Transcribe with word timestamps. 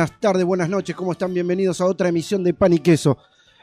Buenas 0.00 0.18
tardes, 0.18 0.44
buenas 0.46 0.70
noches, 0.70 0.96
¿cómo 0.96 1.12
están? 1.12 1.34
Bienvenidos 1.34 1.78
a 1.82 1.84
otra 1.84 2.08
emisión 2.08 2.42
de 2.42 2.54
Pan 2.54 2.72
y 2.72 2.78
Queso. 2.78 3.18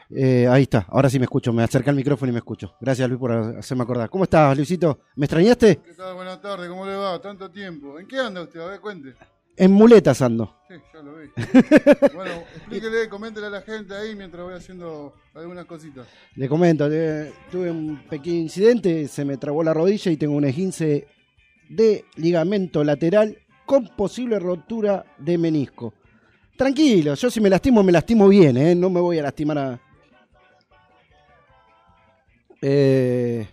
Eh, 0.08 0.46
ahí 0.46 0.62
está, 0.62 0.86
ahora 0.88 1.10
sí 1.10 1.18
me 1.18 1.24
escucho, 1.24 1.52
me 1.52 1.64
acerca 1.64 1.90
el 1.90 1.96
micrófono 1.96 2.30
y 2.30 2.32
me 2.32 2.38
escucho. 2.38 2.76
Gracias 2.80 3.08
Luis 3.08 3.18
por 3.18 3.32
hacerme 3.32 3.82
acordar. 3.82 4.08
¿Cómo 4.08 4.22
estás, 4.22 4.56
Luisito? 4.56 5.00
¿Me 5.16 5.26
extrañaste? 5.26 5.80
¿Qué 5.84 5.94
tal? 5.94 6.14
Buenas 6.14 6.40
tardes, 6.40 6.68
¿cómo 6.68 6.86
le 6.86 6.94
va? 6.94 7.20
Tanto 7.20 7.50
tiempo. 7.50 7.98
¿En 7.98 8.06
qué 8.06 8.20
anda 8.20 8.42
usted? 8.42 8.60
A 8.60 8.66
ver, 8.66 8.80
cuente. 8.80 9.16
En 9.56 9.72
muletas 9.72 10.22
ando. 10.22 10.54
Sí, 10.68 10.76
ya 10.94 11.02
lo 11.02 11.16
vi. 11.16 11.28
bueno, 12.14 12.30
explíquele, 12.54 13.08
coméntele 13.08 13.48
a 13.48 13.50
la 13.50 13.62
gente 13.62 13.96
ahí 13.96 14.14
mientras 14.14 14.44
voy 14.44 14.54
haciendo 14.54 15.14
algunas 15.34 15.64
cositas. 15.64 16.06
Le 16.36 16.48
comento, 16.48 16.88
eh, 16.88 17.32
tuve 17.50 17.68
un 17.68 18.04
pequeño 18.08 18.42
incidente, 18.42 19.08
se 19.08 19.24
me 19.24 19.38
trabó 19.38 19.64
la 19.64 19.74
rodilla 19.74 20.12
y 20.12 20.16
tengo 20.16 20.36
un 20.36 20.44
esguince 20.44 21.08
de 21.68 22.04
ligamento 22.14 22.84
lateral 22.84 23.38
con 23.66 23.88
posible 23.88 24.38
rotura 24.38 25.04
de 25.18 25.36
menisco. 25.36 25.94
Tranquilo, 26.58 27.14
yo 27.14 27.30
si 27.30 27.40
me 27.40 27.48
lastimo, 27.48 27.84
me 27.84 27.92
lastimo 27.92 28.26
bien, 28.26 28.56
¿eh? 28.56 28.74
no 28.74 28.90
me 28.90 29.00
voy 29.00 29.16
a 29.16 29.22
lastimar. 29.22 29.78
Eh, 32.60 33.46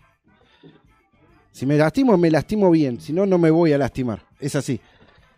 si 1.51 1.67
me 1.67 1.77
lastimo, 1.77 2.17
me 2.17 2.31
lastimo 2.31 2.71
bien, 2.71 2.99
si 2.99 3.13
no, 3.13 3.27
no 3.27 3.37
me 3.37 3.51
voy 3.51 3.73
a 3.73 3.77
lastimar, 3.77 4.23
es 4.39 4.55
así. 4.55 4.81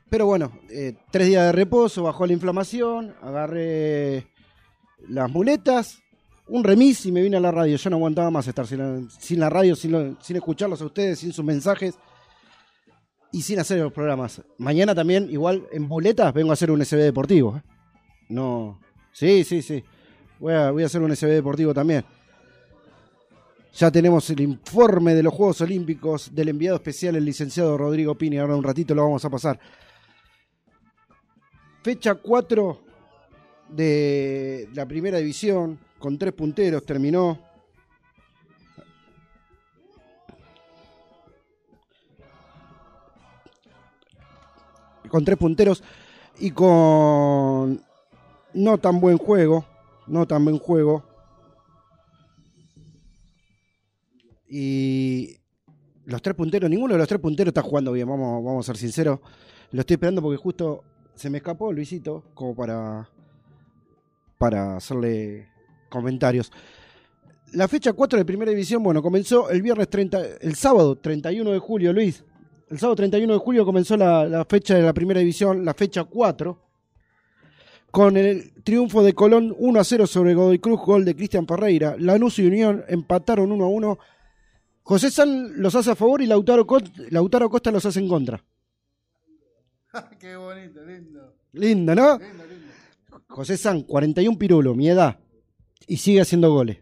Pero 0.09 0.25
bueno, 0.27 0.53
eh, 0.69 0.93
tres 1.11 1.27
días 1.27 1.47
de 1.47 1.51
reposo, 1.51 2.03
bajó 2.03 2.25
la 2.25 2.31
inflamación, 2.31 3.13
agarré 3.21 4.27
las 5.09 5.29
muletas, 5.29 6.01
un 6.47 6.63
remis 6.63 7.05
y 7.05 7.11
me 7.11 7.21
vine 7.21 7.35
a 7.35 7.41
la 7.41 7.51
radio. 7.51 7.75
Yo 7.75 7.89
no 7.89 7.97
aguantaba 7.97 8.31
más 8.31 8.47
estar 8.47 8.65
sin 8.65 9.39
la, 9.41 9.49
radio, 9.49 9.75
sin, 9.75 10.17
sin 10.21 10.37
escucharlos 10.37 10.81
a 10.81 10.85
ustedes, 10.85 11.19
sin 11.19 11.33
sus 11.33 11.43
mensajes 11.43 11.95
y 13.37 13.43
sin 13.43 13.59
hacer 13.59 13.77
los 13.77 13.93
programas. 13.93 14.41
Mañana 14.57 14.95
también, 14.95 15.29
igual 15.29 15.67
en 15.71 15.83
muletas, 15.83 16.33
vengo 16.33 16.49
a 16.49 16.53
hacer 16.53 16.71
un 16.71 16.83
SB 16.83 16.97
deportivo. 16.97 17.57
¿eh? 17.57 17.61
No. 18.29 18.79
Sí, 19.11 19.43
sí, 19.43 19.61
sí. 19.61 19.83
Voy 20.39 20.53
a, 20.53 20.71
voy 20.71 20.81
a 20.81 20.87
hacer 20.87 21.03
un 21.03 21.15
SB 21.15 21.27
deportivo 21.27 21.71
también. 21.71 22.03
Ya 23.75 23.91
tenemos 23.91 24.27
el 24.31 24.41
informe 24.41 25.13
de 25.13 25.21
los 25.21 25.31
Juegos 25.35 25.61
Olímpicos 25.61 26.33
del 26.33 26.49
enviado 26.49 26.77
especial, 26.77 27.15
el 27.15 27.25
licenciado 27.25 27.77
Rodrigo 27.77 28.15
Pini. 28.15 28.39
Ahora 28.39 28.55
un 28.55 28.63
ratito 28.63 28.95
lo 28.95 29.03
vamos 29.03 29.23
a 29.23 29.29
pasar. 29.29 29.59
Fecha 31.83 32.15
4 32.15 32.81
de 33.69 34.67
la 34.73 34.87
primera 34.87 35.19
división, 35.19 35.77
con 35.99 36.17
tres 36.17 36.33
punteros, 36.33 36.83
terminó. 36.83 37.46
Con 45.09 45.25
tres 45.25 45.37
punteros 45.37 45.83
y 46.39 46.51
con 46.51 47.81
no 48.53 48.77
tan 48.77 48.99
buen 48.99 49.17
juego, 49.17 49.65
no 50.07 50.27
tan 50.27 50.43
buen 50.43 50.59
juego. 50.59 51.03
Y 54.49 55.37
los 56.05 56.21
tres 56.21 56.35
punteros, 56.35 56.69
ninguno 56.69 56.93
de 56.93 56.99
los 56.99 57.07
tres 57.07 57.19
punteros 57.19 57.51
está 57.51 57.61
jugando 57.61 57.91
bien, 57.91 58.07
vamos, 58.07 58.43
vamos 58.43 58.65
a 58.65 58.67
ser 58.67 58.77
sinceros. 58.77 59.19
Lo 59.71 59.81
estoy 59.81 59.95
esperando 59.95 60.21
porque 60.21 60.37
justo 60.37 60.83
se 61.15 61.29
me 61.29 61.39
escapó 61.39 61.73
Luisito, 61.73 62.23
como 62.33 62.55
para, 62.55 63.09
para 64.37 64.77
hacerle 64.77 65.49
comentarios. 65.89 66.51
La 67.53 67.67
fecha 67.67 67.93
4 67.93 68.19
de 68.19 68.25
Primera 68.25 68.51
División, 68.51 68.83
bueno, 68.83 69.01
comenzó 69.01 69.49
el 69.49 69.61
viernes 69.61 69.89
30, 69.89 70.21
el 70.41 70.55
sábado 70.55 70.97
31 70.97 71.51
de 71.51 71.59
julio, 71.59 71.93
Luis. 71.93 72.23
El 72.69 72.79
sábado 72.79 72.97
31 72.97 73.33
de 73.33 73.39
julio 73.39 73.65
comenzó 73.65 73.95
la, 73.95 74.25
la 74.25 74.43
fecha 74.45 74.75
de 74.75 74.81
la 74.81 74.93
Primera 74.93 75.19
División, 75.19 75.63
la 75.63 75.73
fecha 75.73 76.03
4, 76.03 76.61
con 77.91 78.17
el 78.17 78.53
triunfo 78.63 79.01
de 79.03 79.13
Colón 79.13 79.55
1 79.57 79.79
a 79.79 79.83
0 79.83 80.05
sobre 80.05 80.33
Godoy 80.33 80.59
Cruz, 80.59 80.81
gol 80.81 81.05
de 81.05 81.15
Cristian 81.15 81.47
Ferreira. 81.47 81.95
Lanús 81.97 82.39
y 82.39 82.47
Unión 82.47 82.83
empataron 82.89 83.51
1 83.51 83.63
a 83.63 83.67
1. 83.67 83.99
José 84.83 85.11
San 85.11 85.61
los 85.61 85.75
hace 85.75 85.91
a 85.91 85.95
favor 85.95 86.21
y 86.21 86.25
Lautaro, 86.25 86.67
Lautaro 87.09 87.49
Costa 87.49 87.71
los 87.71 87.85
hace 87.85 87.99
en 87.99 88.09
contra. 88.09 88.43
qué 90.19 90.35
bonito, 90.35 90.83
lindo. 90.83 91.35
Lindo, 91.53 91.95
¿no? 91.95 92.17
Lindo, 92.17 92.45
lindo. 92.45 92.67
José 93.27 93.57
San, 93.57 93.83
41 93.83 94.37
pirulo, 94.37 94.75
mi 94.75 94.89
edad. 94.89 95.19
Y 95.87 95.97
sigue 95.97 96.21
haciendo 96.21 96.51
goles. 96.51 96.79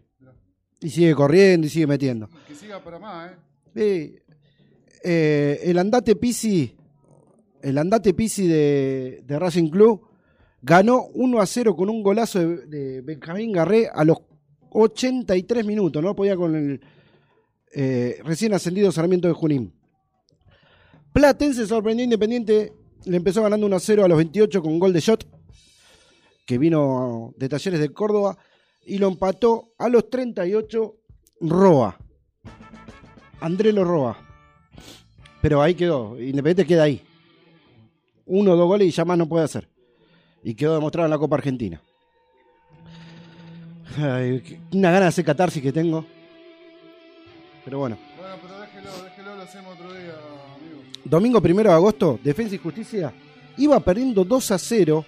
Y 0.80 0.90
sigue 0.90 1.14
corriendo 1.14 1.66
y 1.66 1.70
sigue 1.70 1.86
metiendo. 1.86 2.28
Que 2.46 2.54
siga 2.54 2.82
para 2.82 2.98
más, 2.98 3.32
¿eh? 3.32 3.36
Sí. 3.74 4.25
Eh, 5.08 5.60
el 5.70 5.78
andate 5.78 6.16
Pisi, 6.16 6.74
el 7.62 7.78
andate 7.78 8.12
Pisi 8.12 8.48
de, 8.48 9.22
de 9.24 9.38
Racing 9.38 9.70
Club 9.70 10.04
ganó 10.62 11.06
1 11.14 11.40
a 11.40 11.46
0 11.46 11.76
con 11.76 11.88
un 11.88 12.02
golazo 12.02 12.40
de, 12.40 13.02
Benjamín 13.02 13.52
Garré 13.52 13.88
a 13.88 14.02
los 14.02 14.18
83 14.70 15.64
minutos. 15.64 16.02
No 16.02 16.16
podía 16.16 16.34
con 16.34 16.56
el 16.56 16.80
eh, 17.72 18.18
recién 18.24 18.52
ascendido 18.52 18.90
Sarmiento 18.90 19.28
de 19.28 19.34
Junín. 19.34 19.72
Platense 21.12 21.68
sorprendió 21.68 22.02
Independiente, 22.02 22.72
le 23.04 23.16
empezó 23.16 23.44
ganando 23.44 23.64
1 23.64 23.76
a 23.76 23.80
0 23.80 24.04
a 24.06 24.08
los 24.08 24.18
28 24.18 24.60
con 24.60 24.80
gol 24.80 24.92
de 24.92 24.98
Shot, 24.98 25.24
que 26.44 26.58
vino 26.58 27.32
de 27.36 27.48
Talleres 27.48 27.78
de 27.78 27.90
Córdoba, 27.90 28.36
y 28.84 28.98
lo 28.98 29.06
empató 29.06 29.72
a 29.78 29.88
los 29.88 30.10
38 30.10 30.96
Roa. 31.42 31.96
Andrelo 33.38 33.84
Roa. 33.84 34.25
Pero 35.46 35.62
ahí 35.62 35.76
quedó. 35.76 36.20
Independiente 36.20 36.66
queda 36.66 36.82
ahí. 36.82 37.00
Uno 38.24 38.50
o 38.50 38.56
dos 38.56 38.66
goles 38.66 38.88
y 38.88 38.90
ya 38.90 39.04
más 39.04 39.16
no 39.16 39.28
puede 39.28 39.44
hacer. 39.44 39.68
Y 40.42 40.54
quedó 40.54 40.74
demostrado 40.74 41.06
en 41.06 41.12
la 41.12 41.18
Copa 41.18 41.36
Argentina. 41.36 41.80
Ay, 43.96 44.58
una 44.72 44.90
gana 44.90 45.02
de 45.02 45.06
hacer 45.06 45.24
catarsis 45.24 45.62
que 45.62 45.70
tengo. 45.70 46.04
Pero 47.64 47.78
bueno. 47.78 47.96
Bueno, 48.18 48.34
pero 48.42 48.60
déjelo, 48.60 49.04
déjelo, 49.04 49.36
lo 49.36 49.42
hacemos 49.42 49.74
otro 49.74 49.92
día, 49.92 50.14
amigo. 50.56 50.82
Domingo 51.04 51.38
1 51.38 51.62
de 51.62 51.70
agosto, 51.70 52.18
Defensa 52.24 52.56
y 52.56 52.58
Justicia 52.58 53.12
iba 53.56 53.78
perdiendo 53.78 54.24
2 54.24 54.50
a 54.50 54.58
0 54.58 55.04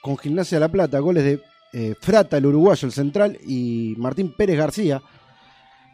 con 0.00 0.16
Gimnasia 0.16 0.56
de 0.56 0.60
La 0.60 0.68
Plata. 0.70 1.00
Goles 1.00 1.22
de 1.22 1.42
eh, 1.74 1.94
Frata, 2.00 2.38
el 2.38 2.46
uruguayo, 2.46 2.86
el 2.86 2.92
central, 2.92 3.38
y 3.46 3.94
Martín 3.98 4.32
Pérez 4.32 4.56
García. 4.56 5.02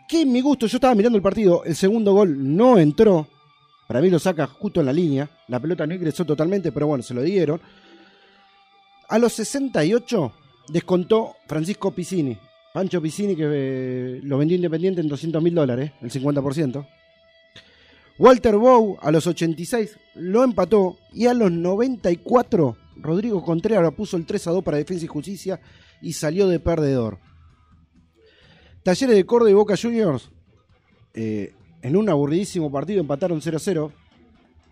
Que 0.09 0.21
en 0.21 0.31
mi 0.31 0.41
gusto, 0.41 0.69
yo 0.69 0.77
estaba 0.77 0.94
mirando 0.94 1.17
el 1.17 1.23
partido, 1.23 1.65
el 1.65 1.75
segundo 1.75 2.12
gol 2.12 2.56
no 2.56 2.79
entró. 2.79 3.27
Para 3.88 4.02
mí 4.02 4.11
lo 4.11 4.19
saca 4.19 4.46
justo 4.46 4.81
en 4.81 4.87
la 4.87 4.93
línea. 4.93 5.29
La 5.49 5.58
pelota 5.58 5.87
no 5.87 5.94
ingresó 5.94 6.25
totalmente, 6.26 6.70
pero 6.70 6.87
bueno, 6.87 7.02
se 7.02 7.14
lo 7.14 7.23
dieron. 7.23 7.61
A 9.08 9.19
los 9.19 9.32
68 9.32 10.32
descontó 10.69 11.37
Francisco 11.46 11.90
Piscini. 11.90 12.38
Pancho 12.75 13.00
Piscini, 13.00 13.35
que 13.35 13.49
eh, 13.50 14.20
lo 14.23 14.37
vendió 14.37 14.56
Independiente 14.56 15.00
en 15.00 15.08
200 15.08 15.43
mil 15.43 15.55
dólares, 15.55 15.93
el 16.02 16.11
50%. 16.11 16.87
Walter 18.19 18.56
Bow 18.56 18.99
a 19.00 19.11
los 19.11 19.26
86 19.26 19.96
lo 20.17 20.44
empató 20.44 20.99
y 21.14 21.26
a 21.26 21.34
los 21.34 21.50
94 21.50 22.76
Rodrigo 22.96 23.43
Contreras 23.43 23.94
puso 23.94 24.19
el 24.19 24.26
3 24.26 24.49
a 24.49 24.50
2 24.50 24.64
para 24.64 24.76
Defensa 24.76 25.06
y 25.06 25.08
Justicia 25.08 25.61
y 26.02 26.12
salió 26.12 26.46
de 26.46 26.61
perdedor. 26.61 27.19
Talleres 28.82 29.17
de 29.17 29.25
Córdoba 29.25 29.50
y 29.50 29.55
Boca 29.55 29.76
Juniors 29.81 30.31
eh, 31.14 31.55
en 31.83 31.97
un 31.97 32.09
aburridísimo 32.09 32.71
partido 32.71 33.01
empataron 33.01 33.41
0 33.41 33.57
a 33.57 33.61
0. 33.61 33.93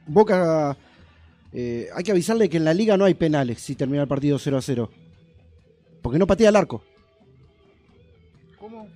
Boca, 0.06 0.76
eh, 1.52 1.88
hay 1.94 2.04
que 2.04 2.10
avisarle 2.12 2.48
que 2.48 2.56
en 2.56 2.64
la 2.64 2.74
liga 2.74 2.96
no 2.96 3.04
hay 3.04 3.14
penales 3.14 3.60
si 3.60 3.74
termina 3.74 4.02
el 4.02 4.08
partido 4.08 4.38
0 4.38 4.56
a 4.58 4.62
0. 4.62 4.90
Porque 6.02 6.18
no 6.18 6.26
patea 6.26 6.48
el 6.50 6.56
arco. 6.56 6.82
¿Cómo? 8.58 8.88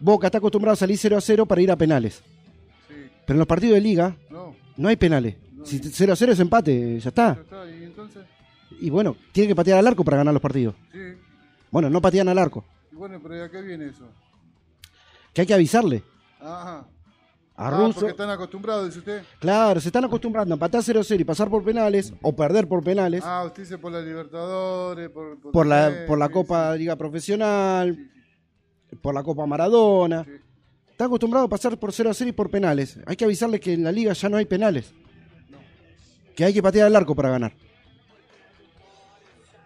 Boca 0.00 0.26
está 0.28 0.38
acostumbrado 0.38 0.72
a 0.74 0.76
salir 0.76 0.98
0 0.98 1.16
a 1.16 1.20
0 1.20 1.46
para 1.46 1.60
ir 1.60 1.70
a 1.70 1.76
penales. 1.76 2.22
Pero 3.24 3.36
en 3.36 3.38
los 3.38 3.46
partidos 3.46 3.74
de 3.76 3.80
liga 3.80 4.16
No, 4.30 4.54
no 4.76 4.88
hay 4.88 4.96
penales. 4.96 5.36
Si 5.64 5.78
0 5.78 6.12
a 6.12 6.16
0 6.16 6.32
es 6.32 6.40
empate, 6.40 6.94
ya 6.94 6.98
ya 6.98 7.08
está. 7.10 7.32
está. 7.40 7.70
Y 7.70 7.84
entonces, 7.84 8.22
Y 8.80 8.90
bueno, 8.90 9.16
tiene 9.30 9.48
que 9.48 9.54
patear 9.54 9.78
al 9.78 9.86
arco 9.86 10.02
para 10.04 10.16
ganar 10.16 10.34
los 10.34 10.42
partidos. 10.42 10.74
sí. 10.92 10.98
Bueno, 11.70 11.88
no 11.88 12.02
patean 12.02 12.28
al 12.28 12.36
arco. 12.38 12.64
Y 12.92 12.96
bueno, 12.96 13.18
pero 13.22 13.34
¿y 13.34 13.40
a 13.40 13.48
qué 13.50 13.62
viene 13.62 13.86
eso? 13.86 14.06
Que 15.32 15.40
hay 15.40 15.46
que 15.46 15.54
avisarle 15.54 16.02
Ajá. 16.38 16.84
A 17.54 17.68
Ah, 17.68 17.90
porque 17.94 18.10
están 18.10 18.30
acostumbrados, 18.30 18.86
dice 18.86 18.98
usted. 19.00 19.22
Claro, 19.38 19.80
se 19.80 19.88
están 19.88 20.04
acostumbrando 20.04 20.54
a 20.54 20.58
patear 20.58 20.82
0 20.82 21.00
a 21.00 21.04
0 21.04 21.20
y 21.20 21.24
pasar 21.24 21.50
por 21.50 21.62
penales 21.62 22.12
o 22.22 22.34
perder 22.34 22.66
por 22.66 22.82
penales 22.82 23.22
Ah, 23.24 23.44
usted 23.46 23.62
dice 23.62 23.78
por 23.78 23.92
la 23.92 24.00
Libertadores, 24.00 25.10
por, 25.10 25.38
por 25.40 25.66
la, 25.66 26.04
por 26.06 26.18
la 26.18 26.26
sí, 26.26 26.32
Copa 26.32 26.74
Liga 26.76 26.96
Profesional, 26.96 28.10
por 29.00 29.14
la 29.14 29.22
Copa 29.22 29.46
Maradona. 29.46 30.26
Están 30.90 31.06
acostumbrados 31.06 31.46
a 31.46 31.50
pasar 31.50 31.78
por 31.78 31.92
0 31.92 32.10
a 32.10 32.14
0 32.14 32.30
y 32.30 32.32
por 32.32 32.50
penales. 32.50 32.98
Hay 33.06 33.16
que 33.16 33.24
avisarles 33.24 33.60
que 33.60 33.74
en 33.74 33.84
la 33.84 33.92
liga 33.92 34.12
ya 34.12 34.28
no 34.28 34.36
hay 34.36 34.46
penales. 34.46 34.92
Que 36.34 36.44
hay 36.44 36.54
que 36.54 36.62
patear 36.62 36.86
al 36.86 36.96
arco 36.96 37.14
para 37.14 37.30
ganar. 37.30 37.52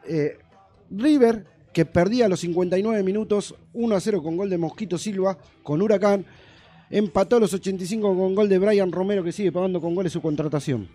Eh, 0.09 0.39
River, 0.91 1.47
que 1.73 1.85
perdía 1.85 2.29
los 2.29 2.41
59 2.41 3.03
minutos 3.03 3.55
1 3.73 3.95
a 3.95 4.01
0 4.01 4.23
con 4.23 4.37
gol 4.37 4.49
de 4.51 4.59
Mosquito 4.59 4.99
Silva 4.99 5.37
con 5.63 5.83
Huracán, 5.83 6.25
empató 6.91 7.37
a 7.37 7.41
los 7.41 7.53
85 7.53 8.17
con 8.17 8.35
gol 8.35 8.49
de 8.49 8.59
Brian 8.59 8.93
Romero, 8.93 9.25
que 9.25 9.33
sigue 9.33 9.53
pagando 9.53 9.81
con 9.81 9.95
goles 9.95 10.13
su 10.13 10.21
contratación. 10.21 10.89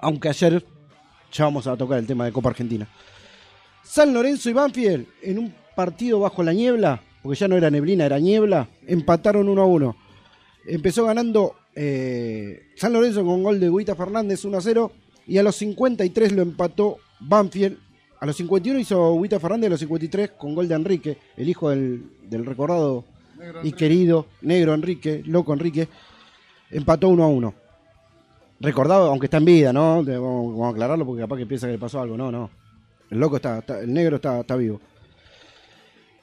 Aunque 0.00 0.28
ayer 0.28 0.64
ya 1.32 1.44
vamos 1.44 1.66
a 1.66 1.76
tocar 1.76 1.98
el 1.98 2.06
tema 2.06 2.24
de 2.24 2.32
Copa 2.32 2.50
Argentina. 2.50 2.88
San 3.82 4.14
Lorenzo 4.14 4.50
y 4.50 4.52
Banfield 4.52 5.06
en 5.22 5.38
un 5.38 5.54
partido 5.74 6.20
bajo 6.20 6.42
la 6.42 6.52
niebla, 6.52 7.02
porque 7.22 7.38
ya 7.38 7.48
no 7.48 7.56
era 7.56 7.70
neblina, 7.70 8.06
era 8.06 8.18
niebla, 8.18 8.68
empataron 8.86 9.48
1 9.48 9.62
a 9.62 9.66
1. 9.66 9.96
Empezó 10.66 11.04
ganando 11.04 11.56
eh, 11.74 12.68
San 12.76 12.92
Lorenzo 12.92 13.24
con 13.24 13.42
gol 13.42 13.60
de 13.60 13.68
Guita 13.68 13.94
Fernández 13.94 14.44
1 14.44 14.56
a 14.56 14.60
0 14.60 14.92
y 15.26 15.38
a 15.38 15.42
los 15.42 15.56
53 15.56 16.32
lo 16.32 16.42
empató 16.42 16.98
Banfield. 17.20 17.78
A 18.20 18.26
los 18.26 18.36
51 18.36 18.78
hizo 18.78 19.20
Guita 19.20 19.38
Fernández, 19.38 19.66
a 19.66 19.70
los 19.70 19.80
53 19.80 20.30
con 20.30 20.54
gol 20.54 20.68
de 20.68 20.74
Enrique, 20.74 21.18
el 21.36 21.48
hijo 21.48 21.68
del, 21.68 22.04
del 22.22 22.46
recordado 22.46 23.04
Negro 23.44 23.58
y 23.62 23.68
Enrique. 23.68 23.76
querido 23.76 24.26
negro 24.42 24.74
Enrique, 24.74 25.22
loco 25.26 25.52
Enrique, 25.52 25.88
empató 26.70 27.08
1 27.08 27.22
a 27.24 27.28
1. 27.28 27.54
Recordado, 28.60 29.08
aunque 29.10 29.26
está 29.26 29.36
en 29.38 29.44
vida, 29.44 29.72
¿no? 29.72 30.02
Vamos, 30.02 30.52
vamos 30.52 30.66
a 30.66 30.70
aclararlo 30.70 31.04
porque 31.04 31.22
capaz 31.22 31.36
que 31.36 31.46
piensa 31.46 31.66
que 31.66 31.72
le 31.74 31.78
pasó 31.78 32.00
algo. 32.00 32.16
No, 32.16 32.30
no. 32.32 32.50
El 33.10 33.18
loco 33.18 33.36
está, 33.36 33.58
está- 33.58 33.80
el 33.80 33.92
negro 33.92 34.16
está, 34.16 34.40
está 34.40 34.56
vivo. 34.56 34.80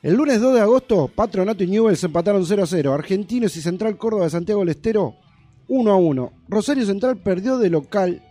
El 0.02 0.16
lunes 0.16 0.42
2 0.42 0.56
de 0.56 0.62
agosto, 0.62 1.08
Patronato 1.14 1.64
y 1.64 1.68
Newell's 1.68 2.04
empataron 2.04 2.44
0 2.46 2.64
a 2.64 2.66
0. 2.66 2.94
Argentinos 2.94 3.56
y 3.56 3.62
Central 3.62 3.98
Córdoba 3.98 4.24
de 4.24 4.32
Santiago 4.32 4.62
del 4.62 4.70
Estero 4.70 5.16
1 5.68 5.92
a 5.92 5.96
1. 5.96 6.34
Rosario 6.48 6.86
Central 6.86 7.18
perdió 7.18 7.60
de 7.60 7.70
local 7.70 8.24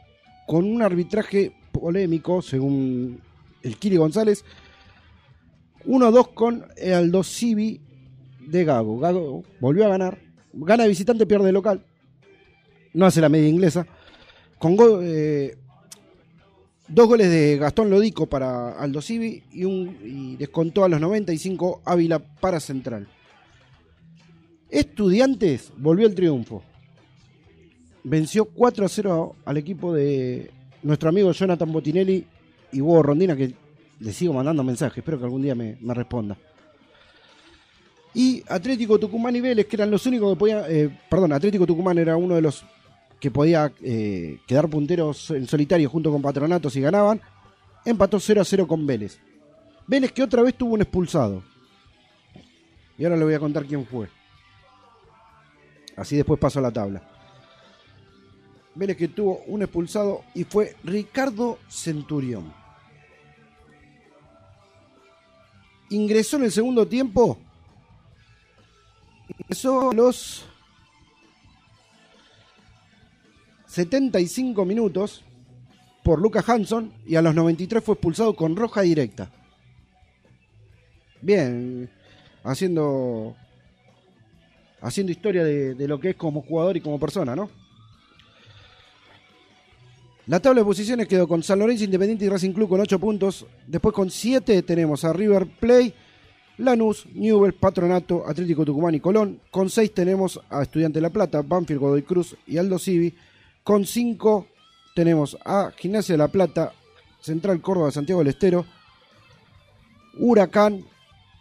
con 0.48 0.64
un 0.64 0.82
arbitraje 0.82 1.52
polémico, 1.70 2.42
según 2.42 3.20
el 3.62 3.76
Kiri 3.76 3.96
González. 3.96 4.44
1 5.84 6.06
a 6.06 6.10
2 6.10 6.28
con 6.28 6.66
Aldo 6.92 7.22
Civi 7.22 7.80
de 8.50 8.64
Gago. 8.64 8.98
Gago 8.98 9.42
volvió 9.60 9.84
a 9.86 9.88
ganar. 9.88 10.18
Gana 10.52 10.86
visitante, 10.86 11.26
pierde 11.26 11.46
de 11.46 11.52
local. 11.52 11.84
No 12.92 13.06
hace 13.06 13.20
la 13.20 13.28
media 13.28 13.48
inglesa. 13.48 13.86
Con 14.58 14.76
go- 14.76 15.00
eh, 15.02 15.56
dos 16.88 17.06
goles 17.06 17.30
de 17.30 17.56
Gastón 17.56 17.88
Lodico 17.90 18.26
para 18.26 18.72
Aldo 18.72 19.00
Civi 19.00 19.42
y, 19.52 20.36
descontó 20.36 20.84
a 20.84 20.88
los 20.88 21.00
95 21.00 21.82
Ávila 21.84 22.18
para 22.18 22.58
Central. 22.60 23.06
Estudiantes 24.68 25.72
volvió 25.76 26.06
el 26.06 26.14
triunfo. 26.14 26.62
Venció 28.02 28.44
4 28.46 28.86
a 28.86 28.88
0 28.88 29.36
al 29.44 29.56
equipo 29.56 29.92
de 29.92 30.50
nuestro 30.82 31.08
amigo 31.10 31.32
Jonathan 31.32 31.70
Botinelli 31.72 32.26
y 32.72 32.80
Hugo 32.80 33.02
Rondina, 33.02 33.36
que 33.36 33.54
le 33.98 34.12
sigo 34.12 34.32
mandando 34.32 34.64
mensajes. 34.64 34.98
Espero 34.98 35.18
que 35.18 35.24
algún 35.24 35.42
día 35.42 35.54
me 35.54 35.76
responda. 35.94 36.36
Y 38.14 38.42
Atlético 38.48 38.98
Tucumán 38.98 39.36
y 39.36 39.40
Vélez, 39.40 39.66
que 39.66 39.76
eran 39.76 39.90
los 39.90 40.04
únicos 40.06 40.32
que 40.32 40.38
podían. 40.38 40.64
eh, 40.68 41.00
perdón, 41.08 41.32
Atlético 41.32 41.66
Tucumán 41.66 41.98
era 41.98 42.16
uno 42.16 42.34
de 42.34 42.42
los 42.42 42.64
que 43.20 43.30
podía 43.30 43.72
eh, 43.82 44.40
quedar 44.46 44.68
punteros 44.68 45.30
en 45.30 45.46
solitario 45.46 45.88
junto 45.88 46.10
con 46.10 46.22
Patronato 46.22 46.70
si 46.70 46.80
ganaban. 46.80 47.20
Empató 47.84 48.18
0 48.18 48.40
a 48.40 48.44
0 48.44 48.66
con 48.66 48.86
Vélez. 48.86 49.20
Vélez 49.86 50.12
que 50.12 50.22
otra 50.22 50.42
vez 50.42 50.54
tuvo 50.54 50.74
un 50.74 50.82
expulsado. 50.82 51.42
Y 52.96 53.04
ahora 53.04 53.16
le 53.16 53.24
voy 53.24 53.34
a 53.34 53.40
contar 53.40 53.64
quién 53.66 53.86
fue. 53.86 54.08
Así 55.96 56.16
después 56.16 56.40
paso 56.40 56.58
a 56.58 56.62
la 56.62 56.70
tabla. 56.70 57.02
Vélez 58.74 58.96
que 58.96 59.08
tuvo 59.08 59.42
un 59.46 59.62
expulsado 59.62 60.24
y 60.34 60.44
fue 60.44 60.76
Ricardo 60.84 61.58
Centurión. 61.68 62.52
Ingresó 65.90 66.36
en 66.36 66.44
el 66.44 66.52
segundo 66.52 66.86
tiempo. 66.86 67.38
A 69.30 69.94
los 69.94 70.44
75 73.66 74.64
minutos 74.64 75.24
por 76.02 76.20
Lucas 76.20 76.48
Hanson 76.48 76.92
y 77.06 77.16
a 77.16 77.22
los 77.22 77.34
93 77.34 77.82
fue 77.82 77.94
expulsado 77.94 78.34
con 78.34 78.56
roja 78.56 78.82
directa. 78.82 79.30
Bien, 81.20 81.90
haciendo 82.42 83.36
haciendo 84.80 85.12
historia 85.12 85.44
de, 85.44 85.74
de 85.74 85.88
lo 85.88 86.00
que 86.00 86.10
es 86.10 86.16
como 86.16 86.42
jugador 86.42 86.76
y 86.76 86.80
como 86.80 86.98
persona, 86.98 87.36
¿no? 87.36 87.50
La 90.26 90.40
tabla 90.40 90.60
de 90.60 90.64
posiciones 90.64 91.08
quedó 91.08 91.26
con 91.26 91.42
San 91.42 91.58
Lorenzo, 91.58 91.84
Independiente 91.84 92.24
y 92.24 92.28
Racing 92.28 92.52
Club 92.52 92.68
con 92.68 92.80
8 92.80 92.98
puntos. 92.98 93.46
Después 93.66 93.94
con 93.94 94.10
7 94.10 94.62
tenemos 94.62 95.04
a 95.04 95.12
River 95.12 95.46
Play, 95.58 95.92
Lanús, 96.60 97.06
Newell, 97.14 97.54
Patronato, 97.54 98.28
Atlético 98.28 98.64
Tucumán 98.64 98.94
y 98.94 99.00
Colón. 99.00 99.40
Con 99.50 99.70
6 99.70 99.94
tenemos 99.94 100.40
a 100.50 100.62
Estudiante 100.62 100.98
de 100.98 101.02
La 101.02 101.10
Plata, 101.10 101.42
Banfield, 101.42 101.80
Godoy 101.80 102.02
Cruz 102.02 102.36
y 102.46 102.58
Aldo 102.58 102.78
Civi. 102.78 103.14
Con 103.64 103.86
5 103.86 104.46
tenemos 104.94 105.38
a 105.44 105.72
Gimnasia 105.76 106.12
de 106.14 106.18
La 106.18 106.28
Plata, 106.28 106.72
Central 107.20 107.62
Córdoba, 107.62 107.90
Santiago 107.90 108.20
del 108.20 108.28
Estero, 108.28 108.66
Huracán, 110.18 110.84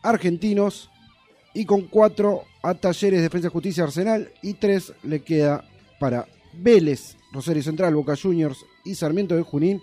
Argentinos 0.01 0.89
y 1.53 1.65
con 1.65 1.81
4 1.81 2.43
a 2.63 2.73
Talleres, 2.75 3.21
Defensa 3.21 3.49
Justicia, 3.49 3.83
Arsenal 3.83 4.31
y 4.41 4.53
3 4.53 4.93
le 5.03 5.21
queda 5.21 5.65
para 5.99 6.27
Vélez, 6.53 7.17
Rosario 7.33 7.61
Central, 7.61 7.93
Boca 7.93 8.15
Juniors 8.15 8.65
y 8.85 8.95
Sarmiento 8.95 9.35
de 9.35 9.41
Junín 9.41 9.81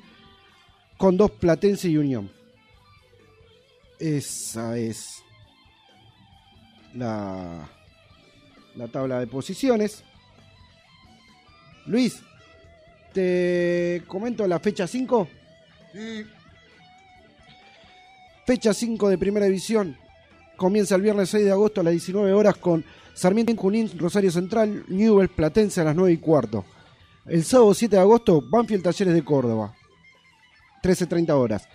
con 0.97 1.19
2 1.19 1.31
Platense 1.33 1.90
y 1.90 1.99
Unión. 1.99 2.31
Esa 3.99 4.78
es 4.78 5.25
la, 6.97 7.69
la 8.75 8.88
tabla 8.88 9.21
de 9.21 9.26
posiciones. 9.26 10.05
Luis, 11.87 12.21
te 13.12 14.03
comento 14.07 14.47
la 14.47 14.59
fecha 14.59 14.87
5. 14.87 15.29
Sí, 15.93 16.26
Fecha 18.47 18.73
5 18.73 19.09
de 19.09 19.19
Primera 19.19 19.47
División. 19.47 19.97
Comienza 20.57 20.95
el 20.95 21.03
viernes 21.03 21.31
6 21.31 21.45
de 21.45 21.50
agosto 21.50 21.81
a 21.81 21.85
las 21.85 21.91
19 21.91 22.33
horas 22.33 22.57
con 22.57 22.85
Sarmiento 23.12 23.50
en 23.50 23.59
Junín, 23.59 23.91
Rosario 23.99 24.31
Central, 24.31 24.85
Newell, 24.88 25.29
Platense 25.29 25.81
a 25.81 25.85
las 25.85 25.97
9 25.97 26.12
y 26.12 26.19
cuarto. 26.19 26.65
El 27.26 27.45
sábado 27.45 27.75
7 27.75 27.97
de 27.97 28.03
agosto, 28.03 28.41
Banfield 28.41 28.85
Talleres 28.85 29.15
de 29.15 29.25
Córdoba. 29.25 29.75
13.30 30.83 31.31
horas. 31.31 31.69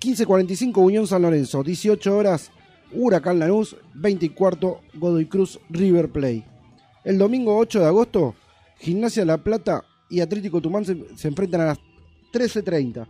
15.45 0.00 0.78
Unión 0.78 1.06
San 1.06 1.20
Lorenzo. 1.20 1.62
18 1.62 2.16
horas 2.16 2.50
Huracán 2.94 3.38
Lanús. 3.38 3.76
20 3.94 4.26
y 4.26 4.28
cuarto 4.30 4.80
Godoy 4.94 5.26
Cruz 5.26 5.60
River 5.70 6.10
Play. 6.10 6.44
El 7.04 7.18
domingo 7.18 7.56
8 7.58 7.80
de 7.80 7.86
agosto, 7.86 8.34
Gimnasia 8.78 9.24
La 9.24 9.38
Plata 9.38 9.84
y 10.08 10.20
Atlético 10.20 10.60
Tumán 10.60 10.84
se, 10.84 10.96
se 11.16 11.28
enfrentan 11.28 11.60
a 11.62 11.66
las 11.66 11.78
13.30. 12.32 13.06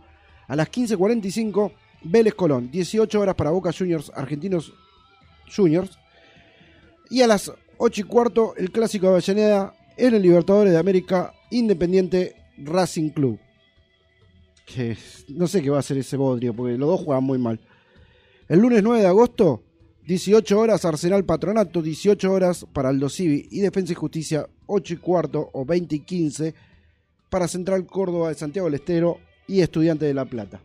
A 0.47 0.55
las 0.55 0.71
15.45 0.71 1.71
Vélez 2.03 2.33
Colón. 2.35 2.69
18 2.71 3.19
horas 3.19 3.35
para 3.35 3.51
Boca 3.51 3.71
Juniors 3.71 4.11
Argentinos 4.15 4.73
Juniors. 5.53 5.97
Y 7.09 7.21
a 7.21 7.27
las 7.27 7.51
8 7.77 8.01
y 8.01 8.03
cuarto 8.03 8.53
el 8.57 8.71
clásico 8.71 9.07
de 9.07 9.13
Avellaneda 9.13 9.73
en 9.97 10.13
el 10.13 10.21
Libertadores 10.21 10.73
de 10.73 10.79
América 10.79 11.33
Independiente 11.51 12.35
Racing 12.57 13.09
Club. 13.09 13.39
Que 14.65 14.97
no 15.29 15.47
sé 15.47 15.61
qué 15.61 15.69
va 15.69 15.77
a 15.77 15.79
hacer 15.81 15.97
ese 15.97 16.17
bodrio 16.17 16.55
porque 16.55 16.77
los 16.77 16.89
dos 16.89 17.01
juegan 17.01 17.23
muy 17.23 17.37
mal. 17.37 17.59
El 18.47 18.59
lunes 18.59 18.83
9 18.83 19.01
de 19.01 19.07
agosto, 19.07 19.63
18 20.05 20.59
horas 20.59 20.85
Arsenal 20.85 21.25
Patronato, 21.25 21.81
18 21.81 22.31
horas 22.31 22.65
para 22.71 22.89
Aldo 22.89 23.09
Civi 23.09 23.47
y 23.49 23.61
Defensa 23.61 23.93
y 23.93 23.95
Justicia, 23.95 24.47
8 24.67 24.93
y 24.93 24.97
cuarto 24.97 25.49
o 25.51 25.65
20 25.65 25.95
y 25.95 25.99
15 26.01 26.53
para 27.29 27.47
Central 27.47 27.87
Córdoba 27.87 28.29
de 28.29 28.35
Santiago 28.35 28.67
del 28.67 28.75
Estero 28.75 29.19
y 29.47 29.61
Estudiante 29.61 30.05
de 30.05 30.13
La 30.13 30.25
Plata. 30.25 30.61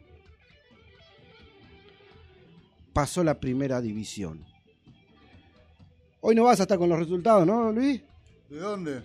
Pasó 2.92 3.24
la 3.24 3.40
primera 3.40 3.80
división. 3.80 4.44
Hoy 6.20 6.34
no 6.34 6.44
vas 6.44 6.60
a 6.60 6.64
estar 6.64 6.76
con 6.76 6.90
los 6.90 6.98
resultados, 6.98 7.46
¿no, 7.46 7.72
Luis? 7.72 8.02
¿de 8.50 8.58
dónde? 8.58 9.02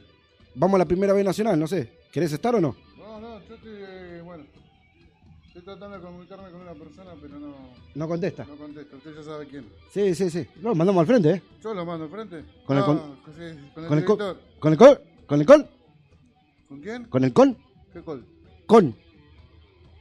vamos 0.55 0.75
a 0.75 0.79
la 0.79 0.85
primera 0.85 1.13
B 1.13 1.23
nacional, 1.23 1.57
no 1.57 1.67
sé. 1.67 1.91
¿Querés 2.11 2.33
estar 2.33 2.55
o 2.55 2.61
no? 2.61 2.75
No, 2.97 3.19
no, 3.21 3.39
yo 3.47 3.55
estoy 3.55 3.71
tratando 5.65 5.97
de 5.97 6.03
comunicarme 6.03 6.49
con 6.51 6.61
una 6.61 6.73
persona, 6.73 7.11
pero 7.21 7.39
no, 7.39 7.55
No 7.95 8.07
contesta. 8.07 8.45
no 8.45 8.55
contesta. 8.55 8.95
Usted 8.95 9.15
ya 9.15 9.23
sabe 9.23 9.47
quién. 9.47 9.65
Sí, 9.91 10.15
sí, 10.15 10.29
sí. 10.29 10.47
Lo 10.61 10.73
mandamos 10.75 11.01
al 11.01 11.07
frente, 11.07 11.31
¿eh? 11.31 11.41
Yo 11.63 11.73
lo 11.73 11.85
mando 11.85 12.05
enfrente. 12.05 12.45
Con 12.65 12.77
el 12.77 12.83
Ah, 12.83 12.85
con- 12.85 13.19
sí, 13.35 13.71
con 13.73 13.83
el 13.83 13.89
Con 13.89 13.97
el, 13.97 14.05
co- 14.05 14.17
con 14.59 14.71
el 14.71 14.77
col. 14.77 15.01
¿Con 15.27 15.39
el 15.41 15.45
col? 15.45 15.67
¿Con 16.69 16.79
quién? 16.81 17.03
¿Con 17.05 17.23
el 17.23 17.33
con? 17.33 17.57
¿Qué 17.91 18.01
col? 18.01 18.25
Con. 18.65 18.95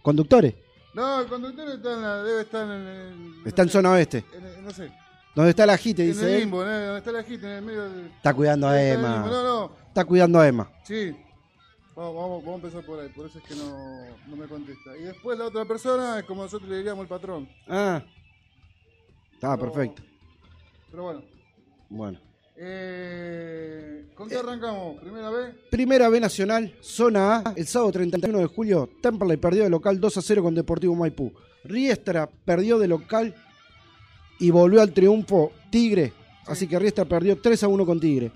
Conductores. 0.02 0.54
No, 0.94 1.20
el 1.20 1.26
conductor 1.26 1.68
está 1.68 1.92
en 1.94 2.02
la, 2.02 2.22
debe 2.22 2.42
estar 2.42 2.64
en 2.66 2.70
el... 2.86 3.34
Está 3.46 3.62
en 3.62 3.68
zona 3.68 3.90
oeste. 3.92 4.24
en 4.32 4.46
el- 4.46 4.62
no 4.64 4.70
sé. 4.70 4.92
Donde 5.34 5.50
está 5.50 5.66
la 5.66 5.76
JITE, 5.76 6.02
En 6.02 6.08
dice 6.12 6.26
el 6.26 6.34
él. 6.34 6.40
limbo, 6.42 6.62
¿no? 6.64 6.70
donde 6.70 6.98
está 6.98 7.10
la 7.10 7.22
gente, 7.24 7.46
en 7.46 7.52
el 7.54 7.62
medio 7.64 7.82
del... 7.90 8.06
Está 8.06 8.32
cuidando 8.34 8.68
a 8.68 8.80
en 8.80 8.88
el 8.92 8.98
Emma. 8.98 9.18
No, 9.26 9.42
no, 9.42 9.72
Está 9.88 10.04
cuidando 10.04 10.38
a 10.38 10.46
Emma. 10.46 10.70
sí. 10.84 11.16
Vamos, 11.96 12.14
vamos, 12.16 12.44
vamos 12.44 12.52
a 12.62 12.66
empezar 12.66 12.84
por 12.84 12.98
ahí, 12.98 13.08
por 13.10 13.26
eso 13.26 13.38
es 13.38 13.44
que 13.44 13.54
no, 13.54 14.06
no 14.28 14.36
me 14.36 14.46
contesta. 14.48 14.96
Y 14.96 15.02
después 15.04 15.38
la 15.38 15.46
otra 15.46 15.64
persona 15.64 16.18
es 16.18 16.24
como 16.24 16.42
nosotros 16.42 16.68
le 16.68 16.78
diríamos 16.78 17.02
el 17.02 17.08
patrón. 17.08 17.48
Ah. 17.68 18.02
Está 19.32 19.56
Pero- 19.56 19.72
perfecto. 19.72 20.02
Pero 20.90 21.02
bueno. 21.04 21.22
Bueno. 21.88 22.20
Eh, 22.56 24.06
¿Con 24.14 24.28
qué 24.28 24.36
arrancamos? 24.36 25.00
¿Primera 25.00 25.30
vez? 25.30 25.54
Primera 25.70 26.08
B 26.08 26.20
Nacional, 26.20 26.74
zona 26.80 27.36
A, 27.38 27.54
el 27.56 27.66
sábado 27.66 27.92
31 27.92 28.38
de 28.38 28.46
julio, 28.46 28.88
Temperley 29.02 29.36
perdió 29.36 29.64
de 29.64 29.70
local 29.70 29.98
2 30.00 30.16
a 30.16 30.22
0 30.22 30.42
con 30.42 30.54
Deportivo 30.54 30.94
Maipú. 30.94 31.32
Riestra 31.64 32.28
perdió 32.44 32.78
de 32.78 32.86
local 32.88 33.34
y 34.38 34.50
volvió 34.50 34.82
al 34.82 34.92
triunfo 34.92 35.52
Tigre, 35.70 36.12
así 36.46 36.66
que 36.68 36.78
Riestra 36.78 37.04
perdió 37.04 37.40
3 37.40 37.62
a 37.64 37.68
1 37.68 37.84
con 37.86 37.98
Tigre. 38.00 38.30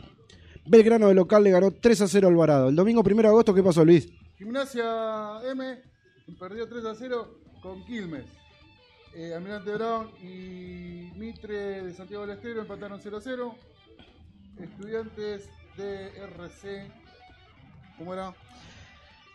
Belgrano 0.68 1.08
de 1.08 1.14
local 1.14 1.42
le 1.44 1.50
ganó 1.50 1.70
3 1.70 2.02
a 2.02 2.08
0 2.08 2.28
al 2.28 2.34
Alvarado. 2.34 2.68
El 2.68 2.76
domingo 2.76 3.02
1 3.04 3.22
de 3.22 3.28
agosto, 3.28 3.54
¿qué 3.54 3.62
pasó 3.62 3.84
Luis? 3.84 4.08
Gimnasia 4.37 5.40
M 5.50 5.82
perdió 6.38 6.68
3 6.68 6.84
a 6.84 6.94
0 6.94 7.38
con 7.62 7.84
Quilmes. 7.87 8.26
Eh, 9.14 9.34
Almirante 9.34 9.72
Brown 9.72 10.10
y 10.22 11.10
Mitre 11.16 11.82
de 11.82 11.94
Santiago 11.94 12.26
del 12.26 12.37
Estero 12.37 12.60
empataron 12.60 13.00
0 13.02 13.16
a 13.16 13.20
0. 13.20 13.54
Estudiantes 14.60 15.48
de 15.76 16.08
RC. 16.18 16.92
¿Cómo 17.96 18.12
era? 18.12 18.34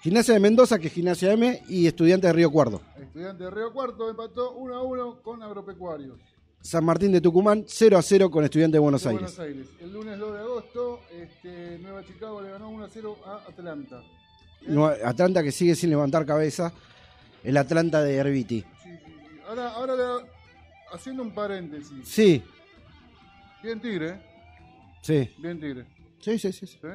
Gimnasia 0.02 0.34
de 0.34 0.40
Mendoza, 0.40 0.78
que 0.78 0.88
es 0.88 0.94
Gimnasia 0.94 1.32
M, 1.32 1.64
y 1.68 1.88
Estudiantes 1.88 2.30
de 2.30 2.34
Río 2.34 2.52
Cuarto. 2.52 2.82
Estudiantes 3.00 3.40
de 3.40 3.50
Río 3.50 3.74
Cuarto 3.74 4.10
empató 4.10 4.52
1 4.52 4.76
a 4.76 4.84
1 4.84 5.22
con 5.24 5.42
Agropecuarios. 5.42 6.20
San 6.64 6.86
Martín 6.86 7.12
de 7.12 7.20
Tucumán, 7.20 7.66
0 7.68 7.98
a 7.98 8.02
0 8.02 8.32
con 8.32 8.44
Estudiantes 8.46 8.74
de 8.74 8.80
Buenos 8.80 9.04
de 9.04 9.10
Aires. 9.10 9.36
Buenos 9.36 9.40
Aires. 9.40 9.68
El 9.82 9.92
lunes 9.94 10.18
2 10.18 10.34
de 10.34 10.40
agosto, 10.40 11.00
este, 11.12 11.78
Nueva 11.80 12.04
Chicago 12.06 12.42
le 12.42 12.52
ganó 12.52 12.70
1 12.70 12.86
a 12.86 12.90
0 12.90 13.18
a 13.26 13.36
Atlanta. 13.50 14.02
No, 14.66 14.86
Atlanta 14.86 15.44
que 15.44 15.52
sigue 15.52 15.76
sin 15.76 15.90
levantar 15.90 16.26
cabeza. 16.26 16.72
El 17.44 17.58
Atlanta 17.58 18.02
de 18.02 18.16
Herbiti. 18.16 18.62
Sí, 18.62 18.90
sí, 18.90 18.90
sí. 19.06 19.40
Ahora, 19.48 19.70
ahora 19.74 19.96
le- 19.96 20.26
haciendo 20.94 21.22
un 21.24 21.34
paréntesis. 21.34 22.08
Sí, 22.08 22.42
Bien 23.62 23.80
Tigre, 23.82 24.10
¿eh? 24.10 24.22
sí. 25.02 25.30
Bien 25.40 25.60
Tigre. 25.60 25.86
Sí, 26.22 26.40
sí, 26.40 26.54
sí. 26.54 26.66
sí. 26.66 26.78
¿sí? 26.82 26.88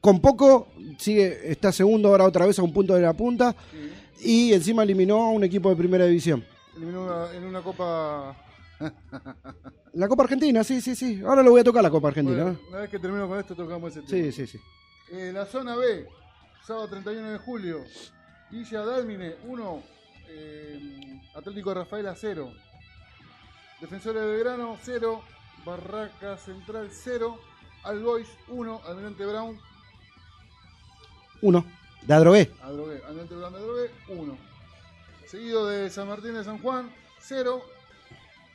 Con 0.00 0.20
poco, 0.20 0.68
sigue, 0.98 1.50
está 1.52 1.72
segundo 1.72 2.08
ahora 2.08 2.24
otra 2.24 2.46
vez 2.46 2.58
a 2.58 2.62
un 2.62 2.72
punto 2.72 2.94
de 2.94 3.02
la 3.02 3.12
punta. 3.12 3.54
Y 4.22 4.54
encima 4.54 4.82
eliminó 4.82 5.24
a 5.24 5.30
un 5.30 5.44
equipo 5.44 5.68
de 5.68 5.76
primera 5.76 6.06
división. 6.06 6.42
Eliminó 6.74 7.04
una- 7.04 7.32
en 7.34 7.44
una 7.44 7.60
copa. 7.60 8.34
La 9.94 10.08
Copa 10.08 10.24
Argentina, 10.24 10.64
sí, 10.64 10.80
sí, 10.80 10.96
sí. 10.96 11.22
Ahora 11.24 11.42
lo 11.42 11.52
voy 11.52 11.60
a 11.60 11.64
tocar 11.64 11.82
la 11.82 11.90
Copa 11.90 12.08
Argentina. 12.08 12.42
Bueno, 12.42 12.58
¿no? 12.62 12.68
una 12.68 12.78
vez 12.80 12.90
que 12.90 12.98
termino 12.98 13.28
con 13.28 13.38
esto, 13.38 13.54
tocamos 13.54 13.92
ese 13.92 14.06
tema. 14.06 14.32
Sí, 14.32 14.32
sí, 14.32 14.46
sí. 14.46 14.60
Eh, 15.12 15.30
la 15.32 15.46
zona 15.46 15.76
B, 15.76 16.08
sábado 16.66 16.88
31 16.88 17.30
de 17.30 17.38
julio. 17.38 17.84
Villa 18.50 18.84
Dálmine 18.84 19.36
1, 19.46 19.82
eh, 20.28 21.20
Atlético 21.34 21.74
Rafaela 21.74 22.14
0. 22.16 22.52
Defensores 23.80 24.22
de 24.22 24.28
Belgrano 24.28 24.76
0, 24.82 25.22
Barraca 25.64 26.36
Central 26.38 26.88
0, 26.90 27.38
Albois 27.84 28.28
1, 28.48 28.80
Almirante 28.86 29.26
Brown, 29.26 29.58
Uno. 31.42 31.64
De 32.02 32.14
Adrogué. 32.14 32.50
Adrogué, 32.62 33.02
Almirante 33.06 33.34
Brown 33.34 33.52
de 33.52 33.58
Adrogué 33.58 33.90
1. 34.08 34.38
Seguido 35.26 35.66
de 35.66 35.90
San 35.90 36.08
Martín 36.08 36.34
de 36.34 36.44
San 36.44 36.58
Juan 36.58 36.90
0. 37.20 37.73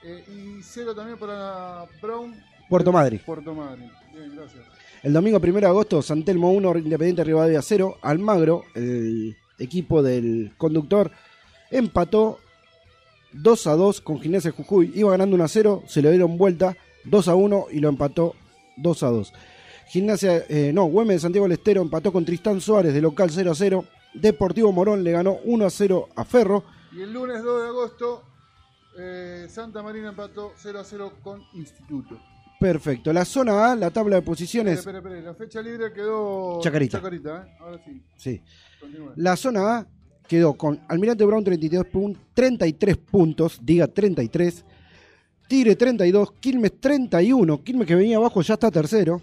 Eh, 0.04 0.24
y 0.28 0.62
0 0.62 0.96
también 0.96 1.18
para 1.18 1.86
Brown, 2.02 2.36
Puerto 2.70 2.92
Madrid. 2.92 3.20
Puerto 3.26 3.54
Madryn. 3.54 3.92
Bien, 4.14 4.36
gracias. 4.36 4.64
El 5.02 5.14
domingo 5.14 5.40
1 5.42 5.60
de 5.60 5.66
agosto, 5.66 6.02
San 6.02 6.24
Telmo 6.24 6.52
1, 6.52 6.78
Independiente 6.78 7.24
Rivadavia 7.24 7.62
0. 7.62 7.98
Almagro, 8.02 8.64
el 8.76 9.36
equipo 9.58 10.04
del 10.04 10.54
conductor, 10.58 11.12
empató 11.72 12.40
2 13.34 13.68
a 13.68 13.76
2 13.76 14.02
con 14.02 14.20
Gimnasia 14.20 14.52
Jujuy. 14.52 14.92
Iba 14.94 15.12
ganando 15.12 15.36
1 15.36 15.44
a 15.44 15.48
0, 15.48 15.84
se 15.88 16.02
le 16.02 16.12
dieron 16.12 16.38
vuelta 16.38 16.78
2 17.06 17.28
a 17.28 17.36
1 17.36 17.68
y 17.72 17.80
lo 17.80 17.90
empató 17.90 18.36
2 18.78 19.04
a 19.04 19.08
2. 19.10 19.34
Gimnasia, 19.88 20.46
eh, 20.50 20.72
no, 20.74 20.86
Güemes 20.86 21.16
de 21.16 21.20
Santiago 21.22 21.46
del 21.46 21.54
Estero 21.54 21.82
empató 21.82 22.12
con 22.12 22.24
Tristán 22.24 22.62
Suárez 22.62 22.94
de 22.94 23.02
local 23.02 23.30
0 23.32 23.52
a 23.52 23.56
0. 23.56 23.86
Deportivo 24.14 24.72
Morón 24.72 25.04
le 25.04 25.12
ganó 25.12 25.38
1 25.44 25.66
a 25.66 25.70
0 25.70 26.10
a 26.16 26.24
Ferro. 26.26 26.64
Y 26.92 27.02
el 27.02 27.14
lunes 27.14 27.42
2 27.42 27.62
de 27.62 27.68
agosto, 27.68 28.24
eh, 28.98 29.48
Santa 29.50 29.82
Marina 29.84 30.10
empató 30.10 30.54
0 30.58 30.80
a 30.80 30.84
0 30.84 31.14
con 31.24 31.42
Instituto. 31.54 32.20
Perfecto. 32.60 33.14
La 33.14 33.24
zona 33.24 33.72
A, 33.72 33.76
la 33.76 33.90
tabla 33.90 34.18
de 34.18 34.22
posiciones. 34.22 34.80
Espera, 34.80 34.98
espera, 34.98 35.16
espera. 35.16 35.32
La 35.32 35.38
fecha 35.38 35.62
libre 35.62 35.94
quedó. 35.94 36.60
Chacarita. 36.62 36.98
Chacarita, 36.98 37.44
¿eh? 37.48 37.58
Ahora 37.60 37.82
sí. 37.86 38.02
Sí. 38.18 38.42
Continúa. 38.80 39.14
La 39.16 39.36
zona 39.38 39.78
A 39.78 39.88
quedó 40.28 40.54
con 40.56 40.80
Almirante 40.90 41.24
Brown 41.26 41.44
32 41.44 41.86
pun- 41.86 42.18
33 42.34 42.98
puntos, 42.98 43.60
diga 43.64 43.88
33. 43.88 44.66
Tigre 45.48 45.76
32, 45.76 46.34
Quilmes 46.34 46.80
31, 46.80 47.64
Quilmes 47.64 47.88
que 47.88 47.96
venía 47.96 48.18
abajo 48.18 48.42
ya 48.42 48.54
está 48.56 48.70
tercero. 48.70 49.22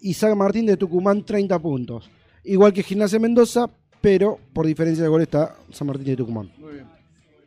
Y 0.00 0.12
San 0.14 0.36
Martín 0.36 0.66
de 0.66 0.76
Tucumán 0.76 1.24
30 1.24 1.58
puntos. 1.58 2.10
Igual 2.44 2.72
que 2.72 2.82
Gimnasia 2.82 3.18
Mendoza, 3.18 3.70
pero 4.00 4.38
por 4.52 4.66
diferencia 4.66 5.02
de 5.04 5.08
gol 5.08 5.22
está 5.22 5.56
San 5.72 5.86
Martín 5.86 6.04
de 6.06 6.16
Tucumán. 6.16 6.52
Muy 6.58 6.74
bien. 6.74 6.86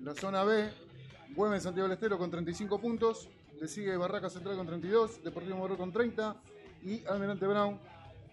La 0.01 0.15
zona 0.15 0.43
B, 0.43 0.69
Güemes 1.35 1.63
Santiago 1.63 1.87
del 1.87 1.95
Estero 1.95 2.17
con 2.17 2.29
35 2.29 2.79
puntos. 2.79 3.27
Le 3.59 3.67
sigue 3.67 3.95
Barraca 3.95 4.29
Central 4.29 4.55
con 4.57 4.65
32, 4.67 5.23
Deportivo 5.23 5.57
Morón 5.57 5.77
con 5.77 5.91
30 5.91 6.35
y 6.83 7.03
Almirante 7.05 7.45
Brown, 7.45 7.77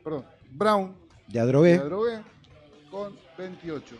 perdón, 0.02 0.24
Brown 0.50 0.94
De 1.26 1.34
de 1.34 1.40
Adrogué, 1.40 2.22
con 2.90 3.14
28. 3.36 3.94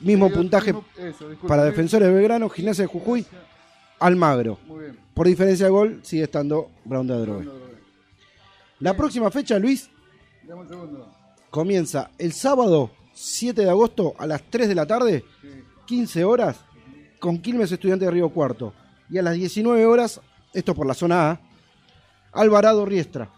mismo 0.00 0.26
Seguido- 0.26 0.40
puntaje 0.40 0.72
mismo- 0.72 0.88
eso, 0.96 1.28
disculpe. 1.28 1.46
para 1.46 1.62
Defensores 1.64 2.08
de 2.08 2.14
Belgrano, 2.14 2.48
Gimnasia 2.48 2.82
de 2.82 2.88
Jujuy, 2.88 3.24
Almagro. 4.00 4.58
Muy 4.66 4.84
bien. 4.86 4.98
Por 5.14 5.28
diferencia 5.28 5.66
de 5.66 5.70
gol 5.70 6.00
sigue 6.02 6.24
estando 6.24 6.70
Brown 6.84 7.06
de 7.06 7.14
Adrogué. 7.14 7.48
La 8.80 8.96
próxima 8.96 9.30
fecha, 9.30 9.56
Luis, 9.60 9.88
Dame 10.42 10.62
un 10.62 10.68
segundo. 10.68 11.08
comienza 11.50 12.10
el 12.18 12.32
sábado 12.32 12.90
7 13.12 13.62
de 13.62 13.70
agosto 13.70 14.14
a 14.18 14.26
las 14.26 14.42
3 14.50 14.66
de 14.68 14.74
la 14.74 14.86
tarde, 14.86 15.24
Sí. 15.40 15.48
15 15.86 16.24
horas, 16.24 16.58
con 17.24 17.38
Quilmes 17.38 17.72
Estudiante 17.72 18.04
de 18.04 18.10
Río 18.10 18.28
Cuarto. 18.28 18.74
Y 19.08 19.16
a 19.16 19.22
las 19.22 19.32
19 19.32 19.86
horas, 19.86 20.20
esto 20.52 20.74
por 20.74 20.86
la 20.86 20.92
zona 20.92 21.30
A, 21.30 21.40
Alvarado 22.32 22.84
Riestra. 22.84 23.30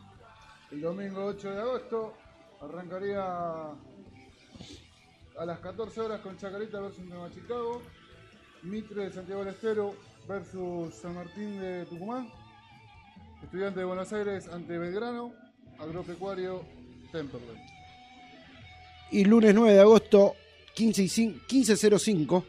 El 0.72 0.80
domingo 0.80 1.24
8 1.26 1.50
de 1.52 1.60
agosto 1.60 2.14
arrancaría 2.60 3.22
a 5.38 5.44
las 5.46 5.60
14 5.60 6.00
horas 6.00 6.20
con 6.20 6.36
Chacarita 6.36 6.80
versus 6.80 7.04
Nueva 7.04 7.30
Chicago, 7.30 7.80
Mitre 8.64 9.04
de 9.04 9.12
Santiago 9.12 9.44
del 9.44 9.54
Estero 9.54 9.94
versus 10.26 10.92
San 10.96 11.14
Martín 11.14 11.60
de 11.60 11.84
Tucumán, 11.84 12.28
Estudiante 13.44 13.78
de 13.78 13.84
Buenos 13.86 14.12
Aires 14.12 14.48
ante 14.48 14.78
Belgrano, 14.78 15.32
Agropecuario 15.78 16.64
Temperley. 17.12 17.56
Y 19.12 19.24
lunes 19.26 19.54
9 19.54 19.74
de 19.74 19.80
agosto, 19.80 20.34
15 20.74 21.02
y 21.04 21.06
cin- 21.06 21.40
15.05, 21.46 22.42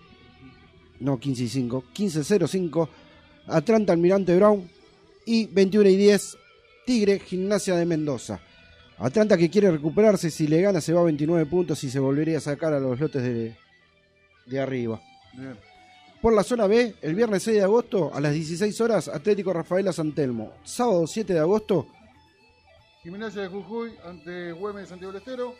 no 0.99 1.19
15 1.19 1.43
y 1.43 1.47
5, 1.47 1.83
15.05, 1.93 2.89
Atlanta 3.47 3.93
Almirante 3.93 4.35
Brown 4.35 4.69
y 5.25 5.47
21 5.47 5.89
y 5.89 5.95
10, 5.95 6.37
Tigre 6.85 7.19
Gimnasia 7.19 7.75
de 7.75 7.85
Mendoza. 7.85 8.39
Atlanta 8.97 9.37
que 9.37 9.49
quiere 9.49 9.69
recuperarse, 9.69 10.31
si 10.31 10.47
le 10.47 10.61
gana 10.61 10.81
se 10.81 10.93
va 10.93 11.01
a 11.01 11.05
29 11.05 11.45
puntos 11.45 11.83
y 11.83 11.89
se 11.89 11.99
volvería 11.99 12.37
a 12.37 12.41
sacar 12.41 12.73
a 12.73 12.79
los 12.79 12.99
lotes 12.99 13.21
de, 13.21 13.55
de 14.45 14.59
arriba. 14.59 14.99
Bien. 15.33 15.55
Por 16.21 16.33
la 16.33 16.43
zona 16.43 16.65
B, 16.65 16.95
el 17.01 17.13
viernes 17.13 17.43
6 17.43 17.57
de 17.57 17.63
agosto 17.63 18.11
a 18.13 18.19
las 18.19 18.33
16 18.33 18.81
horas, 18.81 19.07
Atlético 19.07 19.53
Rafaela 19.53 19.93
San 19.93 20.13
Telmo. 20.13 20.53
Sábado 20.63 21.05
7 21.05 21.31
de 21.33 21.39
agosto, 21.39 21.87
Gimnasia 23.07 23.43
de 23.43 23.47
Jujuy 23.47 23.95
ante 24.03 24.51
Güemes 24.51 24.83
de 24.83 24.87
Santiago 24.89 25.13
del 25.13 25.21
Estero. 25.21 25.55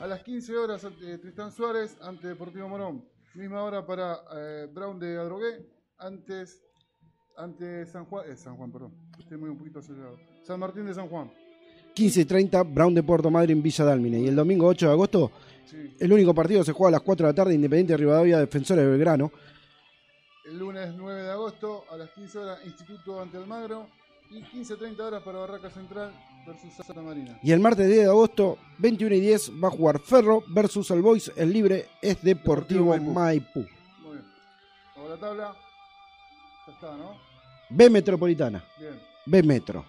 A 0.00 0.08
las 0.08 0.24
15 0.24 0.56
horas 0.56 0.84
ante 0.84 1.18
Tristán 1.18 1.52
Suárez 1.52 1.96
ante 2.00 2.26
Deportivo 2.26 2.68
Morón. 2.68 3.04
Misma 3.34 3.62
hora 3.62 3.86
para 3.86 4.20
eh, 4.36 4.68
Brown 4.72 4.98
de 4.98 5.18
Adrogué. 5.18 5.66
Antes 5.98 6.62
ante 7.36 7.86
San 7.86 8.04
Juan. 8.06 8.24
eh, 8.30 8.36
San 8.36 8.56
Juan, 8.56 8.70
perdón. 8.72 8.92
Estoy 9.18 9.38
muy 9.38 9.50
un 9.50 9.58
poquito 9.58 9.78
acelerado. 9.78 10.18
San 10.42 10.58
Martín 10.58 10.86
de 10.86 10.94
San 10.94 11.08
Juan. 11.08 11.30
15 11.94 12.20
y 12.20 12.24
30, 12.24 12.62
Brown 12.62 12.94
de 12.94 13.02
Puerto 13.02 13.30
Madryn, 13.30 13.62
Villa 13.62 13.84
Dálmine. 13.84 14.20
Y 14.20 14.28
el 14.28 14.36
domingo 14.36 14.66
8 14.66 14.86
de 14.86 14.92
agosto, 14.92 15.30
Sí. 15.66 15.94
el 16.00 16.12
único 16.12 16.34
partido 16.34 16.64
se 16.64 16.72
juega 16.72 16.88
a 16.88 16.92
las 16.92 17.02
4 17.02 17.26
de 17.26 17.32
la 17.32 17.34
tarde, 17.34 17.54
Independiente 17.54 17.92
de 17.92 17.96
Rivadavia, 17.98 18.38
Defensores 18.38 18.84
de 18.84 18.90
Belgrano. 18.90 19.30
El 20.46 20.58
lunes 20.58 20.92
9 20.96 21.22
de 21.22 21.30
agosto 21.30 21.84
a 21.90 21.96
las 21.96 22.10
15 22.10 22.38
horas 22.38 22.58
Instituto 22.64 23.20
ante 23.20 23.36
Almagro 23.36 23.86
y 24.30 24.42
15.30 24.42 24.98
horas 25.00 25.22
para 25.22 25.38
Barraca 25.40 25.70
Central 25.70 26.12
versus 26.46 26.72
Santa 26.72 27.02
Marina. 27.02 27.38
Y 27.42 27.52
el 27.52 27.60
martes 27.60 27.86
10 27.86 27.98
de 28.00 28.06
agosto, 28.06 28.58
21 28.78 29.14
y 29.14 29.20
10, 29.20 29.52
va 29.62 29.68
a 29.68 29.70
jugar 29.70 30.00
Ferro 30.00 30.42
versus 30.48 30.90
el 30.90 31.02
Boys. 31.02 31.32
El 31.36 31.52
libre 31.52 31.86
es 32.00 32.22
Deportivo 32.22 32.92
Deportivo 32.92 33.12
Maipú. 33.12 33.60
Muy 34.02 34.12
bien. 34.12 34.24
Vamos 34.96 35.10
a 35.10 35.14
la 35.14 35.20
tabla. 35.20 35.56
Ya 36.66 36.72
está, 36.72 36.96
¿no? 36.96 37.16
B 37.70 37.90
Metropolitana. 37.90 38.64
Bien. 38.78 39.00
B 39.26 39.42
Metro. 39.42 39.84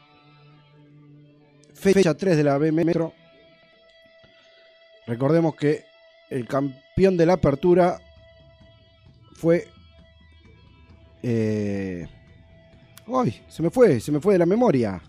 Fecha 1.73 2.13
3 2.13 2.37
de 2.37 2.43
la 2.43 2.57
B 2.57 2.71
Metro. 2.71 3.13
Recordemos 5.07 5.55
que 5.55 5.83
el 6.29 6.47
campeón 6.47 7.17
de 7.17 7.25
la 7.25 7.33
apertura 7.33 7.99
fue. 9.33 9.67
Eh... 11.23 12.07
¡Ay! 13.07 13.43
Se 13.47 13.63
me 13.63 13.69
fue, 13.69 13.99
se 13.99 14.11
me 14.11 14.19
fue 14.19 14.33
de 14.33 14.39
la 14.39 14.45
memoria. 14.45 15.01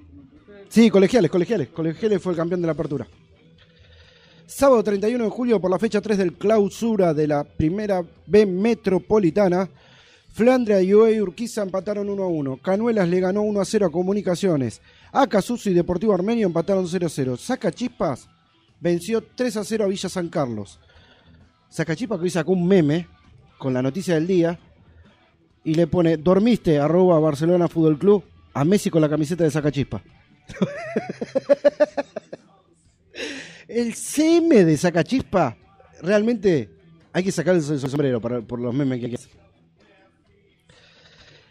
Esto 0.00 0.12
me 0.12 0.20
entreté. 0.20 0.64
Sí, 0.68 0.90
colegiales, 0.90 1.30
colegiales. 1.30 1.68
Colegiales 1.68 2.20
fue 2.20 2.32
el 2.32 2.36
campeón 2.36 2.60
de 2.60 2.66
la 2.66 2.72
apertura. 2.72 3.06
Sábado 4.46 4.84
31 4.84 5.24
de 5.24 5.30
julio, 5.30 5.60
por 5.60 5.70
la 5.70 5.78
fecha 5.78 6.00
3 6.00 6.18
del 6.18 6.34
clausura 6.34 7.14
de 7.14 7.26
la 7.26 7.44
primera 7.44 8.04
B 8.26 8.44
metropolitana, 8.44 9.68
Flandria 10.32 10.82
y 10.82 10.92
UE 10.92 11.22
Urquiza 11.22 11.62
empataron 11.62 12.10
1 12.10 12.22
a 12.22 12.26
1. 12.26 12.56
Canuelas 12.58 13.08
le 13.08 13.20
ganó 13.20 13.42
1 13.42 13.60
a 13.60 13.64
0 13.64 13.86
a 13.86 13.90
Comunicaciones. 13.90 14.82
Acasuso 15.12 15.70
y 15.70 15.74
Deportivo 15.74 16.12
Armenio 16.12 16.46
empataron 16.46 16.86
0 16.86 17.06
a 17.06 17.08
0. 17.08 17.36
Saca 17.36 17.72
Chispas 17.72 18.28
venció 18.80 19.22
3 19.22 19.56
a 19.56 19.64
0 19.64 19.84
a 19.84 19.86
Villa 19.86 20.08
San 20.08 20.28
Carlos. 20.28 20.80
Saca 21.70 21.96
Chispas 21.96 22.18
que 22.18 22.24
hoy 22.24 22.30
sacó 22.30 22.52
un 22.52 22.66
meme 22.66 23.06
con 23.58 23.72
la 23.72 23.80
noticia 23.80 24.14
del 24.14 24.26
día 24.26 24.58
y 25.64 25.74
le 25.74 25.86
pone: 25.86 26.16
Dormiste, 26.18 26.78
arroba 26.78 27.18
Barcelona 27.18 27.68
Fútbol 27.68 27.98
Club, 27.98 28.22
a 28.52 28.64
Messi 28.64 28.90
con 28.90 29.00
la 29.02 29.08
camiseta 29.08 29.44
de 29.44 29.50
Saca 29.50 29.72
Chispas. 29.72 30.02
El 33.68 33.94
CM 33.94 34.64
de 34.64 34.76
Sacachispa, 34.76 35.56
realmente 36.02 36.68
hay 37.12 37.24
que 37.24 37.32
sacar 37.32 37.54
el 37.54 37.62
sombrero 37.62 38.20
para- 38.20 38.40
por 38.42 38.60
los 38.60 38.74
memes 38.74 39.00
que 39.00 39.14
hace. 39.14 39.30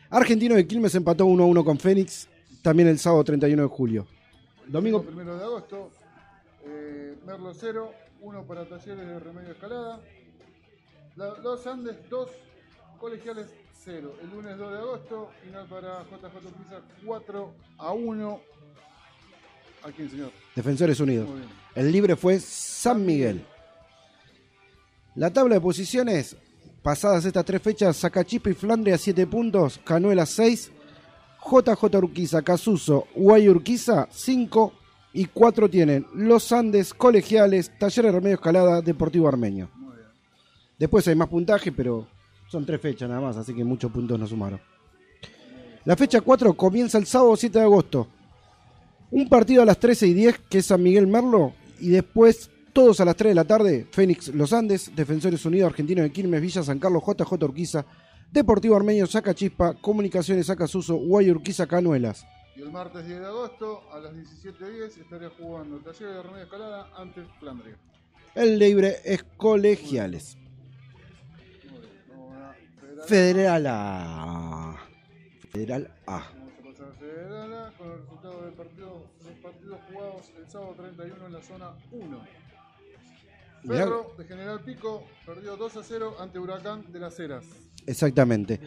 Argentino 0.10 0.56
de 0.56 0.68
Quilmes 0.68 0.94
empató 0.96 1.26
1 1.26 1.44
a 1.44 1.48
1 1.48 1.66
con 1.66 1.80
Fénix, 1.80 2.28
también 2.62 2.88
el 2.90 3.00
sábado 3.00 3.24
31 3.24 3.64
de 3.64 3.68
julio. 3.68 4.06
Domingo, 4.68 5.02
primero 5.04 5.36
de 5.38 5.44
agosto, 5.44 5.90
eh, 6.66 7.16
Merlo 7.26 7.52
0, 7.54 7.92
1 8.22 8.44
para 8.46 8.66
Talleres 8.70 9.08
de 9.08 9.20
Remedio 9.20 9.52
Escalada. 9.52 10.00
La- 11.16 11.38
los 11.42 11.66
Andes 11.66 11.96
2, 12.10 12.30
Colegiales 13.00 13.48
0. 13.84 14.14
El 14.22 14.30
lunes 14.30 14.58
2 14.58 14.72
de 14.72 14.78
agosto, 14.78 15.30
final 15.44 15.68
para 15.68 16.04
JJ 16.04 16.48
Pisa 16.58 16.82
4 17.06 17.54
a 17.78 17.92
1. 17.92 18.40
¿A 19.84 19.92
quién, 19.92 20.10
señor? 20.10 20.32
Defensores 20.56 21.00
Unidos. 21.00 21.30
El 21.76 21.92
libre 21.92 22.16
fue 22.16 22.40
San 22.40 23.06
Miguel. 23.06 23.46
La 25.16 25.32
tabla 25.32 25.56
de 25.56 25.62
posiciones, 25.62 26.36
pasadas 26.82 27.26
estas 27.26 27.46
tres 27.46 27.62
fechas, 27.62 27.98
Sacachispa 27.98 28.50
y 28.50 28.54
Flandria 28.54 28.98
7 28.98 29.28
puntos, 29.28 29.80
Canuela 29.84 30.26
6, 30.26 30.72
JJ 31.44 31.98
Urquiza, 31.98 32.42
Casuso, 32.42 33.08
Guay 33.16 33.50
Urquiza 33.50 34.08
5 34.10 34.74
y 35.14 35.26
4 35.26 35.70
tienen 35.70 36.08
Los 36.16 36.52
Andes, 36.52 36.94
Colegiales, 36.94 37.72
Talleres 37.78 38.14
Remedio 38.14 38.36
Escalada, 38.36 38.82
Deportivo 38.82 39.28
Armenio. 39.28 39.70
Después 40.80 41.08
hay 41.08 41.16
más 41.16 41.28
puntaje, 41.28 41.72
pero 41.72 42.08
son 42.54 42.68
tres 42.68 42.80
fechas 42.80 43.10
nada 43.10 43.20
más, 43.20 43.36
así 43.36 43.52
que 43.52 43.64
muchos 43.64 43.92
puntos 43.92 44.20
no 44.20 44.28
sumaron. 44.28 44.62
La 45.86 45.96
fecha 45.96 46.22
4 46.22 46.54
comienza 46.54 47.00
el 47.00 47.08
sábado 47.08 47.36
7 47.36 47.58
de 47.58 47.66
agosto. 47.66 48.08
Un 49.10 49.28
partido 49.28 49.64
a 49.64 49.66
las 49.66 49.80
13 49.80 50.06
y 50.08 50.14
10, 50.14 50.38
que 50.50 50.60
es 50.60 50.68
San 50.68 50.84
Miguel 50.84 51.08
Merlo, 51.08 51.54
y 51.80 51.90
después 51.90 52.52
todos 52.72 53.00
a 53.00 53.06
las 53.06 53.16
3 53.16 53.32
de 53.32 53.36
la 53.36 53.46
tarde, 53.46 53.88
Fénix 53.90 54.28
Los 54.30 54.54
Andes, 54.54 54.96
Defensores 54.96 55.44
Unidos 55.46 55.72
Argentino 55.72 56.04
de 56.04 56.12
Quilmes, 56.12 56.42
Villa 56.42 56.62
San 56.62 56.78
Carlos, 56.78 57.02
JJ 57.04 57.44
Urquiza, 57.44 57.86
Deportivo 58.32 58.76
Armenio, 58.76 59.08
Saca 59.08 59.34
Chispa, 59.34 59.74
Comunicaciones 59.74 60.46
Saca 60.46 60.68
Suso, 60.68 60.96
Guay 60.96 61.32
Urquiza, 61.32 61.66
Canuelas. 61.66 62.24
Y 62.56 62.62
el 62.62 62.72
martes 62.72 63.04
10 63.08 63.20
de 63.20 63.26
agosto, 63.26 63.82
a 63.92 64.00
las 64.00 64.14
17.10, 64.14 65.02
estaría 65.02 65.32
jugando 65.40 65.78
Talleres 65.80 66.16
de 66.18 66.22
Remedio 66.22 66.44
Escalada 66.44 66.90
ante 66.96 67.24
Flandria. 67.40 67.78
El 68.36 68.60
libre 68.60 68.98
es 69.04 69.24
Colegiales. 69.38 70.38
Federal. 73.06 73.64
Federal 73.64 73.68
A. 73.68 74.78
Federal 75.52 75.92
A. 76.08 76.32
Vamos 76.34 76.54
a 76.60 76.64
pasar 76.64 76.88
a 76.88 76.94
Federal 76.94 77.54
A 77.54 77.72
con 77.78 77.92
el 77.92 77.98
resultado 78.00 78.42
del 78.46 78.54
partido, 78.54 79.04
los 79.24 79.34
partidos 79.40 79.80
jugados 79.92 80.32
el 80.38 80.50
sábado 80.50 80.76
31 80.78 81.26
en 81.28 81.34
la 81.34 81.42
zona 81.42 81.72
1. 81.92 82.22
Mirá. 83.64 83.78
Ferro 83.78 84.14
de 84.18 84.24
General 84.26 84.60
Pico 84.62 85.04
perdió 85.26 85.56
2 85.58 85.78
a 85.78 85.84
0 85.84 86.16
ante 86.20 86.40
Huracán 86.40 86.86
de 86.92 87.00
las 87.00 87.20
Heras. 87.20 87.46
Exactamente. 87.86 88.60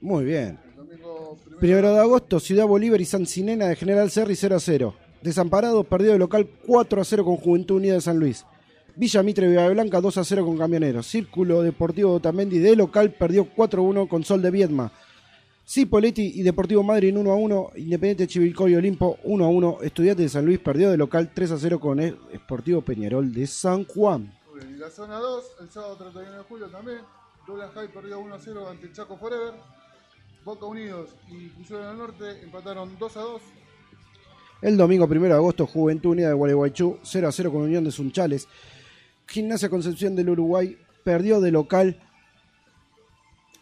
Muy 0.00 0.24
bien. 0.24 0.58
Domingo 0.76 1.38
primero, 1.42 1.60
Primero 1.60 1.92
de 1.94 2.00
agosto, 2.00 2.40
Ciudad 2.40 2.66
Bolívar 2.66 3.00
y 3.00 3.04
San 3.04 3.26
Cinena 3.26 3.66
de 3.66 3.76
General 3.76 4.10
Serri 4.10 4.36
0 4.36 4.56
a 4.56 4.60
0. 4.60 4.94
Desamparados 5.22 5.86
perdió 5.86 6.12
de 6.12 6.18
local 6.18 6.48
4 6.66 7.00
a 7.00 7.04
0 7.04 7.24
con 7.24 7.36
Juventud 7.36 7.76
Unida 7.76 7.94
de 7.94 8.00
San 8.00 8.18
Luis. 8.18 8.44
Villa 8.96 9.24
Mitre 9.24 9.48
Villa 9.48 9.68
Blanca 9.68 10.00
2 10.00 10.18
a 10.18 10.24
0 10.24 10.44
con 10.44 10.56
Camioneros. 10.56 11.06
Círculo 11.06 11.62
Deportivo 11.62 12.10
de 12.10 12.16
Otamendi 12.16 12.60
de 12.60 12.76
local 12.76 13.12
perdió 13.12 13.44
4 13.44 13.82
a 13.82 13.84
1 13.84 14.08
con 14.08 14.22
Sol 14.22 14.40
de 14.40 14.52
Viedma. 14.52 14.92
Cipoletti 15.66 16.32
y 16.36 16.42
Deportivo 16.42 16.84
Madrid 16.84 17.16
1 17.16 17.30
a 17.30 17.34
1. 17.34 17.70
Independiente 17.76 18.28
Chivilcoy 18.28 18.72
y 18.72 18.76
Olimpo 18.76 19.18
1 19.24 19.44
a 19.44 19.48
1. 19.48 19.78
Estudiantes 19.82 20.26
de 20.26 20.28
San 20.28 20.46
Luis 20.46 20.60
perdió 20.60 20.90
de 20.90 20.96
local 20.96 21.32
3 21.34 21.50
a 21.50 21.58
0 21.58 21.80
con 21.80 21.98
el 21.98 22.16
Sportivo 22.36 22.82
Peñarol 22.82 23.32
de 23.32 23.48
San 23.48 23.84
Juan. 23.84 24.32
Y 24.62 24.78
la 24.78 24.88
zona 24.90 25.16
2, 25.16 25.44
el 25.62 25.70
sábado 25.70 25.96
31 25.96 26.30
de 26.30 26.44
julio 26.44 26.68
también. 26.68 26.98
Douglas 27.48 27.72
High 27.74 27.88
perdió 27.88 28.20
1 28.20 28.32
a 28.32 28.38
0 28.38 28.68
ante 28.68 28.92
Chaco 28.92 29.16
Forever. 29.16 29.54
Boca 30.44 30.66
Unidos 30.66 31.10
y 31.28 31.48
Crucero 31.48 31.88
del 31.88 31.98
Norte 31.98 32.42
empataron 32.44 32.96
2 32.96 33.16
a 33.16 33.20
2. 33.20 33.42
El 34.62 34.76
domingo 34.76 35.06
1 35.06 35.20
de 35.20 35.32
agosto, 35.32 35.66
Juventud 35.66 36.10
Unida 36.10 36.28
de 36.28 36.34
Gualeguaychú 36.34 36.98
0 37.02 37.28
a 37.28 37.32
0 37.32 37.50
con 37.50 37.62
Unión 37.62 37.82
de 37.82 37.90
Sunchales. 37.90 38.46
Gimnasia 39.26 39.68
Concepción 39.68 40.14
del 40.14 40.30
Uruguay 40.30 40.76
perdió 41.02 41.40
de 41.40 41.50
local 41.50 42.00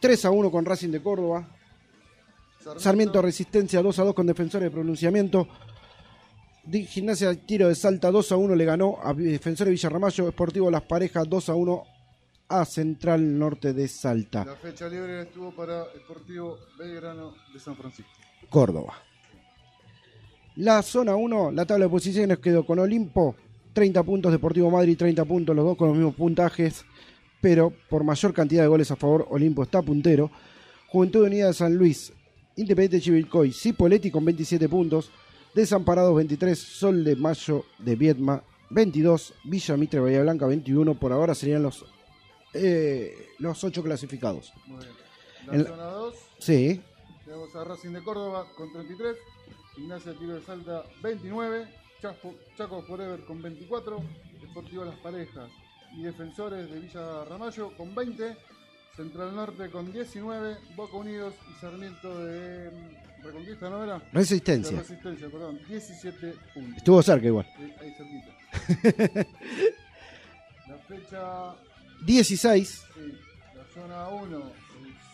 3 0.00 0.24
a 0.24 0.30
1 0.30 0.50
con 0.50 0.64
Racing 0.64 0.90
de 0.90 1.02
Córdoba. 1.02 1.48
Sarmiento 2.76 3.20
Resistencia 3.22 3.82
2 3.82 3.98
a 3.98 4.04
2 4.04 4.14
con 4.14 4.26
Defensores 4.26 4.66
de 4.66 4.70
Pronunciamiento. 4.70 5.48
Gimnasia 6.70 7.34
Tiro 7.34 7.68
de 7.68 7.74
Salta 7.74 8.10
2 8.10 8.32
a 8.32 8.36
1 8.36 8.54
le 8.54 8.64
ganó 8.64 8.98
a 9.02 9.14
Defensores 9.14 9.68
de 9.68 9.72
Villarramayo. 9.72 10.28
Esportivo 10.28 10.70
Las 10.70 10.82
Parejas 10.82 11.28
2 11.28 11.48
a 11.48 11.54
1 11.54 11.82
a 12.48 12.64
Central 12.66 13.38
Norte 13.38 13.72
de 13.72 13.88
Salta, 13.88 14.44
La 14.44 14.56
fecha 14.56 14.86
libre 14.86 15.22
estuvo 15.22 15.52
para 15.52 15.84
Esportivo 15.94 16.58
Belgrano 16.78 17.34
de 17.52 17.58
San 17.58 17.74
Francisco. 17.74 18.10
Córdoba. 18.50 18.94
La 20.56 20.82
zona 20.82 21.16
1, 21.16 21.50
la 21.52 21.64
tabla 21.64 21.86
de 21.86 21.90
posiciones 21.90 22.38
quedó 22.40 22.66
con 22.66 22.78
Olimpo, 22.78 23.36
30 23.72 24.02
puntos, 24.02 24.32
Deportivo 24.32 24.70
Madrid 24.70 24.96
30 24.96 25.24
puntos, 25.24 25.54
los 25.56 25.64
dos 25.64 25.76
con 25.76 25.88
los 25.88 25.96
mismos 25.96 26.14
puntajes, 26.14 26.84
pero 27.40 27.72
por 27.88 28.04
mayor 28.04 28.32
cantidad 28.34 28.62
de 28.62 28.68
goles 28.68 28.90
a 28.90 28.96
favor, 28.96 29.26
Olimpo 29.30 29.62
está 29.62 29.82
puntero. 29.82 30.30
Juventud 30.88 31.24
Unida 31.24 31.46
de 31.48 31.54
San 31.54 31.74
Luis, 31.76 32.12
Independiente 32.56 33.00
Chivilcoy, 33.00 33.52
Cipoletti 33.52 34.10
con 34.10 34.24
27 34.24 34.68
puntos, 34.68 35.10
Desamparados 35.54 36.14
23, 36.16 36.58
Sol 36.58 37.02
de 37.04 37.16
Mayo 37.16 37.64
de 37.78 37.96
Viedma 37.96 38.42
22, 38.70 39.34
Villa 39.44 39.76
Mitre 39.76 40.00
Bahía 40.00 40.22
Blanca 40.22 40.46
21, 40.46 40.94
por 40.98 41.12
ahora 41.12 41.34
serían 41.34 41.62
los, 41.62 41.84
eh, 42.54 43.14
los 43.38 43.62
8 43.64 43.82
clasificados. 43.82 44.52
Muy 44.66 44.78
bien. 44.84 44.90
La 45.46 45.54
En 45.54 45.62
la- 45.64 45.68
zona 45.70 45.84
2, 45.84 46.14
Sí, 46.38 46.80
tenemos 47.24 47.54
a 47.56 47.64
Racing 47.64 47.90
de 47.90 48.02
Córdoba 48.02 48.46
con 48.56 48.72
33, 48.72 49.16
Gimnasia 49.76 50.12
Tiro 50.18 50.34
de 50.34 50.42
Salta 50.42 50.84
29, 51.02 51.66
Chaco, 52.02 52.34
Chaco 52.56 52.82
Forever 52.82 53.24
con 53.24 53.40
24, 53.40 54.02
Esportivo 54.42 54.84
Las 54.84 54.96
Parejas 54.96 55.48
y 55.96 56.02
Defensores 56.02 56.68
de 56.68 56.80
Villa 56.80 57.24
Ramallo 57.26 57.76
con 57.76 57.94
20, 57.94 58.36
Central 58.96 59.36
Norte 59.36 59.70
con 59.70 59.92
19, 59.92 60.56
Boca 60.74 60.96
Unidos 60.96 61.34
y 61.48 61.60
Sarmiento 61.60 62.18
de 62.24 62.70
mm, 62.70 63.22
Reconquista, 63.22 63.70
¿no 63.70 63.84
era? 63.84 64.00
De 64.00 64.04
Resistencia. 64.12 64.78
Resistencia, 64.78 65.30
perdón, 65.30 65.60
17 65.68 66.34
puntos. 66.52 66.76
Estuvo 66.78 67.02
cerca 67.04 67.26
igual. 67.28 67.46
Eh, 67.60 67.76
Ahí 67.80 67.94
cerquita. 67.94 69.28
la 70.66 70.78
fecha 70.78 71.54
16, 72.04 72.84
Sí, 72.94 73.12
la 73.54 73.64
zona 73.80 74.08
1 74.08 74.38
eh, 74.38 74.42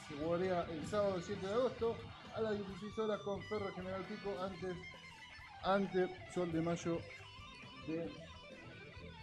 se 0.09 0.25
jugaría 0.25 0.63
el 0.63 0.87
sábado 0.87 1.21
7 1.23 1.47
de 1.47 1.53
agosto 1.53 1.97
a 2.35 2.41
las 2.41 2.57
16 2.57 2.99
horas 2.99 3.21
con 3.21 3.43
Ferro 3.43 3.71
General 3.75 4.03
Pico 4.05 4.35
antes 4.43 4.75
ante 5.63 6.09
Sol 6.35 6.53
de 6.53 6.61
Mayo 6.61 6.99
de 7.87 8.09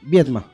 Vietma. 0.01 0.45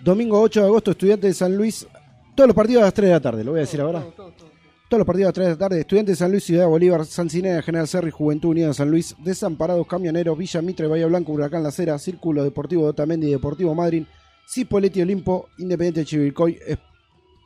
Domingo 0.00 0.40
8 0.40 0.60
de 0.60 0.66
agosto, 0.66 0.90
Estudiantes 0.92 1.30
de 1.30 1.34
San 1.34 1.56
Luis. 1.56 1.86
Todos 2.34 2.48
los 2.48 2.54
partidos 2.54 2.82
a 2.82 2.86
las 2.86 2.94
3 2.94 3.08
de 3.08 3.14
la 3.14 3.20
tarde, 3.20 3.44
lo 3.44 3.52
voy 3.52 3.58
a 3.58 3.62
decir 3.62 3.80
ahora. 3.80 4.00
Todo, 4.00 4.12
todo, 4.12 4.32
todo. 4.32 4.48
Todos 4.88 4.98
los 4.98 5.06
partidos 5.06 5.26
a 5.26 5.28
las 5.28 5.34
3 5.34 5.46
de 5.46 5.52
la 5.52 5.58
tarde. 5.58 5.80
Estudiantes 5.80 6.12
de 6.12 6.24
San 6.24 6.30
Luis, 6.30 6.44
Ciudad 6.44 6.66
Bolívar, 6.68 7.04
San 7.04 7.28
Cinea, 7.28 7.60
General 7.62 7.88
Serri, 7.88 8.10
Juventud 8.10 8.50
Unida 8.50 8.68
de 8.68 8.74
San 8.74 8.90
Luis, 8.90 9.16
Desamparados, 9.18 9.86
Camioneros, 9.86 10.38
Villa 10.38 10.62
Mitre, 10.62 10.86
Bahía 10.86 11.06
Blanco, 11.06 11.32
Huracán 11.32 11.62
La 11.62 11.70
Cera, 11.70 11.98
Círculo 11.98 12.44
Deportivo 12.44 12.84
de 12.84 12.90
Otamendi, 12.90 13.30
Deportivo 13.30 13.74
Madryn, 13.74 14.06
Cipoletti 14.48 15.02
Olimpo, 15.02 15.48
Independiente 15.58 16.00
de 16.00 16.06
Chivilcoy, 16.06 16.58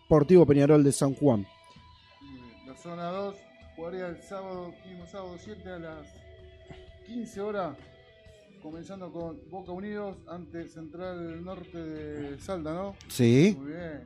Sportivo 0.04 0.44
Peñarol 0.44 0.85
de 0.85 0.92
San 0.92 1.14
Juan. 1.14 1.46
La 2.66 2.76
zona 2.76 3.06
2 3.08 3.35
jugaría 3.76 4.08
el 4.08 4.22
sábado, 4.22 4.72
mismo 4.87 5.06
sábado 5.06 5.35
7 5.42 5.70
a 5.70 5.78
las 5.78 6.06
15 7.12 7.40
horas, 7.42 7.77
comenzando 8.62 9.12
con 9.12 9.38
Boca 9.51 9.70
Unidos 9.70 10.16
ante 10.27 10.66
Central 10.66 11.44
Norte 11.44 11.77
de 11.77 12.38
Salta, 12.38 12.72
¿no? 12.72 12.96
Sí. 13.09 13.55
Muy 13.59 13.72
bien. 13.72 14.05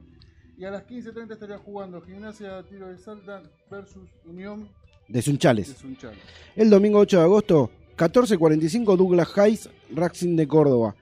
Y 0.58 0.64
a 0.64 0.72
las 0.72 0.84
15.30 0.86 1.34
estaría 1.34 1.58
jugando 1.58 2.00
Gimnasia 2.00 2.64
Tiro 2.64 2.88
de 2.88 2.98
Salta 2.98 3.42
versus 3.70 4.08
Unión 4.24 4.68
De 5.06 5.14
de 5.14 5.22
Sunchales. 5.22 5.68
Sunchal. 5.68 6.14
El 6.56 6.68
domingo 6.68 6.98
8 6.98 7.18
de 7.18 7.22
agosto, 7.22 7.70
14.45 7.96 8.96
Douglas 8.96 9.28
Heights, 9.36 9.70
Racing 9.94 10.34
de 10.34 10.48
Córdoba. 10.48 10.96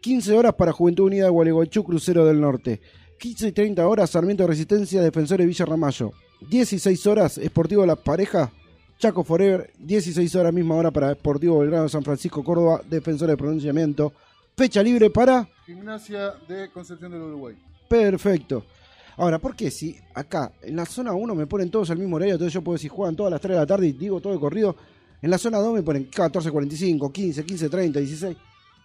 15 0.00 0.32
horas 0.32 0.54
para 0.54 0.72
Juventud 0.72 1.04
Unida 1.04 1.24
de 1.24 1.30
Gualeguaychú, 1.30 1.84
Crucero 1.84 2.24
del 2.24 2.40
Norte. 2.40 2.80
15 3.18 3.48
y 3.48 3.52
30 3.52 3.86
horas 3.86 4.08
Sarmiento 4.08 4.46
Resistencia, 4.46 5.02
Defensores 5.02 5.46
Villa 5.46 5.66
Ramallo. 5.66 6.12
16 6.48 7.06
horas 7.06 7.36
Esportivo 7.36 7.84
La 7.84 7.96
Pareja, 7.96 8.50
Chaco 8.98 9.24
Forever. 9.24 9.70
16 9.78 10.34
horas 10.36 10.52
misma 10.52 10.76
hora 10.76 10.90
para 10.90 11.12
Esportivo 11.12 11.58
Belgrano 11.58 11.88
San 11.88 12.02
Francisco, 12.02 12.42
Córdoba, 12.42 12.80
Defensores 12.88 13.32
de 13.32 13.36
Pronunciamiento. 13.36 14.12
Fecha 14.56 14.82
libre 14.82 15.10
para... 15.10 15.48
Gimnasia 15.66 16.34
de 16.48 16.70
Concepción 16.70 17.10
del 17.12 17.22
Uruguay. 17.22 17.56
Perfecto. 17.88 18.64
Ahora, 19.16 19.38
¿por 19.38 19.54
qué 19.54 19.70
si 19.70 19.98
acá 20.14 20.52
en 20.62 20.76
la 20.76 20.86
zona 20.86 21.12
1 21.12 21.34
me 21.34 21.46
ponen 21.46 21.70
todos 21.70 21.90
al 21.90 21.98
mismo 21.98 22.16
horario, 22.16 22.34
entonces 22.34 22.52
yo 22.52 22.62
puedo 22.62 22.74
decir 22.74 22.90
juegan 22.90 23.14
todas 23.14 23.30
las 23.30 23.40
3 23.40 23.54
de 23.54 23.60
la 23.60 23.66
tarde 23.66 23.86
y 23.86 23.92
digo 23.92 24.20
todo 24.20 24.32
de 24.32 24.40
corrido? 24.40 24.76
En 25.22 25.30
la 25.30 25.38
zona 25.38 25.58
2 25.58 25.74
me 25.74 25.82
ponen 25.82 26.10
14.45, 26.10 27.12
15, 27.12 27.46
15.30, 27.46 27.92
16. 27.92 28.36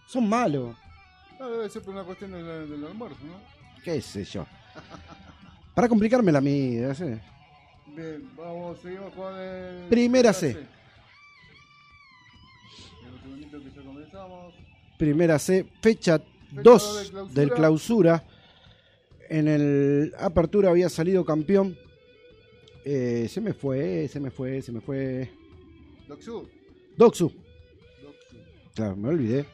Son 0.08 0.28
malos. 0.28 0.76
No, 1.40 1.50
debe 1.50 1.70
ser 1.70 1.82
por 1.82 1.94
una 1.94 2.04
cuestión 2.04 2.32
del, 2.32 2.70
del 2.70 2.86
almuerzo, 2.86 3.18
¿no? 3.26 3.34
¿Qué 3.84 4.02
sé 4.02 4.24
yo? 4.24 4.46
Para 5.74 5.88
complicarme 5.88 6.32
la 6.32 6.40
vida, 6.40 6.94
¿sí? 6.94 7.06
Bien, 8.00 8.30
vamos, 8.38 8.80
seguimos 8.80 9.14
con 9.14 9.36
el. 9.38 9.90
Primera 9.90 10.32
C. 10.32 10.56
Un 13.12 13.22
segundito 13.22 13.60
que 13.62 13.72
ya 13.76 13.82
comenzamos. 13.84 14.54
Primera 14.98 15.38
C, 15.38 15.66
fecha 15.82 16.20
Fecha 16.20 16.62
2 16.64 17.12
de 17.34 17.42
del 17.42 17.52
clausura. 17.52 18.24
En 19.28 19.50
el 19.50 20.14
apertura 20.18 20.70
había 20.70 20.88
salido 20.88 21.26
campeón. 21.26 21.78
Eh, 22.86 23.28
se 23.30 23.42
me 23.42 23.54
fue, 23.54 24.08
se 24.08 24.22
me 24.22 24.32
fue, 24.32 24.62
se 24.62 24.72
me 24.72 24.80
fue. 24.80 25.30
Doxu. 26.08 26.48
Doxu. 26.96 27.26
Doxu. 27.28 28.38
Claro, 28.76 28.96
me 28.96 29.10
olvidé. 29.10 29.46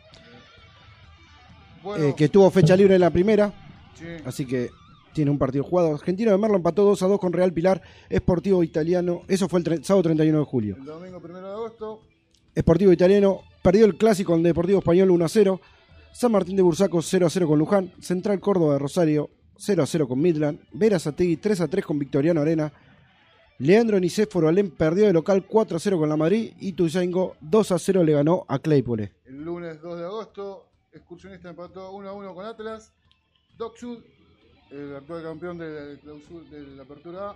Bueno, 1.81 2.05
Eh, 2.05 2.13
que 2.15 2.29
tuvo 2.29 2.51
fecha 2.51 2.75
libre 2.75 2.93
en 2.93 3.01
la 3.01 3.09
primera. 3.09 3.51
sí, 3.95 4.05
Así 4.23 4.45
que 4.45 4.69
tiene 5.15 5.31
un 5.31 5.39
partido 5.39 5.63
jugado. 5.63 5.93
Argentino 5.93 6.29
de 6.31 6.37
Merlo 6.37 6.57
empató 6.57 6.83
2 6.83 7.01
a 7.01 7.07
2 7.07 7.19
con 7.19 7.33
Real 7.33 7.51
Pilar. 7.53 7.81
Esportivo 8.09 8.61
Italiano. 8.61 9.23
Eso 9.27 9.47
fue 9.47 9.61
el 9.61 9.83
sábado 9.83 10.03
31 10.03 10.39
de 10.39 10.45
julio. 10.45 10.75
el 10.77 10.85
domingo 10.85 11.19
primero 11.21 11.47
de 11.47 11.53
agosto. 11.53 12.01
Esportivo 12.53 12.91
Italiano 12.91 13.39
perdió 13.63 13.85
el 13.85 13.95
clásico 13.97 14.33
con 14.33 14.43
Deportivo 14.43 14.79
Español 14.79 15.09
1 15.09 15.25
a 15.25 15.29
0. 15.29 15.61
San 16.13 16.31
Martín 16.31 16.57
de 16.57 16.61
Bursaco 16.61 17.01
0 17.01 17.25
a 17.25 17.29
0 17.29 17.47
con 17.47 17.57
Luján. 17.57 17.93
Central 17.99 18.39
Córdoba 18.39 18.73
de 18.73 18.79
Rosario 18.79 19.29
0 19.57 19.83
a 19.83 19.85
0 19.85 20.07
con 20.07 20.21
Midland. 20.21 20.59
Verazategui 20.73 21.37
3 21.37 21.61
a 21.61 21.67
3 21.69 21.85
con 21.85 21.97
Victoriano 21.97 22.41
Arena. 22.41 22.71
Leandro 23.57 23.97
Nicéforo 23.97 24.49
Alem 24.49 24.69
perdió 24.69 25.05
de 25.05 25.13
local 25.13 25.45
4 25.47 25.77
a 25.77 25.79
0 25.79 25.97
con 25.97 26.09
la 26.09 26.17
Madrid. 26.17 26.51
Y 26.59 26.73
Tuyango 26.73 27.37
2 27.39 27.71
a 27.71 27.79
0 27.79 28.03
le 28.03 28.11
ganó 28.11 28.45
a 28.49 28.59
Claypole. 28.59 29.13
El 29.25 29.43
lunes 29.45 29.81
2 29.81 29.97
de 29.97 30.05
agosto, 30.05 30.65
Excursionista 30.91 31.49
empató 31.49 31.91
1 31.93 32.09
a 32.09 32.13
1 32.13 32.35
con 32.35 32.45
Atlas. 32.45 32.91
Doc 33.57 33.77
Sud, 33.77 33.99
el 34.71 34.95
actual 34.95 35.23
campeón 35.23 35.57
de 35.57 35.69
la, 35.93 35.99
clausura- 36.01 36.49
de 36.49 36.75
la 36.75 36.83
apertura 36.83 37.29
A, 37.31 37.35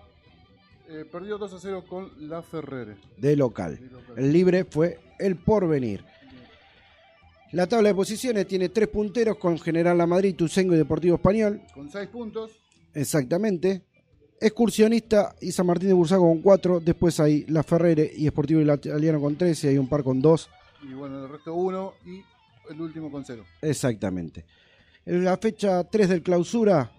eh, 0.89 1.05
perdió 1.11 1.37
2 1.37 1.53
a 1.53 1.59
0 1.59 1.83
con 1.87 2.11
La 2.29 2.41
Ferrere. 2.41 2.95
de 3.17 3.35
local. 3.35 3.77
De 3.79 3.89
local. 3.91 4.15
El 4.17 4.31
libre 4.33 4.65
fue 4.65 4.99
el 5.19 5.35
porvenir. 5.35 6.03
La 7.51 7.65
tabla 7.67 7.89
de 7.89 7.95
posiciones 7.95 8.47
tiene 8.47 8.69
tres 8.69 8.87
punteros 8.89 9.37
con 9.37 9.57
General 9.59 9.97
La 9.97 10.05
Madrid, 10.05 10.35
Tucengo 10.35 10.73
y 10.73 10.77
Deportivo 10.77 11.15
Español. 11.15 11.61
Con 11.73 11.89
6 11.91 12.07
puntos. 12.09 12.51
Exactamente. 12.93 13.81
Excursionista 14.39 15.35
y 15.41 15.51
San 15.51 15.65
Martín 15.65 15.89
de 15.89 15.93
Bursaco 15.95 16.21
con 16.23 16.41
cuatro. 16.41 16.79
Después 16.79 17.19
hay 17.19 17.45
La 17.47 17.63
Ferrere 17.63 18.09
y 18.15 18.25
Esportivo 18.27 18.61
Italiano 18.61 19.19
con 19.19 19.35
tres. 19.35 19.63
Y 19.63 19.67
hay 19.67 19.77
un 19.77 19.89
par 19.89 20.03
con 20.03 20.21
dos. 20.21 20.49
Y 20.81 20.93
bueno, 20.93 21.23
el 21.23 21.29
resto 21.29 21.53
1 21.53 21.93
y 22.05 22.23
el 22.71 22.79
último 22.81 23.11
con 23.11 23.25
0. 23.25 23.43
Exactamente. 23.61 24.45
En 25.05 25.25
la 25.25 25.35
fecha 25.37 25.83
3 25.83 26.07
del 26.09 26.21
clausura, 26.21 26.91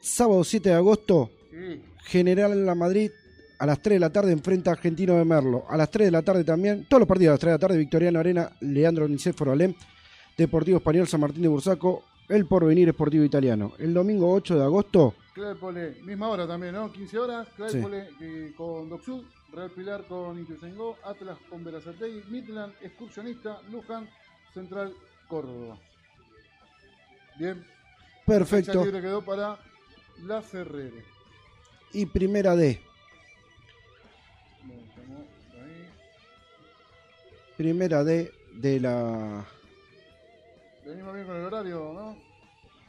sábado 0.00 0.44
7 0.44 0.68
de 0.68 0.74
agosto, 0.74 1.30
Sí, 1.50 1.82
General 2.04 2.64
La 2.64 2.74
Madrid 2.74 3.10
a 3.58 3.66
las 3.66 3.82
3 3.82 3.96
de 3.96 4.00
la 4.00 4.10
tarde 4.10 4.32
enfrenta 4.32 4.70
a 4.70 4.74
Argentino 4.74 5.14
de 5.14 5.24
Merlo. 5.24 5.64
A 5.68 5.76
las 5.76 5.90
3 5.90 6.06
de 6.06 6.10
la 6.12 6.22
tarde 6.22 6.44
también, 6.44 6.86
todos 6.88 7.00
los 7.00 7.08
partidos 7.08 7.30
a 7.30 7.32
las 7.32 7.40
3 7.40 7.50
de 7.50 7.54
la 7.54 7.58
tarde, 7.58 7.78
Victoriano 7.78 8.20
Arena, 8.20 8.50
Leandro 8.60 9.08
Nicéforo 9.08 9.52
Alem, 9.52 9.74
Deportivo 10.36 10.78
Español, 10.78 11.08
San 11.08 11.20
Martín 11.20 11.42
de 11.42 11.48
Bursaco, 11.48 12.04
El 12.28 12.46
Porvenir 12.46 12.88
Esportivo 12.88 13.24
Italiano. 13.24 13.72
El 13.78 13.92
domingo 13.92 14.32
8 14.32 14.56
de 14.56 14.64
agosto, 14.64 15.14
Claypole, 15.38 16.02
misma 16.02 16.28
hora 16.28 16.46
también, 16.46 16.74
¿no? 16.74 16.92
15 16.92 17.18
horas. 17.18 17.48
Claypole 17.54 18.08
eh, 18.20 18.52
con 18.56 18.88
Doc 18.88 19.02
Sud, 19.04 19.24
Real 19.52 19.70
Pilar 19.70 20.04
con 20.08 20.38
Ituzaingó, 20.40 20.96
Atlas 21.04 21.38
con 21.48 21.64
Verazategui, 21.64 22.22
Midland, 22.28 22.74
Excursionista, 22.82 23.60
Luján, 23.70 24.08
Central, 24.52 24.92
Córdoba. 25.28 25.78
Bien. 27.38 27.64
perfecto. 28.26 28.82
Quedó 28.82 29.24
para 29.24 29.58
La 30.24 30.42
Ferrere. 30.42 31.04
Y 31.92 32.04
primera 32.06 32.54
D, 32.56 32.80
primera 37.56 38.04
D 38.04 38.32
de 38.54 38.80
la... 38.80 39.44
Venimos 40.84 41.14
bien 41.14 41.26
con 41.26 41.36
el 41.36 41.44
horario, 41.44 41.92
¿no? 41.92 42.16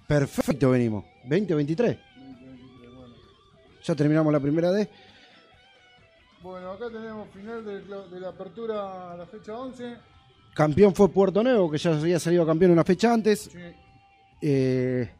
Perfecto 0.07 0.69
venimos, 0.71 1.05
2023. 1.23 1.97
20, 1.97 2.87
bueno. 2.95 3.15
Ya 3.83 3.95
terminamos 3.95 4.33
la 4.33 4.39
primera 4.39 4.71
D. 4.71 4.89
Bueno, 6.41 6.71
acá 6.71 6.85
tenemos 6.89 7.27
final 7.31 7.65
de, 7.65 7.85
la- 7.85 8.07
de 8.07 8.19
la 8.19 8.29
apertura 8.29 9.11
a 9.13 9.17
la 9.17 9.25
fecha 9.25 9.57
11. 9.57 9.95
Campeón 10.55 10.95
fue 10.95 11.09
Puerto 11.09 11.43
Nuevo, 11.43 11.69
que 11.69 11.77
ya 11.77 11.91
había 11.91 12.19
salido 12.19 12.45
campeón 12.45 12.71
una 12.71 12.83
fecha 12.83 13.13
antes. 13.13 13.49
Sí, 13.51 13.59
Eh, 14.41 15.11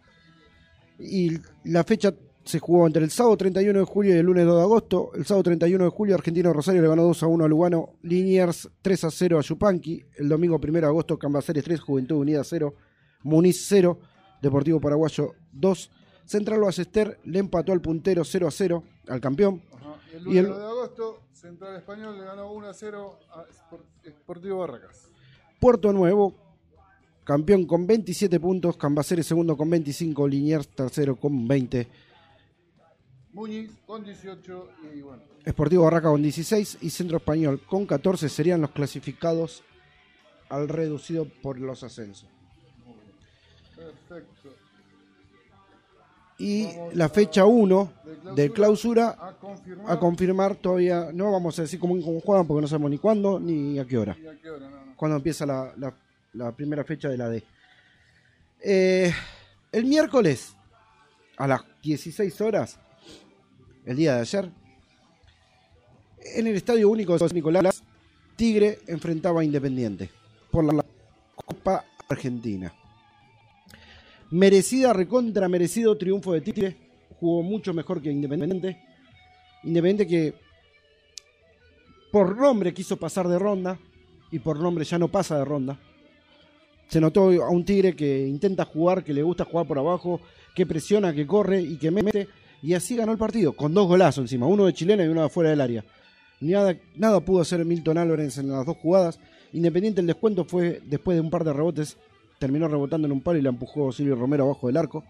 y 1.00 1.38
la 1.64 1.84
fecha 1.84 2.14
se 2.44 2.60
jugó 2.60 2.88
entre 2.88 3.04
el 3.04 3.12
sábado 3.12 3.38
31 3.38 3.80
de 3.80 3.86
julio 3.86 4.16
y 4.16 4.20
el 4.20 4.26
lunes 4.26 4.46
2 4.46 4.56
de 4.56 4.62
agosto. 4.62 5.12
El 5.14 5.26
sábado 5.26 5.44
31 5.44 5.84
de 5.86 5.90
julio, 5.92 6.16
Argentino 6.16 6.52
Rosario 6.52 6.82
le 6.82 6.88
ganó 6.88 7.04
2 7.04 7.24
a 7.24 7.28
1 7.28 7.46
a 7.46 7.48
Lugano. 7.48 7.90
Liniers 8.02 8.70
3 8.82 9.04
a 9.04 9.12
0 9.12 9.38
a 9.40 9.42
Yupanqui. 9.42 10.04
El 10.18 10.30
domingo 10.30 10.60
1 10.62 10.80
de 10.80 10.86
agosto, 10.86 11.18
Cambaceres 11.20 11.64
3, 11.64 11.80
Juventud 11.80 12.16
Unida 12.18 12.44
0, 12.44 12.74
Muniz 13.24 13.66
0, 13.68 14.00
Deportivo 14.42 14.80
Paraguayo 14.80 15.34
2. 15.52 15.92
Central 16.26 16.62
Ballester 16.62 17.20
le 17.26 17.40
empató 17.40 17.72
al 17.72 17.82
puntero 17.82 18.24
0 18.24 18.48
a 18.48 18.52
0 18.52 18.84
al 19.10 19.20
campeón. 19.22 19.62
ajá. 19.74 19.96
Y 20.12 20.16
el 20.16 20.22
Y 20.22 20.24
lunes 20.26 20.38
el- 20.40 20.48
2 20.50 20.58
de 20.58 20.66
agosto, 20.66 21.20
Central 21.34 21.76
Español 21.76 22.18
le 22.18 22.26
ganó 22.26 22.52
1 22.52 22.68
a 22.68 22.74
0 22.74 23.20
a 23.32 23.44
Sport- 23.44 24.12
Sportivo 24.22 24.58
Barracas. 24.60 25.08
Puerto 25.60 25.92
Nuevo, 25.94 26.34
campeón 27.30 27.66
con 27.68 27.86
27 27.86 28.40
puntos. 28.40 28.76
Cambaceres 28.76 29.28
segundo 29.28 29.56
con 29.56 29.70
25. 29.70 30.28
Liniers 30.28 30.68
tercero 30.70 31.16
con 31.16 31.48
20. 31.48 31.88
Muñiz 33.34 33.70
con 33.86 34.04
18 34.04 34.68
y 34.96 35.02
bueno. 35.02 35.22
Esportivo 35.46 35.84
Barraca 35.84 36.10
con 36.10 36.24
16 36.24 36.80
y 36.82 36.90
Centro 36.90 37.18
Español 37.18 37.62
con 37.68 37.86
14 37.86 38.28
serían 38.30 38.62
los 38.62 38.72
clasificados 38.72 39.62
al 40.50 40.68
reducido 40.68 41.26
por 41.44 41.60
los 41.60 41.84
ascensos. 41.84 42.28
Perfecto. 43.76 44.50
Y 46.40 46.66
Vamos 46.66 46.96
la 46.96 47.10
fecha 47.10 47.46
1 47.46 47.94
de 48.36 48.52
clausura 48.52 49.10
A 49.20 49.34
confirmar. 49.38 49.92
a 49.92 50.00
confirmar 50.00 50.56
todavía, 50.56 51.10
no 51.14 51.32
vamos 51.32 51.60
a 51.60 51.62
decir 51.64 51.80
cómo, 51.80 51.94
cómo 52.02 52.20
juegan 52.22 52.48
porque 52.48 52.62
no 52.62 52.68
sabemos 52.68 52.90
ni 52.90 52.98
cuándo 52.98 53.40
ni 53.40 53.78
a 53.78 53.86
qué 53.86 53.98
hora. 54.00 54.18
¿Y 54.20 54.26
a 54.26 54.40
qué 54.42 54.50
hora? 54.50 54.68
No, 54.70 54.86
no. 54.86 54.96
Cuándo 54.96 55.18
empieza 55.18 55.46
la, 55.46 55.74
la- 55.78 55.94
la 56.34 56.52
primera 56.56 56.84
fecha 56.84 57.10
de 57.10 57.18
la 57.18 57.30
D. 57.30 57.44
Eh, 58.62 59.14
el 59.72 59.86
miércoles 59.86 60.56
a 61.38 61.48
las 61.48 61.62
16 61.82 62.42
horas, 62.42 62.80
el 63.86 63.96
día 63.96 64.16
de 64.16 64.22
ayer, 64.22 64.50
en 66.36 66.48
el 66.48 66.56
Estadio 66.56 66.90
Único 66.90 67.14
de 67.14 67.20
San 67.20 67.30
Nicolás, 67.34 67.84
Tigre 68.36 68.80
enfrentaba 68.88 69.42
a 69.42 69.44
Independiente 69.44 70.10
por 70.52 70.64
la 70.64 70.86
Copa 71.36 71.86
Argentina. 72.08 72.74
Merecida, 74.32 74.94
recontra 74.94 75.50
merecido 75.50 75.98
triunfo 75.98 76.34
de 76.34 76.42
Tigre. 76.42 76.78
Jugó 77.20 77.42
mucho 77.42 77.74
mejor 77.74 78.02
que 78.02 78.12
Independiente. 78.12 78.78
Independiente 79.64 80.08
que 80.08 80.34
por 82.12 82.38
nombre 82.38 82.74
quiso 82.74 82.98
pasar 82.98 83.28
de 83.28 83.40
ronda 83.40 83.80
y 84.32 84.40
por 84.40 84.60
nombre 84.60 84.86
ya 84.86 84.98
no 85.00 85.08
pasa 85.08 85.38
de 85.38 85.46
ronda. 85.46 85.80
Se 86.90 87.00
notó 87.00 87.30
a 87.44 87.50
un 87.50 87.64
Tigre 87.66 87.96
que 87.96 88.28
intenta 88.28 88.66
jugar, 88.66 89.04
que 89.04 89.14
le 89.14 89.24
gusta 89.24 89.46
jugar 89.46 89.68
por 89.68 89.78
abajo, 89.78 90.20
que 90.56 90.66
presiona, 90.66 91.14
que 91.14 91.26
corre 91.28 91.62
y 91.62 91.78
que 91.78 91.92
mete. 91.92 92.28
Y 92.62 92.74
así 92.74 92.96
ganó 92.96 93.12
el 93.14 93.18
partido, 93.18 93.54
con 93.54 93.74
dos 93.74 93.88
golazos 93.88 94.24
encima, 94.24 94.46
uno 94.48 94.66
de 94.66 94.74
chilena 94.74 95.06
y 95.06 95.08
uno 95.08 95.24
de 95.24 95.30
fuera 95.30 95.52
del 95.52 95.62
área. 95.62 95.86
Nada, 96.42 96.76
nada 96.96 97.20
pudo 97.22 97.42
hacer 97.42 97.64
Milton 97.64 97.98
Álvarez 97.98 98.38
en 98.38 98.50
las 98.50 98.66
dos 98.66 98.78
jugadas. 98.78 99.20
Independiente 99.54 100.02
el 100.02 100.08
descuento 100.08 100.46
fue 100.46 100.82
después 100.86 101.16
de 101.16 101.22
un 101.22 101.30
par 101.30 101.44
de 101.44 101.54
rebotes. 101.54 101.98
Terminó 102.40 102.68
rebotando 102.68 103.06
en 103.08 103.12
un 103.12 103.22
palo 103.22 103.38
y 103.40 103.42
la 103.42 103.50
empujó 103.50 103.92
Silvio 103.92 104.16
Romero 104.16 104.46
abajo 104.46 104.68
del 104.68 104.78
arco. 104.78 105.04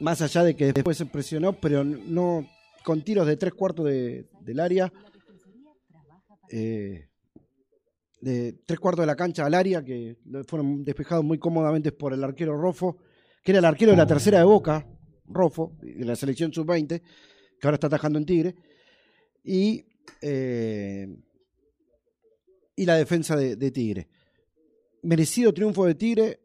Más 0.00 0.20
allá 0.22 0.42
de 0.44 0.54
que 0.54 0.72
después 0.72 0.96
se 0.96 1.06
presionó, 1.06 1.52
pero 1.54 1.84
no 1.84 2.46
con 2.84 3.02
tiros 3.02 3.26
de 3.26 3.36
tres 3.36 3.54
cuartos 3.54 3.86
de- 3.86 4.26
del 4.40 4.60
área. 4.60 4.92
eh, 6.50 7.08
de 8.24 8.54
tres 8.64 8.80
cuartos 8.80 9.02
de 9.02 9.06
la 9.06 9.16
cancha 9.16 9.44
al 9.44 9.52
área, 9.52 9.84
que 9.84 10.16
fueron 10.46 10.82
despejados 10.82 11.22
muy 11.22 11.38
cómodamente 11.38 11.92
por 11.92 12.14
el 12.14 12.24
arquero 12.24 12.56
Rofo, 12.56 12.96
que 13.42 13.52
era 13.52 13.58
el 13.58 13.66
arquero 13.66 13.90
de 13.90 13.98
la 13.98 14.06
tercera 14.06 14.38
de 14.38 14.44
Boca, 14.44 14.86
Rofo, 15.26 15.76
de 15.82 16.06
la 16.06 16.16
selección 16.16 16.50
sub-20, 16.50 17.02
que 17.60 17.66
ahora 17.66 17.74
está 17.74 17.88
atajando 17.88 18.18
en 18.18 18.24
Tigre. 18.24 18.54
Y, 19.44 19.84
eh, 20.22 21.06
y 22.74 22.86
la 22.86 22.96
defensa 22.96 23.36
de, 23.36 23.56
de 23.56 23.70
Tigre. 23.70 24.08
Merecido 25.02 25.52
triunfo 25.52 25.84
de 25.84 25.94
Tigre 25.94 26.40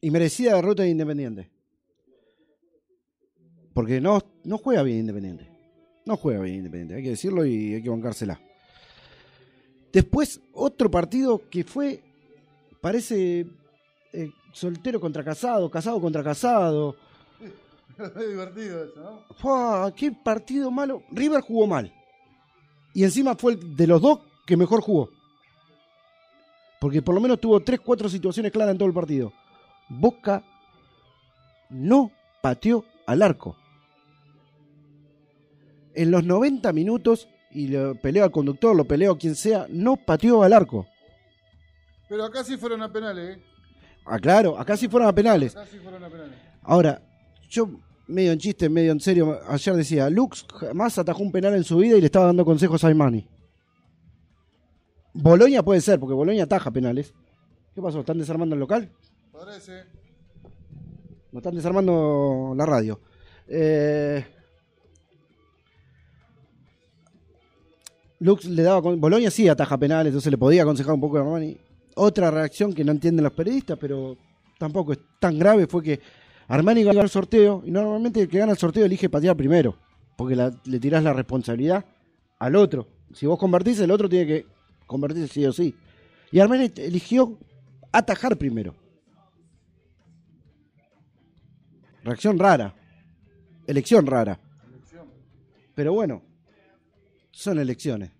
y 0.00 0.10
merecida 0.10 0.56
derrota 0.56 0.82
de 0.82 0.90
Independiente. 0.90 1.52
Porque 3.72 4.00
no, 4.00 4.20
no 4.42 4.58
juega 4.58 4.82
bien 4.82 4.98
Independiente. 4.98 5.48
No 6.06 6.16
juega 6.16 6.40
bien 6.40 6.56
Independiente, 6.56 6.96
hay 6.96 7.02
que 7.04 7.10
decirlo 7.10 7.46
y 7.46 7.74
hay 7.74 7.82
que 7.84 7.88
bancársela. 7.88 8.40
Después, 9.92 10.40
otro 10.52 10.90
partido 10.90 11.42
que 11.50 11.64
fue, 11.64 12.02
parece 12.80 13.46
eh, 14.12 14.30
soltero 14.52 15.00
contra 15.00 15.24
casado, 15.24 15.70
casado 15.70 16.00
contra 16.00 16.22
casado. 16.22 16.96
Es 17.98 18.28
divertido 18.28 18.84
eso, 18.84 19.00
¿no? 19.00 19.34
¡Fua! 19.36 19.92
¡Qué 19.94 20.10
partido 20.10 20.70
malo! 20.70 21.02
River 21.10 21.42
jugó 21.42 21.66
mal. 21.66 21.92
Y 22.94 23.04
encima 23.04 23.36
fue 23.36 23.52
el 23.52 23.76
de 23.76 23.86
los 23.86 24.00
dos 24.00 24.20
que 24.46 24.56
mejor 24.56 24.80
jugó. 24.80 25.10
Porque 26.80 27.02
por 27.02 27.14
lo 27.14 27.20
menos 27.20 27.38
tuvo 27.40 27.60
3-4 27.60 28.08
situaciones 28.08 28.52
claras 28.52 28.72
en 28.72 28.78
todo 28.78 28.88
el 28.88 28.94
partido. 28.94 29.32
Boca 29.88 30.42
no 31.68 32.10
pateó 32.40 32.84
al 33.06 33.20
arco. 33.20 33.56
En 35.94 36.10
los 36.10 36.24
90 36.24 36.72
minutos, 36.72 37.28
y 37.52 37.68
lo 37.68 37.94
peleo 37.94 38.24
al 38.24 38.30
conductor, 38.30 38.74
lo 38.76 38.84
peleo 38.84 39.12
a 39.12 39.18
quien 39.18 39.34
sea, 39.34 39.66
no 39.68 39.96
pateó 39.96 40.42
al 40.42 40.52
arco. 40.52 40.86
Pero 42.08 42.24
acá 42.24 42.44
sí 42.44 42.56
fueron 42.56 42.82
a 42.82 42.92
penales, 42.92 43.36
¿eh? 43.36 43.42
Ah, 44.04 44.18
claro, 44.18 44.58
acá 44.58 44.76
sí 44.76 44.88
fueron 44.88 45.08
a 45.08 45.14
penales. 45.14 45.54
Acá 45.54 45.66
sí 45.66 45.78
fueron 45.78 46.02
a 46.02 46.08
penales. 46.08 46.36
Ahora, 46.62 47.02
yo 47.48 47.70
medio 48.06 48.32
en 48.32 48.38
chiste, 48.38 48.68
medio 48.68 48.92
en 48.92 49.00
serio, 49.00 49.40
ayer 49.48 49.74
decía, 49.76 50.10
Lux 50.10 50.44
jamás 50.52 50.98
atajó 50.98 51.22
un 51.22 51.32
penal 51.32 51.54
en 51.54 51.64
su 51.64 51.76
vida 51.76 51.96
y 51.96 52.00
le 52.00 52.06
estaba 52.06 52.26
dando 52.26 52.44
consejos 52.44 52.82
a 52.82 52.88
Aymani. 52.88 53.28
Boloña 55.12 55.62
puede 55.62 55.80
ser, 55.80 55.98
porque 55.98 56.14
Boloña 56.14 56.44
ataja 56.44 56.70
penales. 56.70 57.14
¿Qué 57.74 57.80
pasó? 57.80 58.00
¿Están 58.00 58.18
desarmando 58.18 58.54
el 58.54 58.60
local? 58.60 58.90
Parece. 59.32 59.84
Nos 61.32 61.40
están 61.40 61.54
desarmando 61.54 62.54
la 62.56 62.66
radio. 62.66 63.00
Eh, 63.46 64.24
Lux 68.20 68.44
le 68.44 68.62
daba 68.62 68.82
con... 68.82 69.00
Boloña 69.00 69.30
sí 69.30 69.48
ataja 69.48 69.76
penales, 69.78 70.10
entonces 70.10 70.30
le 70.30 70.38
podía 70.38 70.62
aconsejar 70.62 70.94
un 70.94 71.00
poco 71.00 71.18
a 71.18 71.22
Armani. 71.22 71.56
Otra 71.96 72.30
reacción 72.30 72.72
que 72.72 72.84
no 72.84 72.92
entienden 72.92 73.24
los 73.24 73.32
periodistas, 73.32 73.78
pero 73.78 74.16
tampoco 74.58 74.92
es 74.92 74.98
tan 75.18 75.38
grave, 75.38 75.66
fue 75.66 75.82
que 75.82 76.00
Armani 76.48 76.84
ganó 76.84 77.00
el 77.00 77.08
sorteo 77.08 77.62
y 77.64 77.70
normalmente 77.70 78.20
el 78.22 78.28
que 78.28 78.38
gana 78.38 78.52
el 78.52 78.58
sorteo 78.58 78.84
elige 78.84 79.08
patear 79.08 79.36
primero, 79.36 79.76
porque 80.16 80.36
le 80.36 80.78
tirás 80.78 81.02
la 81.02 81.12
responsabilidad 81.12 81.84
al 82.38 82.56
otro. 82.56 82.86
Si 83.12 83.26
vos 83.26 83.38
convertís, 83.38 83.80
el 83.80 83.90
otro 83.90 84.08
tiene 84.08 84.26
que 84.26 84.46
convertirse 84.86 85.32
sí 85.32 85.46
o 85.46 85.52
sí. 85.52 85.74
Y 86.30 86.40
Armani 86.40 86.70
eligió 86.76 87.38
atajar 87.90 88.36
primero. 88.36 88.74
Reacción 92.04 92.38
rara. 92.38 92.74
Elección 93.66 94.06
rara. 94.06 94.38
Pero 95.74 95.92
bueno, 95.92 96.22
son 97.40 97.58
elecciones. 97.58 98.10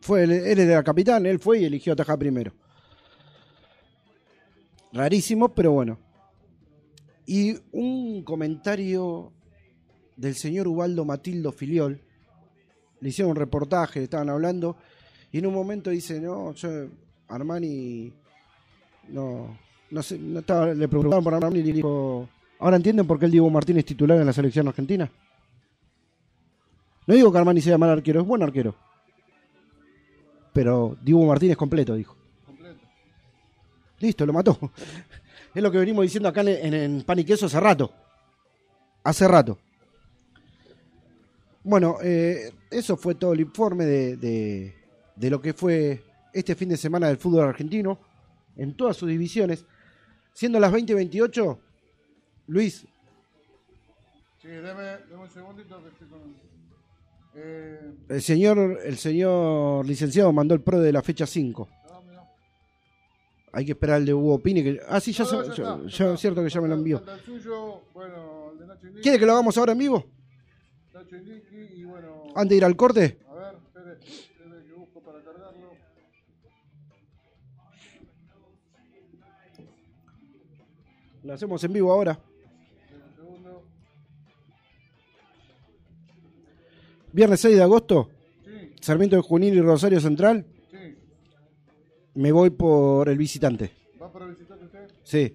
Fue 0.00 0.22
él, 0.22 0.30
él 0.30 0.58
era 0.60 0.82
capitán, 0.84 1.26
él 1.26 1.40
fue 1.40 1.58
y 1.58 1.64
eligió 1.64 1.92
atajar 1.92 2.16
primero. 2.18 2.52
Rarísimo, 4.92 5.48
pero 5.52 5.72
bueno. 5.72 5.98
Y 7.26 7.56
un 7.72 8.22
comentario 8.22 9.32
del 10.16 10.36
señor 10.36 10.68
Ubaldo 10.68 11.04
Matildo 11.04 11.50
Filiol. 11.50 12.00
Le 13.00 13.08
hicieron 13.08 13.30
un 13.30 13.36
reportaje, 13.36 14.04
estaban 14.04 14.30
hablando. 14.30 14.76
Y 15.32 15.38
en 15.38 15.46
un 15.46 15.54
momento 15.54 15.90
dice, 15.90 16.20
no, 16.20 16.52
yo, 16.54 16.68
Armani, 17.26 18.12
no, 19.08 19.58
no 19.90 20.02
sé, 20.02 20.16
no 20.16 20.40
estaba, 20.40 20.72
le 20.72 20.86
preguntaban 20.86 21.24
por 21.24 21.34
Armani 21.34 21.58
y 21.58 21.72
dijo, 21.72 22.28
¿ahora 22.60 22.76
entienden 22.76 23.06
por 23.06 23.18
qué 23.18 23.24
el 23.24 23.32
Diego 23.32 23.50
Martínez 23.50 23.80
es 23.80 23.86
titular 23.86 24.20
en 24.20 24.26
la 24.26 24.32
selección 24.32 24.68
argentina? 24.68 25.10
No 27.06 27.14
digo 27.14 27.32
que 27.32 27.38
Armani 27.38 27.60
sea 27.60 27.78
mal 27.78 27.90
arquero, 27.90 28.20
es 28.20 28.26
buen 28.26 28.42
arquero. 28.42 28.74
Pero 30.52 30.96
Diego 31.02 31.24
Martínez 31.26 31.56
completo, 31.56 31.94
dijo. 31.94 32.16
Completo. 32.46 32.80
Listo, 33.98 34.26
lo 34.26 34.32
mató. 34.32 34.58
Es 35.52 35.60
lo 35.64 35.70
que 35.72 35.78
venimos 35.78 36.02
diciendo 36.04 36.28
acá 36.28 36.42
en, 36.42 36.72
en 36.74 37.02
Pan 37.02 37.18
y 37.18 37.24
Queso 37.24 37.46
hace 37.46 37.58
rato. 37.58 37.92
Hace 39.02 39.26
rato. 39.26 39.58
Bueno, 41.64 41.96
eh, 42.04 42.52
eso 42.70 42.96
fue 42.96 43.16
todo 43.16 43.32
el 43.32 43.40
informe 43.40 43.84
de, 43.84 44.16
de- 44.16 44.74
de 45.16 45.28
lo 45.30 45.40
que 45.42 45.52
fue 45.52 46.04
este 46.32 46.54
fin 46.54 46.68
de 46.68 46.76
semana 46.76 47.08
del 47.08 47.16
fútbol 47.18 47.48
argentino 47.48 47.98
en 48.56 48.76
todas 48.76 48.96
sus 48.96 49.08
divisiones. 49.08 49.64
Siendo 50.32 50.60
las 50.60 50.72
20:28, 50.72 51.58
Luis, 52.46 52.86
Sí, 54.40 54.48
deme, 54.48 54.82
deme 55.08 55.16
un 55.22 55.28
segundito 55.30 55.82
que 55.82 55.88
estoy 55.88 56.06
con. 56.08 56.20
Eh, 57.34 57.92
el 58.08 58.22
señor, 58.22 58.78
el 58.84 58.96
señor 58.98 59.86
licenciado 59.86 60.32
mandó 60.32 60.54
el 60.54 60.60
pro 60.62 60.80
de 60.80 60.92
la 60.92 61.02
fecha 61.02 61.26
5. 61.26 61.68
no, 61.88 62.02
mira. 62.02 62.24
Hay 63.52 63.64
que 63.64 63.72
esperar 63.72 63.98
el 63.98 64.06
de 64.06 64.14
Hugo 64.14 64.38
Pini. 64.40 64.62
Que... 64.62 64.80
Ah, 64.88 65.00
sí, 65.00 65.12
ya, 65.12 65.24
No, 65.24 65.86
ya- 65.86 66.12
es 66.14 66.20
cierto 66.20 66.42
que 66.42 66.50
ya 66.50 66.60
me 66.60 66.68
lo 66.68 66.74
envió. 66.74 67.02
Bueno. 67.94 68.52
¿Quiere 69.02 69.18
que 69.18 69.26
lo 69.26 69.32
hagamos 69.32 69.56
ahora 69.58 69.72
en 69.72 69.78
vivo? 69.78 70.04
Y 71.74 71.84
bueno. 71.84 72.24
Antes 72.34 72.50
de 72.50 72.56
ir 72.56 72.64
al 72.64 72.76
corte. 72.76 73.18
A 73.28 73.34
ver, 73.34 73.54
espere, 73.56 73.92
espere 74.02 74.64
que 74.66 74.72
busco 74.74 75.00
para 75.00 75.22
cargarlo. 75.22 75.70
Lo 81.22 81.34
hacemos 81.34 81.62
en 81.64 81.72
vivo 81.72 81.92
ahora. 81.92 82.18
Viernes 87.12 87.40
6 87.40 87.56
de 87.56 87.62
agosto, 87.62 88.08
Sí, 88.44 88.72
Sarmiento 88.80 89.16
de 89.16 89.22
Junín 89.22 89.54
y 89.54 89.60
Rosario 89.60 90.00
Central. 90.00 90.44
sí. 90.70 90.96
Me 92.14 92.32
voy 92.32 92.50
por 92.50 93.08
el 93.08 93.16
visitante. 93.18 93.70
¿Va 94.00 94.10
para 94.12 94.26
visitar 94.26 94.58
usted? 94.62 94.88
Sí. 95.04 95.34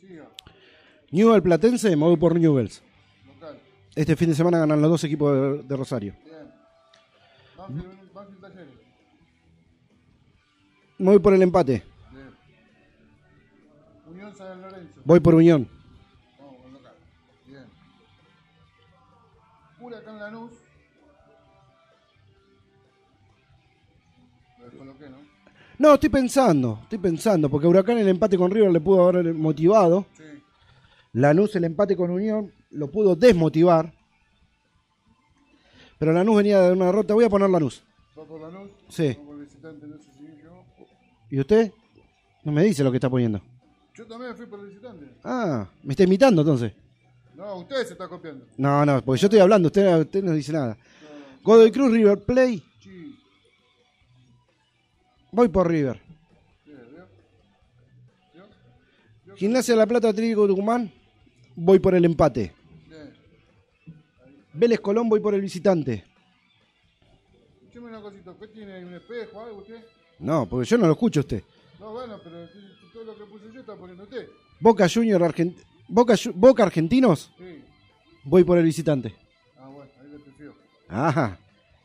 Siga, 0.00 0.28
Newell 1.10 1.42
Platense, 1.42 1.90
me 1.96 2.04
voy 2.04 2.16
por 2.16 2.38
Newells. 2.38 2.82
local. 3.34 3.58
Este 3.94 4.16
fin 4.16 4.28
de 4.30 4.34
semana 4.34 4.58
ganan 4.58 4.80
los 4.80 4.90
dos 4.90 5.04
equipos 5.04 5.32
de, 5.32 5.62
de 5.64 5.76
Rosario. 5.76 6.14
Bien. 6.24 6.36
Banfield, 7.56 8.12
Banfield 8.12 8.40
Talleres. 8.40 8.68
Me 10.98 11.06
voy 11.10 11.18
por 11.18 11.34
el 11.34 11.42
empate. 11.42 11.82
Bien. 12.12 12.30
Unión 14.10 14.34
San 14.36 14.60
Lorenzo. 14.60 15.00
Voy 15.04 15.20
por 15.20 15.34
Unión. 15.34 15.68
Lanús. 20.20 20.50
Lo 24.58 24.64
descoloqué, 24.66 25.08
¿no? 25.08 25.16
No, 25.78 25.94
estoy 25.94 26.10
pensando, 26.10 26.80
estoy 26.82 26.98
pensando, 26.98 27.48
porque 27.48 27.66
Huracán 27.66 27.96
el 27.96 28.08
empate 28.08 28.36
con 28.36 28.50
River 28.50 28.70
le 28.70 28.82
pudo 28.82 29.08
haber 29.08 29.32
motivado. 29.32 30.04
Sí. 30.14 30.24
Lanús 31.14 31.56
el 31.56 31.64
empate 31.64 31.96
con 31.96 32.10
Unión 32.10 32.52
lo 32.70 32.88
pudo 32.88 33.16
desmotivar. 33.16 33.94
Pero 35.98 36.12
Lanús 36.12 36.36
venía 36.36 36.60
de 36.60 36.72
una 36.72 36.86
derrota. 36.86 37.14
Voy 37.14 37.24
a 37.24 37.30
poner 37.30 37.48
Lanús. 37.48 37.82
¿Va 38.18 38.24
por 38.24 38.40
Lanús? 38.42 38.70
Sí. 38.90 39.16
Va 39.18 39.24
por 39.24 39.34
el 39.36 39.44
visitante, 39.44 39.86
no 39.86 39.96
sé 39.96 40.12
si 40.12 40.24
yo. 40.42 40.64
¿Y 41.30 41.40
usted? 41.40 41.72
No 42.44 42.52
me 42.52 42.62
dice 42.62 42.84
lo 42.84 42.90
que 42.90 42.98
está 42.98 43.08
poniendo. 43.08 43.40
Yo 43.94 44.06
también 44.06 44.36
fui 44.36 44.46
por 44.46 44.60
el 44.60 44.66
visitante. 44.66 45.06
Ah, 45.24 45.66
me 45.82 45.94
está 45.94 46.04
imitando 46.04 46.42
entonces. 46.42 46.74
No, 47.40 47.56
usted 47.56 47.86
se 47.86 47.92
está 47.94 48.06
copiando. 48.06 48.44
No, 48.58 48.84
no, 48.84 49.02
porque 49.02 49.22
yo 49.22 49.26
estoy 49.26 49.40
hablando, 49.40 49.68
usted, 49.68 49.98
usted 49.98 50.22
no 50.22 50.32
dice 50.32 50.52
nada. 50.52 50.76
Godoy 51.42 51.72
Cruz, 51.72 51.90
River 51.90 52.22
Play. 52.22 52.62
Sí. 52.82 53.18
Voy 55.32 55.48
por 55.48 55.66
River. 55.66 56.02
Gimnasia 59.36 59.72
de 59.72 59.78
La 59.78 59.86
Plata, 59.86 60.10
Atlético 60.10 60.46
Tucumán. 60.46 60.92
Voy 61.56 61.78
por 61.78 61.94
el 61.94 62.04
empate. 62.04 62.52
Vélez 64.52 64.80
Colón, 64.80 65.08
voy 65.08 65.20
por 65.20 65.34
el 65.34 65.40
visitante. 65.40 66.04
Escúcheme 67.62 67.88
una 67.88 68.02
cosita. 68.02 68.32
¿Usted 68.32 68.50
tiene 68.50 68.84
un 68.84 68.92
espejo 68.92 69.40
algo 69.40 69.60
usted? 69.60 69.82
No, 70.18 70.46
porque 70.46 70.68
yo 70.68 70.76
no 70.76 70.86
lo 70.88 70.92
escucho 70.92 71.20
a 71.20 71.22
usted. 71.22 71.42
No, 71.78 71.92
bueno, 71.92 72.20
pero 72.22 72.46
todo 72.92 73.04
lo 73.04 73.16
que 73.16 73.24
puse 73.24 73.44
yo 73.50 73.60
está 73.60 73.74
poniendo 73.76 74.04
usted. 74.04 74.28
Boca 74.60 74.86
Junior, 74.92 75.22
Argent... 75.22 75.69
Boca, 75.90 76.14
Boca 76.34 76.62
Argentinos, 76.62 77.32
Sí. 77.36 77.62
voy 78.24 78.44
por 78.44 78.58
el 78.58 78.64
visitante. 78.64 79.14
Ah, 79.58 79.66
bueno, 79.68 79.90
ahí 80.00 80.08
le 80.10 80.18
prefiero. 80.20 80.54
Ajá. 80.88 81.38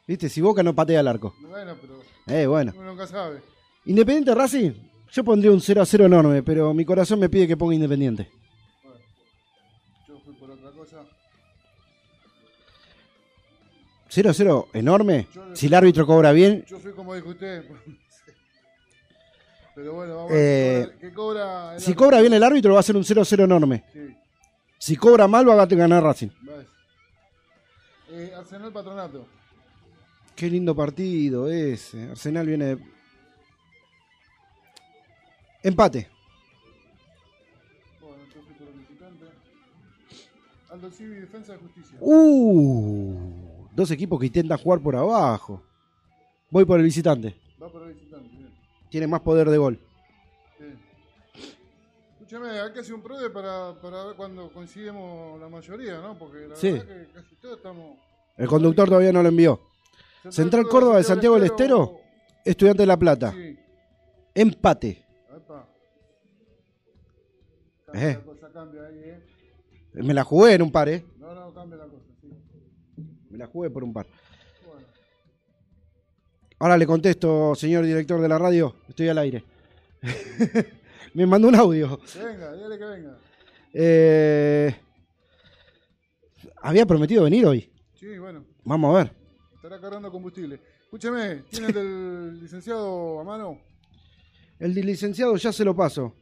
Viste, 0.08 0.30
si 0.30 0.42
Boca 0.42 0.62
no 0.64 0.74
patea 0.76 1.00
el 1.00 1.08
arco. 1.08 1.34
Bueno, 1.42 1.76
pero 1.82 2.00
Eh, 2.28 2.46
bueno. 2.46 2.72
uno 2.78 2.92
nunca 2.92 3.08
sabe. 3.08 3.42
Independiente 3.86 4.34
Racing, 4.36 4.72
yo 5.12 5.24
pondría 5.24 5.52
un 5.52 5.62
0 5.62 5.82
a 5.82 5.86
0 5.86 6.06
enorme, 6.06 6.44
pero 6.44 6.74
mi 6.74 6.86
corazón 6.86 7.20
me 7.20 7.30
pide 7.30 7.48
que 7.48 7.58
ponga 7.58 7.74
Independiente. 7.76 8.30
Bueno, 8.84 9.00
yo 10.08 10.20
fui 10.24 10.34
por 10.36 10.52
otra 10.52 10.72
cosa. 10.72 11.04
0 14.10 14.30
a 14.30 14.34
0 14.34 14.68
enorme. 14.74 15.28
Si 15.54 15.66
el 15.68 15.74
árbitro 15.74 16.06
cobra 16.06 16.32
bien, 16.32 16.64
Yo 16.68 16.80
fui 16.80 16.92
como 16.94 17.14
dijo 17.16 17.30
usted. 17.30 17.64
Pero 19.76 19.94
bueno, 19.94 20.16
vamos 20.16 20.32
Eh, 20.32 20.84
a 20.84 20.88
ver 20.88 20.98
qué 21.00 21.14
cobra. 21.14 21.74
el 21.74 21.80
si 21.82 21.86
árbitro. 21.88 22.06
cobra 22.06 22.22
bien 22.22 22.34
el 22.34 22.44
árbitro 22.44 22.74
va 22.74 22.80
a 22.80 22.84
ser 22.84 22.96
un 22.96 23.04
0 23.04 23.22
a 23.22 23.26
0 23.26 23.44
enorme. 23.44 23.84
Sí, 23.92 24.16
Si 24.78 24.96
cobra 24.96 25.28
mal 25.28 25.48
va 25.48 25.62
a 25.62 25.66
ganar 25.66 26.02
Racing. 26.04 26.30
Eh, 28.10 28.32
Arsenal 28.36 28.72
Patronato. 28.72 29.28
Qué 30.36 30.50
lindo 30.50 30.76
partido 30.76 31.50
ese. 31.50 32.10
Arsenal 32.12 32.48
viene 32.48 32.76
de... 32.76 32.84
Empate. 35.64 36.08
Bueno. 38.00 38.22
Aldo 40.70 40.92
Civi, 40.92 41.16
Defensa 41.16 41.54
de 41.54 41.60
Justicia. 41.60 41.98
Uh, 42.00 43.68
dos 43.74 43.92
equipos 43.92 44.20
que 44.20 44.28
intentan 44.28 44.58
jugar 44.58 44.80
por 44.80 44.96
abajo. 44.96 45.62
Voy 46.50 46.64
por 46.66 46.80
el 46.80 46.86
visitante. 46.86 47.36
Va 47.62 47.70
por 47.70 47.82
el 47.84 47.94
visitante. 47.94 48.15
Tiene 48.96 49.08
más 49.08 49.20
poder 49.20 49.50
de 49.50 49.58
gol. 49.58 49.78
bien. 50.58 50.80
Escúchame, 52.14 52.48
hay 52.62 52.72
que 52.72 52.80
hacer 52.80 52.94
un 52.94 53.02
prode 53.02 53.30
para, 53.30 53.74
para 53.82 54.06
ver 54.06 54.16
cuando 54.16 54.50
coincidimos 54.54 55.38
la 55.38 55.50
mayoría, 55.50 56.00
¿no? 56.00 56.18
Porque 56.18 56.48
la 56.48 56.56
Sí. 56.56 56.72
verdad 56.72 56.86
que 56.88 57.12
casi 57.12 57.36
todos 57.36 57.58
estamos. 57.58 57.98
El 58.38 58.48
conductor 58.48 58.88
todavía 58.88 59.12
no 59.12 59.22
lo 59.22 59.28
envió. 59.28 59.60
Central 60.30 60.66
Córdoba 60.70 60.96
de 60.96 61.04
Santiago 61.04 61.36
del 61.36 61.44
Estero. 61.44 62.00
Estudiante 62.46 62.84
de 62.84 62.88
La 62.88 62.96
Plata. 62.96 63.34
Sí. 63.34 63.60
Empate. 64.34 65.04
Epa. 65.36 65.68
Cambia 67.88 68.10
Eh. 68.12 68.14
la 68.14 68.22
cosa, 68.24 68.50
cambia 68.54 68.82
ahí, 68.86 68.98
¿eh? 69.04 69.20
Me 69.96 70.14
la 70.14 70.24
jugué 70.24 70.54
en 70.54 70.62
un 70.62 70.72
par, 70.72 70.88
¿eh? 70.88 71.04
No, 71.20 71.36
no, 71.36 71.54
cambia 71.54 71.80
la 71.80 71.88
cosa, 71.88 72.06
sí. 72.22 72.30
Me 73.30 73.38
la 73.40 73.48
jugué 73.48 73.70
por 73.70 73.84
un 73.84 73.92
par. 73.92 74.08
Ahora 76.60 76.78
le 76.78 76.86
contesto, 76.88 77.54
señor 77.56 77.86
director 77.86 78.22
de 78.22 78.30
la 78.30 78.38
radio. 78.38 78.76
Estoy 78.88 79.10
al 79.10 79.18
aire. 79.18 79.44
Me 81.14 81.26
mandó 81.26 81.48
un 81.48 81.56
audio. 81.56 82.00
venga, 82.16 82.54
dile 82.54 82.78
que 82.78 82.86
venga. 82.86 83.18
Eh, 83.74 84.76
había 86.62 86.86
prometido 86.86 87.24
venir 87.24 87.46
hoy. 87.46 87.70
Sí, 87.96 88.18
bueno, 88.18 88.46
Vamos 88.64 88.94
a 88.96 88.98
ver. 89.04 89.12
estará 89.56 89.80
cargando 89.80 90.12
combustible. 90.12 90.60
Escúchame, 90.84 91.44
¿tiene 91.50 91.68
el 91.68 91.74
del 91.74 92.40
licenciado 92.42 93.20
a 93.20 93.24
mano? 93.24 93.60
El 94.60 94.74
licenciado 94.74 95.36
ya 95.36 95.52
se 95.52 95.66
lo 95.66 95.76
paso. 95.76 96.14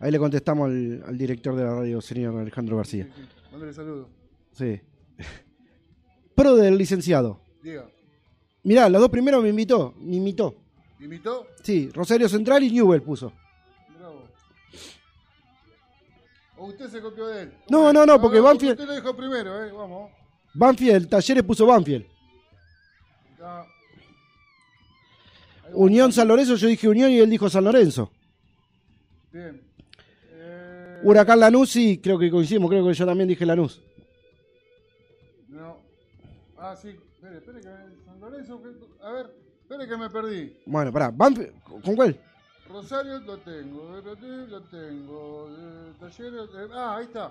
Ahí 0.00 0.10
le 0.10 0.18
contestamos 0.18 0.68
al, 0.68 1.02
al 1.06 1.16
director 1.16 1.54
de 1.56 1.62
la 1.64 1.74
radio, 1.76 2.00
señor 2.00 2.36
Alejandro 2.38 2.76
García. 2.76 3.04
Sí, 3.04 3.22
sí. 3.22 3.28
Mándale 3.52 3.72
saludo. 3.72 4.08
Sí. 4.52 4.80
Pro 6.34 6.56
del 6.56 6.76
licenciado. 6.76 7.40
Diga, 7.62 7.86
Mirá, 8.62 8.88
los 8.88 9.00
dos 9.00 9.10
primeros 9.10 9.42
me 9.42 9.50
invitó. 9.50 9.94
Me 9.98 10.16
invitó. 10.16 10.54
¿imitó? 11.00 11.46
Sí, 11.62 11.90
Rosario 11.92 12.28
Central 12.28 12.62
y 12.64 12.70
Newell 12.70 13.02
puso. 13.02 13.32
Bravo. 13.98 14.22
¿O 16.56 16.66
usted 16.66 16.88
se 16.88 17.00
copió 17.02 17.26
de 17.26 17.42
él? 17.42 17.52
No, 17.68 17.92
no, 17.92 18.06
no, 18.06 18.20
porque 18.20 18.40
Banfield- 18.40 18.72
Usted 18.72 18.86
lo 18.86 18.94
dijo 18.94 19.14
primero, 19.16 19.64
¿eh? 19.64 19.70
Vamos. 19.72 20.10
Banfield, 20.54 21.08
Talleres 21.08 21.42
puso 21.44 21.66
Banfield. 21.66 22.06
Ya. 23.38 23.66
Unión 25.74 26.12
San 26.12 26.28
Lorenzo, 26.28 26.54
yo 26.56 26.68
dije 26.68 26.88
Unión 26.88 27.10
y 27.10 27.18
él 27.18 27.28
dijo 27.28 27.50
San 27.50 27.64
Lorenzo. 27.64 28.10
Bien. 29.32 29.60
Eh, 30.32 31.00
Huracán 31.02 31.40
Lanús, 31.40 31.70
sí, 31.70 31.98
creo 32.02 32.18
que 32.18 32.30
coincidimos, 32.30 32.70
creo 32.70 32.86
que 32.86 32.94
yo 32.94 33.04
también 33.04 33.28
dije 33.28 33.44
Lanús. 33.44 33.82
Ah, 36.66 36.76
sí. 36.76 36.88
Espere, 36.88 37.36
espere 37.38 37.60
que 37.60 38.04
San 38.04 38.20
Lorenzo. 38.20 38.62
que- 38.62 39.04
A 39.04 39.12
ver, 39.12 39.30
espere 39.62 39.86
que 39.88 39.96
me 39.96 40.08
perdí. 40.10 40.56
Bueno, 40.66 40.92
pará, 40.92 41.10
Banfield, 41.10 41.62
¿con 41.62 41.94
cuál? 41.96 42.18
Rosario 42.68 43.18
lo 43.20 43.38
tengo, 43.38 44.00
lo 44.00 44.62
tengo, 44.68 45.48
Talleres, 46.00 46.48
ah, 46.72 46.96
ahí 46.96 47.04
está. 47.04 47.30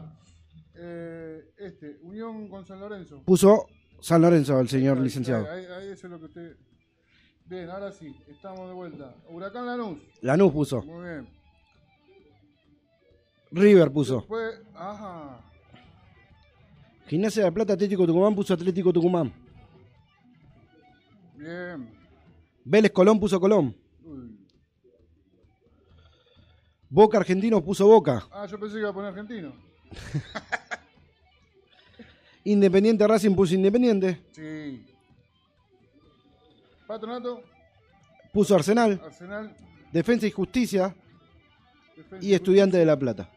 Eh, 0.75 1.51
este, 1.57 1.97
Unión 2.03 2.47
con 2.47 2.65
San 2.65 2.79
Lorenzo. 2.79 3.21
Puso 3.25 3.65
San 3.99 4.21
Lorenzo 4.21 4.59
el 4.59 4.69
señor 4.69 4.97
Ahí, 4.97 5.03
licenciado. 5.03 5.49
Ahí, 5.49 5.65
ahí- 5.65 5.71
ahí 5.71 5.87
eso 5.89 6.07
es 6.07 6.11
lo 6.11 6.19
que 6.19 6.25
usted. 6.25 6.55
Bien, 7.45 7.69
ahora 7.69 7.91
sí, 7.91 8.15
estamos 8.27 8.67
de 8.67 8.73
vuelta. 8.75 9.15
Huracán 9.29 9.65
Lanús. 9.65 9.99
Lanús 10.21 10.51
puso. 10.53 10.81
Muy 10.83 11.03
bien. 11.09 11.29
River 13.51 13.91
puso. 13.91 14.17
Después, 14.17 14.61
ajá. 14.75 15.39
Gimnasia 17.13 17.43
de 17.43 17.47
La 17.47 17.53
Plata, 17.53 17.73
Atlético 17.73 18.07
Tucumán 18.07 18.33
puso 18.33 18.55
Atlético 18.55 18.91
Tucumán. 18.91 19.31
Bien. 21.35 21.87
Vélez 22.65 22.91
Colón 22.91 23.19
puso 23.19 23.39
Colón. 23.39 23.75
Uy. 24.03 24.35
Boca 26.89 27.19
Argentino 27.19 27.63
puso 27.63 27.85
Boca. 27.85 28.27
Ah, 28.31 28.47
yo 28.47 28.59
pensé 28.59 28.73
que 28.73 28.79
iba 28.79 28.89
a 28.89 28.93
poner 28.93 29.11
argentino. 29.11 29.53
Independiente 32.45 33.07
Racing 33.07 33.35
puso 33.35 33.53
Independiente. 33.53 34.19
Sí. 34.31 34.83
Patronato, 36.87 37.43
Puso 38.31 38.55
Arsenal. 38.55 38.99
Arsenal, 39.05 39.55
Defensa 39.91 40.25
y 40.25 40.31
Justicia. 40.31 40.95
Defensa 41.95 42.25
Y 42.25 42.33
Estudiante 42.33 42.77
de 42.77 42.85
La 42.87 42.97
Plata. 42.97 43.29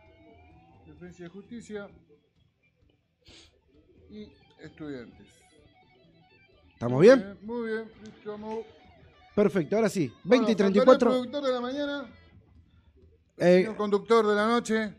Defensa 0.86 1.26
y 1.26 1.28
Justicia 1.28 1.90
y 4.16 4.32
Estudiantes. 4.64 5.26
¿Estamos 6.72 7.00
bien? 7.00 7.38
Muy 7.42 7.70
bien. 7.70 7.90
Perfecto, 9.34 9.76
ahora 9.76 9.88
sí. 9.88 10.12
20 10.24 10.24
y 10.24 10.28
Bueno, 10.28 10.46
faltará 10.46 10.56
34. 10.56 11.08
El 11.10 11.14
productor 11.16 11.42
de 11.44 11.52
la 11.52 11.60
mañana, 11.60 12.06
el 13.36 13.46
Eh, 13.46 13.60
señor 13.60 13.76
conductor 13.76 14.26
de 14.26 14.34
la 14.34 14.46
noche 14.46 14.94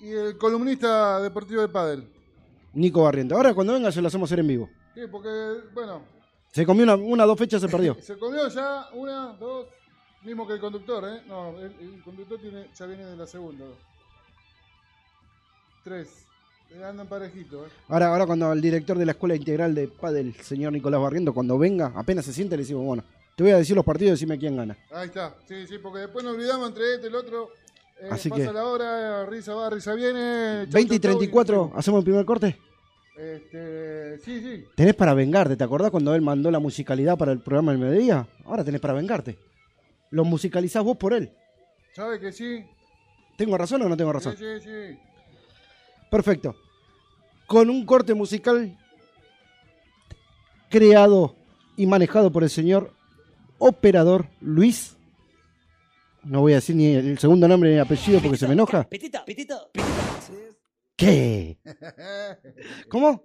y 0.00 0.10
el 0.10 0.36
columnista 0.38 1.20
deportivo 1.20 1.62
de 1.62 1.68
pádel. 1.68 2.08
Nico 2.74 3.02
Barrienta. 3.02 3.34
Ahora 3.34 3.54
cuando 3.54 3.72
venga 3.74 3.90
se 3.92 4.00
lo 4.02 4.08
hacemos 4.08 4.28
hacer 4.28 4.40
en 4.40 4.48
vivo. 4.48 4.70
Sí, 4.94 5.00
porque, 5.10 5.28
bueno, 5.72 6.02
Se 6.52 6.66
comió 6.66 6.84
una, 6.84 6.94
una 6.96 7.24
dos 7.24 7.38
fechas, 7.38 7.60
se 7.62 7.68
perdió. 7.68 7.94
se 8.00 8.18
comió 8.18 8.46
ya 8.48 8.88
una, 8.92 9.32
dos, 9.34 9.66
mismo 10.22 10.46
que 10.46 10.54
el 10.54 10.60
conductor, 10.60 11.04
¿eh? 11.08 11.22
No, 11.26 11.58
el, 11.58 11.72
el 11.80 12.02
conductor 12.02 12.38
tiene, 12.38 12.68
ya 12.74 12.86
viene 12.86 13.04
de 13.06 13.16
la 13.16 13.26
segunda. 13.26 13.64
Tres. 15.84 16.26
Andan 16.84 17.06
parejitos, 17.06 17.66
¿eh? 17.66 17.70
Ahora, 17.88 18.08
ahora 18.08 18.26
cuando 18.26 18.52
el 18.52 18.60
director 18.60 18.98
de 18.98 19.04
la 19.06 19.12
Escuela 19.12 19.34
Integral 19.36 19.74
de 19.74 19.88
Padel, 19.88 20.34
el 20.36 20.44
señor 20.44 20.72
Nicolás 20.72 21.00
Barriento, 21.00 21.32
cuando 21.32 21.56
venga, 21.58 21.92
apenas 21.94 22.24
se 22.24 22.32
siente, 22.32 22.56
le 22.56 22.62
decimos, 22.62 22.84
bueno, 22.84 23.04
te 23.36 23.42
voy 23.44 23.52
a 23.52 23.56
decir 23.58 23.76
los 23.76 23.84
partidos 23.84 24.10
y 24.10 24.12
decime 24.12 24.38
quién 24.38 24.56
gana. 24.56 24.76
Ahí 24.90 25.06
está, 25.06 25.34
sí, 25.46 25.66
sí, 25.66 25.78
porque 25.78 26.00
después 26.00 26.24
nos 26.24 26.34
olvidamos 26.34 26.68
entre 26.68 26.94
este 26.94 27.06
y 27.06 27.10
el 27.10 27.14
otro. 27.16 27.50
Eh, 28.00 28.08
Así 28.10 28.28
pasa 28.28 28.46
que- 28.46 28.52
la 28.52 28.64
hora, 28.66 29.26
risa 29.26 29.54
va, 29.54 29.70
risa 29.70 29.94
viene. 29.94 30.64
chau, 30.64 30.72
20 30.72 30.94
y 30.94 30.98
chau, 30.98 31.10
chau, 31.12 31.18
34, 31.20 31.72
¿hacemos 31.74 31.98
el 31.98 32.04
primer 32.04 32.24
corte? 32.24 32.58
Este, 33.16 34.18
sí, 34.18 34.40
sí. 34.40 34.64
Tenés 34.74 34.94
para 34.94 35.14
vengarte, 35.14 35.56
¿te 35.56 35.62
acordás 35.64 35.90
cuando 35.90 36.14
él 36.14 36.22
mandó 36.22 36.50
la 36.50 36.58
musicalidad 36.58 37.16
para 37.16 37.30
el 37.32 37.40
programa 37.40 37.72
del 37.72 37.80
mediodía? 37.80 38.26
Ahora 38.44 38.64
tenés 38.64 38.80
para 38.80 38.94
vengarte. 38.94 39.38
Lo 40.10 40.24
musicalizás 40.24 40.82
vos 40.82 40.96
por 40.96 41.12
él. 41.12 41.30
¿Sabe 41.94 42.18
que 42.18 42.32
sí? 42.32 42.64
¿Tengo 43.36 43.56
razón 43.56 43.82
o 43.82 43.88
no 43.88 43.96
tengo 43.96 44.12
razón? 44.12 44.34
Sí, 44.36 44.44
sí, 44.60 44.64
sí. 44.64 44.98
Perfecto. 46.12 46.54
Con 47.46 47.70
un 47.70 47.86
corte 47.86 48.12
musical 48.12 48.78
creado 50.68 51.34
y 51.74 51.86
manejado 51.86 52.30
por 52.30 52.42
el 52.42 52.50
señor 52.50 52.92
operador 53.56 54.28
Luis. 54.42 54.94
No 56.22 56.42
voy 56.42 56.52
a 56.52 56.56
decir 56.56 56.76
ni 56.76 56.88
el 56.88 57.18
segundo 57.18 57.48
nombre 57.48 57.70
ni 57.70 57.76
el 57.76 57.80
apellido 57.80 58.20
porque 58.20 58.36
se 58.36 58.46
me 58.46 58.52
enoja. 58.52 58.86
Pitito, 58.90 59.24
pitito, 59.24 59.70
¿Qué? 60.96 61.58
¿Cómo? 62.90 63.24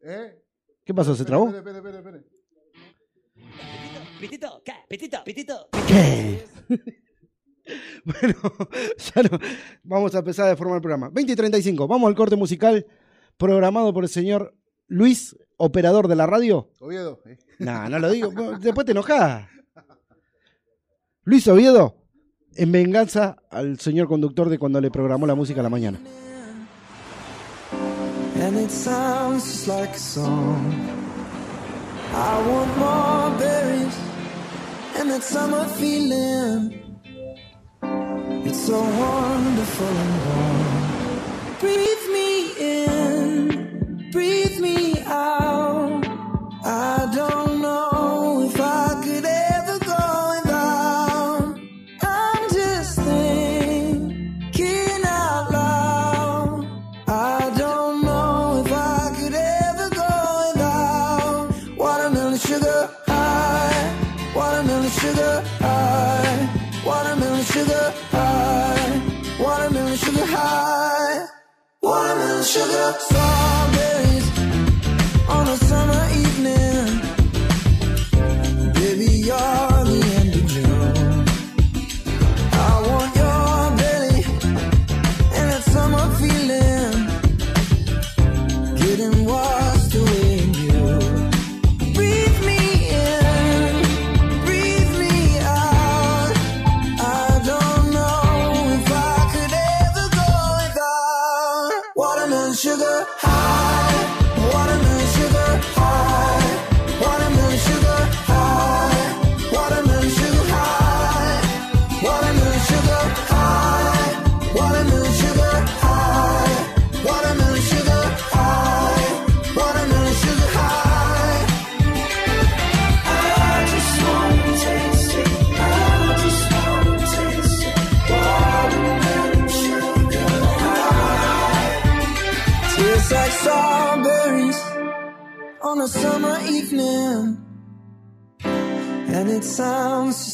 ¿Eh? 0.00 0.42
¿Qué 0.82 0.94
pasó? 0.94 1.14
¿Se 1.14 1.26
trabó? 1.26 1.54
Espere, 1.54 1.76
espere, 1.76 1.98
espere, 1.98 2.18
espere. 2.18 2.24
pitito, 4.18 4.62
¿qué? 4.64 4.72
Pitito, 4.88 5.22
pitito. 5.24 5.68
¿Qué? 5.86 6.46
bueno, 8.04 8.34
ya 8.98 9.22
no. 9.22 9.38
Vamos 9.82 10.14
a 10.14 10.18
empezar 10.18 10.48
de 10.48 10.56
formar 10.56 10.76
el 10.76 10.82
programa. 10.82 11.10
20 11.10 11.32
y 11.32 11.36
35. 11.36 11.88
Vamos 11.88 12.08
al 12.08 12.14
corte 12.14 12.36
musical 12.36 12.86
programado 13.36 13.92
por 13.92 14.04
el 14.04 14.10
señor 14.10 14.54
Luis, 14.86 15.36
operador 15.56 16.08
de 16.08 16.16
la 16.16 16.26
radio. 16.26 16.70
Oviedo. 16.80 17.20
¿eh? 17.26 17.38
No, 17.58 17.88
no 17.88 17.98
lo 17.98 18.10
digo. 18.10 18.30
Después 18.58 18.84
te 18.84 18.92
enojás. 18.92 19.48
Luis 21.24 21.48
Oviedo, 21.48 21.96
en 22.54 22.70
venganza 22.70 23.36
al 23.50 23.80
señor 23.80 24.08
conductor 24.08 24.50
de 24.50 24.58
cuando 24.58 24.80
le 24.80 24.90
programó 24.90 25.26
la 25.26 25.34
música 25.34 25.60
a 25.60 25.62
la 25.62 25.70
mañana. 25.70 25.98
and 28.44 28.58
it 28.58 28.70
sounds 28.70 29.44
just 29.44 29.68
like 29.68 29.90
a 29.90 29.98
song. 29.98 30.72
I 32.12 32.46
want 32.46 32.76
more 32.78 33.38
berries 33.38 33.96
and 34.98 35.10
that 35.10 35.22
summer 35.22 35.64
feeling. 35.80 36.83
It's 38.56 38.66
so 38.66 38.80
wonderful 38.80 39.86
and 40.04 40.14
warm. 40.28 41.58
Breathe 41.58 42.06
me 42.12 42.52
in, 42.84 44.10
breathe 44.12 44.60
me 44.60 45.00
out. 45.06 45.73
so 72.92 73.63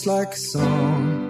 like 0.06 0.34
a 0.34 0.36
song. 0.36 1.29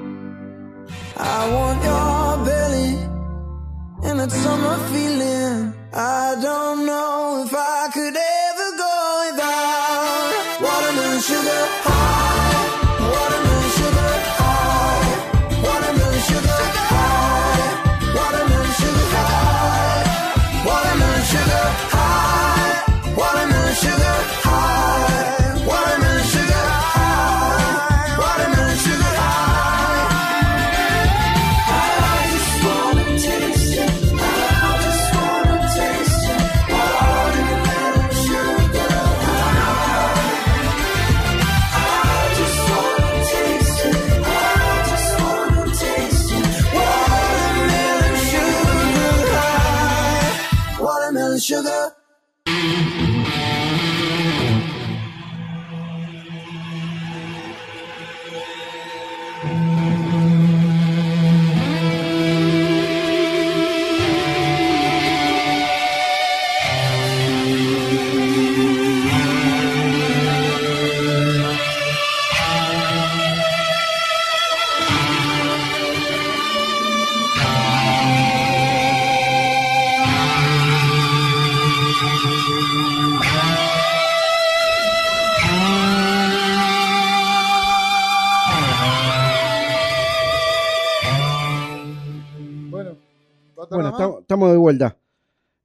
Vuelta. 94.71 94.97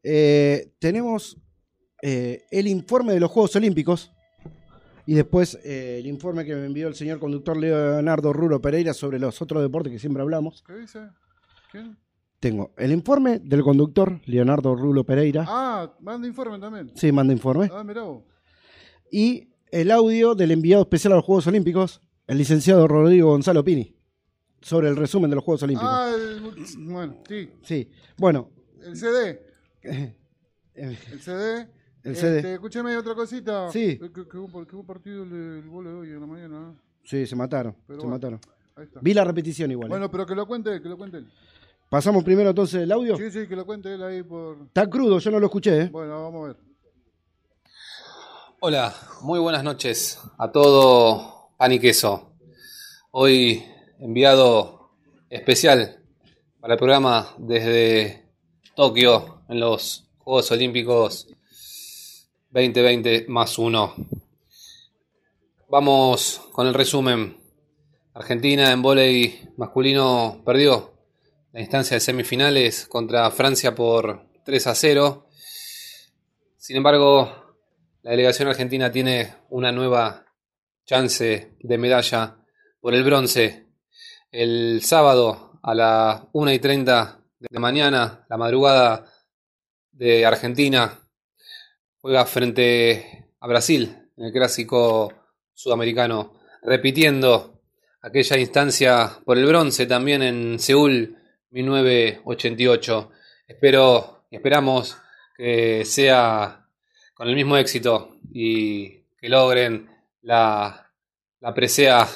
Eh, 0.02 0.74
tenemos 0.80 1.38
eh, 2.02 2.44
el 2.52 2.68
informe 2.68 3.14
de 3.14 3.20
los 3.20 3.30
Juegos 3.30 3.56
Olímpicos 3.56 4.12
y 5.06 5.14
después 5.14 5.60
eh, 5.64 5.98
el 6.00 6.08
informe 6.08 6.44
que 6.46 6.56
me 6.56 6.66
envió 6.66 6.88
el 6.88 6.96
señor 6.96 7.20
conductor 7.20 7.56
Leonardo 7.56 8.34
Ruro 8.34 8.60
Pereira 8.62 8.94
sobre 8.94 9.20
los 9.20 9.42
otros 9.42 9.62
deportes 9.62 9.94
que 9.94 10.00
siempre 10.00 10.24
hablamos. 10.24 10.64
¿Qué 10.66 10.76
dice? 10.76 11.00
¿Quién? 11.72 11.98
Tengo 12.40 12.74
el 12.78 12.92
informe 12.92 13.40
del 13.40 13.64
conductor 13.64 14.20
Leonardo 14.26 14.76
Rulo 14.76 15.04
Pereira. 15.04 15.46
Ah, 15.48 15.94
manda 16.02 16.28
informe 16.28 16.60
también. 16.60 16.92
Sí, 16.96 17.12
manda 17.12 17.34
informe. 17.34 17.70
Ah, 17.72 17.84
mirá 17.84 18.04
vos. 18.04 18.24
Y 19.12 19.50
el 19.72 19.92
audio 19.92 20.36
del 20.36 20.52
enviado 20.52 20.84
especial 20.84 21.14
a 21.14 21.16
los 21.18 21.26
Juegos 21.26 21.48
Olímpicos, 21.48 22.02
el 22.28 22.38
licenciado 22.38 22.88
Rodrigo 22.88 23.30
Gonzalo 23.30 23.64
Pini, 23.64 23.96
sobre 24.62 24.90
el 24.90 24.96
resumen 24.96 25.30
de 25.30 25.36
los 25.36 25.46
Juegos 25.46 25.64
Olímpicos. 25.64 25.90
Ah, 25.92 26.12
el, 26.14 26.86
bueno, 26.86 27.18
sí. 27.28 27.50
Sí, 27.62 27.90
bueno, 28.18 28.50
El 28.86 28.96
CD. 28.98 29.42
El 29.82 30.16
CD. 31.20 31.68
El 32.04 32.16
CD. 32.16 32.38
Este, 32.38 32.54
escúchame 32.54 32.96
otra 32.98 33.16
cosita. 33.16 33.72
Sí. 33.72 34.00
Eh, 34.02 34.12
Que, 34.14 34.28
que 34.28 34.38
hubo, 34.38 34.66
que 34.66 34.76
hubo 34.76 34.86
partido 34.86 35.24
el, 35.24 35.32
el 35.34 35.70
hoy 35.70 36.10
en 36.10 36.20
la 36.20 36.28
mañana. 36.28 36.72
¿eh? 36.74 36.82
sí, 37.04 37.26
se 37.26 37.36
mataron, 37.36 37.76
Pero 37.88 38.00
se 38.02 38.06
bueno. 38.06 38.16
mataron. 38.16 38.40
Ahí 38.76 38.84
está. 38.86 39.00
Vi 39.02 39.14
la 39.14 39.24
repetición 39.24 39.72
igual. 39.72 39.88
¿eh? 39.88 39.90
Bueno, 39.90 40.12
pero 40.12 40.26
que 40.26 40.36
lo 40.36 40.46
cuente 40.46 40.74
él, 40.76 40.82
que 40.82 40.90
lo 40.90 40.98
cuente 40.98 41.18
él. 41.18 41.28
Pasamos 41.90 42.24
primero 42.24 42.50
entonces 42.50 42.82
el 42.84 42.92
audio. 42.92 43.18
Sí, 43.18 43.32
sí, 43.32 43.48
que 43.48 43.56
lo 43.56 43.66
cuente 43.66 43.94
él 43.94 44.04
ahí 44.04 44.22
por. 44.24 44.58
Está 44.68 44.88
crudo, 44.90 45.18
yo 45.20 45.32
no 45.32 45.40
lo 45.40 45.46
escuché, 45.48 45.82
¿eh? 45.84 45.90
Bueno, 45.92 46.24
vamos 46.24 46.44
a 46.44 46.48
ver. 46.48 46.58
Hola, 48.60 48.94
muy 49.22 49.40
buenas 49.40 49.64
noches 49.64 50.20
a 50.38 50.52
todo 50.52 51.50
pan 51.58 51.72
y 51.72 51.80
queso. 51.80 52.34
Hoy 53.12 53.64
enviado 54.00 54.92
especial 55.30 56.04
para 56.60 56.74
el 56.74 56.78
programa 56.80 57.30
desde 57.38 58.25
Tokio 58.76 59.46
en 59.48 59.62
los 59.62 60.06
Juegos 60.18 60.52
Olímpicos 60.52 61.28
2020 62.50 63.26
más 63.30 63.58
uno. 63.58 63.96
Vamos 65.70 66.42
con 66.52 66.68
el 66.68 66.74
resumen. 66.74 67.38
Argentina 68.14 68.74
en 68.74 68.82
vóley 68.82 69.50
masculino 69.56 70.42
perdió 70.46 70.94
la 71.54 71.62
instancia 71.62 71.96
de 71.96 72.02
semifinales 72.02 72.86
contra 72.88 73.32
Francia 73.32 73.74
por 73.74 74.28
3 74.44 74.68
a 74.68 74.76
0. 74.76 75.30
Sin 76.58 76.76
embargo, 76.76 77.56
la 78.02 78.12
delegación 78.12 78.50
argentina 78.50 78.92
tiene 78.92 79.36
una 79.52 79.72
nueva 79.72 80.26
chance 80.86 81.56
de 81.62 81.78
medalla 81.78 82.40
por 82.82 82.94
el 82.94 83.06
bronce. 83.06 83.68
El 84.32 84.82
sábado 84.84 85.60
a 85.64 85.74
las 85.74 86.24
1 86.34 86.52
y 86.52 86.60
30 86.60 87.22
de 87.22 87.25
la 87.50 87.60
mañana, 87.60 88.26
la 88.30 88.38
madrugada 88.38 89.06
de 89.92 90.26
Argentina, 90.26 91.00
juega 92.00 92.26
frente 92.26 93.32
a 93.40 93.48
Brasil 93.48 94.10
en 94.18 94.26
el 94.26 94.32
clásico 94.32 95.14
sudamericano, 95.54 96.34
repitiendo 96.62 97.62
aquella 98.02 98.38
instancia 98.38 99.20
por 99.26 99.38
el 99.38 99.46
bronce 99.46 99.86
también 99.86 100.22
en 100.22 100.60
Seúl 100.60 101.18
1988. 101.52 103.12
Espero, 103.48 104.26
esperamos 104.30 104.98
que 105.36 105.84
sea 105.86 106.68
con 107.14 107.28
el 107.28 107.36
mismo 107.36 107.58
éxito 107.58 108.18
y 108.32 109.04
que 109.18 109.30
logren 109.30 109.90
la, 110.22 110.92
la 111.40 111.54
presea 111.54 112.08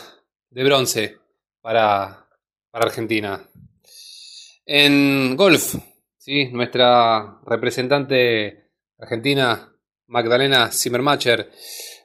de 0.50 0.64
bronce 0.64 1.18
para, 1.62 2.28
para 2.70 2.86
Argentina. 2.86 3.49
En 4.72 5.36
golf, 5.36 5.78
¿sí? 6.20 6.46
nuestra 6.52 7.40
representante 7.44 8.70
argentina, 9.00 9.76
Magdalena 10.06 10.72
Zimmermacher, 10.72 11.50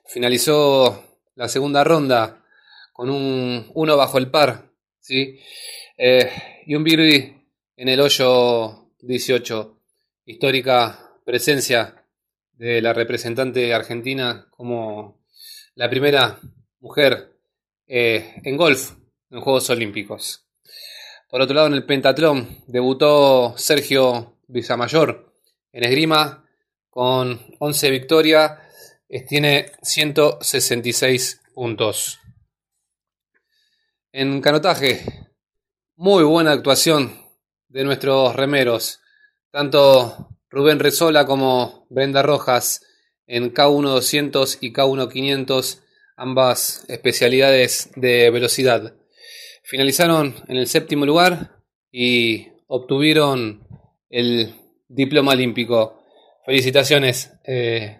finalizó 0.07 1.19
la 1.35 1.47
segunda 1.47 1.85
ronda 1.85 2.43
con 2.95 3.11
un 3.11 3.71
1 3.75 3.97
bajo 3.99 4.17
el 4.17 4.31
par 4.31 4.73
¿sí? 4.99 5.39
Eh, 5.99 6.31
y 6.65 6.75
un 6.75 6.85
birdie 6.85 7.37
en 7.77 7.89
el 7.91 8.01
hoyo 8.01 8.95
18. 8.99 9.83
Histórica 10.25 11.21
presencia 11.23 12.03
de 12.55 12.81
la 12.81 12.95
representante 12.95 13.75
argentina 13.75 14.49
como 14.49 15.23
la 15.75 15.91
primera 15.91 16.41
mujer 16.81 17.37
eh, 17.87 18.41
en 18.43 18.57
golf 18.57 18.93
en 19.31 19.43
Juegos 19.43 19.69
Olímpicos. 19.69 20.44
Por 21.35 21.41
otro 21.41 21.57
lado, 21.57 21.67
en 21.67 21.75
el 21.75 21.85
pentatlón 21.85 22.63
debutó 22.69 23.55
Sergio 23.57 24.37
Vizamayor 24.47 25.35
en 25.73 25.83
esgrima 25.83 26.49
con 26.89 27.41
11 27.59 27.91
victorias, 27.91 28.53
tiene 29.27 29.73
166 29.83 31.43
puntos. 31.53 32.21
En 34.13 34.41
canotaje, 34.41 35.01
muy 35.97 36.23
buena 36.23 36.53
actuación 36.53 37.19
de 37.67 37.83
nuestros 37.83 38.37
remeros, 38.37 39.01
tanto 39.51 40.29
Rubén 40.49 40.79
Rezola 40.79 41.27
como 41.27 41.89
Brenda 41.91 42.23
Rojas 42.23 42.87
en 43.27 43.53
K1 43.53 43.89
200 43.89 44.59
y 44.61 44.73
K1 44.73 45.11
500, 45.11 45.83
ambas 46.15 46.85
especialidades 46.87 47.91
de 47.97 48.31
velocidad. 48.31 48.95
Finalizaron 49.67 50.35
en 50.47 50.59
el 50.59 50.67
séptimo 50.67 51.07
lugar 51.07 51.63
y 51.91 52.49
obtuvieron 52.67 53.67
el 54.11 54.55
diploma 54.89 55.33
olímpico. 55.33 56.03
Felicitaciones 56.45 57.33
eh, 57.45 57.99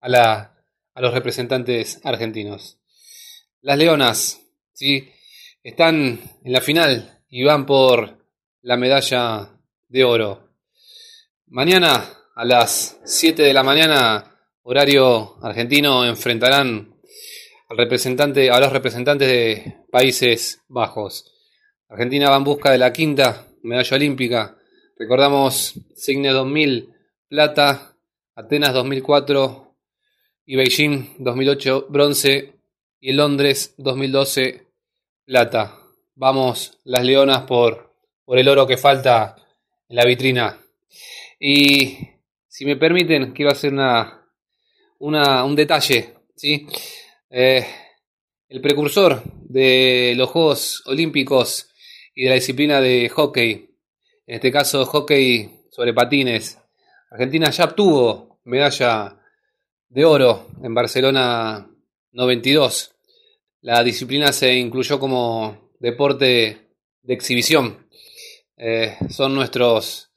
a, 0.00 0.08
la, 0.08 0.52
a 0.94 1.00
los 1.00 1.14
representantes 1.14 2.00
argentinos. 2.02 2.80
Las 3.60 3.78
Leonas, 3.78 4.40
¿sí? 4.72 5.08
están 5.62 6.20
en 6.44 6.52
la 6.52 6.60
final 6.60 7.22
y 7.28 7.44
van 7.44 7.66
por 7.66 8.26
la 8.62 8.76
medalla 8.76 9.48
de 9.88 10.02
oro. 10.02 10.50
Mañana 11.46 12.04
a 12.34 12.44
las 12.44 12.98
7 13.04 13.42
de 13.42 13.54
la 13.54 13.62
mañana, 13.62 14.38
horario 14.62 15.36
argentino, 15.40 16.04
enfrentarán 16.04 16.96
al 17.68 17.76
representante, 17.76 18.50
a 18.50 18.58
los 18.58 18.72
representantes 18.72 19.28
de 19.28 19.85
Países 19.96 20.60
Bajos. 20.68 21.24
Argentina 21.88 22.28
va 22.28 22.36
en 22.36 22.44
busca 22.44 22.70
de 22.70 22.76
la 22.76 22.92
quinta 22.92 23.46
medalla 23.62 23.96
olímpica. 23.96 24.58
Recordamos 24.98 25.72
Signe 25.94 26.32
2000, 26.32 26.92
plata, 27.30 27.96
Atenas 28.34 28.74
2004 28.74 29.74
y 30.44 30.56
Beijing 30.56 31.14
2008, 31.20 31.86
bronce 31.88 32.52
y 33.00 33.14
Londres 33.14 33.72
2012, 33.78 34.66
plata. 35.24 35.78
Vamos 36.14 36.78
las 36.84 37.02
leonas 37.02 37.44
por, 37.44 37.94
por 38.26 38.38
el 38.38 38.48
oro 38.48 38.66
que 38.66 38.76
falta 38.76 39.34
en 39.88 39.96
la 39.96 40.04
vitrina. 40.04 40.60
Y 41.40 41.96
si 42.46 42.66
me 42.66 42.76
permiten, 42.76 43.32
quiero 43.32 43.50
hacer 43.50 43.72
una, 43.72 44.28
una, 44.98 45.42
un 45.42 45.56
detalle. 45.56 46.16
¿sí? 46.34 46.66
Eh, 47.30 47.64
el 48.48 48.60
precursor 48.60 49.22
de 49.48 50.14
los 50.16 50.30
Juegos 50.30 50.82
Olímpicos 50.86 51.68
y 52.14 52.24
de 52.24 52.28
la 52.28 52.34
disciplina 52.36 52.80
de 52.80 53.08
hockey, 53.08 53.70
en 54.26 54.34
este 54.36 54.52
caso 54.52 54.84
hockey 54.86 55.64
sobre 55.70 55.92
patines. 55.92 56.58
Argentina 57.10 57.50
ya 57.50 57.64
obtuvo 57.64 58.40
medalla 58.44 59.20
de 59.88 60.04
oro 60.04 60.46
en 60.62 60.74
Barcelona 60.74 61.68
92. 62.12 62.94
La 63.62 63.82
disciplina 63.82 64.32
se 64.32 64.54
incluyó 64.54 65.00
como 65.00 65.72
deporte 65.80 66.70
de 67.02 67.14
exhibición. 67.14 67.88
Eh, 68.56 68.96
son 69.10 69.34
nuestros 69.34 70.12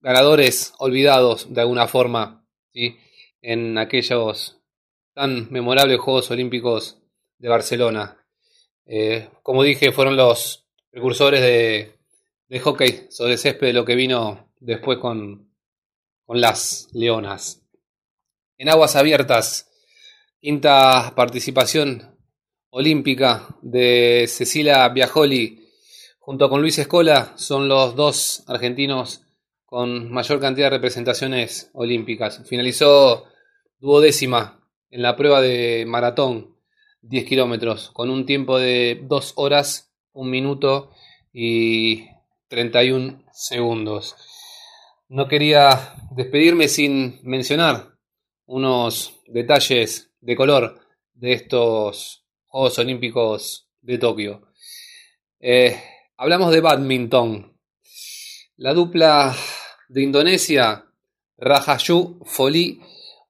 ganadores 0.00 0.74
olvidados 0.78 1.52
de 1.52 1.60
alguna 1.62 1.88
forma 1.88 2.46
¿sí? 2.72 2.96
en 3.40 3.78
aquellos 3.78 4.61
tan 5.14 5.50
memorables 5.50 6.00
Juegos 6.00 6.30
Olímpicos 6.30 6.98
de 7.38 7.48
Barcelona. 7.48 8.16
Eh, 8.86 9.28
como 9.42 9.62
dije, 9.62 9.92
fueron 9.92 10.16
los 10.16 10.66
precursores 10.90 11.40
de, 11.40 11.98
de 12.48 12.60
hockey 12.60 13.06
sobre 13.10 13.36
césped 13.36 13.74
lo 13.74 13.84
que 13.84 13.94
vino 13.94 14.52
después 14.60 14.98
con, 14.98 15.50
con 16.24 16.40
las 16.40 16.88
leonas. 16.92 17.62
En 18.56 18.68
aguas 18.68 18.96
abiertas, 18.96 19.70
quinta 20.40 21.12
participación 21.14 22.16
olímpica 22.70 23.48
de 23.60 24.26
Cecilia 24.28 24.88
Biajoli 24.88 25.68
junto 26.18 26.48
con 26.48 26.60
Luis 26.60 26.78
Escola, 26.78 27.32
son 27.36 27.68
los 27.68 27.96
dos 27.96 28.44
argentinos 28.46 29.22
con 29.64 30.10
mayor 30.12 30.38
cantidad 30.40 30.66
de 30.66 30.76
representaciones 30.76 31.70
olímpicas. 31.72 32.42
Finalizó 32.46 33.26
duodécima 33.80 34.61
en 34.92 35.00
la 35.02 35.16
prueba 35.16 35.40
de 35.40 35.84
maratón 35.86 36.54
10 37.00 37.24
kilómetros 37.24 37.90
con 37.92 38.10
un 38.10 38.26
tiempo 38.26 38.58
de 38.58 39.00
2 39.02 39.32
horas, 39.36 39.90
1 40.12 40.30
minuto 40.30 40.90
y 41.32 42.06
31 42.48 43.24
segundos. 43.32 44.14
No 45.08 45.28
quería 45.28 45.94
despedirme 46.10 46.68
sin 46.68 47.18
mencionar 47.22 47.96
unos 48.44 49.20
detalles 49.26 50.10
de 50.20 50.36
color 50.36 50.78
de 51.14 51.32
estos 51.32 52.24
Juegos 52.46 52.78
Olímpicos 52.78 53.68
de 53.80 53.96
Tokio. 53.96 54.42
Eh, 55.40 55.82
hablamos 56.18 56.52
de 56.52 56.60
badminton. 56.60 57.58
La 58.56 58.74
dupla 58.74 59.34
de 59.88 60.02
Indonesia, 60.02 60.84
Rahayu 61.38 62.20
Foli, 62.26 62.78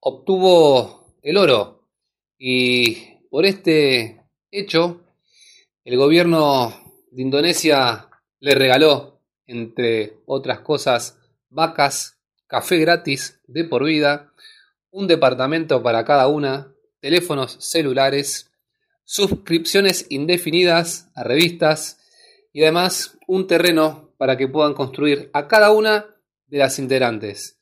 obtuvo 0.01 1.02
el 1.23 1.37
oro. 1.37 1.89
Y 2.39 3.19
por 3.31 3.47
este 3.47 4.21
hecho 4.51 5.01
el 5.85 5.97
gobierno 5.97 6.73
de 7.11 7.23
Indonesia 7.23 8.09
le 8.41 8.55
regaló, 8.55 9.21
entre 9.47 10.19
otras 10.27 10.61
cosas, 10.61 11.19
vacas, 11.49 12.19
café 12.47 12.79
gratis 12.79 13.41
de 13.47 13.65
por 13.65 13.85
vida, 13.85 14.33
un 14.91 15.07
departamento 15.07 15.83
para 15.83 16.05
cada 16.05 16.29
una, 16.29 16.73
teléfonos 17.01 17.57
celulares, 17.61 18.51
suscripciones 19.05 20.07
indefinidas 20.11 21.11
a 21.15 21.25
revistas 21.25 21.99
y 22.53 22.63
además 22.63 23.19
un 23.27 23.47
terreno 23.47 24.11
para 24.19 24.37
que 24.37 24.49
puedan 24.49 24.75
construir 24.75 25.31
a 25.33 25.49
cada 25.49 25.73
una 25.73 26.07
de 26.47 26.59
las 26.59 26.79
integrantes. 26.79 27.59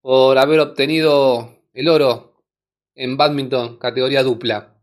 Por 0.00 0.36
haber 0.36 0.60
obtenido 0.60 1.62
el 1.72 1.88
oro 1.88 2.31
en 2.94 3.16
badminton 3.16 3.78
categoría 3.78 4.22
dupla. 4.22 4.74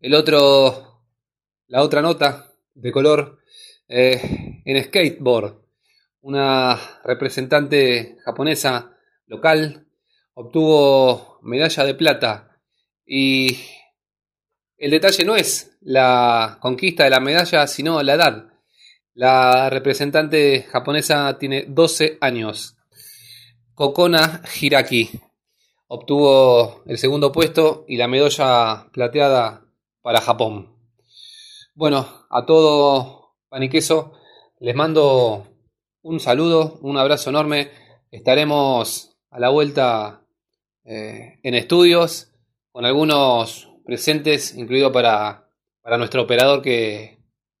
El 0.00 0.14
otro, 0.14 1.04
la 1.68 1.82
otra 1.82 2.02
nota 2.02 2.52
de 2.74 2.92
color 2.92 3.38
eh, 3.88 4.62
en 4.64 4.84
skateboard, 4.84 5.62
una 6.22 6.78
representante 7.04 8.16
japonesa 8.24 8.96
local 9.26 9.86
obtuvo 10.34 11.38
medalla 11.42 11.84
de 11.84 11.94
plata 11.94 12.58
y 13.06 13.58
el 14.76 14.90
detalle 14.90 15.24
no 15.24 15.36
es 15.36 15.76
la 15.80 16.58
conquista 16.60 17.04
de 17.04 17.10
la 17.10 17.20
medalla, 17.20 17.66
sino 17.66 18.02
la 18.02 18.14
edad. 18.14 18.48
La 19.14 19.70
representante 19.70 20.62
japonesa 20.62 21.38
tiene 21.38 21.66
12 21.68 22.18
años. 22.20 22.76
Kokona 23.74 24.42
Hiraki 24.60 25.10
obtuvo 25.94 26.82
el 26.86 26.96
segundo 26.96 27.32
puesto 27.32 27.84
y 27.86 27.98
la 27.98 28.08
medalla 28.08 28.86
plateada 28.94 29.66
para 30.00 30.22
Japón. 30.22 30.74
Bueno, 31.74 32.08
a 32.30 32.46
todo 32.46 33.34
paniqueso 33.50 34.14
les 34.58 34.74
mando 34.74 35.46
un 36.00 36.18
saludo, 36.18 36.78
un 36.80 36.96
abrazo 36.96 37.28
enorme. 37.28 37.70
Estaremos 38.10 39.18
a 39.28 39.38
la 39.38 39.50
vuelta 39.50 40.24
eh, 40.84 41.38
en 41.42 41.54
estudios 41.54 42.32
con 42.70 42.86
algunos 42.86 43.68
presentes, 43.84 44.56
incluido 44.56 44.92
para, 44.92 45.50
para 45.82 45.98
nuestro 45.98 46.22
operador 46.22 46.62
que 46.62 47.18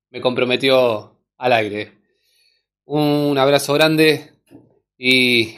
me 0.08 0.22
comprometió 0.22 1.18
al 1.36 1.52
aire. 1.52 1.98
Un 2.86 3.36
abrazo 3.36 3.74
grande 3.74 4.32
y 4.96 5.54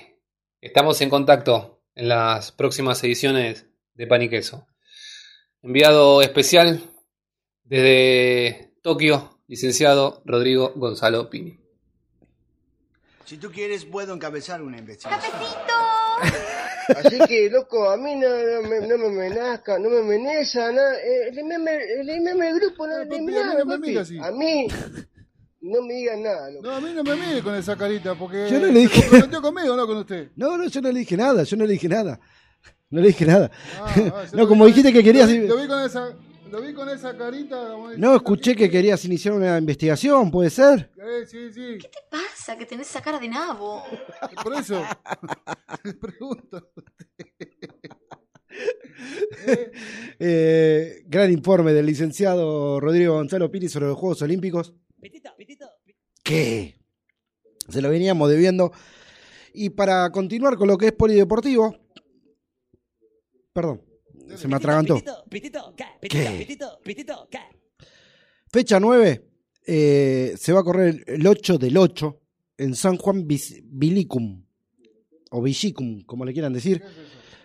estamos 0.61 1.01
en 1.03 1.11
contacto 1.11 1.74
en 1.95 2.09
las 2.09 2.53
próximas 2.53 3.03
ediciones 3.05 3.67
de 3.95 4.07
Pan 4.07 4.23
y 4.23 4.29
Queso. 4.29 4.67
Enviado 5.63 6.23
especial 6.23 6.81
desde 7.65 8.73
Tokio, 8.83 9.39
licenciado 9.47 10.23
Rodrigo 10.25 10.73
Gonzalo 10.77 11.31
Pini. 11.31 11.59
Si 13.25 13.39
tú 13.39 13.51
quieres, 13.51 13.85
puedo 13.87 14.13
encabezar 14.15 14.61
una 14.63 14.79
investigación. 14.79 15.33
Así 16.97 17.19
que, 17.27 17.49
loco, 17.49 17.89
a 17.89 17.97
mí 17.97 18.15
no, 18.17 18.29
no 18.29 18.69
me, 18.69 18.87
no 18.87 18.99
me 18.99 19.07
amenazca, 19.07 19.79
no 19.79 19.89
me 19.89 20.01
amenaza, 20.01 20.71
nada. 20.71 20.97
Eh, 20.99 21.29
elimíname, 21.29 21.77
elimíname 22.01 22.49
el 22.51 22.61
grupo, 22.61 22.87
no, 22.87 22.95
Eh, 23.01 23.07
papi, 23.07 23.15
elimíname, 23.17 23.53
a 23.53 23.55
mí 23.55 23.59
no 23.61 23.65
me 23.65 23.77
papi. 23.77 23.89
mira 23.89 24.01
así. 24.03 24.19
A 24.19 24.31
mí, 24.31 24.67
no 25.65 25.83
me 25.83 25.95
digan 25.95 26.23
nada, 26.23 26.51
loco. 26.51 26.63
No, 26.67 26.77
a 26.77 26.81
mí 26.81 26.91
no 26.95 27.03
me 27.03 27.15
mire 27.17 27.43
con 27.43 27.55
esa 27.55 27.77
carita, 27.77 28.15
porque 28.15 28.49
Yo 28.51 28.61
no 28.61 28.67
le 28.67 28.73
se 28.73 28.79
dije- 28.81 29.01
comprometió 29.03 29.43
conmigo, 29.43 29.77
no 29.77 29.87
con 29.87 29.97
usted. 29.99 30.31
No, 30.37 30.57
no, 30.59 30.67
yo 30.69 30.81
no 30.81 30.93
le 30.93 30.99
dije 31.01 31.17
nada, 31.17 31.43
yo 31.43 31.57
no 31.57 31.65
le 31.65 31.73
dije 31.73 31.89
nada. 31.89 32.21
No 32.91 33.01
le 33.01 33.09
dije 33.09 33.25
nada. 33.27 33.51
Ah, 33.81 33.95
ah, 33.97 34.25
no, 34.35 34.47
como 34.47 34.67
dijiste 34.67 34.93
que 34.93 35.03
querías... 35.03 35.29
Lo 35.29 35.41
vi, 35.41 35.49
lo 35.49 35.57
vi 35.57 35.67
con 35.67 35.83
esa, 35.83 36.11
lo 36.51 36.61
vi 36.61 36.73
con 36.75 36.89
esa 36.89 37.17
carita. 37.17 37.71
como 37.73 37.91
No, 37.97 38.15
escuché 38.17 38.55
que 38.55 38.71
querías 38.71 39.05
iniciar 39.05 39.35
una 39.35 39.59
investigación, 39.59 40.31
¿puede 40.31 40.51
ser? 40.51 40.91
Eh, 40.99 41.27
sí, 41.27 41.53
sí, 41.53 41.79
¿Qué 41.81 41.89
pasa? 42.11 42.57
Que 42.57 42.67
tenés 42.67 42.89
esa 42.89 43.01
cara 43.03 43.19
de 43.19 43.29
nabo. 43.29 43.83
por 44.45 44.55
eso. 44.55 44.81
Pregunto. 46.01 46.71
Eh, 50.21 51.03
gran 51.07 51.33
informe 51.33 51.73
del 51.73 51.87
licenciado 51.87 52.79
Rodrigo 52.81 53.15
Gonzalo 53.15 53.51
Piri 53.51 53.69
sobre 53.69 53.87
los 53.89 53.99
Juegos 53.99 54.23
Olímpicos. 54.23 54.75
Que 56.25 56.75
se 57.69 57.81
lo 57.81 57.91
veníamos 57.91 58.29
debiendo. 58.29 58.73
Y 59.53 59.71
para 59.71 60.11
continuar 60.11 60.57
con 60.57 60.67
lo 60.67 60.77
que 60.77 60.87
es 60.87 60.93
polideportivo, 60.93 61.77
perdón, 63.53 63.83
se 64.35 64.49
me 64.49 64.57
atragantó. 64.57 64.97
Pitito, 64.97 65.25
pitito, 65.31 65.75
¿qué? 65.77 65.85
Pitito, 66.01 66.31
¿Qué? 66.31 66.39
pitito, 66.39 66.81
pitito, 66.83 67.29
¿qué? 67.31 67.39
Fecha 68.51 68.81
9, 68.81 69.31
eh, 69.67 70.35
se 70.37 70.53
va 70.53 70.61
a 70.61 70.65
correr 70.65 71.05
el 71.07 71.27
8 71.27 71.59
del 71.59 71.77
8 71.77 72.21
en 72.59 72.75
San 72.75 72.97
Juan 72.97 73.27
Vilicum, 73.27 74.45
o 75.31 75.43
Villicum, 75.43 76.03
como 76.03 76.25
le 76.25 76.33
quieran 76.33 76.53
decir. 76.53 76.83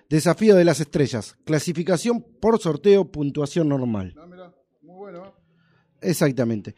Desafío 0.09 0.55
de 0.55 0.65
las 0.65 0.79
estrellas, 0.79 1.35
clasificación 1.45 2.25
por 2.41 2.59
sorteo, 2.59 3.11
puntuación 3.11 3.69
normal. 3.69 4.15
Ah, 4.17 4.25
mirá, 4.25 4.51
muy 4.81 4.95
bueno, 4.95 5.25
¿eh? 5.25 5.31
Exactamente. 6.01 6.73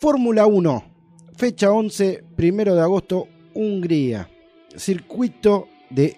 Fórmula 0.00 0.46
1, 0.46 0.97
fecha 1.38 1.70
11, 1.72 2.24
primero 2.36 2.74
de 2.74 2.82
agosto, 2.82 3.28
Hungría. 3.54 4.28
Circuito 4.76 5.68
de 5.88 6.16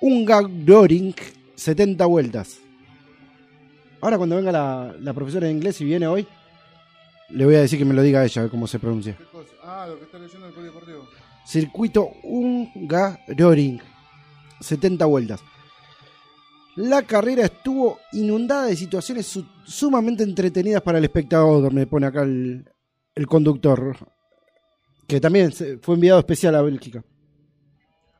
Ungaroring, 0.00 1.14
70 1.54 2.04
vueltas. 2.06 2.58
Ahora 4.00 4.16
cuando 4.18 4.36
venga 4.36 4.50
la, 4.52 4.94
la 5.00 5.12
profesora 5.12 5.46
de 5.46 5.52
inglés 5.52 5.80
y 5.80 5.84
viene 5.84 6.06
hoy, 6.06 6.26
le 7.30 7.44
voy 7.44 7.54
a 7.56 7.60
decir 7.60 7.78
que 7.78 7.84
me 7.84 7.94
lo 7.94 8.02
diga 8.02 8.24
ella, 8.24 8.40
a 8.40 8.44
ver 8.44 8.50
cómo 8.50 8.66
se 8.66 8.78
pronuncia. 8.78 9.16
Ah, 9.62 9.86
lo 9.88 9.98
que 9.98 10.04
está 10.04 10.18
leyendo 10.18 10.46
el 10.46 10.52
polideportivo. 10.52 11.06
Circuito 11.46 12.10
Ungaroring, 12.22 13.80
70 14.60 15.04
vueltas. 15.06 15.40
La 16.76 17.02
carrera 17.02 17.44
estuvo 17.46 17.98
inundada 18.12 18.66
de 18.66 18.76
situaciones 18.76 19.26
su- 19.26 19.46
sumamente 19.64 20.22
entretenidas 20.22 20.82
para 20.82 20.98
el 20.98 21.04
espectador, 21.04 21.72
me 21.72 21.86
pone 21.86 22.06
acá 22.06 22.22
el, 22.22 22.68
el 23.16 23.26
conductor, 23.26 23.96
que 25.08 25.20
también 25.20 25.52
fue 25.82 25.94
enviado 25.96 26.20
especial 26.20 26.54
a 26.54 26.62
Bélgica. 26.62 27.04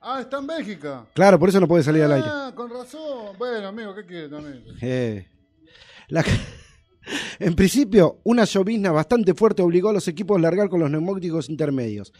Ah, 0.00 0.20
está 0.20 0.38
en 0.38 0.46
Bélgica. 0.46 1.06
Claro, 1.14 1.38
por 1.38 1.48
eso 1.48 1.60
no 1.60 1.68
puede 1.68 1.82
salir 1.84 2.02
al 2.02 2.12
aire. 2.12 2.28
Ah, 2.28 2.52
con 2.54 2.70
razón. 2.70 3.36
Bueno, 3.38 3.68
amigo, 3.68 3.94
¿qué 3.94 4.04
quiere 4.06 4.28
también? 4.28 4.64
Eh, 4.80 5.28
la- 6.08 6.24
en 7.40 7.54
principio, 7.54 8.20
una 8.24 8.44
llovizna 8.44 8.90
bastante 8.92 9.34
fuerte 9.34 9.62
obligó 9.62 9.90
a 9.90 9.92
los 9.92 10.06
equipos 10.08 10.36
a 10.36 10.40
largar 10.40 10.68
con 10.68 10.80
los 10.80 10.90
neumáticos 10.90 11.48
intermedios. 11.50 12.12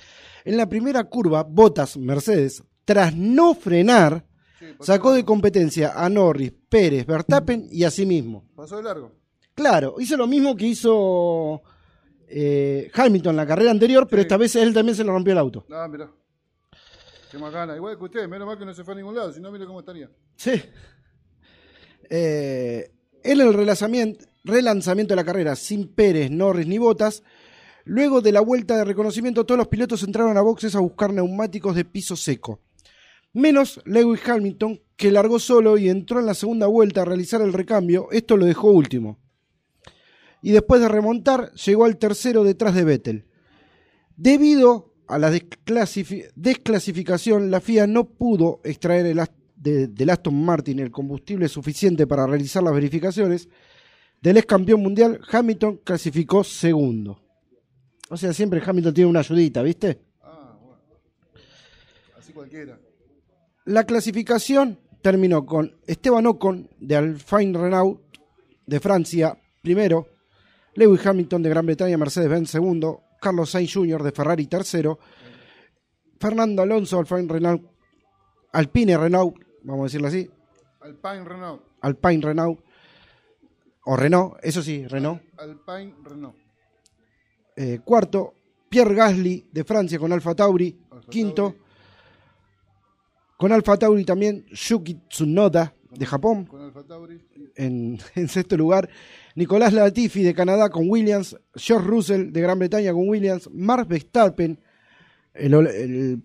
En 0.45 0.57
la 0.57 0.68
primera 0.68 1.05
curva, 1.05 1.43
Bottas, 1.45 1.97
Mercedes, 1.97 2.62
tras 2.85 3.14
no 3.16 3.55
frenar, 3.55 4.24
Sí, 4.59 4.64
sacó 4.81 5.12
de 5.12 5.22
competencia 5.24 5.93
a 5.95 6.09
Norris, 6.09 6.51
Pérez, 6.68 7.05
Verstappen 7.07 7.68
y 7.70 7.85
a 7.85 7.91
sí 7.91 8.07
mismo. 8.07 8.49
pasó 8.57 8.79
de 8.79 8.85
largo. 8.85 9.12
Claro, 9.55 9.97
hizo 9.99 10.16
lo 10.16 10.27
mismo 10.27 10.57
que 10.57 10.66
hizo 10.66 11.62
eh, 12.29 12.91
Hamilton 12.95 13.37
la 13.37 13.47
carrera 13.47 13.70
anterior, 13.70 14.07
pero 14.09 14.22
Sí. 14.22 14.27
esta 14.27 14.37
vez 14.37 14.57
él 14.57 14.72
también 14.74 14.97
se 14.97 15.05
le 15.05 15.11
rompió 15.11 15.33
el 15.33 15.39
auto. 15.39 15.64
Ah, 15.70 15.87
mirá. 15.91 16.11
Qué 17.31 17.39
más 17.39 17.53
gana. 17.53 17.74
Igual 17.77 17.99
que 17.99 18.05
usted, 18.05 18.29
menos 18.29 18.47
mal 18.47 18.59
que 18.59 18.64
no 18.64 18.72
se 18.74 18.85
fue 18.85 18.95
a 18.95 18.97
ningún 18.97 19.14
lado, 19.14 19.33
si 19.33 19.41
no, 19.41 19.51
mire 19.51 19.66
cómo 19.66 19.81
estaría. 19.81 20.09
Sí. 20.37 20.53
Eh, 22.09 22.91
en 23.24 23.41
el 23.41 23.53
relanzamiento, 23.53 24.24
relanzamiento 24.45 25.12
de 25.12 25.16
la 25.16 25.24
carrera 25.24 25.57
sin 25.57 25.89
Pérez, 25.89 26.31
Norris 26.31 26.66
ni 26.66 26.79
Botas, 26.79 27.22
luego 27.85 28.20
de 28.20 28.33
la 28.33 28.41
vuelta 28.41 28.77
de 28.77 28.85
reconocimiento 28.85 29.45
todos 29.45 29.59
los 29.59 29.68
pilotos 29.68 30.03
entraron 30.05 30.37
a 30.37 30.43
boxes 30.43 30.74
a 30.77 30.81
buscar 30.81 31.12
neumáticos 31.12 31.74
de 31.74 31.85
piso 31.85 32.16
seco. 32.16 32.61
Menos 33.33 33.81
Lewis 33.85 34.27
Hamilton, 34.27 34.81
que 34.97 35.11
largó 35.11 35.39
solo 35.39 35.77
y 35.77 35.89
entró 35.89 36.20
en 36.20 36.27
la 36.27 36.35
segunda 36.35 36.68
vuelta 36.68 37.03
a 37.03 37.05
realizar 37.05 37.43
el 37.43 37.53
recambio, 37.53 38.09
esto 38.12 38.37
lo 38.37 38.47
dejó 38.47 38.68
último. 38.70 39.18
Y 40.43 40.53
después 40.53 40.80
de 40.80 40.89
remontar, 40.89 41.53
llegó 41.55 41.84
al 41.84 41.97
tercero 41.97 42.45
detrás 42.45 42.74
de 42.74 42.84
Vettel. 42.84 43.24
Debido 44.16 44.93
a 45.09 45.18
la 45.18 45.30
desclasifi- 45.32 46.30
desclasificación, 46.34 47.51
la 47.51 47.61
FIA 47.61 47.87
no 47.87 48.05
pudo 48.09 48.61
extraer 48.64 49.07
el 49.07 49.20
de- 49.57 49.89
del 49.89 50.11
Aston 50.11 50.45
Martin 50.45 50.78
el 50.80 50.91
combustible 50.91 51.49
suficiente 51.49 52.07
para 52.07 52.26
realizar 52.26 52.62
las 52.62 52.74
verificaciones. 52.74 53.49
Del 54.20 54.37
ex 54.39 54.47
campeón 54.47 54.82
mundial, 54.82 55.20
Hamilton 55.30 55.78
clasificó 55.84 56.45
segundo. 56.45 57.20
O 58.09 58.16
sea, 58.16 58.32
siempre 58.32 58.62
Hamilton 58.64 58.95
tiene 58.95 59.11
una 59.11 59.20
ayudita, 59.20 59.62
¿viste? 59.62 59.99
Ah, 60.22 60.57
bueno. 60.61 60.78
Así 62.18 62.32
cualquiera. 62.32 62.78
La 63.64 63.84
clasificación 63.84 64.78
terminó 65.03 65.45
con 65.45 65.76
Esteban 65.87 66.26
Ocon 66.26 66.70
de 66.78 66.97
Alpine 66.97 67.59
Renault 67.59 68.01
de 68.66 68.80
Francia 68.80 69.37
primero, 69.62 70.09
Lewis 70.77 71.05
Hamilton 71.07 71.43
de 71.43 71.49
Gran 71.49 71.66
Bretaña 71.66 71.97
Mercedes-Benz 71.97 72.51
segundo, 72.51 73.03
Carlos 73.20 73.51
Sainz 73.51 73.72
Jr. 73.72 74.03
de 74.03 74.12
Ferrari 74.12 74.47
tercero, 74.47 74.99
Fernando 76.20 76.62
Alonso 76.62 76.99
Alpine 76.99 77.27
Renault, 77.27 77.62
Alpine 78.53 78.97
Renault, 78.97 79.35
vamos 79.62 79.83
a 79.83 79.85
decirlo 79.85 80.09
así, 80.09 80.31
Alpine 80.81 81.24
Renault. 81.24 81.62
Alpine 81.81 82.22
Renault 82.22 82.61
o 83.87 83.97
Renault, 83.97 84.37
eso 84.43 84.62
sí, 84.62 84.87
Renault. 84.87 85.22
Alpine 85.39 85.95
Renault. 86.05 86.37
Eh, 87.57 87.81
cuarto, 87.85 88.35
Pierre 88.68 88.95
Gasly 88.95 89.47
de 89.51 89.64
Francia 89.64 89.99
con 89.99 90.12
Alfa 90.12 90.35
Tauri. 90.35 90.77
Alfa 90.91 91.09
Quinto, 91.09 91.43
Tauri. 91.51 91.59
con 93.39 93.53
Alfa 93.53 93.79
Tauri 93.79 94.05
también 94.05 94.45
Yuki 94.51 94.95
Tsunoda 95.09 95.74
de 95.91 96.05
Japón. 96.05 96.45
Con 96.45 96.61
Alfa 96.61 96.83
Tauri. 96.83 97.18
en 97.57 98.29
sexto 98.29 98.57
lugar, 98.57 98.91
Nicolás 99.37 99.72
Latifi 99.72 100.22
de 100.22 100.34
Canadá 100.34 100.68
con 100.70 100.89
Williams, 100.91 101.37
George 101.55 101.87
Russell 101.87 102.32
de 102.32 102.41
Gran 102.41 102.59
Bretaña 102.59 102.93
con 102.93 103.09
Williams, 103.09 103.49
Mark 103.53 103.87
Verstappen, 103.87 104.59
el, 105.34 105.53
hol- 105.55 105.70
el 105.70 106.22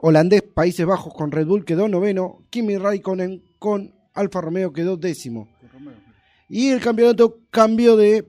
holandés 0.00 0.42
Países 0.42 0.86
Bajos 0.86 1.12
con 1.12 1.30
Red 1.32 1.46
Bull 1.46 1.64
quedó 1.64 1.88
noveno, 1.88 2.46
Kimi 2.50 2.78
Raikkonen 2.78 3.42
con 3.58 3.92
Alfa 4.14 4.40
Romeo 4.40 4.72
quedó 4.72 4.96
décimo. 4.96 5.48
Y 6.48 6.68
el 6.68 6.80
campeonato 6.80 7.40
cambió 7.50 7.96
de, 7.96 8.24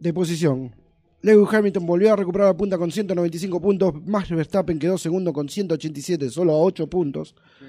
de 0.00 0.12
posición. 0.12 0.74
Lewis 1.22 1.52
Hamilton 1.52 1.86
volvió 1.86 2.12
a 2.12 2.16
recuperar 2.16 2.48
la 2.48 2.56
punta 2.56 2.78
con 2.78 2.90
195 2.90 3.60
puntos. 3.60 3.94
Max 4.06 4.30
Verstappen 4.30 4.78
quedó 4.78 4.96
segundo 4.98 5.32
con 5.32 5.48
187, 5.48 6.30
solo 6.30 6.52
a 6.52 6.58
8 6.58 6.88
puntos. 6.88 7.34
Sí. 7.58 7.64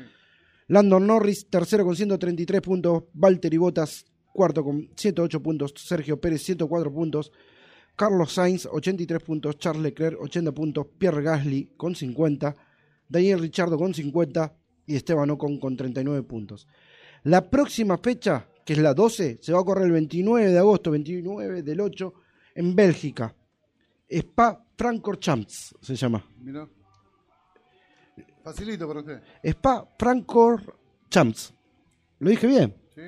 Landon 0.68 1.08
Norris, 1.08 1.48
tercero 1.50 1.86
con 1.86 1.96
133 1.96 2.62
puntos. 2.62 3.04
Valtteri 3.14 3.58
Bottas, 3.58 4.06
cuarto 4.36 4.64
con 4.64 4.90
108 4.96 5.42
puntos. 5.42 5.74
Sergio 5.78 6.20
Pérez, 6.20 6.44
104 6.44 6.94
puntos. 6.94 7.32
Carlos 7.96 8.34
Sainz, 8.34 8.68
83 8.70 9.24
puntos. 9.24 9.58
Charles 9.58 9.82
Leclerc, 9.82 10.22
80 10.22 10.52
puntos. 10.52 10.88
Pierre 10.98 11.24
Gasly, 11.24 11.72
con 11.78 11.96
50. 11.96 12.56
Daniel 13.08 13.40
Ricciardo, 13.40 13.78
con 13.78 13.94
50. 13.94 14.54
Y 14.88 14.96
Esteban 14.96 15.32
Ocon, 15.32 15.60
con 15.60 15.76
39 15.76 16.22
puntos. 16.24 16.68
La 17.24 17.50
próxima 17.50 17.98
fecha, 17.98 18.48
que 18.64 18.74
es 18.74 18.80
la 18.80 18.94
12, 18.94 19.40
se 19.42 19.54
va 19.54 19.62
a 19.62 19.64
correr 19.64 19.86
el 19.86 19.94
29 19.94 20.52
de 20.52 20.60
agosto, 20.60 20.92
29 20.92 21.64
del 21.64 21.82
8, 21.82 22.14
en 22.54 22.76
Bélgica. 22.76 23.34
Spa 24.08 24.64
Francorchamps 24.78 25.76
se 25.82 25.96
llama. 25.96 26.24
Mirá. 26.40 26.68
Facilito 28.44 28.88
para 28.88 29.00
usted. 29.00 29.22
Spa 29.44 29.88
Francorchamps. 29.98 31.54
¿Lo 32.20 32.30
dije 32.30 32.46
bien? 32.46 32.76
¿Sí? 32.94 33.02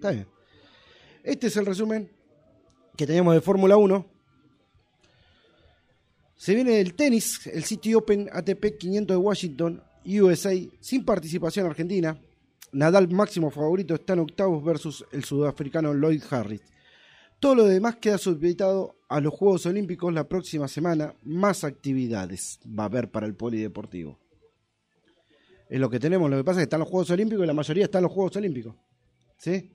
Está 0.00 0.12
bien. 0.12 0.26
Este 1.22 1.48
es 1.48 1.56
el 1.58 1.66
resumen 1.66 2.10
que 2.96 3.06
teníamos 3.06 3.34
de 3.34 3.42
Fórmula 3.42 3.76
1. 3.76 4.06
Se 6.36 6.54
viene 6.54 6.80
el 6.80 6.94
tenis, 6.94 7.46
el 7.46 7.64
City 7.64 7.92
Open 7.92 8.26
ATP 8.32 8.78
500 8.78 9.14
de 9.14 9.18
Washington, 9.18 9.82
USA, 10.06 10.54
sin 10.80 11.04
participación 11.04 11.66
argentina. 11.66 12.18
Nadal 12.72 13.10
máximo 13.10 13.50
favorito 13.50 13.94
está 13.94 14.14
en 14.14 14.20
octavos 14.20 14.64
versus 14.64 15.04
el 15.12 15.22
sudafricano 15.22 15.92
Lloyd 15.92 16.22
Harris. 16.30 16.62
Todo 17.38 17.56
lo 17.56 17.64
demás 17.66 17.96
queda 17.96 18.16
supeditado 18.16 18.96
a 19.06 19.20
los 19.20 19.34
Juegos 19.34 19.66
Olímpicos 19.66 20.14
la 20.14 20.26
próxima 20.26 20.66
semana. 20.66 21.14
Más 21.24 21.62
actividades 21.62 22.58
va 22.66 22.84
a 22.84 22.86
haber 22.86 23.10
para 23.10 23.26
el 23.26 23.34
polideportivo. 23.34 24.18
Es 25.68 25.78
lo 25.78 25.90
que 25.90 26.00
tenemos. 26.00 26.30
Lo 26.30 26.38
que 26.38 26.44
pasa 26.44 26.60
es 26.60 26.62
que 26.62 26.68
están 26.68 26.80
los 26.80 26.88
Juegos 26.88 27.10
Olímpicos 27.10 27.44
y 27.44 27.46
la 27.46 27.52
mayoría 27.52 27.84
están 27.84 28.02
los 28.02 28.12
Juegos 28.12 28.34
Olímpicos. 28.36 28.74
¿Sí? 29.36 29.72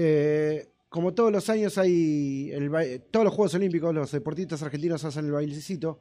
Eh, 0.00 0.68
como 0.88 1.12
todos 1.12 1.32
los 1.32 1.48
años 1.50 1.76
hay 1.76 2.50
el 2.52 2.70
todos 3.10 3.24
los 3.24 3.34
Juegos 3.34 3.54
Olímpicos, 3.54 3.92
los 3.92 4.12
deportistas 4.12 4.62
argentinos 4.62 5.02
hacen 5.04 5.24
el 5.26 5.32
bailecito. 5.32 5.98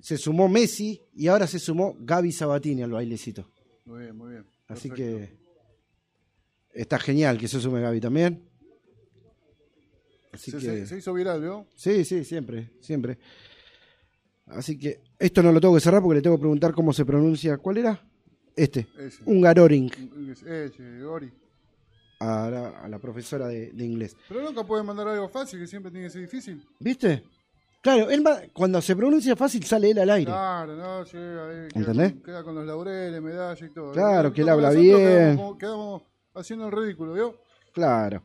Se 0.00 0.16
sumó 0.16 0.48
Messi 0.48 1.02
y 1.14 1.26
ahora 1.26 1.46
se 1.48 1.58
sumó 1.58 1.96
Gaby 1.98 2.30
Sabatini 2.30 2.82
al 2.82 2.92
bailecito. 2.92 3.50
Muy 3.86 4.02
bien, 4.02 4.16
muy 4.16 4.30
bien. 4.32 4.46
Así 4.68 4.88
Perfecto. 4.88 5.18
que 5.18 6.80
está 6.80 6.98
genial 7.00 7.38
que 7.38 7.48
se 7.48 7.60
sume 7.60 7.80
Gaby 7.80 8.00
también. 8.00 8.48
Así 10.32 10.50
Se, 10.52 10.58
que 10.58 10.62
se- 10.64 10.86
se 10.86 10.98
hizo 10.98 11.12
viral, 11.14 11.40
¿vio? 11.40 11.66
sí, 11.74 12.04
sí, 12.04 12.24
siempre, 12.24 12.70
siempre. 12.80 13.18
Así 14.46 14.78
que 14.78 15.00
esto 15.18 15.42
no 15.42 15.50
lo 15.50 15.60
tengo 15.60 15.74
que 15.74 15.80
cerrar 15.80 16.02
porque 16.02 16.16
le 16.16 16.22
tengo 16.22 16.36
que 16.36 16.40
preguntar 16.42 16.72
cómo 16.72 16.92
se 16.92 17.04
pronuncia. 17.04 17.56
¿Cuál 17.58 17.78
era? 17.78 18.00
Este, 18.54 18.86
Ese. 18.98 19.22
Ungaroring, 19.26 19.90
Ese, 20.46 21.02
Ori. 21.04 21.32
A 22.20 22.48
la, 22.50 22.68
a 22.80 22.88
la 22.88 22.98
profesora 22.98 23.46
de- 23.48 23.72
de 23.72 23.84
inglés. 23.84 24.16
Pero 24.28 24.42
nunca 24.42 24.64
pueden 24.64 24.86
mandar 24.86 25.08
algo 25.08 25.28
fácil, 25.28 25.60
que 25.60 25.66
siempre 25.66 25.90
tiene 25.90 26.06
que 26.06 26.10
ser 26.10 26.22
difícil. 26.22 26.66
¿Viste? 26.80 27.24
Claro, 27.82 28.10
él 28.10 28.26
va- 28.26 28.40
cuando 28.52 28.80
se 28.82 28.96
pronuncia 28.96 29.36
fácil 29.36 29.62
sale 29.64 29.90
él 29.90 29.98
al 29.98 30.10
aire. 30.10 30.30
Claro, 30.30 30.74
no, 30.76 31.04
sí, 31.04 31.16
ahí 31.16 31.68
¿Entendés? 31.74 32.14
queda 32.24 32.42
con 32.42 32.54
los 32.54 32.66
laureles, 32.66 33.22
medallas 33.22 33.62
y 33.62 33.72
todo. 33.72 33.92
Claro, 33.92 34.32
que 34.32 34.40
él 34.42 34.48
habla 34.48 34.70
bien. 34.70 35.38
Quedamos 35.58 36.02
haciendo 36.34 36.66
el 36.66 36.72
ridículo, 36.72 37.12
¿vio? 37.12 37.36
Claro. 37.72 38.22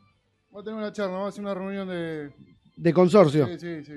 Va 0.56 0.62
a 0.62 0.64
tener 0.64 0.80
una 0.80 0.92
charla, 0.92 1.18
va 1.18 1.26
a 1.26 1.30
hacer 1.30 1.44
una 1.44 1.54
reunión 1.54 1.88
de. 1.88 2.34
De 2.76 2.94
consorcio. 2.94 3.46
Sí, 3.48 3.60
sí, 3.60 3.84
sí. 3.86 3.94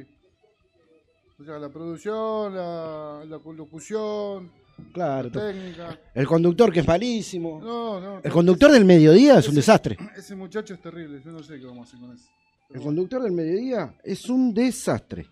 O 1.40 1.44
sea, 1.44 1.58
la 1.58 1.68
producción, 1.68 2.54
la, 2.54 3.24
la 3.26 3.38
locución, 3.38 4.52
Claro. 4.92 5.30
técnica. 5.30 5.98
El 6.14 6.26
conductor 6.26 6.72
que 6.72 6.80
es 6.80 6.86
malísimo. 6.86 7.60
No, 7.60 8.00
no. 8.00 8.20
El 8.22 8.30
conductor 8.32 8.70
del 8.70 8.84
mediodía 8.84 9.38
es 9.38 9.48
un 9.48 9.54
desastre. 9.54 9.96
Ese 10.16 10.34
muchacho 10.36 10.74
es 10.74 10.80
terrible, 10.80 11.20
yo 11.24 11.30
no 11.32 11.42
sé 11.42 11.58
qué 11.58 11.66
vamos 11.66 11.86
a 11.86 11.88
hacer 11.88 12.00
con 12.00 12.14
eso. 12.16 12.28
El 12.70 12.80
conductor 12.80 13.22
del 13.22 13.32
mediodía 13.32 13.94
es 14.02 14.28
un 14.28 14.52
desastre. 14.54 15.26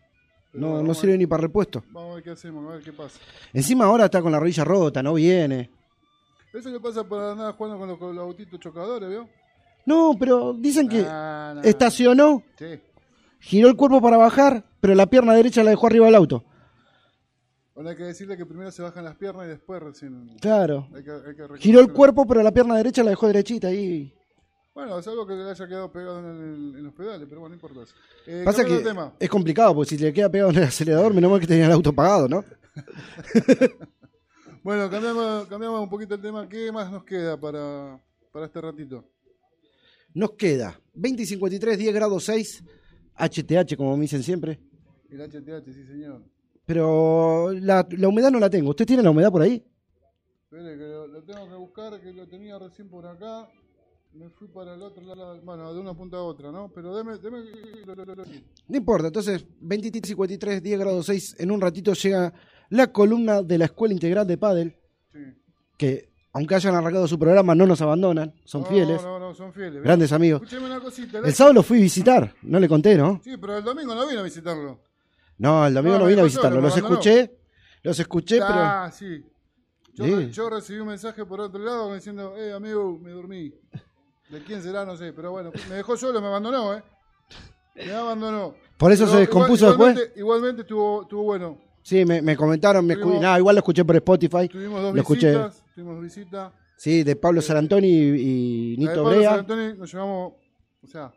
Pero 0.53 0.67
No, 0.67 0.83
no 0.83 0.95
sirve 0.95 1.17
ni 1.17 1.27
para 1.27 1.43
repuesto. 1.43 1.83
Vamos 1.91 2.13
a 2.13 2.15
ver 2.17 2.25
qué 2.25 2.31
hacemos, 2.31 2.65
a 2.71 2.75
ver 2.75 2.83
qué 2.85 2.93
pasa. 2.93 3.19
Encima 3.53 3.87
ahora 3.87 4.05
está 4.05 4.21
con 4.21 4.31
la 4.33 4.39
rodilla 4.39 4.65
rota, 4.65 5.03
no 5.03 5.15
viene. 5.15 5.71
Eso 6.53 6.69
le 6.69 6.79
pasa 6.79 7.03
por 7.05 7.19
andar 7.23 7.55
jugando 7.55 7.79
con 7.79 7.89
los, 7.89 7.99
con 7.99 8.15
los 8.15 8.25
autitos 8.25 8.61
chocadores, 8.61 9.09
¿vio? 9.09 9.27
No, 9.87 10.15
pero 10.19 10.53
dicen 10.53 10.89
que 10.89 11.05
estacionó, 11.65 12.43
Sí. 12.59 12.79
giró 13.41 13.69
el 13.69 13.77
cuerpo 13.77 14.01
para 14.01 14.17
bajar, 14.17 14.65
pero 14.81 14.95
la 14.95 15.07
pierna 15.07 15.35
derecha 15.35 15.63
la 15.65 15.71
dejó 15.71 15.87
arriba 15.87 16.07
del 16.07 16.15
auto. 16.15 16.45
Bueno, 17.75 17.91
hay 17.91 17.97
que 17.97 18.05
decirle 18.05 18.37
que 18.37 18.45
primero 18.45 18.71
se 18.71 18.83
bajan 18.83 19.05
las 19.05 19.17
piernas 19.17 19.47
y 19.47 19.49
después 19.51 19.83
recién. 19.83 20.37
Claro. 20.41 20.89
Hay 20.95 21.03
que, 21.03 21.11
hay 21.11 21.35
que 21.35 21.59
Giró 21.59 21.81
el 21.81 21.93
cuerpo, 21.93 22.27
pero 22.27 22.43
la 22.43 22.53
pierna 22.53 22.77
derecha 22.77 23.03
la 23.03 23.11
dejó 23.11 23.27
derechita 23.29 23.69
ahí. 23.69 24.13
Bueno, 24.75 24.99
es 24.99 25.07
algo 25.07 25.27
que 25.27 25.35
le 25.35 25.51
haya 25.51 25.67
quedado 25.69 25.93
pegado 25.93 26.19
en, 26.21 26.27
el- 26.27 26.75
en 26.79 26.85
los 26.85 26.95
pedales, 26.95 27.27
pero 27.29 27.41
bueno, 27.43 27.55
no 27.55 27.61
importa 27.61 27.83
eso. 27.83 27.95
Eh, 28.27 28.43
Pasa 28.45 28.65
que 28.65 28.79
tema. 28.79 29.15
es 29.19 29.29
complicado, 29.29 29.75
porque 29.75 29.91
si 29.91 29.99
le 29.99 30.13
queda 30.13 30.31
pegado 30.31 30.51
en 30.51 30.57
el 30.57 30.63
acelerador, 30.65 31.13
menos 31.15 31.31
mal 31.31 31.41
que 31.41 31.47
tenía 31.47 31.67
el 31.67 31.73
auto 31.73 31.93
pagado, 31.93 32.29
¿no? 32.29 32.45
Bueno, 34.63 34.89
cambiamos, 34.89 35.47
cambiamos 35.49 35.81
un 35.83 35.91
poquito 35.91 36.15
el 36.15 36.21
tema. 36.21 36.49
¿Qué 36.49 36.71
más 36.71 36.89
nos 36.91 37.03
queda 37.05 37.37
para, 37.39 38.01
para 38.33 38.47
este 38.47 38.61
ratito? 38.61 39.05
Nos 40.15 40.31
queda 40.33 40.79
20 40.95 41.23
y 41.23 41.27
53, 41.27 41.79
10 41.79 41.93
grados 41.95 42.25
6, 42.25 42.63
HTH, 43.17 43.77
como 43.77 43.97
me 43.97 44.03
dicen 44.03 44.23
siempre. 44.23 44.61
El 45.11 45.21
HTH, 45.21 45.65
sí, 45.73 45.85
señor. 45.85 46.23
Pero 46.73 47.53
la, 47.53 47.87
la 47.91 48.09
humedad 48.09 48.31
no 48.31 48.39
la 48.41 48.49
tengo. 48.49 48.71
¿Usted 48.71 48.87
tiene 48.87 49.03
la 49.03 49.11
humedad 49.11 49.31
por 49.31 49.43
ahí? 49.43 49.63
Espere, 50.45 50.79
que 50.79 50.85
lo, 50.85 51.07
lo 51.07 51.23
tengo 51.23 51.47
que 51.47 51.55
buscar, 51.55 52.01
que 52.01 52.13
lo 52.15 52.27
tenía 52.27 52.59
recién 52.59 52.89
por 52.89 53.05
acá. 53.07 53.47
Me 54.15 54.29
fui 54.31 54.49
para 54.49 54.75
el 54.75 54.83
otro 54.83 55.03
lado, 55.03 55.39
bueno, 55.43 55.73
de 55.75 55.81
una 55.81 55.93
punta 55.95 56.17
a 56.17 56.23
otra, 56.23 56.51
¿no? 56.51 56.71
Pero 56.75 56.97
deme, 56.97 57.17
deme... 57.19 57.41
No 58.69 58.77
importa. 58.77 59.07
Entonces, 59.09 59.45
20 59.61 59.89
y 59.89 60.01
53, 60.07 60.63
10 60.63 60.79
grados 60.81 61.07
6. 61.07 61.37
En 61.41 61.51
un 61.51 61.61
ratito 61.61 61.93
llega 61.93 62.33
la 62.71 62.91
columna 62.93 63.43
de 63.43 63.59
la 63.59 63.67
Escuela 63.67 63.93
Integral 63.95 64.27
de 64.27 64.39
Padel, 64.39 64.77
Sí. 65.13 65.19
que 65.77 66.11
aunque 66.33 66.55
hayan 66.55 66.75
arrancado 66.75 67.07
su 67.07 67.19
programa, 67.19 67.55
no 67.55 67.67
nos 67.67 67.83
abandonan. 67.83 68.33
Son 68.45 68.63
No, 68.63 68.67
fieles. 68.69 69.03
No, 69.03 69.19
no, 69.19 69.35
son 69.35 69.53
fieles. 69.53 69.83
Grandes 69.83 70.11
amigos. 70.13 70.41
Escúcheme 70.43 70.67
una 70.67 70.81
cosita. 70.81 71.19
El 71.19 71.35
sábado 71.35 71.55
lo 71.55 71.63
fui 71.63 71.79
a 71.79 71.83
visitar. 71.83 72.35
No 72.43 72.59
le 72.59 72.69
conté, 72.69 72.97
¿no? 72.97 73.21
Sí, 73.23 73.37
pero 73.39 73.59
el 73.59 73.65
domingo 73.65 73.95
no 73.95 74.07
vine 74.07 74.21
a 74.21 74.23
visitarlo. 74.23 74.79
No, 75.43 75.67
el 75.67 75.75
domingo 75.75 75.95
No, 75.97 76.03
no, 76.05 76.09
vine 76.09 76.21
a 76.21 76.25
visitarlo. 76.25 76.57
lo 76.61 76.69
Los 76.69 76.77
escuché. 76.77 77.37
Los 77.83 77.99
escuché, 77.99 78.37
pero... 78.37 78.49
Ah, 78.55 78.91
sí. 78.93 79.25
Yo, 79.95 80.05
Sí. 80.05 80.15
re- 80.15 80.31
yo 80.31 80.49
recibí 80.49 80.79
un 80.79 80.87
mensaje 80.89 81.25
por 81.27 81.41
otro 81.41 81.61
lado 81.63 81.93
diciendo, 81.95 82.35
eh, 82.37 82.53
amigo, 82.53 82.99
me 83.03 83.11
dormí. 83.11 83.53
¿De 84.31 84.41
quién 84.45 84.63
será? 84.63 84.85
No 84.87 84.97
sé, 84.97 85.13
pero 85.13 85.33
bueno, 85.33 85.51
me 85.69 85.75
dejó 85.75 85.97
solo, 85.97 86.21
me 86.21 86.29
abandonó, 86.29 86.75
¿eh? 86.75 86.83
Me 87.75 87.93
abandonó. 87.93 88.55
Por 88.79 88.93
eso 88.93 89.03
Pero 89.05 89.13
se 89.15 89.19
descompuso 89.21 89.71
igual- 89.73 89.95
después. 89.95 90.17
igualmente, 90.17 90.21
Igualmente 90.21 90.63
estuvo, 90.63 91.03
estuvo 91.03 91.23
bueno. 91.25 91.59
Sí, 91.83 92.05
me, 92.05 92.23
me 92.23 92.37
comentaron. 92.37 92.87
Me 92.87 92.95
Tuvimos- 92.97 93.21
no, 93.21 93.37
igual 93.39 93.57
lo 93.57 93.59
escuché 93.61 93.85
por 93.85 93.97
Spotify. 93.97 94.49
Tuvimos 94.49 94.81
dos 94.81 94.95
Lo 94.95 95.01
escuché. 95.01 95.29
visitas, 95.31 95.65
tuvimos 95.75 96.01
visita. 96.01 96.53
Sí, 96.77 97.03
de 97.03 97.17
Pablo 97.17 97.43
Sarantoni 97.43 97.89
y, 97.89 97.93
y 97.93 98.77
La 98.77 98.83
de 98.83 98.89
Nito 98.93 99.03
Pablo 99.03 99.19
Brea. 99.19 99.31
San 99.31 99.39
Antonio 99.41 99.75
nos 99.75 99.93
llevamos, 99.93 100.33
o 100.83 100.87
sea, 100.87 101.13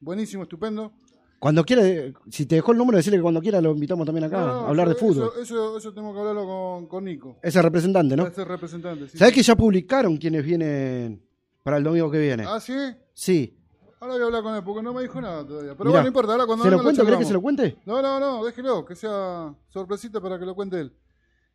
buenísimo, 0.00 0.44
estupendo. 0.44 0.92
Cuando 1.38 1.64
quiera, 1.64 1.86
eh, 1.86 2.12
si 2.30 2.46
te 2.46 2.56
dejó 2.56 2.72
el 2.72 2.78
número, 2.78 2.96
decirle 2.96 3.18
que 3.18 3.22
cuando 3.22 3.40
quiera 3.40 3.60
lo 3.60 3.70
invitamos 3.70 4.04
también 4.04 4.24
acá 4.24 4.40
No, 4.40 4.46
no, 4.46 4.52
a 4.60 4.68
hablar 4.68 4.88
de 4.88 4.96
fútbol. 4.96 5.30
Eso, 5.34 5.40
eso, 5.40 5.78
eso 5.78 5.94
tengo 5.94 6.12
que 6.12 6.18
hablarlo 6.18 6.46
con, 6.46 6.86
con 6.86 7.04
Nico. 7.04 7.36
Ese 7.42 7.62
representante, 7.62 8.16
¿no? 8.16 8.26
Ese 8.26 8.44
representante. 8.44 9.08
Sí, 9.08 9.18
¿Sabés 9.18 9.34
que 9.34 9.42
ya 9.42 9.54
publicaron 9.54 10.16
quienes 10.16 10.44
vienen 10.44 11.22
para 11.62 11.76
el 11.76 11.84
domingo 11.84 12.10
que 12.10 12.18
viene? 12.18 12.44
Ah, 12.46 12.58
sí. 12.58 12.74
Sí. 13.14 13.54
Ahora 14.00 14.14
voy 14.14 14.22
a 14.22 14.26
hablar 14.26 14.42
con 14.42 14.54
él 14.54 14.62
porque 14.64 14.82
no 14.82 14.92
me 14.92 15.02
dijo 15.02 15.20
nada 15.20 15.46
todavía. 15.46 15.72
Pero 15.76 15.84
Mirá, 15.84 15.90
bueno, 15.90 16.02
no 16.02 16.08
importa, 16.08 16.32
ahora 16.32 16.46
cuando 16.46 16.64
¿Se 16.64 16.70
lo 16.70 16.82
cuento? 16.82 17.04
¿Querés 17.04 17.18
que 17.18 17.24
se 17.24 17.32
lo 17.32 17.42
cuente? 17.42 17.76
No, 17.84 18.00
no, 18.02 18.20
no, 18.20 18.44
déjelo, 18.44 18.84
que 18.84 18.94
sea 18.94 19.54
sorpresita 19.68 20.20
para 20.20 20.38
que 20.38 20.44
lo 20.44 20.54
cuente 20.54 20.80
él. 20.80 20.92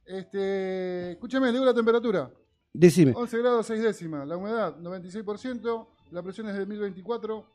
Este, 0.05 1.11
escúchame, 1.13 1.47
le 1.47 1.53
digo 1.53 1.65
la 1.65 1.73
temperatura. 1.73 2.29
Decime. 2.73 3.13
11 3.15 3.37
grados 3.37 3.67
6 3.67 3.83
décimas, 3.83 4.27
la 4.27 4.35
humedad 4.35 4.75
96%, 4.77 5.87
la 6.11 6.21
presión 6.21 6.49
es 6.49 6.57
de 6.57 6.65
1024, 6.65 7.45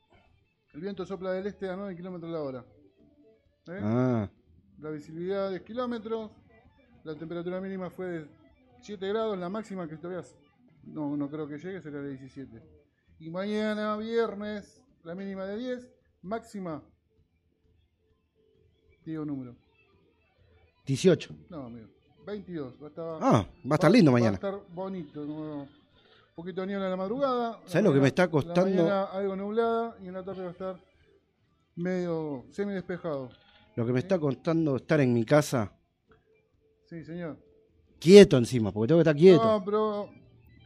el 0.75 0.81
viento 0.81 1.05
sopla 1.07 1.33
del 1.33 1.47
este 1.47 1.69
a 1.69 1.77
9 1.77 1.97
kilómetros 1.97 2.31
la 2.31 2.43
hora. 2.43 2.65
¿Eh? 3.69 3.81
Ah, 3.83 4.31
La 4.79 4.91
visibilidad 4.91 5.51
10 5.51 5.63
kilómetros, 5.63 6.31
la 7.05 7.15
temperatura 7.15 7.61
mínima 7.61 7.91
fue 7.91 8.07
de 8.07 8.27
7 8.83 9.09
grados, 9.09 9.39
la 9.39 9.49
máxima 9.49 9.89
que 9.89 9.97
veas. 9.97 10.37
No, 10.85 11.17
no 11.17 11.29
creo 11.29 11.47
que 11.49 11.59
llegue, 11.59 11.81
será 11.83 12.01
de 12.01 12.11
17. 12.11 12.63
Y 13.19 13.31
mañana, 13.31 13.97
viernes, 13.97 14.83
la 15.03 15.15
mínima 15.15 15.45
de 15.45 15.57
10, 15.59 15.89
máxima. 16.23 16.83
Digo 19.05 19.25
número. 19.25 19.57
18. 20.87 21.35
No, 21.51 21.65
amigo. 21.67 21.89
22. 22.27 22.81
Va 22.81 22.87
a 22.87 22.89
estar, 22.89 23.19
Ah, 23.21 23.47
va 23.67 23.73
a 23.73 23.75
estar 23.75 23.91
lindo 23.91 24.13
mañana. 24.13 24.39
Va 24.43 24.49
a 24.49 24.53
estar 24.53 24.75
bonito. 24.75 25.25
¿no? 25.25 25.67
Poquito 26.39 26.61
de 26.61 26.69
niebla 26.69 26.85
en 26.85 26.91
la 26.93 26.97
madrugada. 26.97 27.61
¿Sabes 27.67 27.85
lo 27.85 27.93
que 27.93 27.99
me 27.99 28.07
está 28.07 28.23
La 28.27 28.31
costando? 28.31 28.63
mañana 28.63 29.03
algo 29.07 29.35
nublada 29.35 29.97
y 30.01 30.07
en 30.07 30.15
la 30.15 30.23
tarde 30.23 30.43
va 30.43 30.49
a 30.49 30.53
estar 30.53 30.77
medio 31.75 32.45
semi 32.53 32.75
despejado. 32.75 33.29
Lo 33.75 33.85
que 33.85 33.93
me 33.93 33.99
está 33.99 34.21
costando 34.21 34.77
estar 34.77 35.01
en 35.01 35.13
mi 35.13 35.25
casa 35.25 35.73
Sí, 36.87 37.03
señor. 37.03 37.39
quieto 37.99 38.37
encima, 38.37 38.71
porque 38.71 38.87
tengo 38.87 38.99
que 38.99 39.03
estar 39.11 39.17
quieto. 39.17 39.43
No, 39.45 39.65
pero, 39.65 40.11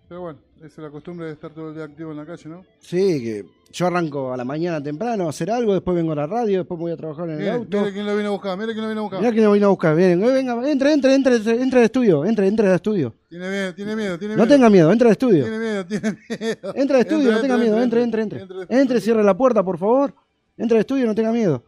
pero 0.08 0.20
bueno, 0.20 0.38
esa 0.58 0.66
es 0.66 0.78
la 0.78 0.90
costumbre 0.90 1.26
de 1.26 1.32
estar 1.32 1.50
todo 1.52 1.70
el 1.70 1.74
día 1.74 1.84
activo 1.84 2.10
en 2.10 2.18
la 2.18 2.26
calle, 2.26 2.48
¿no? 2.48 2.64
Sí, 2.80 3.22
que 3.22 3.44
yo 3.72 3.86
arranco 3.86 4.32
a 4.32 4.36
la 4.36 4.44
mañana 4.44 4.82
temprano 4.82 5.26
a 5.26 5.30
hacer 5.30 5.50
algo, 5.50 5.72
después 5.72 5.94
vengo 5.96 6.12
a 6.12 6.16
la 6.16 6.26
radio, 6.26 6.58
después 6.58 6.78
voy 6.78 6.92
a 6.92 6.96
trabajar 6.96 7.30
en 7.30 7.40
el 7.40 7.48
auto. 7.48 7.80
mire 7.80 7.92
quién 7.94 8.04
lo 8.06 8.14
vino 8.16 8.28
a 8.28 8.32
buscar, 8.32 8.58
mire 8.58 8.72
quién 8.72 8.82
lo 8.84 8.88
vino 8.90 9.00
a 9.00 9.02
buscar. 9.04 9.20
Mirá 9.20 9.32
que 9.32 9.40
me 9.40 9.52
vino 9.54 9.66
a 9.66 9.70
buscar. 9.70 9.96
Bien, 9.96 10.22
eh, 10.22 10.32
venga, 10.32 10.70
entre, 10.70 10.92
entre, 10.92 11.14
entre, 11.14 11.36
entre, 11.36 11.62
entre 11.62 11.78
al 11.78 11.84
estudio, 11.86 12.24
entre, 12.26 12.46
entre 12.46 12.68
al 12.68 12.74
estudio. 12.74 13.14
Tiene 13.30 13.48
miedo, 13.48 13.74
tiene 13.74 13.96
miedo, 13.96 14.18
tiene 14.18 14.36
No 14.36 14.42
miedo. 14.44 14.54
tenga 14.54 14.68
miedo, 14.70 14.92
entra 14.92 15.08
al 15.08 15.12
estudio. 15.12 15.44
Tiene 15.44 15.58
miedo, 15.58 15.86
tiene 15.86 16.10
miedo. 16.28 16.72
Entra 16.74 16.96
al 16.96 17.02
estudio, 17.02 17.32
no 17.32 17.40
tenga 17.40 17.56
miedo, 17.56 17.82
entre, 17.82 18.02
entre, 18.02 18.22
entre. 18.22 18.46
Entre, 18.68 19.00
cierre 19.00 19.24
la 19.24 19.36
puerta, 19.36 19.62
por 19.62 19.78
favor. 19.78 20.14
Entra 20.58 20.76
al 20.76 20.80
estudio, 20.80 21.06
no 21.06 21.14
tenga 21.14 21.32
miedo. 21.32 21.64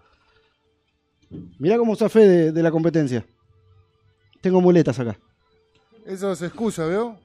Mirá 1.59 1.79
cómo 1.79 1.93
usa 1.93 2.09
fe 2.11 2.29
de, 2.29 2.53
de 2.53 2.63
la 2.63 2.71
competencia. 2.71 3.25
Tengo 4.43 4.61
muletas 4.61 4.99
acá. 5.01 5.19
Eso 6.05 6.31
es 6.33 6.43
excusa, 6.43 6.85
¿veo? 6.85 7.19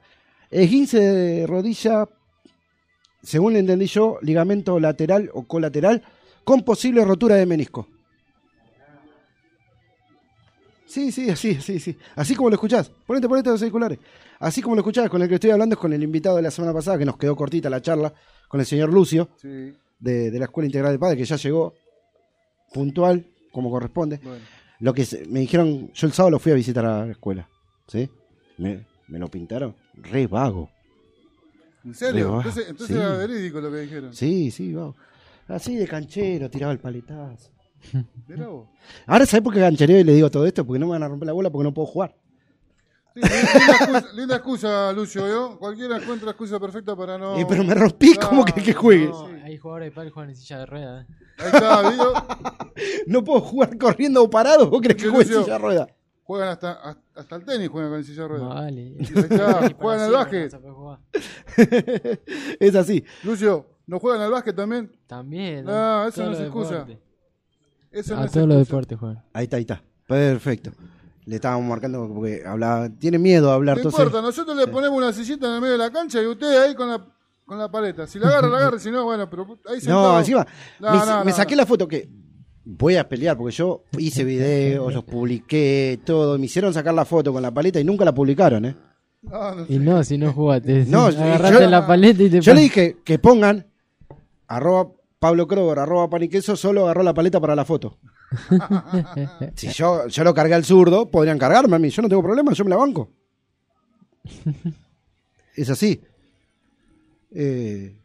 Esguince 0.50 0.98
de 1.00 1.46
rodilla, 1.46 2.08
según 3.22 3.52
le 3.52 3.60
entendí 3.60 3.86
yo, 3.86 4.18
ligamento 4.22 4.80
lateral 4.80 5.30
o 5.32 5.44
colateral 5.46 6.02
con 6.44 6.62
posible 6.62 7.04
rotura 7.04 7.36
de 7.36 7.46
menisco. 7.46 7.86
Sí, 10.86 11.12
sí, 11.12 11.30
así, 11.30 11.54
sí, 11.60 11.78
sí. 11.78 11.96
Así 12.16 12.34
como 12.34 12.48
lo 12.50 12.54
escuchás. 12.54 12.90
Ponete, 13.06 13.28
ponete 13.28 13.50
los 13.50 13.62
auriculares. 13.62 13.98
Así 14.40 14.60
como 14.60 14.74
lo 14.74 14.80
escuchás, 14.80 15.08
con 15.08 15.22
el 15.22 15.28
que 15.28 15.34
estoy 15.36 15.50
hablando 15.50 15.74
es 15.74 15.78
con 15.78 15.92
el 15.92 16.02
invitado 16.02 16.36
de 16.36 16.42
la 16.42 16.50
semana 16.50 16.72
pasada, 16.74 16.98
que 16.98 17.04
nos 17.04 17.16
quedó 17.16 17.36
cortita 17.36 17.70
la 17.70 17.80
charla, 17.80 18.12
con 18.48 18.58
el 18.58 18.66
señor 18.66 18.92
Lucio, 18.92 19.28
Sí. 19.36 19.72
de, 20.00 20.30
de 20.32 20.38
la 20.38 20.46
Escuela 20.46 20.66
Integral 20.66 20.92
de 20.92 20.98
Padre, 20.98 21.16
que 21.16 21.24
ya 21.24 21.36
llegó 21.36 21.74
puntual, 22.72 23.24
como 23.52 23.70
corresponde. 23.70 24.18
Bueno. 24.22 24.44
Lo 24.80 24.92
que 24.94 25.04
se- 25.04 25.26
me 25.26 25.40
dijeron, 25.40 25.92
yo 25.92 26.06
el 26.08 26.12
sábado 26.12 26.30
lo 26.32 26.38
fui 26.40 26.50
a 26.52 26.56
visitar 26.56 26.84
a 26.84 27.04
la 27.06 27.12
escuela. 27.12 27.48
¿Sí? 27.86 28.08
Me, 28.58 28.84
me 29.08 29.18
lo 29.20 29.28
pintaron 29.28 29.76
re 30.02 30.26
vago. 30.26 30.70
¿En 31.84 31.94
serio? 31.94 32.26
vago, 32.26 32.38
Entonces, 32.38 32.68
entonces 32.68 32.96
sí. 32.96 33.02
era 33.02 33.16
verídico 33.16 33.60
lo 33.60 33.70
que 33.70 33.78
dijeron. 33.78 34.14
Sí, 34.14 34.50
sí, 34.50 34.72
vago. 34.74 34.96
Así 35.48 35.76
de 35.76 35.86
canchero, 35.86 36.48
tiraba 36.50 36.72
el 36.72 36.78
paletazo. 36.78 37.50
Vos. 38.28 38.68
Ahora, 39.06 39.26
¿sabes 39.26 39.42
por 39.42 39.54
qué 39.54 39.60
canchereo 39.60 40.00
y 40.00 40.04
le 40.04 40.12
digo 40.14 40.30
todo 40.30 40.46
esto? 40.46 40.64
Porque 40.66 40.78
no 40.78 40.86
me 40.86 40.92
van 40.92 41.02
a 41.02 41.08
romper 41.08 41.26
la 41.26 41.32
bola 41.32 41.50
porque 41.50 41.64
no 41.64 41.74
puedo 41.74 41.86
jugar. 41.86 42.14
Sí, 43.12 43.20
linda, 43.22 43.72
excusa, 43.72 44.12
linda 44.14 44.36
excusa, 44.36 44.92
Lucio, 44.92 45.24
¿veo? 45.24 45.58
Cualquiera 45.58 45.96
encuentra 45.96 46.30
excusa 46.30 46.60
perfecta 46.60 46.94
para 46.94 47.18
no... 47.18 47.36
Eh, 47.36 47.44
pero 47.48 47.64
me 47.64 47.74
rompí 47.74 48.14
como 48.14 48.44
que, 48.44 48.52
que 48.62 48.72
juegue. 48.72 49.08
No, 49.08 49.26
hay 49.44 49.56
jugadores 49.58 49.92
de 49.92 50.02
que 50.04 50.10
juegan 50.10 50.30
en 50.30 50.36
silla 50.36 50.58
de 50.60 50.66
ruedas. 50.66 51.06
¿eh? 51.08 51.14
Ahí 51.38 51.50
está, 51.52 51.90
¿vio? 51.90 52.12
No 53.08 53.24
puedo 53.24 53.40
jugar 53.40 53.76
corriendo 53.76 54.22
o 54.22 54.30
parado. 54.30 54.70
¿Vos 54.70 54.80
crees 54.80 54.96
que 54.96 55.02
Sí, 55.02 55.08
juegue 55.08 55.34
en 55.34 55.42
silla 55.42 55.54
de 55.54 55.58
rueda? 55.58 55.88
Juegan 56.30 56.50
hasta, 56.50 56.72
hasta, 56.74 57.02
hasta 57.16 57.34
el 57.34 57.44
tenis, 57.44 57.68
juegan 57.68 57.90
con 57.90 57.98
el 57.98 58.04
silla 58.04 58.22
de 58.22 58.28
ruedas. 58.28 58.48
Vale. 58.50 58.96
Está, 59.00 59.74
juegan 59.80 60.00
al 60.00 60.12
básquet. 60.12 60.54
a 60.54 61.00
es 62.60 62.74
así. 62.76 63.04
Lucio, 63.24 63.66
¿no 63.88 63.98
juegan 63.98 64.20
al 64.20 64.30
básquet 64.30 64.54
también? 64.54 64.92
También. 65.08 65.64
No, 65.64 66.06
eso 66.06 66.24
no 66.24 66.30
es 66.30 66.38
excusa. 66.38 66.86
Eso 67.90 68.14
no 68.14 68.22
A 68.22 68.26
es 68.26 68.30
todos 68.30 68.46
los 68.46 68.58
deportes 68.58 68.96
juegan. 68.96 69.24
Ahí 69.32 69.42
está, 69.42 69.56
ahí 69.56 69.62
está. 69.62 69.82
Perfecto. 70.06 70.70
Le 71.24 71.34
estábamos 71.34 71.68
marcando 71.68 72.08
porque 72.14 72.44
hablaba, 72.46 72.88
tiene 72.90 73.18
miedo 73.18 73.48
de 73.48 73.52
hablar. 73.54 73.78
No 73.78 73.80
entonces- 73.80 73.98
importa, 73.98 74.24
nosotros 74.24 74.56
le 74.56 74.68
ponemos 74.68 74.96
una 74.96 75.12
sillita 75.12 75.48
en 75.48 75.54
el 75.54 75.60
medio 75.60 75.72
de 75.72 75.78
la 75.78 75.90
cancha 75.90 76.22
y 76.22 76.26
usted 76.26 76.62
ahí 76.62 76.76
con 76.76 76.90
la, 76.90 77.04
con 77.44 77.58
la 77.58 77.68
paleta. 77.68 78.06
Si 78.06 78.20
la 78.20 78.28
agarra, 78.28 78.46
la 78.46 78.56
agarra, 78.58 78.78
si 78.78 78.92
no, 78.92 79.02
bueno, 79.02 79.28
pero 79.28 79.48
ahí 79.68 79.80
sentado. 79.80 80.12
No, 80.12 80.18
encima, 80.20 80.46
No, 80.78 80.92
me, 80.92 81.06
no, 81.06 81.24
me 81.24 81.30
no, 81.32 81.36
saqué 81.36 81.56
no. 81.56 81.62
la 81.62 81.66
foto 81.66 81.88
que 81.88 82.08
voy 82.64 82.96
a 82.96 83.08
pelear 83.08 83.36
porque 83.36 83.54
yo 83.54 83.84
hice 83.98 84.24
videos, 84.24 84.92
los 84.92 85.04
publiqué, 85.04 85.98
todo. 86.04 86.38
Me 86.38 86.46
hicieron 86.46 86.72
sacar 86.74 86.94
la 86.94 87.04
foto 87.04 87.32
con 87.32 87.42
la 87.42 87.52
paleta 87.52 87.80
y 87.80 87.84
nunca 87.84 88.04
la 88.04 88.14
publicaron, 88.14 88.64
¿eh? 88.64 88.76
No, 89.22 89.54
no 89.54 89.62
Y 89.68 89.74
sé. 89.74 89.78
no, 89.80 90.04
si 90.04 90.18
no 90.18 90.32
jugaste. 90.32 90.84
No, 90.88 91.06
agarraste 91.06 91.64
yo- 91.64 91.70
la 91.70 91.86
paleta 91.86 92.22
y 92.22 92.30
te 92.30 92.40
Yo 92.40 92.54
le 92.54 92.60
dije 92.62 92.96
que 93.04 93.18
pongan 93.18 93.66
arroba 94.46 94.92
Pablo 95.18 95.46
Kroger, 95.46 95.78
arroba 95.78 96.08
paniqueso, 96.08 96.56
solo 96.56 96.84
agarró 96.84 97.02
la 97.02 97.12
paleta 97.14 97.38
para 97.40 97.54
la 97.54 97.64
foto. 97.66 97.98
si 99.56 99.68
yo, 99.68 100.06
yo 100.06 100.24
lo 100.24 100.32
cargué 100.32 100.54
al 100.54 100.64
zurdo, 100.64 101.10
podrían 101.10 101.38
cargarme 101.38 101.76
a 101.76 101.78
mí. 101.78 101.90
Yo 101.90 102.00
no 102.02 102.08
tengo 102.08 102.22
problema, 102.22 102.52
yo 102.54 102.64
me 102.64 102.70
la 102.70 102.76
banco. 102.76 103.10
es 105.56 105.68
así. 105.70 106.00
Eh, 107.32 107.96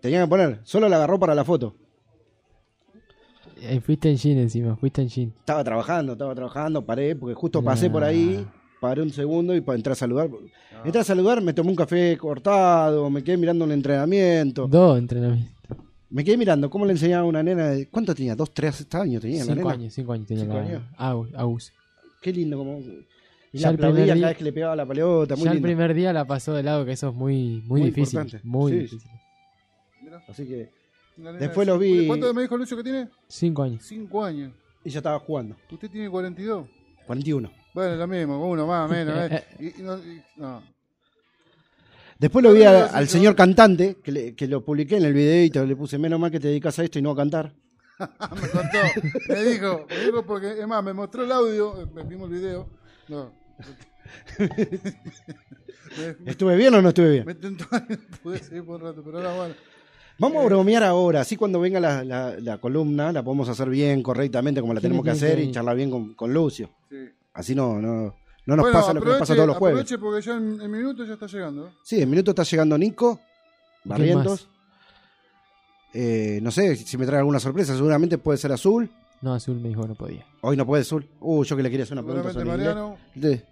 tenían 0.00 0.24
que 0.24 0.28
poner, 0.28 0.60
solo 0.64 0.88
la 0.88 0.96
agarró 0.96 1.18
para 1.18 1.34
la 1.34 1.44
foto. 1.44 1.74
Ahí 3.68 3.80
fuiste 3.80 4.10
en 4.10 4.16
jean 4.16 4.38
encima, 4.38 4.76
fuiste 4.76 5.02
en 5.02 5.08
jean. 5.08 5.32
Estaba 5.40 5.64
trabajando, 5.64 6.12
estaba 6.12 6.34
trabajando, 6.34 6.84
paré, 6.84 7.16
porque 7.16 7.34
justo 7.34 7.62
pasé 7.62 7.90
por 7.90 8.04
ahí, 8.04 8.46
paré 8.80 9.02
un 9.02 9.10
segundo 9.10 9.54
y 9.54 9.60
pa- 9.60 9.74
entré 9.74 9.92
a 9.92 9.96
saludar. 9.96 10.28
Entré 10.84 11.00
a 11.00 11.04
saludar, 11.04 11.42
me 11.42 11.52
tomé 11.52 11.70
un 11.70 11.76
café 11.76 12.16
cortado, 12.16 13.10
me 13.10 13.22
quedé 13.24 13.36
mirando 13.36 13.64
un 13.64 13.72
entrenamiento. 13.72 14.68
Dos 14.68 14.98
entrenamientos. 14.98 15.52
Me 16.10 16.24
quedé 16.24 16.36
mirando 16.38 16.70
cómo 16.70 16.86
le 16.86 16.92
enseñaba 16.92 17.24
a 17.24 17.26
una 17.26 17.42
nena 17.42 17.68
de. 17.68 17.88
¿Cuánto 17.88 18.14
tenía? 18.14 18.34
¿Dos, 18.34 18.52
tres 18.54 18.86
años 18.94 19.20
tenía 19.20 19.38
la 19.40 19.44
Cinco 19.44 19.56
nena? 19.56 19.70
años, 19.72 19.92
cinco 19.92 20.12
años 20.12 20.26
tenía 20.26 20.44
Cinco 20.44 20.56
la 20.56 20.62
años. 20.62 20.82
Agus. 21.36 21.72
Qué 22.22 22.32
lindo 22.32 22.56
como. 22.56 22.78
Y 23.52 23.58
Ya 23.58 23.68
la 23.68 23.72
el 23.72 23.76
primer 23.78 24.04
día- 24.04 24.14
cada 24.14 24.28
vez 24.28 24.36
que 24.38 24.44
le 24.44 24.52
pegaba 24.52 24.76
la 24.76 24.86
pelota, 24.86 25.36
muy 25.36 25.44
Ya 25.46 25.52
el 25.52 25.60
primer 25.60 25.94
día 25.94 26.12
la 26.12 26.24
pasó 26.26 26.54
de 26.54 26.62
lado, 26.62 26.84
que 26.86 26.92
eso 26.92 27.08
es 27.08 27.14
muy, 27.14 27.62
muy, 27.66 27.80
Muy 27.80 27.90
difícil. 27.90 28.18
importante. 28.20 28.46
Muy 28.46 28.72
Sí. 28.72 28.78
difícil. 28.78 29.10
Así 30.28 30.46
que. 30.46 30.70
Después 31.38 31.66
de 31.66 31.72
lo 31.74 31.80
cinco- 31.80 31.98
vi- 32.00 32.06
¿Cuánto 32.06 32.32
me 32.34 32.42
dijo 32.42 32.56
Lucio 32.56 32.76
que 32.76 32.82
tiene? 32.84 33.08
Cinco 33.26 33.62
años. 33.62 33.82
Cinco 33.84 34.24
años. 34.24 34.52
Y 34.84 34.90
ya 34.90 34.98
estaba 35.00 35.18
jugando. 35.18 35.56
Usted 35.70 35.90
tiene 35.90 36.08
42. 36.08 36.68
41. 37.06 37.50
Bueno, 37.74 37.96
lo 37.96 38.06
mismo, 38.06 38.48
uno 38.48 38.66
más, 38.66 38.90
menos. 38.90 39.30
¿eh? 39.30 39.44
Y- 39.58 39.80
y 39.80 39.82
no, 39.82 39.98
y- 39.98 40.22
no. 40.36 40.62
Después 42.18 42.42
lo 42.44 42.52
vi 42.52 42.62
a- 42.64 42.86
al 42.86 43.04
yo- 43.06 43.10
señor 43.10 43.34
cantante, 43.36 43.96
que, 44.02 44.12
le- 44.12 44.34
que 44.34 44.46
lo 44.48 44.64
publiqué 44.64 44.96
en 44.96 45.04
el 45.04 45.12
videito, 45.12 45.64
le 45.64 45.76
puse 45.76 45.98
menos 45.98 46.18
mal 46.20 46.30
que 46.30 46.40
te 46.40 46.48
dedicas 46.48 46.78
a 46.78 46.84
esto 46.84 46.98
y 46.98 47.02
no 47.02 47.10
a 47.12 47.16
cantar. 47.16 47.52
me 47.98 48.48
contó, 48.48 48.78
me 49.28 49.42
dijo, 49.44 49.86
me 49.88 49.98
dijo 50.04 50.22
porque, 50.24 50.60
es 50.60 50.66
más, 50.68 50.82
me 50.84 50.92
mostró 50.92 51.24
el 51.24 51.32
audio, 51.32 51.82
eh, 51.82 51.86
me 51.92 52.04
vimos 52.04 52.30
el 52.30 52.38
video. 52.38 52.68
No. 53.08 53.32
¿Estuve 56.26 56.56
bien 56.56 56.74
o 56.74 56.82
no 56.82 56.88
estuve 56.90 57.10
bien? 57.10 57.24
me 57.26 57.34
tentó, 57.34 57.66
pude 58.22 58.38
seguir 58.38 58.64
por 58.64 58.76
un 58.80 58.88
rato, 58.88 59.02
pero 59.04 59.18
ahora 59.18 59.34
bueno. 59.36 59.54
Vamos 60.18 60.42
a 60.42 60.46
bromear 60.46 60.82
ahora, 60.82 61.20
así 61.20 61.36
cuando 61.36 61.60
venga 61.60 61.78
la, 61.80 62.02
la- 62.04 62.36
la 62.40 62.58
columna 62.58 63.12
la 63.12 63.22
podemos 63.22 63.48
hacer 63.48 63.68
bien, 63.70 64.02
correctamente, 64.02 64.60
como 64.60 64.74
la 64.74 64.80
¿Quién 64.80 64.90
tenemos 64.92 65.04
que 65.04 65.10
hacer 65.12 65.38
y 65.38 65.52
charlar 65.52 65.76
bien 65.76 65.90
con, 65.90 66.14
con 66.14 66.32
Lucio. 66.34 66.70
Sí. 66.90 66.96
Así 67.34 67.54
no, 67.54 67.80
no, 67.80 68.14
no 68.46 68.56
nos 68.56 68.64
bueno, 68.64 68.72
pasa 68.80 68.92
lo 68.92 69.00
que 69.00 69.08
nos 69.10 69.18
pasa 69.18 69.34
todos 69.34 69.46
los 69.46 69.56
jueves. 69.56 69.80
aproveche 69.82 69.98
porque 69.98 70.26
ya 70.26 70.34
en, 70.36 70.60
en 70.60 70.70
minutos 70.70 71.06
ya 71.06 71.14
está 71.14 71.26
llegando. 71.26 71.68
¿eh? 71.68 71.70
Sí, 71.84 72.02
en 72.02 72.10
minuto 72.10 72.32
está 72.32 72.42
llegando 72.42 72.76
Nico, 72.76 73.16
¿Quién 73.16 73.90
Barrientos. 73.90 74.48
Eh, 75.94 76.40
no 76.42 76.50
sé 76.50 76.76
si 76.76 76.98
me 76.98 77.06
trae 77.06 77.18
alguna 77.20 77.40
sorpresa, 77.40 77.74
seguramente 77.74 78.18
puede 78.18 78.38
ser 78.38 78.52
Azul. 78.52 78.90
No, 79.22 79.34
Azul 79.34 79.58
me 79.60 79.68
dijo 79.68 79.82
que 79.82 79.88
no 79.88 79.94
podía. 79.94 80.26
Hoy 80.42 80.56
no 80.56 80.66
puede 80.66 80.82
Azul. 80.82 81.08
Uh, 81.20 81.44
yo 81.44 81.56
que 81.56 81.62
le 81.62 81.70
quería 81.70 81.84
hacer 81.84 81.96
una 81.98 82.02
pregunta 82.06 82.32
Seguramente 82.32 82.64
sobre 82.64 82.74
Mariano. 82.74 82.98
De- 83.14 83.44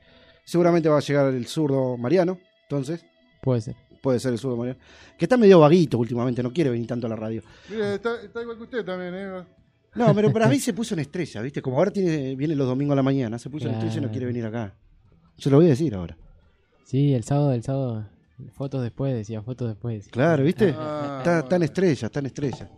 seguramente 0.44 0.88
va 0.88 0.98
a 0.98 1.00
llegar 1.00 1.32
el 1.32 1.46
zurdo 1.46 1.96
Mariano, 1.96 2.38
entonces 2.62 3.04
Puede 3.42 3.60
ser. 3.60 3.76
Puede 4.00 4.18
ser 4.20 4.32
el 4.32 4.38
zurdo 4.38 4.56
Mariano. 4.56 4.78
Que 5.18 5.24
está 5.24 5.36
medio 5.36 5.60
vaguito 5.60 5.98
últimamente, 5.98 6.42
no 6.42 6.52
quiere 6.52 6.70
venir 6.70 6.86
tanto 6.86 7.06
a 7.06 7.10
la 7.10 7.16
radio. 7.16 7.42
Mire, 7.70 7.94
está, 7.94 8.20
está 8.22 8.42
igual 8.42 8.56
que 8.56 8.62
usted 8.64 8.84
también, 8.84 9.14
¿eh? 9.14 9.44
No, 9.94 10.14
pero 10.14 10.30
para 10.32 10.46
mí 10.48 10.58
se 10.60 10.72
puso 10.74 10.94
en 10.94 11.00
estrella, 11.00 11.40
¿viste? 11.40 11.62
Como 11.62 11.78
ahora 11.78 11.90
tiene, 11.90 12.34
viene 12.36 12.54
los 12.54 12.66
domingos 12.66 12.92
a 12.92 12.96
la 12.96 13.02
mañana, 13.02 13.38
se 13.38 13.48
puso 13.48 13.66
en 13.66 13.74
estrella 13.74 13.94
y 13.94 13.96
no 13.96 14.00
Claro. 14.02 14.12
quiere 14.12 14.26
venir 14.26 14.44
acá. 14.44 14.74
Se 15.38 15.48
lo 15.48 15.56
voy 15.56 15.66
a 15.66 15.70
decir 15.70 15.94
ahora. 15.94 16.16
Sí, 16.84 17.14
el 17.14 17.24
sábado, 17.24 17.52
el 17.52 17.62
sábado. 17.62 18.06
Fotos 18.52 18.82
después, 18.82 19.14
decía, 19.14 19.40
fotos 19.42 19.68
después. 19.68 20.08
Claro, 20.08 20.44
¿viste? 20.44 20.74
Ah, 20.76 21.16
está, 21.20 21.38
está 21.40 21.56
en 21.56 21.62
estrella, 21.62 22.06
está 22.06 22.18
en 22.20 22.26
estrella. 22.26 22.70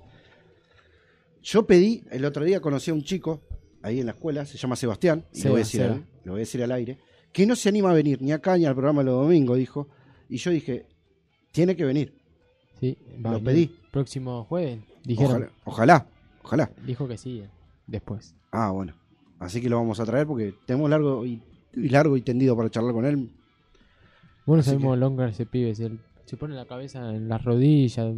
Yo 1.42 1.66
pedí, 1.66 2.04
el 2.10 2.24
otro 2.24 2.44
día 2.44 2.60
conocí 2.60 2.90
a 2.90 2.94
un 2.94 3.02
chico 3.02 3.42
ahí 3.82 4.00
en 4.00 4.06
la 4.06 4.12
escuela, 4.12 4.44
se 4.44 4.56
llama 4.58 4.76
Sebastián, 4.76 5.24
y 5.32 5.42
lo 5.42 5.50
voy 5.50 5.60
a 5.60 5.64
decir, 5.64 5.82
al, 5.82 6.04
lo 6.24 6.32
voy 6.32 6.38
a 6.40 6.42
decir 6.42 6.62
al 6.62 6.72
aire, 6.72 6.98
que 7.32 7.46
no 7.46 7.56
se 7.56 7.68
anima 7.68 7.90
a 7.90 7.94
venir 7.94 8.20
ni 8.22 8.32
acá 8.32 8.56
ni 8.56 8.64
al 8.66 8.74
programa 8.74 9.02
los 9.02 9.22
domingos, 9.24 9.56
dijo. 9.58 9.88
Y 10.28 10.36
yo 10.38 10.50
dije, 10.50 10.86
tiene 11.58 11.74
que 11.74 11.84
venir. 11.84 12.14
Sí, 12.78 12.96
va 13.24 13.30
a 13.30 13.32
Lo 13.32 13.42
pedí. 13.42 13.74
Próximo 13.90 14.44
jueves. 14.44 14.78
Dijeron. 15.02 15.32
Ojalá, 15.32 15.50
ojalá, 15.64 16.06
ojalá. 16.44 16.70
Dijo 16.86 17.08
que 17.08 17.18
sí, 17.18 17.40
eh, 17.40 17.48
después. 17.88 18.36
Ah, 18.52 18.70
bueno. 18.70 18.94
Así 19.40 19.60
que 19.60 19.68
lo 19.68 19.76
vamos 19.76 19.98
a 19.98 20.04
traer 20.04 20.24
porque 20.24 20.54
tenemos 20.66 20.88
largo 20.88 21.26
y, 21.26 21.42
y 21.74 21.88
largo 21.88 22.16
y 22.16 22.22
tendido 22.22 22.56
para 22.56 22.70
charlar 22.70 22.92
con 22.92 23.04
él. 23.06 23.28
Bueno, 24.46 24.60
Así 24.60 24.70
sabemos 24.70 24.96
longa 24.98 25.28
ese 25.28 25.46
pibe. 25.46 25.74
Si 25.74 25.82
él 25.82 25.98
se 26.26 26.36
pone 26.36 26.54
la 26.54 26.64
cabeza 26.64 27.12
en 27.12 27.28
las 27.28 27.42
rodillas. 27.44 28.14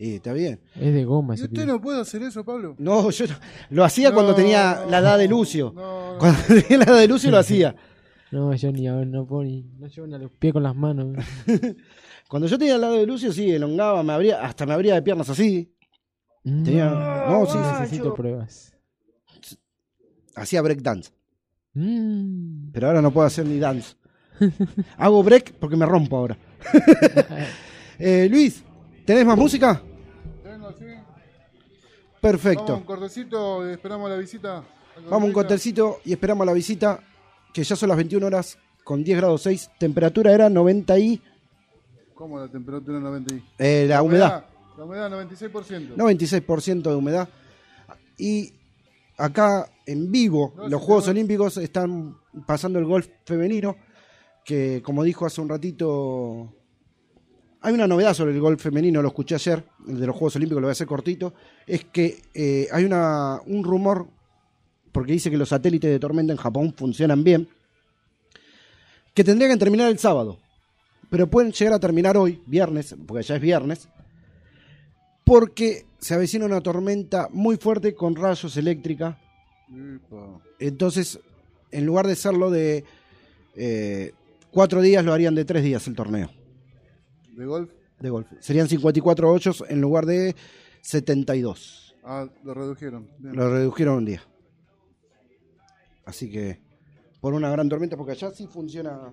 Y 0.00 0.14
está 0.16 0.32
bien. 0.32 0.58
Es 0.74 0.92
de 0.92 1.04
goma 1.04 1.34
¿Y 1.34 1.36
ese 1.36 1.44
usted 1.44 1.54
pibe. 1.62 1.66
no 1.66 1.80
puede 1.80 2.00
hacer 2.00 2.22
eso, 2.22 2.44
Pablo? 2.44 2.74
No, 2.78 3.08
yo 3.10 3.26
no- 3.28 3.34
lo 3.70 3.84
hacía 3.84 4.12
cuando 4.12 4.34
tenía 4.34 4.80
no, 4.84 4.90
la 4.90 4.98
edad 4.98 5.16
de 5.18 5.28
Lucio. 5.28 5.72
no, 5.76 6.14
no. 6.14 6.18
Cuando 6.18 6.40
tenía 6.48 6.78
la 6.78 6.84
edad 6.86 6.98
de 6.98 7.06
Lucio 7.08 7.30
lo 7.30 7.38
hacía. 7.38 7.76
No, 8.32 8.52
yo 8.56 8.72
ni 8.72 8.88
ahora 8.88 9.04
no 9.04 9.24
puedo 9.24 9.44
ni. 9.44 9.62
No 9.78 9.86
llevo 9.86 10.08
ni 10.08 10.14
a 10.16 10.18
los 10.18 10.32
pies 10.32 10.52
con 10.52 10.64
las 10.64 10.74
manos. 10.74 11.16
Cuando 12.28 12.48
yo 12.48 12.58
tenía 12.58 12.76
la 12.78 12.88
edad 12.88 12.96
de 12.96 13.06
Lucio, 13.06 13.32
sí, 13.32 13.50
elongaba, 13.50 14.02
me 14.02 14.12
abría, 14.12 14.42
hasta 14.44 14.66
me 14.66 14.72
abría 14.74 14.94
de 14.94 15.02
piernas 15.02 15.28
así. 15.30 15.72
Tenía- 16.42 16.90
no, 17.28 17.46
sí, 17.46 17.58
Necesito 17.58 18.14
pruebas. 18.14 18.72
Hacía 20.34 20.62
break 20.62 20.80
dance. 20.80 21.10
Mm. 21.74 22.70
Pero 22.72 22.88
ahora 22.88 23.02
no 23.02 23.10
puedo 23.10 23.26
hacer 23.26 23.46
ni 23.46 23.58
dance. 23.58 23.94
Hago 24.98 25.22
break 25.22 25.54
porque 25.54 25.76
me 25.76 25.86
rompo 25.86 26.16
ahora. 26.16 26.36
Eh, 27.98 28.28
Luis, 28.30 28.62
¿tenés 29.06 29.24
más 29.24 29.38
música? 29.38 29.80
Tengo, 30.42 30.70
sí. 30.78 30.84
Perfecto. 32.20 32.64
Vamos 32.64 32.76
a 32.76 32.80
un 32.80 32.84
cortecito 32.84 33.66
y 33.66 33.72
esperamos 33.72 34.10
la 34.10 34.16
visita. 34.16 34.62
Vamos 35.04 35.22
a 35.22 35.24
un 35.24 35.32
cortecito 35.32 36.00
y 36.04 36.12
esperamos 36.12 36.46
la 36.46 36.52
visita, 36.52 37.00
que 37.54 37.64
ya 37.64 37.74
son 37.74 37.88
las 37.88 37.96
21 37.96 38.26
horas 38.26 38.58
con 38.84 39.02
10 39.02 39.16
grados 39.16 39.40
6. 39.44 39.70
Temperatura 39.78 40.30
era 40.32 40.50
90 40.50 40.98
y 40.98 41.22
¿Cómo 42.16 42.40
la 42.40 42.48
temperatura 42.48 42.98
90 42.98 43.34
y? 43.34 43.42
eh, 43.58 43.86
la 43.88 44.02
humedad. 44.02 44.46
La 44.78 44.84
humedad 44.84 45.10
96%. 45.10 45.94
96% 45.96 46.82
de 46.82 46.94
humedad. 46.94 47.28
Y 48.18 48.52
acá 49.18 49.70
en 49.84 50.10
vivo, 50.10 50.54
No, 50.56 50.68
los 50.68 50.80
Juegos. 50.82 51.08
Olímpicos 51.08 51.58
están 51.58 52.16
pasando 52.46 52.78
el 52.78 52.86
golf 52.86 53.06
femenino, 53.26 53.76
que 54.44 54.80
como 54.82 55.02
dijo 55.04 55.26
hace 55.26 55.42
un 55.42 55.48
ratito, 55.50 56.54
hay 57.60 57.74
una 57.74 57.86
novedad 57.86 58.14
sobre 58.14 58.32
el 58.32 58.40
golf 58.40 58.62
femenino, 58.62 59.02
lo 59.02 59.08
escuché 59.08 59.34
ayer, 59.34 59.62
el 59.86 60.00
de 60.00 60.06
los 60.06 60.16
Juegos 60.16 60.36
Olímpicos, 60.36 60.60
lo 60.62 60.66
voy 60.66 60.70
a 60.70 60.72
hacer 60.72 60.86
cortito, 60.86 61.34
es 61.66 61.84
que 61.84 62.22
eh, 62.32 62.66
hay 62.72 62.84
una, 62.84 63.40
un 63.46 63.62
rumor, 63.62 64.08
porque 64.90 65.12
dice 65.12 65.30
que 65.30 65.36
los 65.36 65.50
satélites 65.50 65.90
de 65.90 65.98
tormenta 65.98 66.32
en 66.32 66.38
Japón 66.38 66.72
funcionan 66.74 67.22
bien, 67.22 67.46
que 69.12 69.22
tendrían 69.24 69.52
que 69.52 69.58
terminar 69.58 69.90
el 69.90 69.98
sábado, 69.98 70.38
pero 71.10 71.28
pueden 71.28 71.52
llegar 71.52 71.74
a 71.74 71.80
terminar 71.80 72.16
hoy, 72.16 72.42
viernes, 72.46 72.94
porque 73.06 73.22
ya 73.22 73.36
es 73.36 73.40
viernes, 73.40 73.88
porque 75.24 75.86
se 75.98 76.14
avecina 76.14 76.44
una 76.46 76.60
tormenta 76.60 77.28
muy 77.32 77.56
fuerte 77.56 77.94
con 77.94 78.14
rayos 78.16 78.56
eléctrica. 78.56 79.18
Entonces, 80.58 81.18
en 81.70 81.84
lugar 81.86 82.06
de 82.06 82.12
hacerlo 82.12 82.50
de 82.50 82.84
eh, 83.54 84.12
cuatro 84.50 84.80
días, 84.80 85.04
lo 85.04 85.12
harían 85.12 85.34
de 85.34 85.44
tres 85.44 85.64
días 85.64 85.86
el 85.88 85.96
torneo 85.96 86.30
¿De 87.36 87.44
golf? 87.44 87.70
de 87.98 88.10
golf. 88.10 88.28
Serían 88.40 88.68
54 88.68 89.30
hoyos 89.30 89.64
en 89.68 89.80
lugar 89.80 90.06
de 90.06 90.36
72. 90.82 91.96
Ah, 92.04 92.28
lo 92.44 92.54
redujeron. 92.54 93.08
Bien. 93.18 93.34
Lo 93.34 93.50
redujeron 93.50 93.96
un 93.96 94.04
día. 94.04 94.22
Así 96.04 96.30
que, 96.30 96.60
por 97.20 97.34
una 97.34 97.50
gran 97.50 97.68
tormenta, 97.68 97.96
porque 97.96 98.12
allá 98.12 98.30
sí 98.30 98.46
funciona. 98.46 99.12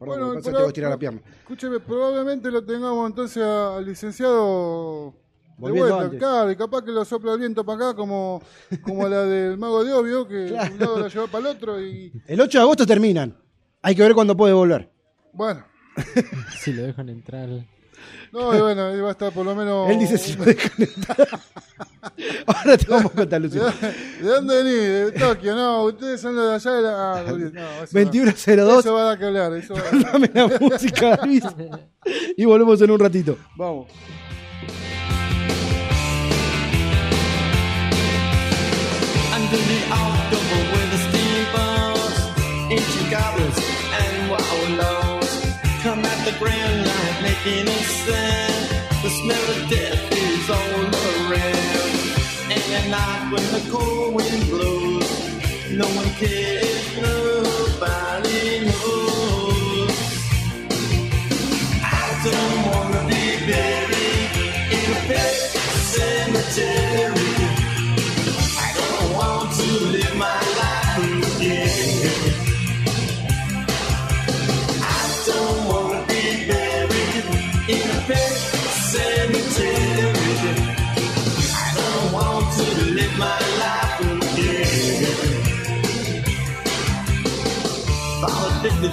Perdón, 0.00 0.18
Bueno, 0.18 0.28
me 0.30 0.34
pasa 0.36 0.50
tengo 0.50 0.62
que 0.62 0.66
estirar 0.68 0.90
la 0.90 0.98
pierna. 0.98 1.20
Escúcheme, 1.42 1.78
probablemente 1.78 2.50
lo 2.50 2.64
tengamos 2.64 3.06
entonces 3.08 3.42
al 3.44 3.84
licenciado 3.84 5.12
de 5.12 5.54
Volviendo 5.58 5.88
vuelta. 5.94 6.04
antes. 6.06 6.18
Claro, 6.18 6.50
y 6.50 6.56
capaz 6.56 6.82
que 6.84 6.90
lo 6.90 7.04
sopla 7.04 7.32
el 7.34 7.38
viento 7.38 7.64
para 7.64 7.90
acá 7.90 7.94
como, 7.96 8.42
como 8.82 9.06
la 9.08 9.24
del 9.26 9.58
mago 9.58 9.84
de 9.84 9.92
Obvio, 9.92 10.26
que 10.26 10.46
Claro. 10.48 10.64
de 10.68 10.72
un 10.72 10.78
lado 10.80 11.00
la 11.00 11.08
lleva 11.08 11.26
para 11.26 11.50
el 11.50 11.56
otro 11.56 11.80
y 11.80 12.12
El 12.26 12.40
8 12.40 12.58
de 12.58 12.62
agosto 12.62 12.86
terminan. 12.86 13.36
Hay 13.82 13.94
que 13.94 14.02
ver 14.02 14.14
cuándo 14.14 14.36
puede 14.36 14.54
volver. 14.54 14.90
bueno. 15.32 15.64
Si 16.58 16.72
lo 16.72 16.82
dejan 16.82 17.08
entrar. 17.10 17.48
No, 18.32 18.54
y 18.56 18.60
bueno, 18.60 18.86
ahí 18.86 19.00
va 19.00 19.08
a 19.08 19.10
estar 19.10 19.32
por 19.32 19.44
lo 19.44 19.56
menos... 19.56 19.90
Él 19.90 19.98
dice 19.98 20.16
si 20.16 20.34
lo 20.34 20.44
dejan 20.44 20.70
entrar. 20.78 21.28
Ahora 22.46 22.78
te 22.78 22.86
vamos 22.88 23.06
a 23.12 23.16
contar, 23.16 23.40
¿De, 23.42 23.48
Lucio. 23.48 23.64
¿De 23.64 24.28
dónde 24.28 24.62
venís? 24.62 24.82
De 25.12 25.12
Tokio, 25.18 25.54
no, 25.56 25.82
ustedes 25.86 26.20
son 26.20 26.36
los 26.36 26.48
de 26.48 26.54
allá 26.54 26.76
de 26.76 26.82
la... 26.82 27.12
Ah, 27.12 27.22
no, 27.26 27.82
eso 27.82 27.98
21.02. 27.98 28.78
Eso 28.78 28.94
va 28.94 29.00
a 29.00 29.04
dar 29.04 29.18
que 29.18 29.24
hablar, 29.24 29.52
eso 29.54 29.74
va 29.74 29.80
a 29.80 29.82
dar- 29.82 30.12
Dame 30.12 30.30
la 30.32 30.46
música, 30.60 31.20
Luis. 31.24 31.42
Y 32.36 32.44
volvemos 32.44 32.80
en 32.80 32.90
un 32.92 33.00
ratito. 33.00 33.36
Vamos. 33.56 33.88
Under 39.34 39.58
the 39.58 40.19
sound. 47.44 49.02
The 49.02 49.10
smell 49.10 49.50
of 49.50 49.70
death 49.70 50.12
is 50.12 50.50
all 50.50 50.84
around. 51.30 51.92
And 52.52 52.72
at 52.78 52.88
night 52.90 53.32
when 53.32 53.44
the 53.52 53.70
cold 53.70 54.14
wind 54.14 54.48
blows, 54.50 55.08
no 55.70 55.86
one 55.96 56.10
cares, 56.20 56.96
nobody 57.00 58.66
knows. 58.66 58.89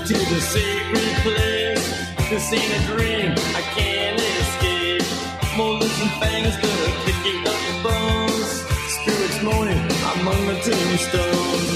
To 0.06 0.14
the 0.14 0.42
sacred 0.42 1.14
place. 1.24 1.86
This 2.30 2.54
ain't 2.54 2.74
a 2.78 2.82
dream, 2.92 3.32
I 3.56 3.62
can't 3.76 4.20
escape. 4.20 5.04
Molars 5.58 6.00
and 6.02 6.12
fangs 6.22 6.56
are 6.56 6.92
picking 7.06 7.40
up 7.48 7.60
the 7.68 7.76
bones. 7.84 8.50
Spirits 8.98 9.42
moaning 9.44 9.86
among 10.16 10.46
the 10.48 10.58
tombstones. 10.66 11.70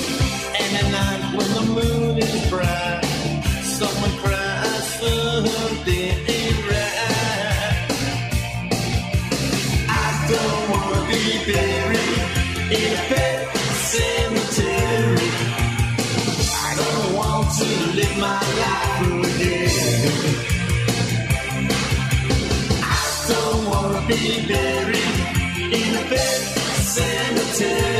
And 0.61 0.71
at 0.81 0.87
night 0.91 1.23
when 1.37 1.49
the 1.57 1.65
moon 1.77 2.17
is 2.17 2.49
bright, 2.49 3.01
someone 3.63 4.15
cries 4.19 4.85
something 4.99 6.00
be 24.21 24.45
buried 24.47 25.73
in 25.73 25.95
a 25.95 26.17
cemetery. 26.17 27.90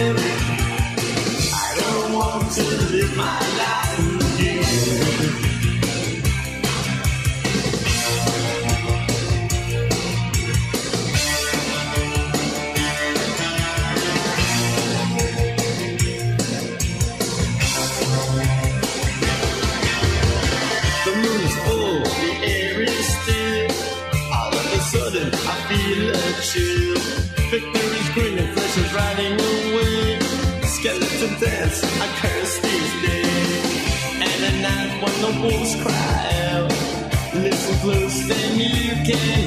Wolves 35.41 35.75
cry. 35.81 36.29
Out, 36.51 36.71
listen 37.33 37.75
close, 37.79 38.27
then 38.27 38.59
you 38.59 38.93
can 39.05 39.40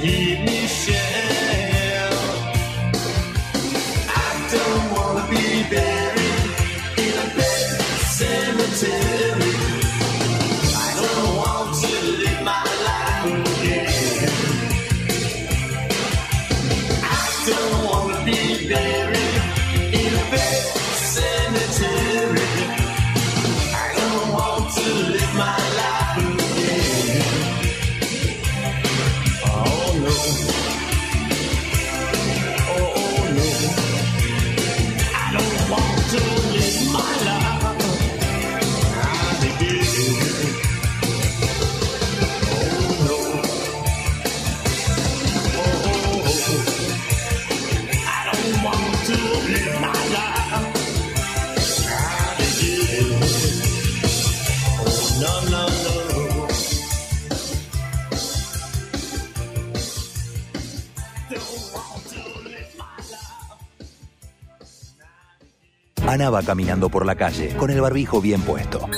Ana 66.15 66.31
va 66.31 66.43
caminando 66.43 66.91
por 66.91 67.05
la 67.05 67.17
calle 67.17 67.57
con 67.57 67.73
el 67.73 67.81
barbijo 67.81 68.21
bien 68.21 68.41
puesto. 68.43 68.89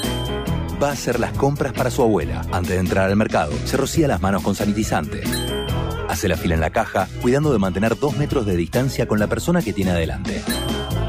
Va 0.83 0.91
a 0.91 0.93
hacer 0.93 1.19
las 1.19 1.33
compras 1.33 1.73
para 1.73 1.91
su 1.91 2.03
abuela. 2.03 2.43
Antes 2.53 2.73
de 2.73 2.79
entrar 2.79 3.09
al 3.09 3.17
mercado, 3.17 3.53
se 3.64 3.79
rocía 3.79 4.07
las 4.07 4.21
manos 4.21 4.43
con 4.43 4.55
sanitizante. 4.55 5.23
Hace 6.11 6.29
la 6.29 6.37
fila 6.37 6.57
en 6.57 6.61
la 6.61 6.69
caja, 6.69 7.09
cuidando 7.23 7.55
de 7.55 7.59
mantener 7.59 7.99
dos 7.99 8.19
metros 8.19 8.45
de 8.45 8.55
distancia 8.55 9.09
con 9.09 9.19
la 9.19 9.29
persona 9.29 9.62
que 9.62 9.73
tiene 9.73 9.93
adelante. 9.93 10.43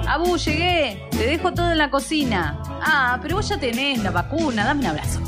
Abu, 0.08 0.38
llegué. 0.38 1.04
Te 1.12 1.26
dejo 1.26 1.54
todo 1.54 1.74
en 1.74 1.78
la 1.78 1.90
cocina. 1.90 2.58
Ah, 2.82 3.20
pero 3.22 3.36
vos 3.36 3.50
ya 3.50 3.60
tenés 3.60 4.02
la 4.02 4.12
vacuna. 4.12 4.64
Dame 4.64 4.80
un 4.80 4.86
abrazo. 4.86 5.20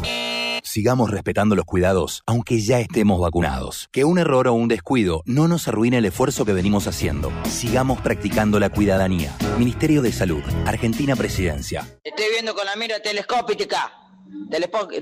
Sigamos 0.69 1.09
respetando 1.09 1.55
los 1.55 1.65
cuidados, 1.65 2.21
aunque 2.27 2.61
ya 2.61 2.79
estemos 2.79 3.19
vacunados. 3.19 3.89
Que 3.91 4.05
un 4.05 4.19
error 4.19 4.47
o 4.47 4.53
un 4.53 4.67
descuido 4.67 5.23
no 5.25 5.47
nos 5.47 5.67
arruine 5.67 5.97
el 5.97 6.05
esfuerzo 6.05 6.45
que 6.45 6.53
venimos 6.53 6.85
haciendo. 6.85 7.31
Sigamos 7.45 7.99
practicando 8.01 8.59
la 8.59 8.69
cuidadanía. 8.69 9.35
Ministerio 9.57 10.03
de 10.03 10.11
Salud, 10.11 10.43
Argentina 10.67 11.15
Presidencia. 11.15 11.87
Estoy 12.03 12.25
viendo 12.33 12.53
con 12.53 12.67
la 12.67 12.75
mira 12.75 13.01
telescópica. 13.01 13.91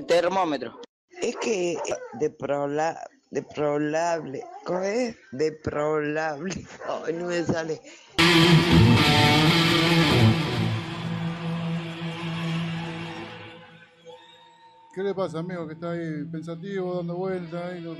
Termómetro. 0.06 0.80
Es 1.20 1.36
que 1.36 1.76
deprola, 2.14 2.98
deprolable, 3.30 4.44
¿cómo 4.64 4.80
es? 4.80 5.16
Deprolable. 5.32 6.66
Ay, 7.06 7.12
no 7.12 7.26
me 7.26 7.44
sale. 7.44 7.78
¿Qué 14.98 15.04
le 15.04 15.14
pasa, 15.14 15.38
amigo? 15.38 15.64
Que 15.68 15.74
está 15.74 15.92
ahí 15.92 16.24
pensativo, 16.24 16.96
dando 16.96 17.14
vueltas. 17.14 17.62
Ahí, 17.66 17.80
no- 17.80 17.94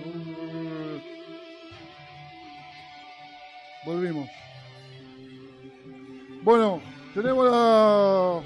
Volvimos. 3.86 4.28
Bueno, 6.42 6.80
tenemos 7.14 7.49
la. 7.49 8.40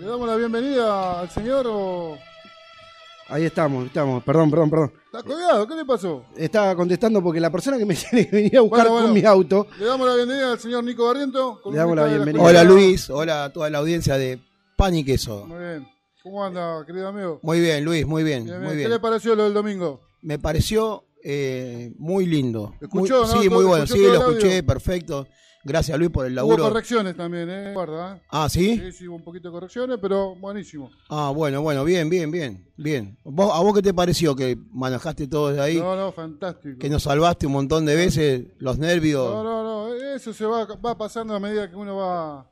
¿Le 0.00 0.06
damos 0.08 0.26
la 0.26 0.34
bienvenida 0.34 1.20
al 1.20 1.30
señor 1.30 1.66
o.? 1.68 2.18
Ahí 3.28 3.44
estamos, 3.44 3.86
estamos. 3.86 4.24
Perdón, 4.24 4.50
perdón, 4.50 4.70
perdón. 4.70 4.92
¿Está 5.04 5.22
colgado? 5.22 5.64
¿Qué 5.68 5.76
le 5.76 5.84
pasó? 5.84 6.24
Estaba 6.36 6.74
contestando 6.74 7.22
porque 7.22 7.38
la 7.38 7.50
persona 7.52 7.78
que 7.78 7.86
me 7.86 7.94
tiene 8.10 8.28
que 8.28 8.34
venir 8.34 8.58
a 8.58 8.62
buscar 8.62 8.88
Bueno, 8.88 8.92
bueno. 8.94 9.06
con 9.06 9.14
mi 9.14 9.24
auto. 9.24 9.68
Le 9.78 9.84
damos 9.86 10.08
la 10.08 10.16
bienvenida 10.16 10.50
al 10.50 10.58
señor 10.58 10.82
Nico 10.82 11.06
Barriento. 11.06 11.60
Le 11.70 11.76
damos 11.76 11.94
la 11.94 12.06
bienvenida. 12.06 12.42
Hola 12.42 12.64
Luis, 12.64 13.08
hola 13.08 13.44
a 13.44 13.52
toda 13.52 13.70
la 13.70 13.78
audiencia 13.78 14.18
de 14.18 14.40
Pan 14.74 14.96
y 14.96 15.04
Queso. 15.04 15.46
Muy 15.46 15.58
bien. 15.60 15.93
¿Cómo 16.24 16.42
anda, 16.42 16.82
querido 16.86 17.08
amigo? 17.08 17.38
Muy 17.42 17.60
bien, 17.60 17.84
Luis, 17.84 18.06
muy 18.06 18.24
bien, 18.24 18.46
Bien, 18.46 18.62
muy 18.62 18.76
bien. 18.76 18.88
¿Qué 18.88 18.94
le 18.94 18.98
pareció 18.98 19.34
lo 19.34 19.44
del 19.44 19.52
domingo? 19.52 20.00
Me 20.22 20.38
pareció 20.38 21.04
eh, 21.22 21.92
muy 21.98 22.24
lindo. 22.24 22.72
¿Escuchó, 22.80 23.24
Muy- 23.24 23.28
no? 23.34 23.42
Sí, 23.42 23.48
¿Todo- 23.50 23.56
muy 23.58 23.64
bueno, 23.66 23.86
sí, 23.86 23.98
lo 23.98 24.14
escuché, 24.14 24.62
perfecto. 24.62 25.26
Gracias 25.66 25.98
Luis 25.98 26.10
por 26.10 26.24
el 26.24 26.32
Hubo 26.32 26.36
laburo. 26.36 26.64
correcciones 26.64 27.14
también, 27.14 27.50
¿eh? 27.50 27.72
Guarda. 27.74 28.16
¿eh? 28.16 28.22
Ah, 28.30 28.48
¿sí? 28.48 28.78
Sí, 28.78 28.92
sí, 28.92 29.08
hubo 29.08 29.16
un 29.16 29.22
poquito 29.22 29.48
de 29.48 29.52
correcciones, 29.52 29.98
pero 30.00 30.34
buenísimo. 30.34 30.90
Ah, 31.10 31.30
bueno, 31.34 31.60
bueno, 31.60 31.84
bien, 31.84 32.08
bien, 32.08 32.30
bien, 32.30 32.70
bien. 32.78 33.18
¿Vos, 33.22 33.50
¿A 33.54 33.60
vos 33.60 33.74
qué 33.74 33.82
te 33.82 33.92
pareció 33.92 34.34
que 34.34 34.56
manejaste 34.72 35.26
todo 35.28 35.48
desde 35.50 35.60
ahí? 35.60 35.76
No, 35.78 35.94
no, 35.94 36.10
fantástico. 36.10 36.78
Que 36.78 36.88
nos 36.88 37.02
salvaste 37.02 37.46
un 37.46 37.52
montón 37.52 37.84
de 37.84 37.96
veces, 37.96 38.44
los 38.58 38.78
nervios. 38.78 39.30
No, 39.30 39.42
no, 39.44 39.62
no, 39.62 39.94
eso 39.94 40.32
se 40.32 40.46
va, 40.46 40.64
va 40.64 40.96
pasando 40.96 41.34
a 41.34 41.40
medida 41.40 41.68
que 41.68 41.76
uno 41.76 41.96
va 41.96 42.50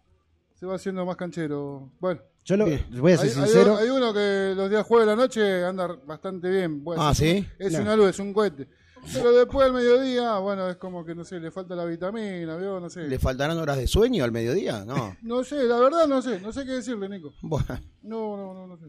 se 0.54 0.66
va 0.66 0.74
haciendo 0.76 1.06
más 1.06 1.16
canchero. 1.16 1.90
Bueno. 2.00 2.20
Yo 2.44 2.56
lo- 2.56 2.66
voy 3.00 3.12
a 3.12 3.16
ser 3.18 3.28
hay, 3.28 3.34
sincero. 3.34 3.76
Hay, 3.76 3.88
uno 3.88 4.12
que 4.12 4.52
los 4.56 4.68
días 4.68 4.84
jueves 4.84 5.06
de 5.06 5.12
la 5.16 5.22
noche 5.22 5.64
anda 5.64 5.86
bastante 6.04 6.50
bien. 6.50 6.82
Bueno, 6.82 7.02
Ah, 7.06 7.12
es 7.12 7.18
¿sí? 7.18 7.46
Es 7.58 7.72
No. 7.72 7.80
una 7.82 7.96
luz, 7.96 8.08
es 8.10 8.18
un 8.18 8.32
cohete. 8.32 8.68
Pero 9.12 9.32
después 9.32 9.64
del 9.66 9.74
mediodía, 9.74 10.38
bueno, 10.38 10.68
es 10.68 10.76
como 10.76 11.04
que 11.04 11.14
no 11.14 11.24
sé, 11.24 11.40
le 11.40 11.50
falta 11.50 11.74
la 11.74 11.84
vitamina, 11.84 12.56
¿vio? 12.56 12.78
No 12.78 12.88
sé. 12.88 13.08
¿Le 13.08 13.18
faltarán 13.18 13.58
horas 13.58 13.76
de 13.76 13.86
sueño 13.88 14.22
al 14.24 14.30
mediodía? 14.32 14.84
No. 14.84 15.16
No 15.22 15.42
sé, 15.44 15.64
la 15.64 15.78
verdad 15.80 16.06
no 16.06 16.22
sé, 16.22 16.40
no 16.40 16.52
sé 16.52 16.64
qué 16.64 16.72
decirle, 16.72 17.08
Nico. 17.08 17.32
Bueno. 17.42 17.80
No, 18.02 18.36
no, 18.36 18.54
no, 18.54 18.66
no 18.66 18.76
sé. 18.76 18.86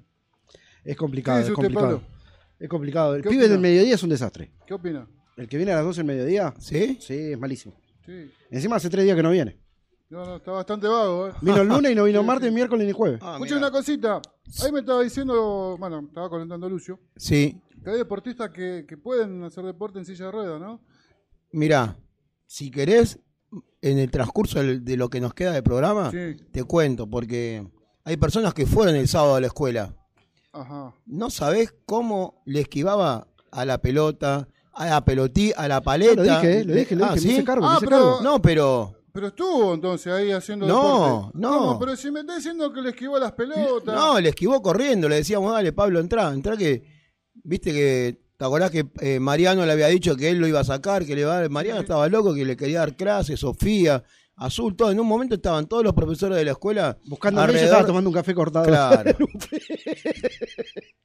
Es 0.83 0.95
complicado, 0.97 1.37
¿Qué 1.39 1.43
es 1.45 1.49
usted, 1.49 1.55
complicado. 1.63 2.01
Es 2.59 2.69
complicado. 2.69 3.15
El 3.15 3.23
¿Qué 3.23 3.29
pibe 3.29 3.43
opina? 3.43 3.51
del 3.53 3.61
mediodía 3.61 3.95
es 3.95 4.03
un 4.03 4.09
desastre. 4.09 4.51
¿Qué 4.67 4.73
opina? 4.73 5.07
El 5.37 5.47
que 5.47 5.57
viene 5.57 5.71
a 5.71 5.77
las 5.77 5.85
12 5.85 5.99
del 6.01 6.07
mediodía. 6.07 6.53
¿Sí? 6.59 6.97
Sí, 7.01 7.31
es 7.33 7.39
malísimo. 7.39 7.75
Sí. 8.05 8.31
Encima 8.51 8.75
hace 8.75 8.89
tres 8.89 9.05
días 9.05 9.15
que 9.15 9.23
no 9.23 9.31
viene. 9.31 9.57
No, 10.13 10.23
no, 10.25 10.35
está 10.35 10.51
bastante 10.51 10.87
vago, 10.87 11.27
¿eh? 11.29 11.31
Vino 11.41 11.57
el 11.61 11.67
lunes 11.67 11.91
y 11.91 11.95
no 11.95 12.03
vino 12.03 12.21
martes, 12.21 12.53
miércoles 12.53 12.85
ni 12.85 12.93
jueves. 12.93 13.19
Escuché 13.19 13.55
una 13.55 13.71
cosita. 13.71 14.21
Ahí 14.63 14.71
me 14.71 14.81
estaba 14.81 15.01
diciendo, 15.01 15.75
bueno, 15.79 16.01
estaba 16.07 16.29
comentando 16.29 16.69
Lucio, 16.69 16.99
Sí. 17.15 17.59
que 17.83 17.89
hay 17.89 17.97
deportistas 17.97 18.51
que, 18.51 18.85
que 18.87 18.95
pueden 18.95 19.43
hacer 19.43 19.63
deporte 19.65 19.97
en 19.97 20.05
silla 20.05 20.25
de 20.25 20.31
ruedas, 20.31 20.61
¿no? 20.61 20.81
Mirá, 21.51 21.95
si 22.45 22.69
querés, 22.69 23.19
en 23.81 23.97
el 23.97 24.11
transcurso 24.11 24.59
del- 24.59 24.85
de 24.85 24.97
lo 24.97 25.09
que 25.09 25.19
nos 25.19 25.33
queda 25.33 25.51
de 25.51 25.63
programa, 25.63 26.11
Sí. 26.11 26.35
te 26.51 26.63
cuento, 26.63 27.07
porque 27.09 27.67
hay 28.03 28.17
personas 28.17 28.53
que 28.53 28.67
fueron 28.67 28.95
el 28.95 29.07
sábado 29.07 29.35
a 29.35 29.41
la 29.41 29.47
escuela. 29.47 29.95
Ajá. 30.51 30.93
No 31.07 31.31
sabés 31.31 31.73
cómo 31.87 32.43
le 32.45 32.59
esquivaba 32.61 33.27
a 33.51 33.65
la 33.65 33.79
pelota, 33.79 34.47
a 34.73 34.85
la 34.85 35.03
pelotí, 35.05 35.51
a 35.57 35.67
la 35.67 35.81
paleta. 35.81 36.15
Yo 36.15 36.23
lo 36.23 36.35
dije, 36.35 36.59
eh, 36.59 36.63
lo 36.65 36.73
dije, 36.75 36.95
lo 36.95 37.05
Ah, 37.05 37.13
dije, 37.15 37.15
me 37.15 37.21
¿sí? 37.21 37.31
hice 37.37 37.43
cargo, 37.43 37.65
me 37.65 37.71
Ah, 37.73 37.75
hice 37.77 37.85
pero- 37.87 37.97
cargo. 37.97 38.21
No, 38.21 38.41
pero 38.41 38.95
Pero 39.13 39.27
estuvo 39.27 39.75
entonces 39.75 40.11
ahí 40.11 40.31
haciendo 40.31 40.65
No, 40.65 40.75
deporte. 41.27 41.37
no. 41.37 41.49
¿Cómo? 41.59 41.79
Pero 41.79 41.95
si 41.95 42.09
me 42.09 42.21
está 42.21 42.35
diciendo 42.35 42.73
que 42.73 42.81
le 42.81 42.89
esquivó 42.89 43.19
las 43.19 43.31
pelotas. 43.33 43.93
no, 43.93 44.19
le 44.19 44.29
esquivó 44.29 44.59
corriendo, 44.61 45.07
le 45.07 45.17
decíamos, 45.17 45.53
dale, 45.53 45.71
Pablo, 45.71 45.99
entrá, 45.99 46.33
entrá 46.33 46.57
que, 46.57 46.83
viste 47.43 47.71
que, 47.71 48.19
¿te 48.35 48.43
acordás 48.45 48.71
que 48.71 48.85
eh, 49.01 49.19
Mariano 49.19 49.65
le 49.67 49.71
había 49.71 49.87
dicho 49.87 50.15
que 50.15 50.29
él 50.31 50.39
lo 50.39 50.47
iba 50.47 50.61
a 50.61 50.63
sacar, 50.63 51.05
que 51.05 51.13
le 51.13 51.21
iba 51.21 51.31
a 51.37 51.41
dar, 51.41 51.49
Mariano 51.51 51.81
estaba 51.81 52.09
loco, 52.09 52.33
que 52.33 52.43
le 52.43 52.57
quería 52.57 52.79
dar 52.79 52.95
clases, 52.95 53.39
Sofía, 53.39 54.03
Azul, 54.35 54.75
todo, 54.75 54.89
en 54.89 54.99
un 54.99 55.05
momento 55.05 55.35
estaban 55.35 55.67
todos 55.67 55.83
los 55.83 55.93
profesores 55.93 56.35
de 56.35 56.45
la 56.45 56.51
escuela 56.53 56.97
Buscando 57.05 57.39
yo 57.39 57.43
alrededor. 57.43 57.65
estaba 57.67 57.85
tomando 57.85 58.09
un 58.09 58.15
café 58.15 58.33
cortado. 58.33 58.65
Claro. 58.65 59.15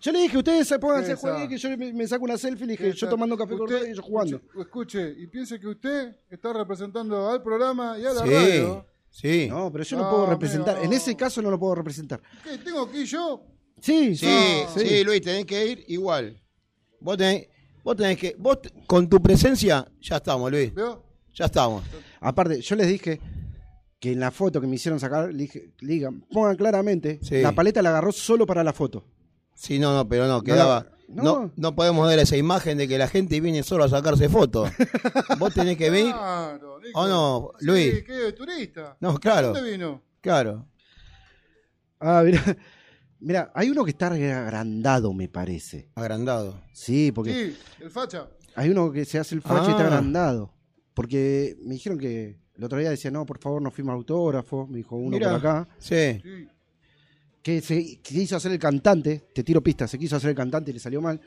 yo 0.00 0.12
le 0.12 0.18
dije, 0.20 0.36
ustedes 0.38 0.68
se 0.68 0.78
pónganse 0.78 1.12
a 1.12 1.16
jugar, 1.16 1.48
que 1.48 1.56
yo 1.56 1.68
me, 1.76 1.92
me 1.92 2.06
saco 2.06 2.24
una 2.24 2.36
selfie, 2.36 2.66
le 2.66 2.72
dije, 2.72 2.92
yo 2.92 3.08
tomando 3.08 3.36
café 3.36 3.54
usted- 3.54 3.58
cortado 3.66 3.86
y 3.86 3.90
ellos 3.90 4.04
jugando. 4.04 4.36
Escuche, 4.36 4.60
escuche, 4.62 5.14
y 5.22 5.26
piense 5.28 5.58
que 5.58 5.68
usted 5.68 6.16
está 6.30 6.52
representando 6.52 7.30
al 7.30 7.42
programa 7.42 7.98
y 7.98 8.04
a 8.04 8.12
la 8.12 8.22
Sí, 8.24 8.30
radio. 8.30 8.86
sí. 9.10 9.46
No, 9.48 9.72
pero 9.72 9.84
yo 9.84 9.96
no 9.96 10.02
No, 10.04 10.10
puedo 10.10 10.26
representar. 10.26 10.76
amigo. 10.76 10.92
En 10.92 10.96
ese 10.96 11.16
caso 11.16 11.40
no 11.42 11.50
lo 11.50 11.58
puedo 11.58 11.74
representar. 11.76 12.20
¿Qué? 12.42 12.58
¿Tengo 12.58 12.90
que 12.90 12.98
ir 13.00 13.06
yo? 13.06 13.46
Sí, 13.80 14.16
Sí, 14.16 14.26
sí, 14.74 14.86
sí, 14.86 15.04
Luis, 15.04 15.20
tenés 15.22 15.44
que 15.46 15.66
ir 15.66 15.84
igual. 15.88 16.40
Vos 17.00 17.16
tenés, 17.16 17.48
vos 17.82 17.96
tenés 17.96 18.16
que, 18.18 18.34
vos 18.38 18.58
con 18.86 19.08
tu 19.08 19.20
presencia, 19.22 19.86
ya 20.00 20.16
estamos, 20.16 20.50
Luis. 20.50 20.72
¿Veo? 20.74 21.04
Ya 21.34 21.46
estamos. 21.46 21.82
Aparte, 22.20 22.60
yo 22.60 22.76
les 22.76 22.86
dije 22.88 23.20
que 23.98 24.12
en 24.12 24.20
la 24.20 24.30
foto 24.30 24.60
que 24.60 24.66
me 24.66 24.76
hicieron 24.76 25.00
sacar, 25.00 25.32
le 25.32 25.42
dije, 25.44 25.72
le 25.80 25.92
digan, 25.94 26.20
pongan 26.32 26.56
claramente, 26.56 27.18
Sí. 27.22 27.40
la 27.42 27.52
paleta 27.52 27.82
la 27.82 27.88
agarró 27.90 28.12
solo 28.12 28.46
para 28.46 28.62
la 28.62 28.72
foto. 28.72 29.04
Sí, 29.54 29.78
no, 29.78 29.94
no, 29.94 30.08
pero 30.08 30.26
no, 30.26 30.34
No 30.38 30.42
quedaba. 30.42 30.84
la- 30.84 30.90
No, 31.08 31.22
no. 31.22 31.52
no, 31.56 31.74
podemos 31.76 32.08
dar 32.08 32.18
esa 32.18 32.36
imagen 32.36 32.76
de 32.78 32.88
que 32.88 32.98
la 32.98 33.06
gente 33.08 33.40
viene 33.40 33.62
solo 33.62 33.84
a 33.84 33.88
sacarse 33.88 34.28
fotos. 34.28 34.70
Vos 35.38 35.54
tenés 35.54 35.76
que 35.76 35.90
venir. 35.90 36.12
Claro. 36.12 36.80
¿O 36.94 37.06
no, 37.06 37.50
Sí, 37.60 37.66
Luis? 37.66 38.04
¿qué? 38.04 38.32
¿Turista? 38.32 38.96
No, 39.00 39.18
claro. 39.18 39.52
¿Dónde 39.52 39.70
vino? 39.70 40.02
Claro. 40.20 40.66
Ah, 42.00 42.22
mira. 42.24 42.42
Mira, 43.20 43.50
hay 43.54 43.70
uno 43.70 43.84
que 43.84 43.92
está 43.92 44.08
agrandado, 44.08 45.14
me 45.14 45.28
parece. 45.30 45.88
Agrandado. 45.94 46.60
Sí, 46.74 47.10
porque 47.10 47.32
Sí, 47.32 47.56
el 47.82 47.90
facha. 47.90 48.28
hay 48.54 48.68
uno 48.68 48.92
que 48.92 49.06
se 49.06 49.18
hace 49.18 49.34
el 49.34 49.40
facha 49.40 49.68
y 49.68 49.70
está 49.70 49.84
Ah. 49.84 49.86
agrandado. 49.86 50.52
Porque 50.92 51.56
me 51.62 51.72
dijeron 51.74 51.98
que 51.98 52.38
el 52.54 52.64
otro 52.64 52.78
día 52.78 52.90
decía, 52.90 53.10
no, 53.10 53.24
por 53.24 53.38
favor, 53.38 53.62
no 53.62 53.70
firma 53.70 53.94
autógrafo. 53.94 54.66
Me 54.66 54.76
dijo 54.78 54.96
uno 54.96 55.16
Mirá. 55.16 55.30
por 55.30 55.38
acá. 55.38 55.68
Sí. 55.78 56.20
Sí. 56.22 56.48
Que 57.44 57.60
se 57.60 57.98
quiso 58.00 58.36
hacer 58.36 58.52
el 58.52 58.58
cantante, 58.58 59.22
te 59.34 59.44
tiro 59.44 59.62
pistas, 59.62 59.90
se 59.90 59.98
quiso 59.98 60.16
hacer 60.16 60.30
el 60.30 60.36
cantante 60.36 60.70
y 60.70 60.74
le 60.74 60.80
salió 60.80 61.02
mal. 61.02 61.20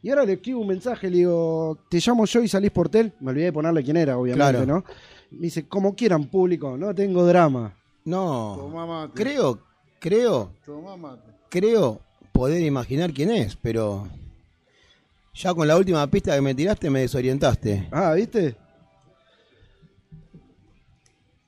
Y 0.00 0.08
ahora 0.10 0.24
le 0.24 0.34
escribo 0.34 0.60
un 0.60 0.68
mensaje, 0.68 1.10
le 1.10 1.16
digo, 1.18 1.76
te 1.90 1.98
llamo 1.98 2.24
yo 2.24 2.40
y 2.42 2.46
salís 2.46 2.70
por 2.70 2.88
tel. 2.88 3.12
Me 3.18 3.30
olvidé 3.32 3.46
de 3.46 3.52
ponerle 3.52 3.82
quién 3.82 3.96
era, 3.96 4.16
obviamente, 4.16 4.52
Claro. 4.52 4.64
¿no? 4.66 4.84
Me 5.32 5.40
dice, 5.46 5.66
como 5.66 5.96
quieran, 5.96 6.26
público, 6.26 6.76
no 6.76 6.94
tengo 6.94 7.26
drama. 7.26 7.74
No. 8.04 8.54
Tomá 8.60 8.86
mate. 8.86 9.12
Creo, 9.14 9.58
creo, 9.98 10.52
Tomá 10.64 10.96
mate. 10.96 11.22
creo 11.50 12.00
poder 12.32 12.62
imaginar 12.62 13.12
quién 13.12 13.30
es, 13.32 13.56
pero. 13.56 14.06
Ya 15.34 15.52
con 15.52 15.66
la 15.66 15.76
última 15.76 16.06
pista 16.08 16.32
que 16.36 16.40
me 16.42 16.54
tiraste 16.54 16.90
me 16.90 17.00
desorientaste. 17.00 17.88
Ah, 17.90 18.12
¿viste? 18.12 18.54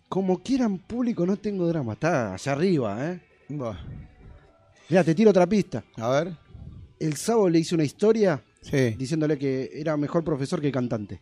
Como 0.08 0.38
quieran, 0.42 0.78
público, 0.78 1.24
no 1.26 1.36
tengo 1.36 1.68
drama. 1.68 1.92
Está 1.92 2.34
allá 2.34 2.52
arriba, 2.52 3.12
¿eh? 3.12 3.20
Mira, 3.48 5.04
te 5.04 5.14
tiro 5.14 5.30
otra 5.30 5.46
pista. 5.46 5.84
A 5.96 6.08
ver. 6.10 6.32
El 6.98 7.16
sábado 7.16 7.48
le 7.48 7.58
hice 7.58 7.74
una 7.74 7.84
historia 7.84 8.42
Sí. 8.62 8.90
diciéndole 8.98 9.38
que 9.38 9.70
era 9.74 9.96
mejor 9.96 10.24
profesor 10.24 10.60
que 10.60 10.72
cantante. 10.72 11.20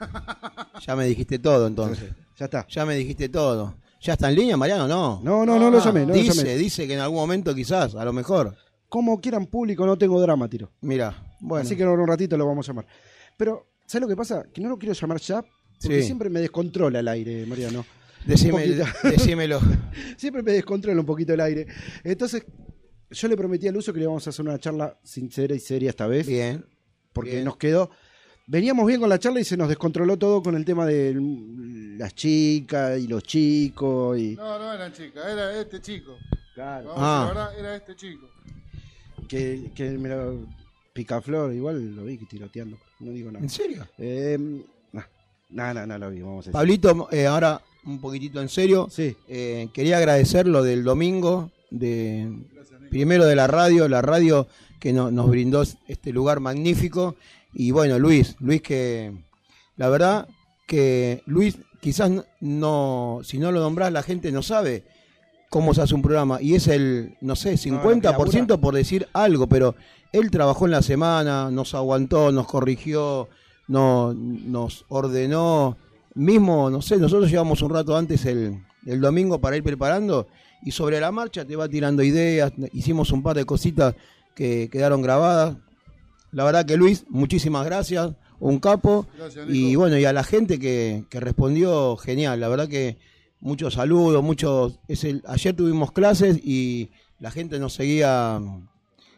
Ya 0.86 0.96
me 0.96 1.04
dijiste 1.06 1.38
todo 1.38 1.66
entonces. 1.68 2.10
Ya 2.36 2.46
está. 2.46 2.66
Ya 2.68 2.84
me 2.84 2.96
dijiste 2.96 3.28
todo. 3.28 3.76
¿Ya 4.00 4.14
está 4.14 4.28
en 4.30 4.34
línea, 4.34 4.56
Mariano? 4.56 4.88
No. 4.88 5.20
No, 5.22 5.46
no, 5.46 5.58
no 5.60 5.70
lo 5.70 5.78
llamé, 5.78 6.00
no 6.00 6.08
lo 6.08 6.14
dice, 6.14 6.34
llamé. 6.34 6.56
dice 6.56 6.88
que 6.88 6.94
en 6.94 7.00
algún 7.00 7.18
momento 7.18 7.54
quizás, 7.54 7.94
a 7.94 8.04
lo 8.04 8.12
mejor. 8.12 8.56
Como 8.88 9.20
quieran, 9.20 9.46
público, 9.46 9.86
no 9.86 9.96
tengo 9.96 10.20
drama, 10.20 10.48
tiro. 10.48 10.72
Mira, 10.80 11.22
bueno. 11.40 11.64
Así 11.64 11.76
que 11.76 11.84
en 11.84 11.88
un 11.90 12.06
ratito 12.08 12.36
lo 12.36 12.46
vamos 12.46 12.68
a 12.68 12.72
llamar. 12.72 12.86
Pero, 13.38 13.68
¿sabes 13.86 14.02
lo 14.02 14.08
que 14.08 14.16
pasa? 14.16 14.44
Que 14.52 14.60
no 14.60 14.68
lo 14.70 14.76
quiero 14.78 14.92
llamar 14.92 15.20
ya, 15.20 15.40
porque 15.80 16.00
Sí. 16.00 16.06
siempre 16.06 16.28
me 16.28 16.40
descontrola 16.40 16.98
el 16.98 17.06
aire, 17.06 17.46
Mariano. 17.46 17.84
Decímelo. 18.26 19.60
Siempre 20.16 20.42
me 20.42 20.52
descontrola 20.52 21.00
un 21.00 21.06
poquito 21.06 21.32
el 21.34 21.40
aire. 21.40 21.66
Entonces, 22.04 22.44
yo 23.10 23.28
le 23.28 23.36
prometí 23.36 23.68
al 23.68 23.76
uso 23.76 23.92
que 23.92 23.98
le 23.98 24.04
íbamos 24.04 24.26
a 24.26 24.30
hacer 24.30 24.44
una 24.44 24.58
charla 24.58 24.98
sincera 25.02 25.54
y 25.54 25.60
seria 25.60 25.90
esta 25.90 26.06
vez. 26.06 26.26
Bien. 26.26 26.64
Porque 27.12 27.32
bien. 27.32 27.44
nos 27.44 27.56
quedó. 27.56 27.90
Veníamos 28.46 28.86
bien 28.86 29.00
con 29.00 29.08
la 29.08 29.18
charla 29.18 29.40
y 29.40 29.44
se 29.44 29.56
nos 29.56 29.68
descontroló 29.68 30.16
todo 30.16 30.42
con 30.42 30.56
el 30.56 30.64
tema 30.64 30.84
de 30.86 31.14
las 31.98 32.14
chicas 32.14 32.98
y 32.98 33.06
los 33.06 33.22
chicos. 33.22 34.18
Y 34.18 34.34
No, 34.34 34.58
no 34.58 34.72
era 34.72 34.92
chica, 34.92 35.30
era 35.30 35.60
este 35.60 35.80
chico. 35.80 36.16
Claro. 36.54 36.88
Vamos 36.88 37.02
Ah. 37.02 37.22
la 37.26 37.28
verdad, 37.28 37.58
era 37.58 37.76
este 37.76 37.94
chico. 37.96 38.28
que, 39.28 39.70
que 39.74 39.90
me 39.92 40.08
lo. 40.08 40.46
Picaflor, 40.92 41.54
igual 41.54 41.96
lo 41.96 42.04
vi 42.04 42.18
que 42.18 42.26
tiroteando. 42.26 42.76
No 43.00 43.12
digo 43.12 43.30
nada. 43.32 43.42
¿En 43.42 43.48
serio? 43.48 43.86
Eh, 43.96 44.36
no, 45.48 45.74
no, 45.74 45.86
no 45.86 45.98
lo 45.98 46.10
vi. 46.10 46.20
Vamos 46.20 46.36
a 46.36 46.50
decir. 46.50 46.52
Pablito, 46.52 47.08
eh, 47.10 47.26
ahora 47.26 47.60
un 47.84 48.00
poquitito 48.00 48.40
en 48.40 48.48
serio. 48.48 48.88
Eh, 49.28 49.68
quería 49.72 49.98
agradecer 49.98 50.46
lo 50.46 50.62
del 50.62 50.84
domingo, 50.84 51.50
de 51.70 52.30
primero 52.90 53.24
de 53.26 53.34
la 53.36 53.46
radio, 53.46 53.88
la 53.88 54.02
radio 54.02 54.46
que 54.78 54.92
no- 54.92 55.10
nos 55.10 55.28
brindó 55.30 55.62
este 55.88 56.12
lugar 56.12 56.40
magnífico. 56.40 57.16
Y 57.54 57.70
bueno, 57.70 57.98
Luis, 57.98 58.36
Luis 58.40 58.62
que 58.62 59.12
la 59.76 59.88
verdad 59.88 60.28
que 60.66 61.22
Luis 61.26 61.58
quizás 61.80 62.10
no- 62.10 62.24
no, 62.40 63.20
si 63.24 63.38
no 63.38 63.50
lo 63.52 63.60
nombrás 63.60 63.92
la 63.92 64.02
gente 64.02 64.30
no 64.32 64.42
sabe 64.42 64.84
cómo 65.50 65.74
se 65.74 65.82
hace 65.82 65.94
un 65.94 66.02
programa 66.02 66.40
y 66.40 66.54
es 66.54 66.68
el, 66.68 67.16
no 67.20 67.36
sé, 67.36 67.56
50% 67.56 68.58
por 68.60 68.74
decir 68.74 69.06
algo, 69.12 69.48
pero 69.48 69.74
él 70.12 70.30
trabajó 70.30 70.64
en 70.66 70.70
la 70.70 70.82
semana, 70.82 71.50
nos 71.50 71.74
aguantó, 71.74 72.32
nos 72.32 72.46
corrigió, 72.46 73.28
no, 73.68 74.14
nos 74.14 74.84
ordenó, 74.88 75.76
mismo, 76.14 76.70
no 76.70 76.82
sé, 76.82 76.98
nosotros 76.98 77.30
llevamos 77.30 77.62
un 77.62 77.70
rato 77.70 77.96
antes 77.96 78.24
el, 78.26 78.62
el 78.86 79.00
domingo 79.00 79.40
para 79.40 79.56
ir 79.56 79.62
preparando 79.62 80.28
y 80.64 80.70
sobre 80.70 81.00
la 81.00 81.10
marcha 81.10 81.44
te 81.44 81.56
va 81.56 81.68
tirando 81.68 82.02
ideas, 82.02 82.52
hicimos 82.72 83.10
un 83.12 83.22
par 83.22 83.36
de 83.36 83.44
cositas 83.44 83.94
que 84.34 84.68
quedaron 84.70 85.02
grabadas. 85.02 85.56
La 86.30 86.44
verdad 86.44 86.64
que 86.64 86.76
Luis, 86.76 87.04
muchísimas 87.08 87.64
gracias, 87.64 88.12
un 88.38 88.58
capo. 88.58 89.06
Gracias, 89.16 89.46
y 89.48 89.74
bueno, 89.76 89.98
y 89.98 90.04
a 90.04 90.12
la 90.12 90.24
gente 90.24 90.58
que, 90.58 91.04
que 91.10 91.20
respondió, 91.20 91.96
genial. 91.96 92.40
La 92.40 92.48
verdad 92.48 92.68
que 92.68 92.98
muchos 93.40 93.74
saludos, 93.74 94.22
muchos... 94.22 94.78
Es 94.88 95.04
el, 95.04 95.22
ayer 95.26 95.54
tuvimos 95.54 95.92
clases 95.92 96.38
y 96.42 96.90
la 97.18 97.30
gente 97.30 97.58
nos 97.58 97.74
seguía, 97.74 98.40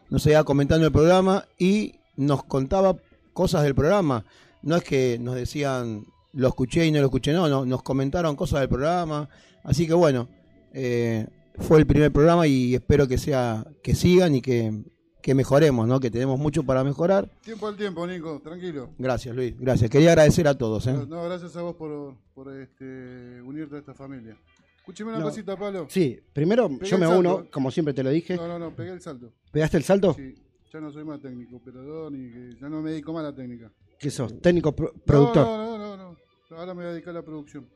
nos 0.09 0.23
seguía 0.23 0.43
comentando 0.43 0.85
el 0.85 0.91
programa 0.91 1.45
y 1.57 1.95
nos 2.17 2.43
contaba 2.43 2.97
cosas 3.33 3.63
del 3.63 3.75
programa. 3.75 4.25
No 4.61 4.75
es 4.75 4.83
que 4.83 5.17
nos 5.19 5.35
decían, 5.35 6.05
lo 6.35 6.47
escuché 6.49 6.85
y 6.85 6.91
no 6.91 6.99
lo 6.99 7.05
escuché, 7.05 7.33
no, 7.33 7.47
no 7.49 7.65
nos 7.65 7.81
comentaron 7.83 8.35
cosas 8.35 8.59
del 8.59 8.69
programa. 8.69 9.27
Así 9.63 9.87
que 9.87 9.93
bueno, 9.93 10.29
eh, 10.73 11.25
fue 11.55 11.79
el 11.79 11.87
primer 11.87 12.11
programa 12.11 12.45
y 12.47 12.75
espero 12.75 13.07
que 13.07 13.17
sea 13.17 13.65
que 13.81 13.95
sigan 13.95 14.35
y 14.35 14.41
que, 14.41 14.83
que 15.21 15.33
mejoremos, 15.33 15.87
¿no? 15.87 15.99
Que 15.99 16.11
tenemos 16.11 16.37
mucho 16.39 16.63
para 16.63 16.83
mejorar. 16.83 17.29
Tiempo 17.41 17.67
al 17.67 17.75
tiempo, 17.77 18.05
Nico, 18.05 18.39
tranquilo. 18.43 18.91
Gracias, 18.97 19.35
Luis. 19.35 19.55
Gracias. 19.57 19.89
Quería 19.89 20.09
agradecer 20.09 20.47
a 20.47 20.55
todos. 20.57 20.85
¿eh? 20.87 20.93
No, 21.07 21.23
gracias 21.23 21.55
a 21.55 21.61
vos 21.61 21.75
por, 21.75 22.15
por 22.33 22.53
este, 22.59 23.41
unirte 23.41 23.77
a 23.77 23.79
esta 23.79 23.93
familia. 23.93 24.37
Escúcheme 24.77 25.09
una 25.11 25.19
No. 25.19 25.25
cosita, 25.25 25.57
Pablo. 25.57 25.87
Sí, 25.89 26.19
primero 26.31 26.69
Pegué 26.69 26.85
yo 26.91 26.97
me 26.99 27.07
uno, 27.07 27.47
como 27.51 27.71
siempre 27.71 27.93
te 27.93 28.03
lo 28.03 28.11
dije. 28.11 28.35
No, 28.35 28.47
no, 28.47 28.59
no, 28.59 28.75
pegué 28.75 28.91
el 28.91 29.01
salto. 29.01 29.31
¿Pegaste 29.51 29.77
el 29.77 29.83
salto? 29.83 30.13
Sí, 30.13 30.35
ya 30.71 30.79
no 30.79 30.91
soy 30.91 31.03
más 31.05 31.19
técnico, 31.21 31.59
perdón, 31.63 32.13
y 32.15 32.29
que 32.31 32.59
ya 32.61 32.69
no 32.69 32.81
me 32.83 32.91
dedico 32.91 33.11
más 33.11 33.21
a 33.21 33.29
la 33.31 33.35
técnica. 33.35 33.71
¿Qué 33.97 34.11
sos? 34.11 34.39
Técnico 34.41 34.75
pro- 34.75 34.93
productor. 35.05 35.43
No, 35.47 35.57
no, 35.57 35.77
no, 35.77 35.97
no, 35.97 36.11
no. 36.11 36.17
Ahora 36.51 36.73
me 36.73 36.83
voy 36.83 36.85
a 36.85 36.93
dedicar 36.93 37.11
a 37.11 37.19
la 37.19 37.23
producción. 37.23 37.67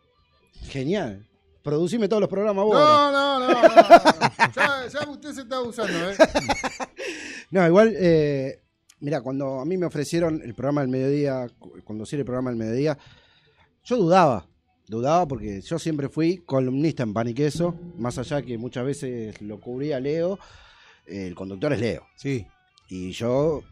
Genial. 0.67 1.27
Producime 1.63 2.07
todos 2.07 2.21
los 2.21 2.29
programas 2.29 2.65
vos. 2.65 2.75
No, 2.75 2.79
ahora. 2.79 3.11
no, 3.11 3.39
no, 3.39 3.47
no, 3.47 3.61
no. 3.61 4.49
Ya, 4.55 4.87
ya 4.87 5.09
usted 5.09 5.33
se 5.33 5.41
está 5.41 5.61
usando, 5.61 6.11
¿eh? 6.11 6.15
No, 7.51 7.65
igual, 7.65 7.93
eh, 7.97 8.61
mira, 8.99 9.21
cuando 9.21 9.59
a 9.59 9.65
mí 9.65 9.77
me 9.77 9.85
ofrecieron 9.85 10.41
el 10.43 10.53
programa 10.53 10.81
del 10.81 10.89
mediodía, 10.89 11.47
conducir 11.83 12.19
el 12.19 12.25
programa 12.25 12.51
del 12.51 12.59
mediodía, 12.59 12.97
yo 13.83 13.97
dudaba. 13.97 14.45
Dudaba 14.87 15.27
porque 15.27 15.61
yo 15.61 15.77
siempre 15.77 16.09
fui 16.09 16.37
columnista 16.37 17.03
en 17.03 17.13
pan 17.13 17.27
y 17.27 17.33
queso, 17.33 17.75
más 17.97 18.17
allá 18.17 18.41
que 18.41 18.57
muchas 18.57 18.85
veces 18.85 19.39
lo 19.41 19.59
cubría 19.59 19.99
Leo, 19.99 20.39
eh, 21.05 21.27
el 21.27 21.35
conductor 21.35 21.73
es 21.73 21.79
Leo. 21.79 22.07
Sí. 22.15 22.47
Y 22.87 23.11
yo 23.11 23.63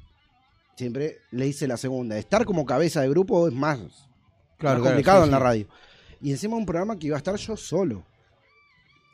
siempre 0.75 1.17
le 1.31 1.47
hice 1.47 1.67
la 1.67 1.77
segunda. 1.77 2.17
Estar 2.17 2.45
como 2.45 2.65
cabeza 2.65 3.01
de 3.01 3.09
grupo 3.09 3.47
es 3.47 3.53
más, 3.53 4.07
Claro, 4.57 4.79
más 4.79 4.81
claro, 4.81 4.83
complicado 4.83 5.21
sí, 5.21 5.25
en 5.27 5.31
la 5.31 5.39
radio. 5.39 5.67
Y 6.21 6.31
encima 6.31 6.55
un 6.55 6.65
programa 6.65 6.97
que 6.97 7.07
iba 7.07 7.15
a 7.15 7.19
estar 7.19 7.35
yo 7.35 7.55
solo. 7.57 8.03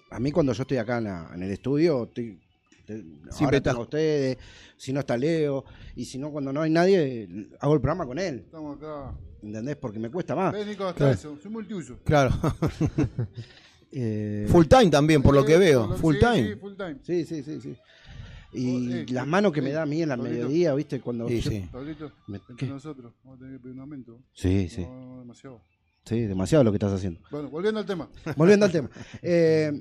A 0.09 0.19
mí 0.19 0.31
cuando 0.31 0.53
yo 0.53 0.61
estoy 0.61 0.77
acá 0.77 0.99
en, 0.99 1.03
la- 1.05 1.31
en 1.33 1.43
el 1.43 1.51
estudio, 1.51 2.03
estoy, 2.03 2.39
te- 2.85 3.03
Siempre 3.31 3.61
ustedes, 3.79 4.37
si 4.77 4.93
no 4.93 4.99
está 4.99 5.17
Leo, 5.17 5.65
y 5.95 6.05
si 6.05 6.17
no 6.17 6.31
cuando 6.31 6.53
no 6.53 6.61
hay 6.61 6.69
nadie, 6.69 7.27
hago 7.59 7.73
el 7.73 7.81
programa 7.81 8.05
con 8.05 8.19
él. 8.19 8.43
Estamos 8.45 8.77
acá. 8.77 9.13
¿Entendés? 9.41 9.75
Porque 9.75 9.99
me 9.99 10.09
cuesta 10.09 10.35
más. 10.35 10.53
Ven, 10.53 10.67
Nico, 10.67 10.85
hasta 10.85 10.97
Claro. 10.97 11.13
eso. 11.13 11.37
Soy 11.41 11.51
multiuso. 11.51 11.97
Claro. 12.03 12.31
Eh, 13.95 14.47
Full 14.49 14.65
time 14.65 14.89
también, 14.89 15.21
por 15.21 15.35
lo 15.35 15.45
que 15.45 15.55
veo. 15.55 15.95
Full 15.97 16.15
sí, 16.15 16.19
time. 16.19 16.47
Sí, 16.49 16.55
full 16.55 16.73
time. 16.75 16.95
Sí, 17.03 17.25
sí, 17.25 17.43
sí, 17.43 17.61
sí. 17.61 17.77
Y 18.53 18.91
eh, 18.93 19.05
las 19.09 19.25
manos 19.27 19.51
que 19.51 19.61
me 19.61 19.69
eh, 19.69 19.73
da 19.73 19.81
a 19.83 19.85
mí 19.85 20.01
en 20.01 20.09
la 20.09 20.17
Pablito. 20.17 20.35
mediodía, 20.45 20.73
¿viste? 20.75 20.99
Cuando 21.01 21.27
Sí, 21.27 21.41
yo- 21.41 21.49
sí. 21.51 21.69
Pablito, 21.71 22.11
nosotros, 22.67 23.13
vamos 23.23 23.37
a 23.37 23.39
tener 23.39 23.55
que 23.57 23.63
pedir 23.63 23.75
un 23.75 23.81
aumento. 23.81 24.19
Sí, 24.33 24.69
sí. 24.69 24.81
No, 24.81 25.19
demasiado. 25.19 25.61
Sí, 26.05 26.19
demasiado 26.21 26.63
lo 26.63 26.71
que 26.71 26.75
estás 26.77 26.91
haciendo. 26.93 27.19
Bueno, 27.31 27.49
volviendo 27.49 27.79
al 27.79 27.85
tema. 27.85 28.09
Volviendo 28.37 28.65
al 28.65 28.71
tema. 28.71 28.89
Eh, 29.21 29.71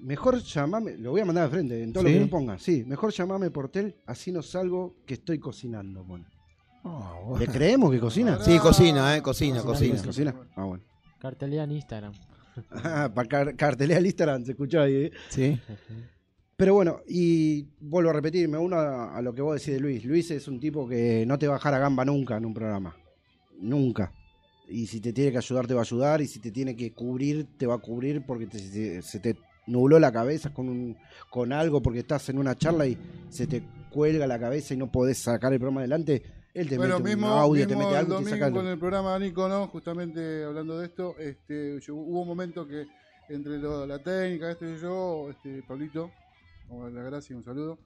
mejor 0.00 0.38
llamame, 0.42 0.96
lo 0.98 1.12
voy 1.12 1.20
a 1.20 1.24
mandar 1.24 1.44
de 1.44 1.50
frente 1.50 1.82
en 1.82 1.92
todo 1.92 2.02
¿Sí? 2.04 2.08
lo 2.10 2.14
que 2.14 2.20
me 2.24 2.30
ponga. 2.30 2.58
Sí, 2.58 2.84
mejor 2.84 3.12
llamame 3.12 3.50
por 3.50 3.68
tel, 3.68 3.94
así 4.06 4.32
no 4.32 4.42
salgo 4.42 4.96
que 5.06 5.14
estoy 5.14 5.38
cocinando. 5.38 6.04
Bueno. 6.04 6.26
¿Le 7.38 7.46
creemos 7.46 7.90
que 7.90 7.98
cocina? 8.00 8.38
Sí, 8.42 8.58
cocina, 8.58 9.16
eh, 9.16 9.22
cocina, 9.22 9.62
Cocina, 9.62 9.94
cocina. 10.02 10.32
¿Cocina? 10.32 10.48
Ah, 10.56 10.64
bueno. 10.64 10.84
Cartelea 11.18 11.64
en 11.64 11.72
Instagram. 11.72 12.12
Ah, 12.70 13.10
para 13.12 13.28
car 13.28 13.56
cartelea 13.56 13.98
el 13.98 14.06
Instagram, 14.06 14.44
se 14.44 14.52
escuchó 14.52 14.80
ahí. 14.80 14.94
¿eh? 15.06 15.12
Sí. 15.28 15.60
Pero 16.56 16.74
bueno, 16.74 17.00
y 17.08 17.66
vuelvo 17.80 18.10
a 18.10 18.12
repetir, 18.12 18.48
me 18.48 18.58
uno 18.58 18.76
a, 18.76 19.16
a 19.16 19.22
lo 19.22 19.34
que 19.34 19.42
vos 19.42 19.54
decís 19.56 19.74
de 19.74 19.80
Luis. 19.80 20.04
Luis 20.04 20.30
es 20.30 20.46
un 20.46 20.60
tipo 20.60 20.86
que 20.88 21.24
no 21.26 21.38
te 21.38 21.46
va 21.48 21.54
a 21.54 21.56
bajar 21.58 21.74
a 21.74 21.78
gamba 21.78 22.04
nunca 22.04 22.36
en 22.36 22.44
un 22.46 22.54
programa. 22.54 22.96
Nunca. 23.58 24.12
Y 24.68 24.86
si 24.86 25.00
te 25.00 25.12
tiene 25.12 25.32
que 25.32 25.38
ayudar, 25.38 25.66
te 25.66 25.74
va 25.74 25.80
a 25.80 25.84
ayudar. 25.84 26.20
Y 26.20 26.26
si 26.28 26.38
te 26.38 26.50
tiene 26.52 26.76
que 26.76 26.92
cubrir, 26.92 27.46
te 27.58 27.66
va 27.66 27.74
a 27.74 27.78
cubrir 27.78 28.24
porque 28.24 28.46
te- 28.46 28.58
se, 28.60 29.02
se 29.02 29.18
te 29.18 29.36
nubló 29.66 29.98
la 29.98 30.12
cabeza 30.12 30.52
con, 30.52 30.68
un, 30.68 30.96
con 31.30 31.52
algo 31.52 31.82
porque 31.82 32.00
estás 32.00 32.28
en 32.28 32.38
una 32.38 32.54
charla 32.56 32.86
y 32.86 32.96
se 33.30 33.46
te 33.46 33.62
cuelga 33.90 34.26
la 34.26 34.38
cabeza 34.38 34.74
y 34.74 34.76
no 34.76 34.90
podés 34.92 35.18
sacar 35.18 35.52
el 35.52 35.58
programa 35.58 35.80
adelante. 35.80 36.22
Él 36.54 36.68
te 36.68 36.76
bueno, 36.76 36.98
mete 37.00 37.16
mismo, 37.16 37.32
un 37.34 37.38
audio, 37.38 37.66
te 37.66 37.74
mismo 37.74 37.88
mete 37.90 37.98
el 37.98 38.04
algo 38.06 38.20
y 38.20 38.24
te 38.24 38.30
domingo 38.30 38.52
con 38.58 38.66
el... 38.66 38.72
el 38.74 38.78
programa 38.78 39.18
Nico, 39.18 39.48
¿no? 39.48 39.66
Justamente 39.66 40.44
hablando 40.44 40.78
de 40.78 40.86
esto, 40.86 41.16
este, 41.18 41.80
yo- 41.80 41.96
hubo 41.96 42.20
un 42.22 42.28
momento 42.28 42.64
que 42.68 42.84
entre 43.28 43.58
lo- 43.58 43.86
la 43.86 43.98
técnica, 44.00 44.52
esto 44.52 44.64
y 44.70 44.78
yo, 44.78 45.30
este, 45.30 45.62
Pablito, 45.66 46.10
vamos 46.68 46.82
a 46.82 46.84
darle 46.86 47.00
las 47.02 47.10
gracias, 47.10 47.36
un 47.36 47.44
saludo, 47.44 47.78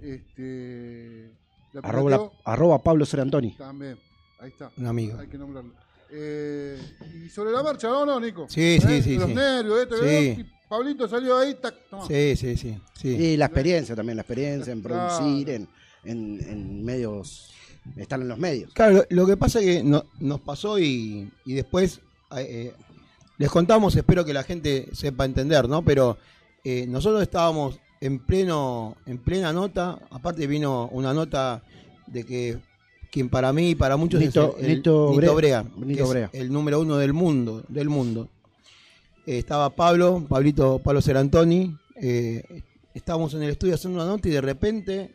este, 0.00 1.30
la 1.72 1.80
Arroba, 1.80 2.10
la- 2.10 2.30
arroba 2.44 2.82
Pablo 2.82 3.04
Serantoni. 3.06 3.52
también, 3.56 3.98
ahí 4.40 4.50
está, 4.50 4.70
Un 4.76 4.86
amigo. 4.86 5.18
hay 5.18 5.28
que 5.28 5.38
nombrarlo. 5.38 5.72
Eh, 6.10 6.78
y 7.24 7.28
sobre 7.28 7.50
la 7.50 7.62
marcha, 7.62 7.88
¿no, 7.88 8.06
no, 8.06 8.20
Nico? 8.20 8.46
Sí, 8.48 8.78
sí, 8.80 8.86
¿Eh? 8.92 9.02
sí, 9.02 9.16
Los 9.16 9.28
sí. 9.28 9.34
nervios, 9.34 9.80
esto, 9.82 9.96
Sí. 9.96 10.04
esto, 10.08 10.40
y 10.42 10.46
Pablito 10.68 11.08
salió 11.08 11.36
ahí, 11.38 11.54
tac, 11.60 11.74
toma. 11.90 12.06
Sí, 12.06 12.36
sí, 12.36 12.56
sí. 12.56 12.78
sí. 12.94 13.08
Y 13.08 13.36
la 13.36 13.46
experiencia 13.46 13.96
también, 13.96 14.16
la 14.16 14.22
experiencia 14.22 14.72
en 14.72 14.82
producir, 14.82 15.50
en, 15.50 15.68
en, 16.04 16.40
en 16.48 16.84
medios, 16.84 17.52
estar 17.96 18.20
en 18.20 18.28
los 18.28 18.38
medios. 18.38 18.72
Claro, 18.74 18.94
lo, 18.94 19.04
lo 19.10 19.26
que 19.26 19.36
pasa 19.36 19.58
es 19.60 19.66
que 19.66 19.82
no- 19.82 20.04
nos 20.20 20.40
pasó 20.40 20.78
y, 20.78 21.30
y 21.44 21.54
después 21.54 22.00
eh, 22.36 22.46
eh, 22.48 22.74
les 23.38 23.50
contamos, 23.50 23.96
espero 23.96 24.24
que 24.24 24.32
la 24.32 24.42
gente 24.44 24.88
sepa 24.92 25.24
entender, 25.24 25.68
¿no? 25.68 25.82
Pero 25.84 26.16
eh, 26.62 26.86
nosotros 26.86 27.22
estábamos 27.22 27.78
en 28.06 28.18
pleno, 28.18 28.96
en 29.06 29.18
plena 29.18 29.52
nota, 29.52 29.98
aparte 30.10 30.46
vino 30.46 30.88
una 30.92 31.12
nota 31.14 31.62
de 32.06 32.24
que 32.24 32.58
quien 33.10 33.28
para 33.28 33.52
mí 33.52 33.70
y 33.70 33.74
para 33.74 33.96
muchos 33.96 34.20
Nito- 34.20 34.56
es 34.58 34.64
el, 34.64 34.70
el- 34.70 34.76
Nito 34.78 35.08
Nito 35.10 35.34
Brea. 35.34 35.62
Brea, 35.62 35.62
Nito 35.76 35.86
que 35.96 36.02
es 36.02 36.08
Brea. 36.08 36.30
el 36.32 36.52
número 36.52 36.80
uno 36.80 36.96
del 36.96 37.12
mundo, 37.12 37.62
del 37.68 37.88
mundo. 37.88 38.28
Eh, 39.26 39.38
estaba 39.38 39.70
Pablo, 39.70 40.24
Pablito, 40.28 40.80
Pablo 40.80 41.00
Serantoni, 41.00 41.76
eh, 41.96 42.62
estábamos 42.92 43.32
en 43.34 43.42
el 43.44 43.50
estudio 43.50 43.74
haciendo 43.74 44.02
una 44.02 44.10
nota 44.10 44.28
y 44.28 44.32
de 44.32 44.40
repente 44.40 45.10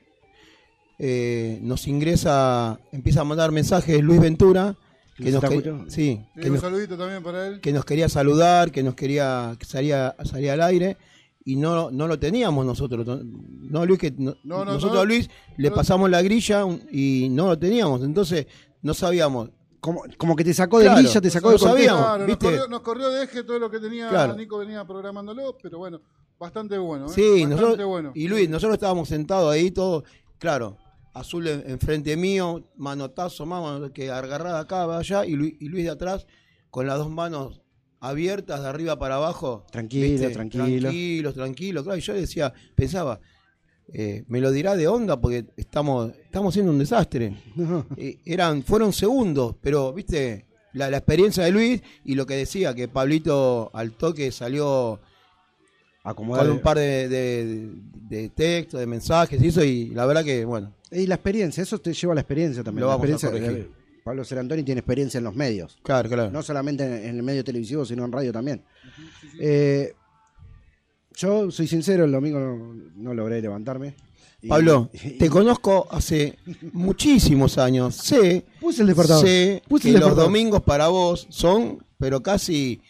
eh, 0.98 1.60
nos 1.62 1.88
ingresa, 1.88 2.80
empieza 2.92 3.22
a 3.22 3.24
mandar 3.24 3.52
mensajes 3.52 4.02
Luis 4.02 4.20
Ventura, 4.20 4.76
que 5.16 5.26
¿Se 5.26 5.32
nos, 5.32 5.44
que- 5.44 5.62
sí, 5.88 6.22
Sí, 6.36 6.42
que 6.42 6.48
un 6.48 6.54
nos, 6.54 6.62
saludito 6.62 6.98
también 6.98 7.22
para 7.24 7.48
él. 7.48 7.62
que 7.62 7.72
nos 7.72 7.86
quería 7.86 8.10
saludar, 8.10 8.72
que 8.72 8.84
nos 8.84 8.96
quería 8.96 9.56
que 9.60 9.66
salía, 9.66 10.16
salía 10.26 10.54
al 10.54 10.62
aire 10.62 10.98
y 11.46 11.56
no, 11.56 11.90
no 11.92 12.08
lo 12.08 12.20
teníamos 12.20 12.66
nosotros. 12.66 13.08
No, 13.24 13.86
Luis, 13.86 14.00
que 14.00 14.12
no- 14.12 14.36
No, 14.44 14.66
no, 14.66 14.74
nosotros 14.74 14.96
no. 14.96 15.02
a 15.02 15.06
Luis 15.06 15.30
le 15.58 15.70
No. 15.70 15.76
pasamos 15.76 16.10
la 16.10 16.22
grilla 16.22 16.66
y 16.92 17.28
no 17.32 17.48
lo 17.48 17.58
teníamos. 17.60 18.04
Entonces 18.04 18.46
no 18.82 18.94
sabíamos 18.94 19.50
como, 19.80 20.04
como 20.18 20.36
que 20.36 20.44
te 20.44 20.54
sacó 20.54 20.80
de 20.80 20.86
Claro, 20.86 21.02
grilla, 21.02 21.22
te 21.22 21.30
sacó 21.30 21.48
no 21.48 21.54
de 21.54 21.60
sabíamos. 21.60 22.02
Claro, 22.02 22.18
nos 22.20 22.28
¿viste? 22.28 22.46
corrió, 22.46 22.68
nos 22.68 22.82
corrió 22.82 23.10
de 23.10 23.24
eje 23.24 23.44
todo 23.44 23.60
lo 23.60 23.72
que 23.72 23.80
tenía 23.80 24.10
Claro. 24.10 24.36
Nico 24.36 24.58
venía 24.58 24.86
programándolo, 24.86 25.58
pero 25.62 25.78
bueno, 25.78 26.02
bastante 26.38 26.78
bueno. 26.78 27.06
¿eh? 27.06 27.10
Sí, 27.16 27.22
bastante 27.44 27.56
nosotros, 27.56 27.88
bueno. 27.88 28.12
y 28.14 28.28
Luis, 28.28 28.50
nosotros 28.50 28.74
estábamos 28.74 29.08
sentados 29.08 29.52
ahí 29.54 29.72
todos, 29.72 30.04
claro, 30.38 30.78
Azul 31.14 31.48
en- 31.48 31.64
enfrente 31.70 32.16
mío, 32.18 32.64
manotazo, 32.76 33.46
mano, 33.46 33.92
que 33.94 34.12
agarrada 34.12 34.60
acá, 34.60 34.86
va 34.86 35.00
allá, 35.00 35.26
y 35.26 35.32
Luis, 35.32 35.54
y 35.60 35.70
Luis 35.70 35.86
de 35.86 35.90
atrás, 35.92 36.28
con 36.70 36.86
las 36.86 36.98
dos 36.98 37.10
manos 37.10 37.62
abiertas 38.00 38.62
de 38.62 38.68
arriba 38.70 38.98
para 38.98 39.16
abajo. 39.16 39.66
Tranquilo, 39.72 40.32
tranquilo. 40.32 40.80
Tranquilos, 40.90 41.34
tranquilos, 41.34 41.84
claro, 41.84 41.98
y 41.98 42.02
yo 42.02 42.14
decía, 42.14 42.54
pensaba, 42.76 43.20
eh, 43.92 44.24
me 44.28 44.40
lo 44.40 44.52
dirá 44.52 44.76
de 44.76 44.88
onda 44.88 45.20
porque 45.20 45.46
estamos, 45.58 46.12
estamos 46.24 46.54
siendo 46.54 46.72
un 46.72 46.80
desastre. 46.80 47.34
Eh, 47.98 48.18
eran, 48.26 48.64
fueron 48.64 48.94
segundos, 48.94 49.56
pero 49.62 49.92
viste, 49.94 50.46
la, 50.74 50.90
la 50.90 50.98
experiencia 50.98 51.44
de 51.44 51.52
Luis 51.52 51.82
y 52.06 52.16
lo 52.16 52.26
que 52.26 52.36
decía, 52.36 52.74
que 52.76 52.88
Pablito 52.88 53.70
al 53.74 53.92
toque 53.94 54.32
salió 54.32 55.00
Acomodar- 56.04 56.40
con 56.44 56.52
un 56.52 56.60
par 56.62 56.78
de, 56.78 57.10
de, 57.10 57.70
de 58.10 58.30
textos, 58.30 58.80
de 58.80 58.86
mensajes 58.88 59.42
y 59.42 59.48
eso, 59.48 59.64
y 59.64 59.90
la 59.90 60.06
verdad 60.06 60.24
que, 60.24 60.46
bueno, 60.46 60.74
Y 60.92 61.06
la 61.08 61.16
experiencia, 61.16 61.62
eso 61.64 61.78
te 61.80 61.94
lleva 61.94 62.14
a 62.14 62.16
la 62.16 62.22
experiencia 62.22 62.64
también. 62.64 62.82
Lo 62.82 62.88
la 62.88 62.96
vamos 62.96 63.10
a 63.10 63.12
experiencia, 63.28 63.54
corregir. 63.56 63.79
Eh, 64.00 64.02
Pablo 64.04 64.24
Serantoni 64.24 64.64
tiene 64.64 64.80
experiencia 64.80 65.18
en 65.18 65.24
los 65.26 65.36
medios. 65.36 65.78
claro, 65.84 66.10
claro. 66.10 66.32
No 66.32 66.42
solamente 66.42 66.84
en, 66.86 66.94
en 67.10 67.16
el 67.18 67.24
medio 67.24 67.44
televisivo, 67.44 67.86
sino 67.86 68.06
en 68.06 68.12
radio 68.12 68.32
también. 68.32 68.64
Eh, 69.40 69.94
yo 71.16 71.52
soy 71.52 71.68
sincero, 71.68 72.06
el 72.06 72.12
domingo 72.12 72.40
no, 72.40 72.74
no 72.96 73.14
logré 73.14 73.42
levantarme. 73.42 73.96
Y- 74.42 74.48
Pablo, 74.48 74.90
y- 74.94 75.12
te 75.18 75.30
conozco 75.30 75.88
hace 75.92 76.38
muchísimos 76.72 77.58
años. 77.58 77.96
Sé, 77.96 78.46
Puse 78.62 78.82
el 78.82 78.88
despertador. 78.88 79.26
sé 79.26 79.62
Puse 79.68 79.90
que 79.90 79.96
el 79.96 80.00
los 80.00 80.16
domingos 80.16 80.62
para 80.64 80.88
vos 80.88 81.28
son, 81.30 81.84
pero 81.98 82.22
casi... 82.24 82.82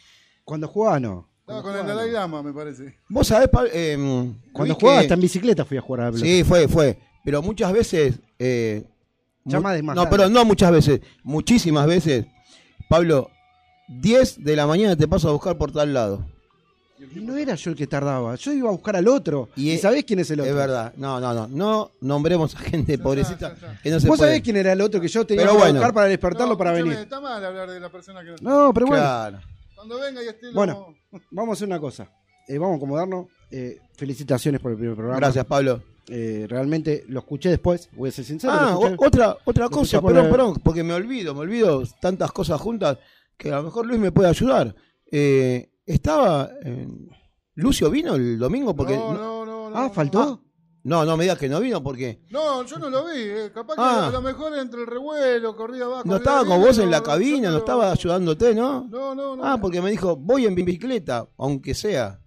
Cuando 0.43 0.67
jugaba, 0.67 0.99
no. 0.99 1.27
Estaba 1.41 1.61
con 1.63 1.75
el 1.75 1.85
Dalai 1.85 2.11
Lama, 2.11 2.41
me 2.43 2.53
parece. 2.53 2.97
Vos 3.07 3.27
sabés, 3.27 3.49
Pablo, 3.49 3.69
em, 3.73 4.33
Cuando 4.51 4.75
jugaba 4.75 4.99
que- 4.99 5.05
hasta 5.05 5.13
en 5.15 5.21
bicicleta 5.21 5.65
fui 5.65 5.77
a 5.77 5.81
jugar 5.81 6.01
a 6.01 6.05
la 6.05 6.11
pelota. 6.11 6.25
Sí, 6.27 6.43
fue, 6.43 6.67
fue. 6.67 6.97
Pero 7.23 7.41
muchas 7.41 7.71
veces. 7.73 8.15
Eh, 8.39 8.83
Más 9.61 9.75
de 9.75 9.83
más 9.83 9.95
no, 9.95 10.09
pero 10.09 10.29
no 10.29 10.45
muchas 10.45 10.71
veces. 10.71 11.01
Muchísimas 11.23 11.87
veces. 11.87 12.25
Pablo, 12.89 13.29
10 13.87 14.43
de 14.43 14.55
la 14.55 14.67
mañana 14.67 14.95
te 14.95 15.07
paso 15.07 15.29
a 15.29 15.31
buscar 15.33 15.57
por 15.57 15.71
tal 15.71 15.93
lado. 15.93 16.25
Y 17.15 17.21
no 17.21 17.37
era 17.37 17.55
yo 17.55 17.71
el 17.71 17.77
que 17.77 17.87
tardaba. 17.87 18.35
Yo 18.35 18.51
iba 18.51 18.67
a 18.67 18.71
buscar 18.73 18.95
al 18.97 19.07
otro. 19.07 19.47
¿Y, 19.55 19.71
es- 19.71 19.81
sabés 19.81 20.03
quién 20.03 20.19
es 20.19 20.29
el 20.31 20.41
otro? 20.41 20.49
Es 20.51 20.55
verdad. 20.55 20.93
No, 20.97 21.19
no, 21.19 21.33
no. 21.33 21.47
No 21.47 21.91
nombremos 22.01 22.53
a 22.55 22.59
gente 22.59 22.97
pobrecita 22.97 23.55
que 23.81 23.89
no 23.89 23.99
se 24.01 24.07
Vos 24.07 24.17
puede. 24.17 24.31
sabés 24.31 24.43
quién 24.43 24.57
era 24.57 24.73
el 24.73 24.81
otro 24.81 24.99
que 24.99 25.07
yo 25.07 25.25
tenía 25.25 25.43
Pero 25.43 25.53
que 25.53 25.59
bueno. 25.59 25.73
buscar 25.75 25.93
para 25.93 26.07
despertarlo 26.07 26.53
No, 26.53 26.57
para 26.57 26.73
venir. 26.73 26.93
Está 26.93 27.21
mal 27.21 27.43
hablar 27.43 27.69
de 27.71 27.79
la 27.79 27.89
persona 27.89 28.21
que 28.21 28.35
No, 28.41 28.73
pero 28.73 28.85
bueno. 28.87 29.01
Claro. 29.01 29.39
Cuando 29.75 29.97
venga 29.99 30.21
y 30.23 30.27
esté 30.27 30.47
lo- 30.47 30.53
Bueno, 30.53 30.87
vamos 31.31 31.51
a 31.51 31.53
hacer 31.53 31.67
una 31.67 31.79
cosa. 31.79 32.09
Eh, 32.49 32.57
vamos 32.57 32.73
a 32.73 32.77
acomodarnos. 32.77 33.27
Eh, 33.49 33.77
felicitaciones 33.95 34.59
por 34.59 34.71
el 34.71 34.77
primer 34.77 34.95
programa. 34.95 35.19
Gracias, 35.19 35.45
Pablo. 35.45 35.81
Eh, 36.11 36.45
realmente 36.49 37.03
lo 37.07 37.19
escuché 37.19 37.49
después, 37.49 37.89
voy 37.95 38.09
a 38.09 38.11
ser 38.11 38.25
sincero. 38.25 38.53
Ah, 38.53 38.77
otra, 38.97 39.37
otra 39.45 39.69
cosa, 39.69 39.97
escuché 39.97 40.01
por 40.01 40.13
perdón, 40.13 40.31
perdón, 40.31 40.53
porque 40.63 40.83
me 40.83 40.93
olvido, 40.93 41.33
me 41.35 41.41
olvido 41.41 41.83
tantas 42.01 42.31
cosas 42.31 42.59
juntas 42.59 42.97
que 43.37 43.51
a 43.51 43.57
lo 43.57 43.63
mejor 43.63 43.85
Luis 43.85 43.99
me 43.99 44.11
puede 44.11 44.29
ayudar. 44.29 44.75
Eh, 45.11 45.71
estaba. 45.85 46.49
eh, 46.63 46.87
¿Lucio 47.55 47.89
vino 47.89 48.15
el 48.15 48.39
domingo? 48.39 48.75
Porque 48.75 48.95
No, 48.95 49.13
no, 49.13 49.45
no, 49.45 49.69
no. 49.69 49.77
Ah, 49.77 49.89
¿faltó? 49.89 50.43
No, 50.81 51.03
no 51.03 51.17
me 51.17 51.25
digas 51.25 51.37
que 51.37 51.49
no 51.49 51.59
vino 51.59 51.83
porque. 51.83 52.21
No, 52.31 52.63
yo 52.65 52.79
no 52.79 52.89
lo 52.89 53.05
vi. 53.05 53.11
eh. 53.19 53.51
Capaz 53.53 53.75
que 53.75 53.81
Ah. 53.81 54.07
a 54.07 54.11
lo 54.11 54.21
mejor 54.21 54.57
entre 54.57 54.81
el 54.81 54.87
revuelo, 54.87 55.55
corrida 55.55 55.85
abajo. 55.85 56.03
No 56.05 56.15
estaba 56.15 56.45
con 56.45 56.61
vos 56.61 56.77
en 56.79 56.89
la 56.89 56.99
no, 56.99 57.03
cabina, 57.03 57.47
yo 57.49 57.51
no 57.51 57.57
estaba 57.57 57.91
ayudándote, 57.91 58.55
¿no? 58.55 58.87
No, 58.89 59.13
no, 59.13 59.35
no. 59.35 59.43
Ah, 59.45 59.57
porque 59.61 59.81
me 59.81 59.91
dijo, 59.91 60.15
voy 60.15 60.45
en 60.45 60.55
bicicleta, 60.55 61.27
aunque 61.37 61.73
sea. 61.73 62.19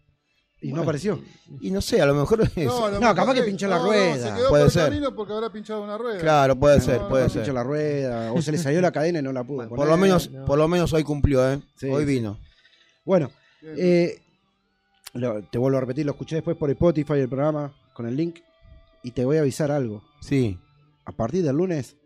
Y 0.63 0.73
no 0.73 0.83
apareció. 0.83 1.21
Y 1.61 1.71
no 1.73 1.81
sé, 1.81 2.01
a 2.01 2.07
lo 2.07 2.15
mejor 2.15 2.43
es. 2.43 2.57
No, 2.67 2.89
lo 2.89 2.95
No, 2.95 3.01
mejor 3.01 3.17
capaz 3.17 3.35
que 3.35 3.41
que- 3.41 3.47
pinchó 3.47 3.67
la 3.67 3.77
no, 3.79 3.83
no, 3.83 3.89
rueda. 3.89 4.15
se 4.17 4.35
quedó 4.37 4.49
Puede 4.49 4.63
por 4.65 4.73
ser. 4.73 4.85
camino 4.85 5.15
porque 5.15 5.33
habrá 5.33 5.51
pinchado 5.53 5.83
una 5.83 5.99
rueda. 5.99 6.19
Claro, 6.21 6.57
puede 6.57 6.81
ser, 6.81 7.01
no, 7.01 7.09
puede 7.09 7.25
No 7.25 7.31
ser. 7.31 7.43
pinchó 7.43 7.53
la 7.53 7.63
rueda, 7.65 8.33
o 8.33 8.41
se 8.41 8.53
le 8.53 8.59
salió 8.59 8.81
la 8.81 8.93
cadena 8.93 9.19
y 9.19 9.23
no 9.23 9.33
la 9.33 9.43
pudo 9.45 9.69
Por 9.69 9.77
poner. 9.77 9.89
lo 9.89 9.97
menos, 9.97 10.29
por 10.47 10.57
lo 10.59 10.69
menos 10.69 10.93
hoy 10.93 11.03
cumplió, 11.03 11.53
¿eh? 11.53 11.61
Sí, 11.77 11.89
hoy 11.89 12.05
sí. 12.05 12.13
vino. 12.13 12.39
Bueno, 13.05 13.31
eh, 13.63 14.21
lo- 15.15 15.43
te 15.43 15.59
vuelvo 15.59 15.79
a 15.79 15.81
repetir, 15.81 16.07
lo 16.07 16.13
escuché 16.13 16.37
después 16.37 16.57
por 16.57 16.71
Spotify 16.71 17.15
el 17.15 17.29
programa 17.29 17.73
con 17.93 18.07
el 18.07 18.17
link 18.17 18.39
y 19.03 19.11
te 19.11 19.25
voy 19.25 19.39
a 19.39 19.41
avisar 19.41 19.71
algo. 19.73 20.03
Sí. 20.21 20.59
A 21.05 21.11
partir 21.13 21.43
del 21.43 21.57
lunes 21.57 21.97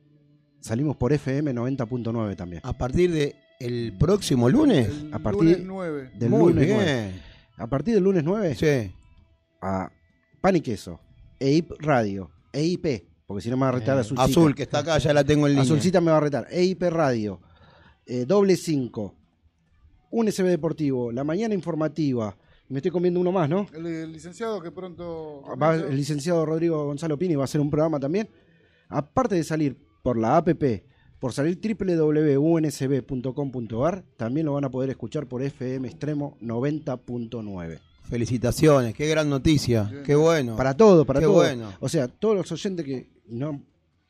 salimos 0.61 0.97
por 0.97 1.13
FM 1.13 1.53
90.9 1.53 2.35
también. 2.37 2.63
A 2.65 2.73
partir 2.73 3.13
de 3.13 3.37
el 3.61 3.95
próximo 3.99 4.49
lunes. 4.49 4.89
A 5.13 5.19
partir 5.19 5.43
lunes 5.43 5.61
9. 5.65 6.11
del 6.15 6.31
Muy 6.31 6.53
lunes 6.55 6.67
bien. 6.67 6.77
9. 6.79 7.23
A 7.59 7.67
partir 7.67 7.95
del 7.95 8.05
lunes 8.05 8.23
9 8.25 8.55
Sí. 8.55 8.93
a 9.63 9.91
Pan 10.41 10.57
y 10.57 10.61
Queso, 10.61 11.01
EIP 11.41 11.73
Radio, 11.81 12.31
EIP, 12.53 13.05
porque 13.27 13.41
si 13.43 13.51
no 13.51 13.57
me 13.57 13.63
va 13.63 13.69
a 13.71 13.73
retar 13.73 13.99
Azulcita. 13.99 14.25
Azul, 14.25 14.55
que 14.55 14.63
está 14.65 14.79
acá, 14.81 14.99
ya 14.99 15.13
la 15.13 15.25
tengo 15.25 15.47
en 15.47 15.53
línea. 15.53 15.63
Azulcita 15.63 16.01
me 16.01 16.11
va 16.11 16.19
a 16.19 16.21
retar. 16.21 16.47
EIP 16.51 16.83
Radio, 16.91 17.41
eh, 18.05 18.25
Doble 18.27 18.57
5, 18.57 19.15
un 20.11 20.29
SB 20.31 20.49
Deportivo, 20.49 21.11
La 21.13 21.25
Mañana 21.25 21.55
Informativa. 21.55 22.37
Me 22.69 22.79
estoy 22.79 22.91
comiendo 22.91 23.21
uno 23.21 23.31
más, 23.33 23.49
¿no? 23.49 23.67
El, 23.73 23.87
el 23.87 24.13
licenciado 24.13 24.61
que 24.61 24.71
pronto. 24.73 25.43
Va- 25.61 25.77
el 25.77 25.97
licenciado 25.97 26.45
Rodrigo 26.45 26.85
Gonzalo 26.87 27.17
Pini 27.17 27.37
va 27.37 27.43
a 27.43 27.45
hacer 27.45 27.61
un 27.61 27.71
programa 27.71 27.99
también. 28.01 28.29
Aparte 28.89 29.35
de 29.37 29.45
salir 29.45 29.77
por 30.03 30.17
la 30.19 30.37
APP, 30.37 30.85
por 31.19 31.33
salir 31.33 31.59
www.unsb.com.ar, 32.77 34.05
también 34.17 34.47
lo 34.47 34.53
van 34.55 34.65
a 34.65 34.71
poder 34.71 34.91
escuchar 34.91 35.27
por 35.27 35.43
FM 35.43 35.89
Extremo 35.89 36.37
90.9. 36.43 37.79
Felicitaciones, 38.09 38.95
qué 38.95 39.09
gran 39.09 39.29
noticia. 39.29 39.91
Qué 40.05 40.15
bueno. 40.15 40.57
Para 40.57 40.77
todo, 40.77 41.05
para 41.05 41.19
Qué 41.21 41.27
todo. 41.27 41.35
bueno. 41.37 41.73
O 41.81 41.89
sea, 41.89 42.07
todos 42.09 42.37
los 42.37 42.53
oyentes 42.53 42.85
que 42.87 43.09
no, 43.27 43.61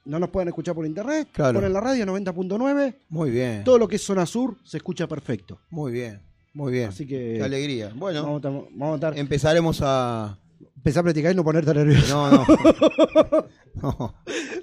no 0.04 0.18
nos 0.18 0.28
pueden 0.30 0.48
escuchar 0.48 0.74
por 0.74 0.84
internet, 0.84 1.28
Claro. 1.32 1.54
ponen 1.60 1.72
la 1.72 1.80
radio 1.80 2.04
90.9, 2.04 2.94
Muy 3.08 3.30
bien. 3.30 3.64
todo 3.64 3.78
lo 3.78 3.88
que 3.88 3.96
es 3.96 4.02
zona 4.04 4.26
sur 4.26 4.56
se 4.64 4.76
escucha 4.76 5.06
perfecto. 5.06 5.58
Muy 5.70 5.92
bien. 5.92 6.20
Muy 6.52 6.72
bien. 6.72 6.88
Así 6.88 7.06
que 7.06 7.34
Qué 7.38 7.42
alegría. 7.42 7.92
Bueno, 7.94 8.22
vamos, 8.22 8.44
a, 8.44 8.48
vamos 8.50 8.92
a 8.92 8.94
estar, 8.96 9.18
empezaremos 9.18 9.78
a. 9.82 10.38
empezar 10.76 11.00
a 11.00 11.04
practicar 11.04 11.32
y 11.32 11.34
no 11.34 11.44
ponerte 11.44 11.72
nervioso. 11.74 12.14
No, 12.14 12.30
no. 12.30 12.44
No. 13.82 14.14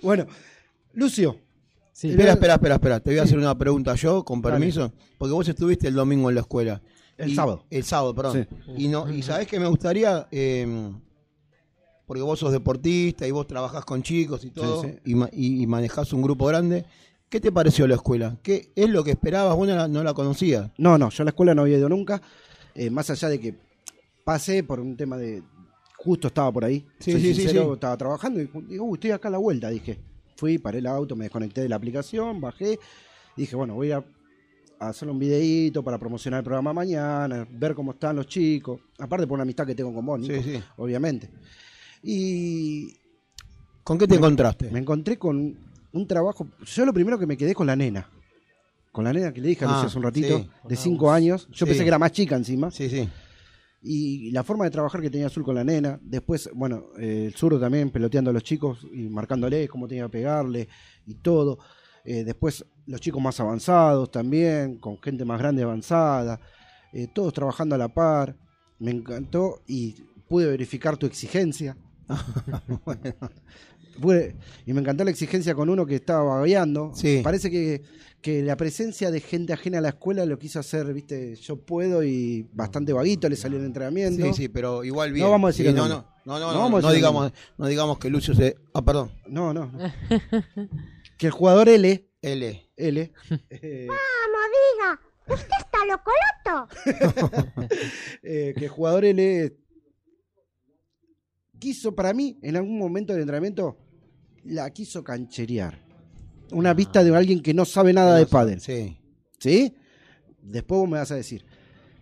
bueno, 0.02 0.26
Lucio, 0.94 1.38
Sí. 1.94 2.10
Espera, 2.10 2.34
espera, 2.34 2.56
espera, 2.56 2.76
espera. 2.76 2.99
Te 2.99 3.11
voy 3.11 3.20
a 3.20 3.24
hacer 3.24 3.38
una 3.38 3.57
pregunta 3.57 3.95
yo, 3.95 4.26
con 4.26 4.41
permiso. 4.41 4.91
Porque 5.18 5.32
vos 5.32 5.48
estuviste 5.48 5.88
el 5.88 5.94
domingo 5.94 6.28
en 6.30 6.36
la 6.36 6.41
escuela. 6.41 6.82
El 7.18 7.30
Y- 7.30 7.36
sábado. 7.36 7.65
El 7.70 7.84
sábado, 7.84 8.14
perdón. 8.15 8.48
Sí. 8.65 8.72
Y 8.78 8.88
no, 8.90 9.10
y 9.11 9.22
sabés 9.22 9.48
que 9.48 9.60
me 9.60 9.68
gustaría, 9.68 10.28
eh, 10.32 10.91
porque 12.06 12.22
vos 12.24 12.40
sos 12.40 12.52
deportista 12.52 13.28
y 13.28 13.32
vos 13.32 13.48
trabajás 13.48 13.86
con 13.86 14.02
chicos 14.03 14.44
y 14.44 14.49
todo, 14.52 14.82
Sí, 14.84 14.90
sí. 14.90 14.99
Y, 15.11 15.15
ma- 15.15 15.30
y- 15.32 15.61
y 15.64 15.68
manejás 15.68 16.11
un 16.14 16.22
grupo 16.22 16.45
grande. 16.48 16.86
¿Qué 17.30 17.40
te 17.40 17.52
pareció 17.52 17.88
la 17.88 17.95
escuela? 17.95 18.38
¿Qué 18.44 18.72
es 18.76 18.90
lo 18.90 19.03
que 19.03 19.11
esperabas? 19.11 19.56
Vos 19.56 19.68
no 19.68 19.76
la, 19.76 19.88
no 19.88 20.03
la 20.03 20.14
conocías. 20.14 20.70
No, 20.78 20.98
no, 20.98 21.10
yo 21.10 21.24
a 21.24 21.26
la 21.26 21.30
escuela 21.30 21.56
no 21.56 21.61
había 21.64 21.78
ido 21.78 21.90
nunca. 21.90 22.22
eh, 22.76 22.90
más 22.90 23.07
allá 23.11 23.30
de 23.30 23.40
que 23.40 23.56
pasé 24.24 24.64
por 24.64 24.80
un 24.80 24.98
tema 24.98 25.15
de. 25.18 25.44
Justo 25.98 26.28
estaba 26.28 26.52
por 26.52 26.65
ahí. 26.65 26.84
Sí, 26.99 27.11
soy 27.11 27.22
sí, 27.22 27.28
sí, 27.36 27.41
sincero, 27.41 27.65
sí. 27.68 27.74
Estaba 27.76 27.95
trabajando 27.98 28.41
y 28.41 28.49
digo, 28.68 28.86
"Uy, 28.86 28.95
estoy 28.95 29.11
acá 29.11 29.28
a 29.28 29.32
la 29.32 29.38
vuelta. 29.38 29.70
Dije, 29.70 29.99
fui, 30.44 30.57
paré 30.57 30.80
el 30.80 30.88
auto, 30.88 31.15
me 31.15 31.24
desconecté 31.24 31.61
de 31.61 31.70
la 31.70 31.78
aplicación, 31.78 32.41
bajé. 32.41 32.78
Dije, 33.38 33.56
bueno, 33.56 33.76
voy 33.76 33.91
a 33.91 34.03
hacer 34.78 35.07
un 35.07 35.18
videíto 35.18 35.82
para 35.84 35.98
promocionar 35.98 36.40
el 36.40 36.44
programa 36.44 36.74
mañana, 36.74 37.48
ver 37.49 37.74
cómo 37.74 37.94
están 37.94 38.18
los 38.18 38.28
chicos. 38.28 38.82
Aparte 38.99 39.26
por 39.26 39.36
una 39.36 39.44
amistad 39.44 39.65
que 39.65 39.74
tengo 39.74 39.94
con 39.94 40.06
vos, 40.06 40.20
Nico, 40.20 40.36
Sí, 40.44 40.56
sí. 40.57 40.64
obviamente. 40.76 41.30
Y 42.03 42.94
¿Con 43.86 43.98
qué 43.98 44.06
te 44.06 44.15
encontraste? 44.15 44.70
me 44.70 44.80
encontré 44.80 45.18
con 45.18 45.56
un 45.94 46.07
trabajo. 46.07 46.45
Yo 46.65 46.86
lo 46.86 46.94
primero 46.94 47.18
que 47.18 47.26
me 47.26 47.38
quedé 47.38 47.56
con 47.56 47.65
la 47.68 47.78
nena. 47.78 48.10
Con 48.91 49.06
la 49.06 49.14
nena 49.14 49.32
que 49.32 49.40
le 49.40 49.48
dije 49.48 49.64
a 49.64 49.70
Ah, 49.70 49.84
hace 49.84 49.98
un 49.98 50.03
ratito, 50.03 50.40
sí. 50.40 50.49
de 50.68 50.76
5 50.76 51.10
años. 51.10 51.48
Yo 51.52 51.65
Sí. 51.65 51.70
pensé 51.70 51.84
que 51.84 51.88
era 51.88 51.98
más 51.99 52.11
chica 52.11 52.36
encima. 52.36 52.70
Sí, 52.70 52.90
sí. 52.90 53.07
Y 53.86 54.32
la 54.32 54.44
forma 54.44 54.64
de 54.64 54.72
trabajar 54.72 55.02
que 55.02 55.10
tenía 55.10 55.28
Azul 55.28 55.44
con 55.44 55.56
la 55.56 55.64
nena. 55.64 56.00
Después, 56.02 56.50
bueno, 56.54 56.86
eh, 56.98 57.26
el 57.28 57.34
zurdo 57.36 57.60
también 57.60 57.90
peloteando 57.90 58.30
a 58.30 58.34
los 58.34 58.44
chicos 58.44 58.88
y 58.94 59.10
marcándoles 59.10 59.70
cómo 59.70 59.88
tenía 59.88 60.06
que 60.06 60.10
pegarle 60.10 60.70
y 61.06 61.16
todo. 61.16 61.60
Eh, 62.06 62.24
después 62.24 62.66
los 62.86 63.02
chicos 63.02 63.22
más 63.22 63.40
avanzados 63.40 64.10
también, 64.10 64.78
con 64.78 65.02
gente 65.02 65.26
más 65.26 65.40
grande 65.40 65.64
avanzada. 65.64 66.40
eh, 66.94 67.08
todos 67.14 67.34
trabajando 67.34 67.76
a 67.76 67.78
la 67.78 67.90
par. 67.90 68.38
Me 68.80 68.92
encantó 68.92 69.62
y 69.68 69.96
pude 70.30 70.48
verificar 70.48 70.96
tu 70.98 71.06
exigencia. 71.06 71.76
Pude- 73.99 74.36
y 74.65 74.74
me 74.74 74.82
encantó 74.82 75.03
la 75.03 75.11
exigencia 75.11 75.56
con 75.56 75.70
uno 75.70 75.86
que 75.86 75.95
estaba 75.95 76.24
babeando. 76.24 76.91
Sí. 76.95 77.22
Parece 77.24 77.49
que, 77.52 77.82
que 78.22 78.41
la 78.41 78.57
presencia 78.57 79.11
de 79.11 79.20
gente 79.20 79.53
ajena 79.53 79.78
a 79.78 79.82
la 79.82 79.90
escuela 79.90 80.26
lo 80.26 80.40
quiso 80.40 80.60
hacer, 80.60 80.91
viste, 80.94 81.36
yo 81.36 81.57
puedo 81.57 82.03
y 82.03 82.48
bastante 82.53 82.94
vaguito 82.94 83.30
le 83.30 83.36
salió 83.36 83.60
el 83.60 83.65
entrenamiento. 83.65 84.26
Sí, 84.28 84.34
sí, 84.34 84.49
pero 84.49 84.84
igual 84.84 85.11
bien. 85.11 85.26
No 85.26 85.32
vamos 85.32 85.49
a 85.49 85.52
decir 85.52 85.68
Sí, 85.68 85.74
no, 85.74 85.88
no, 85.88 86.06
no, 86.26 86.40
no, 86.40 86.70
No 86.70 86.78
a 86.78 86.82
decir 86.82 86.95
digamos, 86.95 87.32
no 87.57 87.68
digamos 87.68 87.99
que 87.99 88.10
Lucio 88.10 88.34
se. 88.34 88.56
Ah, 88.74 88.84
perdón. 88.84 89.11
No, 89.28 89.53
no. 89.53 89.72
que 91.18 91.28
el 91.28 91.32
jugador 91.32 91.70
L 91.70 92.10
L. 92.24 92.70
L. 92.78 93.11
eh, 93.49 93.88
Vamos, 93.88 94.41
diga. 94.74 95.02
Usted 95.28 95.56
está 95.60 95.86
locoloto. 95.86 96.68
eh, 98.24 98.53
que 98.57 98.65
el 98.65 98.72
jugador 98.72 99.06
L 99.06 99.53
quiso 101.60 101.94
para 101.95 102.14
mí 102.14 102.38
en 102.41 102.56
algún 102.57 102.78
momento 102.78 103.14
del 103.14 103.22
entrenamiento 103.22 103.78
la 104.45 104.70
quiso 104.72 105.03
cancherear. 105.03 105.80
Una 106.52 106.74
vista 106.74 107.03
de 107.03 107.15
alguien 107.15 107.41
que 107.41 107.53
no 107.53 107.65
sabe 107.65 107.94
nada 107.94 108.15
de 108.18 108.26
pádel. 108.26 108.60
Sí. 108.61 108.98
¿Sí? 109.40 109.76
Después 110.41 110.82
vos 110.82 110.90
me 110.90 110.98
vas 110.98 111.11
a 111.11 111.15
decir 111.15 111.44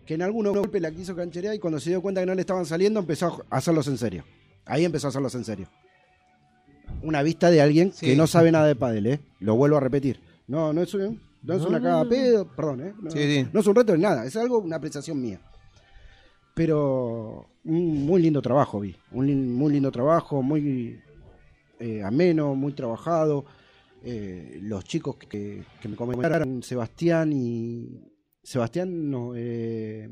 que 0.04 0.14
en 0.14 0.22
algunos 0.22 0.54
golpes 0.54 0.82
la 0.82 0.90
quiso 0.90 1.14
cancherear 1.14 1.54
y 1.54 1.58
cuando 1.58 1.78
se 1.80 1.90
dio 1.90 2.02
cuenta 2.02 2.20
que 2.20 2.26
no 2.26 2.34
le 2.34 2.40
estaban 2.40 2.66
saliendo 2.66 3.00
empezó 3.00 3.44
a 3.48 3.56
hacerlos 3.56 3.86
en 3.86 3.96
serio. 3.98 4.24
Ahí 4.64 4.84
empezó 4.84 5.06
a 5.06 5.10
hacerlos 5.10 5.34
en 5.36 5.44
serio. 5.44 5.68
Una 7.02 7.22
vista 7.22 7.50
de 7.50 7.60
alguien 7.62 7.92
Sí. 7.92 8.06
que 8.06 8.16
no 8.16 8.26
sabe 8.26 8.52
nada 8.52 8.66
de 8.66 8.76
pádel, 8.76 9.06
¿eh? 9.06 9.20
Lo 9.40 9.54
vuelvo 9.56 9.76
a 9.76 9.80
repetir. 9.80 10.20
No, 10.48 10.72
no 10.72 10.82
es, 10.82 10.92
un- 10.94 11.20
no 11.42 11.54
es 11.54 11.62
una 11.62 11.78
no, 11.78 11.84
caga 11.84 12.04
no, 12.04 12.10
pedo, 12.10 12.48
perdón, 12.54 12.80
¿eh? 12.86 12.92
No, 13.00 13.10
Sí, 13.10 13.18
sí. 13.18 13.46
no 13.52 13.60
es 13.60 13.66
un 13.66 13.74
reto 13.74 13.92
de 13.92 13.98
nada, 13.98 14.24
es 14.26 14.36
algo, 14.36 14.58
una 14.58 14.76
apreciación 14.76 15.20
mía. 15.20 15.40
Pero 16.54 17.46
un 17.64 18.04
muy 18.04 18.20
lindo 18.20 18.42
trabajo 18.42 18.80
vi, 18.80 18.94
un 19.12 19.54
muy 19.54 19.72
lindo 19.72 19.90
trabajo, 19.90 20.42
muy 20.42 21.00
eh, 21.82 22.02
ameno, 22.02 22.54
muy 22.54 22.72
trabajado. 22.72 23.44
Eh, 24.04 24.58
los 24.62 24.84
chicos 24.84 25.16
que, 25.16 25.64
que 25.80 25.88
me 25.88 25.96
comentaron, 25.96 26.62
Sebastián 26.62 27.32
y... 27.32 28.08
Sebastián, 28.42 29.10
no, 29.10 29.32
eh, 29.36 30.08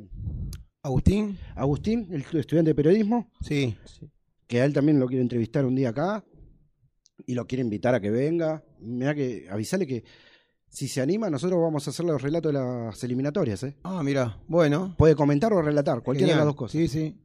Agustín. 0.82 1.36
Agustín, 1.56 2.08
el 2.10 2.20
estudiante 2.38 2.70
de 2.70 2.74
periodismo. 2.74 3.30
Sí. 3.40 3.76
Que 4.46 4.60
a 4.60 4.64
él 4.64 4.72
también 4.72 5.00
lo 5.00 5.06
quiero 5.06 5.22
entrevistar 5.22 5.64
un 5.66 5.74
día 5.74 5.90
acá. 5.90 6.24
Y 7.26 7.34
lo 7.34 7.46
quiere 7.46 7.62
invitar 7.62 7.94
a 7.94 8.00
que 8.00 8.10
venga. 8.10 8.64
Mira 8.80 9.14
que 9.14 9.46
avisale 9.50 9.86
que 9.86 10.04
si 10.68 10.88
se 10.88 11.00
anima, 11.00 11.28
nosotros 11.28 11.60
vamos 11.60 11.86
a 11.86 11.90
hacer 11.90 12.06
los 12.06 12.22
relatos 12.22 12.52
de 12.52 12.58
las 12.58 13.04
eliminatorias. 13.04 13.62
¿eh? 13.64 13.76
Ah, 13.82 14.02
mira, 14.02 14.40
bueno. 14.46 14.94
Puede 14.96 15.14
comentar 15.14 15.52
o 15.52 15.60
relatar, 15.60 16.02
cualquiera 16.02 16.32
de 16.32 16.38
las 16.38 16.46
dos 16.46 16.56
cosas. 16.56 16.72
Sí, 16.72 16.88
sí. 16.88 17.20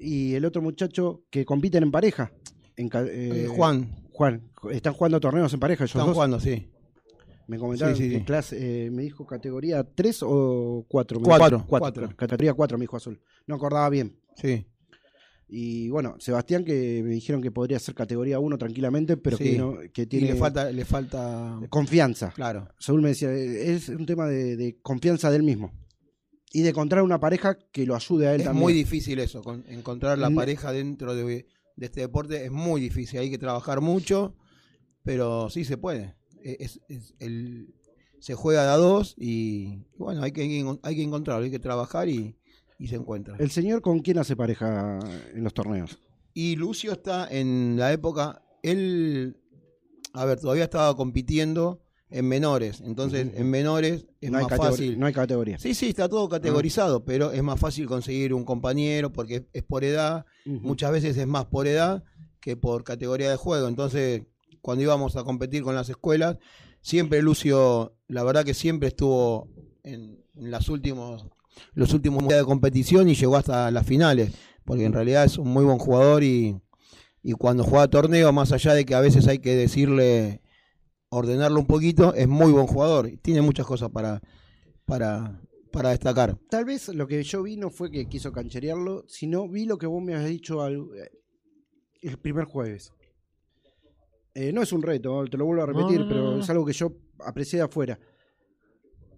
Y 0.00 0.34
el 0.34 0.44
otro 0.44 0.62
muchacho 0.62 1.24
que 1.30 1.44
compiten 1.44 1.82
en 1.82 1.90
pareja. 1.90 2.32
En, 2.78 2.86
eh, 2.86 3.44
Eh, 3.44 3.46
Juan. 3.48 3.94
Juan. 4.12 4.42
Están 4.70 4.94
jugando 4.94 5.20
torneos 5.20 5.52
en 5.52 5.60
pareja 5.60 5.84
ellos 5.84 5.90
Están 5.94 6.06
dos. 6.06 6.14
jugando, 6.14 6.40
sí. 6.40 6.66
Me 7.46 7.58
comentaron 7.58 7.96
Sí, 7.96 8.04
sí, 8.04 8.10
que 8.10 8.18
sí. 8.18 8.24
clase, 8.24 8.86
eh, 8.86 8.90
me 8.90 9.02
dijo 9.02 9.26
categoría 9.26 9.82
3 9.84 10.20
o 10.22 10.84
4. 10.88 11.20
Cuatro, 11.20 11.64
4. 11.66 11.66
cuatro. 11.68 12.16
Categoría 12.16 12.54
4 12.54 12.78
me 12.78 12.82
dijo 12.82 12.96
Azul. 12.96 13.20
No 13.46 13.54
acordaba 13.56 13.88
bien. 13.90 14.16
Sí. 14.36 14.66
Y 15.50 15.88
bueno, 15.88 16.16
Sebastián 16.18 16.62
que 16.62 17.00
me 17.02 17.10
dijeron 17.10 17.40
que 17.40 17.50
podría 17.50 17.78
ser 17.78 17.94
categoría 17.94 18.38
1 18.38 18.58
tranquilamente, 18.58 19.16
pero 19.16 19.38
que, 19.38 19.56
no, 19.56 19.78
que 19.94 20.02
Y 20.02 20.06
tiene 20.06 20.26
le 20.32 20.34
falta, 20.36 20.70
le 20.70 20.84
falta. 20.84 21.58
confianza. 21.70 22.32
Claro. 22.34 22.68
Saúl 22.78 23.00
me 23.00 23.08
decía, 23.08 23.32
es 23.32 23.88
un 23.88 24.04
tema 24.04 24.26
de, 24.26 24.56
de 24.56 24.76
confianza 24.82 25.30
del 25.30 25.42
mismo. 25.42 25.72
Y 26.52 26.62
de 26.62 26.70
encontrar 26.70 27.02
una 27.02 27.18
pareja 27.18 27.56
que 27.72 27.86
lo 27.86 27.94
ayude 27.94 28.26
a 28.28 28.34
él 28.34 28.40
Es 28.42 28.46
también. 28.46 28.62
muy 28.62 28.72
difícil 28.74 29.18
eso, 29.20 29.42
con- 29.42 29.64
encontrar 29.68 30.18
la 30.18 30.28
No- 30.28 30.36
pareja 30.36 30.70
dentro 30.72 31.14
de, 31.14 31.46
de 31.78 31.86
este 31.86 32.00
deporte 32.00 32.44
es 32.44 32.50
muy 32.50 32.80
difícil. 32.80 33.20
Hay 33.20 33.30
que 33.30 33.38
trabajar 33.38 33.80
mucho, 33.80 34.34
pero 35.04 35.48
sí 35.50 35.64
se 35.64 35.76
puede. 35.78 36.16
E- 36.42 36.56
Es, 36.60 36.80
es 36.88 37.14
el, 37.18 37.74
se 38.20 38.34
juega 38.34 38.64
de 38.64 38.70
a 38.70 38.76
dos 38.76 39.14
y 39.16 39.84
bueno, 39.96 40.22
hay 40.22 40.32
que, 40.32 40.42
hay 40.82 40.96
que 40.96 41.02
encontrarlo, 41.02 41.44
hay 41.44 41.50
que 41.50 41.58
trabajar 41.58 42.08
y, 42.08 42.36
y 42.78 42.88
se 42.88 42.96
encuentra. 42.96 43.36
¿El 43.38 43.50
señor 43.50 43.80
con 43.80 44.00
quién 44.00 44.18
hace 44.18 44.34
pareja 44.36 44.98
en 45.34 45.44
los 45.44 45.54
torneos? 45.54 45.98
Y 46.34 46.56
Lucio 46.56 46.92
está 46.92 47.26
en 47.30 47.76
la 47.78 47.92
época, 47.92 48.42
él, 48.62 49.36
a 50.12 50.24
ver, 50.24 50.40
todavía 50.40 50.64
estaba 50.64 50.94
compitiendo 50.96 51.80
en 52.10 52.26
menores, 52.26 52.80
entonces 52.80 53.28
en 53.34 53.50
menores 53.50 54.06
es 54.20 54.30
no, 54.30 54.38
hay 54.38 54.46
más 54.46 54.56
fácil. 54.56 54.98
no 54.98 55.06
hay 55.06 55.12
categoría. 55.12 55.58
Sí, 55.58 55.74
sí, 55.74 55.88
está 55.88 56.08
todo 56.08 56.28
categorizado, 56.28 57.04
pero 57.04 57.32
es 57.32 57.42
más 57.42 57.60
fácil 57.60 57.86
conseguir 57.86 58.32
un 58.32 58.44
compañero 58.44 59.12
porque 59.12 59.46
es 59.52 59.62
por 59.62 59.84
edad, 59.84 60.24
muchas 60.46 60.90
veces 60.90 61.16
es 61.16 61.26
más 61.26 61.46
por 61.46 61.66
edad 61.66 62.02
que 62.40 62.56
por 62.56 62.84
categoría 62.84 63.30
de 63.30 63.36
juego, 63.36 63.68
entonces 63.68 64.22
cuando 64.62 64.84
íbamos 64.84 65.16
a 65.16 65.24
competir 65.24 65.62
con 65.62 65.74
las 65.74 65.88
escuelas, 65.88 66.38
siempre 66.80 67.20
Lucio, 67.20 67.94
la 68.06 68.22
verdad 68.22 68.44
que 68.44 68.54
siempre 68.54 68.88
estuvo 68.88 69.48
en, 69.84 70.24
en 70.34 70.50
las 70.50 70.68
últimos, 70.68 71.26
los 71.74 71.92
últimos 71.92 72.26
días 72.26 72.40
de 72.40 72.44
competición 72.44 73.08
y 73.08 73.14
llegó 73.14 73.36
hasta 73.36 73.70
las 73.70 73.86
finales, 73.86 74.32
porque 74.64 74.84
en 74.84 74.92
realidad 74.92 75.24
es 75.24 75.36
un 75.36 75.48
muy 75.48 75.64
buen 75.64 75.78
jugador 75.78 76.22
y, 76.22 76.60
y 77.22 77.32
cuando 77.32 77.64
juega 77.64 77.88
torneo, 77.88 78.32
más 78.32 78.52
allá 78.52 78.74
de 78.74 78.84
que 78.84 78.94
a 78.94 79.00
veces 79.00 79.26
hay 79.26 79.38
que 79.38 79.54
decirle, 79.54 80.40
ordenarlo 81.10 81.60
un 81.60 81.66
poquito, 81.66 82.14
es 82.14 82.28
muy 82.28 82.52
buen 82.52 82.66
jugador, 82.66 83.08
y 83.08 83.16
tiene 83.16 83.40
muchas 83.42 83.66
cosas 83.66 83.90
para, 83.90 84.20
para, 84.84 85.40
para 85.72 85.90
destacar. 85.90 86.36
Tal 86.50 86.64
vez 86.64 86.88
lo 86.88 87.06
que 87.06 87.22
yo 87.22 87.42
vi 87.42 87.56
no 87.56 87.70
fue 87.70 87.90
que 87.90 88.06
quiso 88.06 88.32
cancherearlo, 88.32 89.04
sino 89.08 89.48
vi 89.48 89.64
lo 89.66 89.78
que 89.78 89.86
vos 89.86 90.02
me 90.02 90.14
has 90.14 90.24
dicho 90.26 90.62
al- 90.62 90.88
eh, 90.96 91.10
el 92.02 92.18
primer 92.18 92.44
jueves. 92.44 92.92
Eh, 94.34 94.52
no 94.52 94.62
es 94.62 94.72
un 94.72 94.82
reto, 94.82 95.24
te 95.30 95.36
lo 95.36 95.46
vuelvo 95.46 95.62
a 95.62 95.66
repetir, 95.66 95.98
no, 96.00 96.04
no, 96.04 96.08
pero 96.08 96.22
no. 96.36 96.40
es 96.40 96.50
algo 96.50 96.64
que 96.64 96.72
yo 96.72 96.92
aprecié 97.26 97.58
de 97.58 97.64
afuera. 97.64 97.98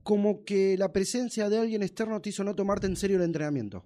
Como 0.02 0.44
que 0.44 0.76
la 0.78 0.92
presencia 0.92 1.50
de 1.50 1.58
alguien 1.58 1.82
externo 1.82 2.20
te 2.22 2.30
hizo 2.30 2.42
no 2.42 2.54
tomarte 2.54 2.86
en 2.86 2.96
serio 2.96 3.18
el 3.18 3.24
entrenamiento. 3.24 3.84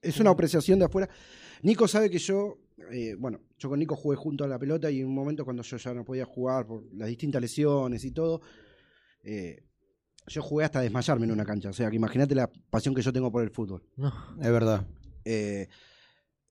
Es 0.00 0.20
una 0.20 0.30
apreciación 0.30 0.78
de 0.78 0.84
afuera. 0.84 1.08
Nico 1.62 1.88
sabe 1.88 2.08
que 2.08 2.18
yo, 2.18 2.58
eh, 2.90 3.14
bueno, 3.18 3.40
yo 3.58 3.68
con 3.68 3.78
Nico 3.78 3.96
jugué 3.96 4.16
junto 4.16 4.44
a 4.44 4.48
la 4.48 4.58
pelota 4.58 4.90
y 4.90 5.00
en 5.00 5.06
un 5.06 5.14
momento 5.14 5.44
cuando 5.44 5.62
yo 5.62 5.76
ya 5.76 5.94
no 5.94 6.04
podía 6.04 6.24
jugar 6.24 6.66
por 6.66 6.84
las 6.94 7.08
distintas 7.08 7.40
lesiones 7.40 8.04
y 8.04 8.10
todo, 8.10 8.40
eh, 9.22 9.64
yo 10.26 10.42
jugué 10.42 10.64
hasta 10.64 10.80
desmayarme 10.80 11.26
en 11.26 11.32
una 11.32 11.44
cancha. 11.44 11.70
O 11.70 11.72
sea, 11.72 11.90
que 11.90 11.96
imagínate 11.96 12.34
la 12.34 12.50
pasión 12.70 12.94
que 12.94 13.02
yo 13.02 13.12
tengo 13.12 13.30
por 13.30 13.42
el 13.42 13.50
fútbol. 13.50 13.82
Es 14.40 14.50
verdad. 14.50 14.86
Eh, 15.24 15.68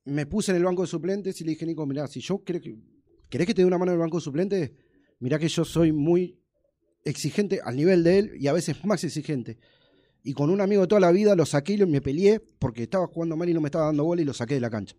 me 0.06 0.26
puse 0.26 0.52
en 0.52 0.58
el 0.58 0.64
banco 0.64 0.84
de 0.84 0.88
suplentes 0.88 1.40
y 1.42 1.44
le 1.44 1.52
dije, 1.52 1.66
Nico, 1.66 1.86
mirá, 1.86 2.08
si 2.08 2.22
yo 2.22 2.40
creo 2.44 2.62
que, 2.62 2.78
¿querés 3.30 3.48
que 3.48 3.54
te 3.54 3.62
dé 3.62 3.66
una 3.66 3.78
mano 3.78 3.92
en 3.92 3.98
el 3.98 4.02
banco 4.02 4.18
de 4.18 4.22
suplentes? 4.22 4.72
Mirá 5.20 5.40
que 5.40 5.48
yo 5.48 5.66
soy 5.66 5.92
muy 5.92 6.40
exigente 7.04 7.60
al 7.64 7.76
nivel 7.76 8.04
de 8.04 8.20
él 8.20 8.32
y 8.40 8.48
a 8.48 8.54
veces 8.54 8.84
más 8.86 9.04
exigente. 9.04 9.58
Y 10.24 10.34
con 10.34 10.50
un 10.50 10.62
amigo 10.62 10.82
de 10.82 10.88
toda 10.88 11.02
la 11.02 11.12
vida 11.12 11.36
lo 11.36 11.46
saqué 11.46 11.74
y 11.74 11.86
me 11.86 12.02
peleé 12.02 12.40
porque 12.40 12.84
estaba 12.84 13.08
jugando 13.08 13.38
mal 13.38 13.50
y 13.50 13.54
no 13.54 13.62
me 13.62 13.68
estaba 13.68 13.86
dando 13.86 14.04
bola 14.04 14.22
y 14.22 14.26
lo 14.26 14.34
saqué 14.34 14.56
de 14.56 14.60
la 14.60 14.70
cancha. 14.70 14.96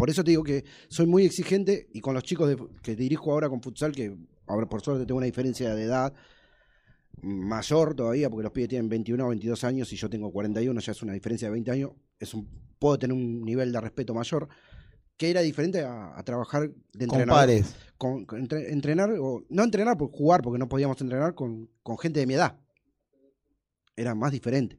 Por 0.00 0.10
eso 0.10 0.24
te 0.24 0.30
digo 0.32 0.42
que 0.42 0.64
soy 0.88 1.06
muy 1.06 1.24
exigente 1.24 1.88
y 1.92 2.00
con 2.00 2.14
los 2.14 2.24
chicos 2.24 2.48
de- 2.48 2.56
que 2.82 2.96
dirijo 2.96 3.30
ahora 3.32 3.48
con 3.48 3.62
futsal, 3.62 3.92
que 3.92 4.16
ahora 4.46 4.66
por 4.68 4.80
suerte 4.82 5.06
tengo 5.06 5.18
una 5.18 5.26
diferencia 5.26 5.74
de 5.74 5.84
edad 5.84 6.12
mayor 7.22 7.94
todavía, 7.94 8.30
porque 8.30 8.44
los 8.44 8.52
pibes 8.52 8.68
tienen 8.70 8.88
21 8.88 9.24
o 9.26 9.28
22 9.28 9.62
años 9.64 9.92
y 9.92 9.96
yo 9.96 10.08
tengo 10.08 10.32
41, 10.32 10.80
ya 10.80 10.92
es 10.92 11.02
una 11.02 11.12
diferencia 11.12 11.48
de 11.48 11.52
20 11.52 11.70
años, 11.70 11.90
es 12.18 12.32
un, 12.34 12.48
puedo 12.78 12.98
tener 12.98 13.14
un 13.14 13.42
nivel 13.42 13.72
de 13.72 13.80
respeto 13.80 14.14
mayor, 14.14 14.48
que 15.18 15.28
era 15.30 15.42
diferente 15.42 15.82
a, 15.82 16.18
a 16.18 16.22
trabajar 16.24 16.70
de 16.94 17.06
pares. 17.26 17.76
Con, 17.98 18.24
con 18.24 18.38
entre- 18.40 18.72
entrenar, 18.72 19.10
o 19.20 19.44
no 19.50 19.62
entrenar, 19.64 19.98
por 19.98 20.10
jugar, 20.10 20.40
porque 20.40 20.58
no 20.58 20.66
podíamos 20.68 20.98
entrenar 21.02 21.34
con, 21.34 21.68
con 21.82 21.98
gente 21.98 22.20
de 22.20 22.26
mi 22.26 22.32
edad. 22.34 22.58
Era 23.96 24.14
más 24.14 24.32
diferente. 24.32 24.78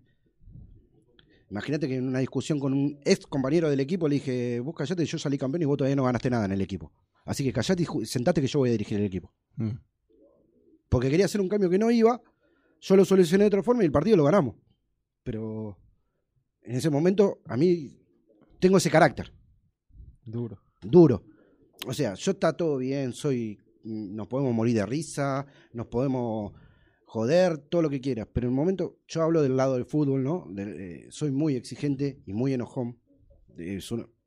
Imagínate 1.52 1.86
que 1.90 1.98
en 1.98 2.07
una 2.07 2.19
discusión 2.19 2.60
con 2.60 2.72
un 2.72 2.98
ex 3.03 3.28
compañero 3.28 3.69
del 3.69 3.82
equipo 3.82 4.07
le 4.07 4.15
dije, 4.15 4.61
vos 4.61 4.73
callate, 4.73 5.06
yo 5.06 5.19
salí 5.19 5.38
campeón 5.38 5.64
y 5.64 5.65
vos 5.65 5.78
todavía 5.78 5.98
no 5.98 6.06
ganaste 6.06 6.30
nada 6.30 6.45
en 6.45 6.53
el 6.53 6.61
equipo. 6.61 6.94
Así 7.26 7.44
que 7.44 7.52
callate 7.52 7.84
y 7.84 8.06
sentate 8.06 8.40
que 8.40 8.48
yo 8.48 8.60
voy 8.60 8.69
a 8.69 8.72
dirigir 8.72 8.98
el 8.98 9.06
equipo. 9.06 9.34
Mm. 9.57 9.72
Porque 10.88 11.10
quería 11.10 11.26
hacer 11.26 11.41
un 11.41 11.49
cambio 11.49 11.69
que 11.69 11.78
no 11.78 11.91
iba, 11.91 12.22
yo 12.80 12.95
lo 12.95 13.03
solucioné 13.03 13.44
de 13.44 13.48
otra 13.48 13.64
forma 13.64 13.84
y 13.84 13.86
el 13.86 13.91
partido 13.91 14.15
lo 14.15 14.23
ganamos. 14.23 14.56
Pero 15.23 15.78
en 16.61 16.78
ese 16.78 16.90
momento 16.90 17.40
a 17.45 17.57
mí 17.57 17.99
tengo 18.60 18.78
ese 18.78 18.90
carácter. 18.90 19.34
Duro. 20.23 20.57
Duro. 20.82 21.22
O 21.86 21.94
sea, 21.94 22.14
yo 22.14 22.32
está 22.32 22.53
todo 22.53 22.78
bien, 22.78 23.11
soy 23.11 23.60
nos 23.84 24.28
podemos 24.28 24.53
morir 24.53 24.76
de 24.76 24.86
risa, 24.86 25.45
nos 25.73 25.88
podemos 25.88 26.53
joder, 27.14 27.58
todo 27.58 27.82
lo 27.82 27.90
que 27.90 28.00
quieras, 28.00 28.26
pero 28.32 28.48
en 28.48 28.54
el 28.54 28.56
momento 28.56 29.00
yo 29.06 29.22
hablo 29.22 29.42
del 29.42 29.58
lado 29.58 29.74
del 29.74 29.84
fútbol, 29.86 30.24
¿no? 30.24 30.46
De- 30.50 31.04
eh, 31.04 31.08
soy 31.10 31.30
muy 31.30 31.58
exigente 31.58 32.22
y 32.26 32.32
muy 32.32 32.54
enojón. 32.54 33.02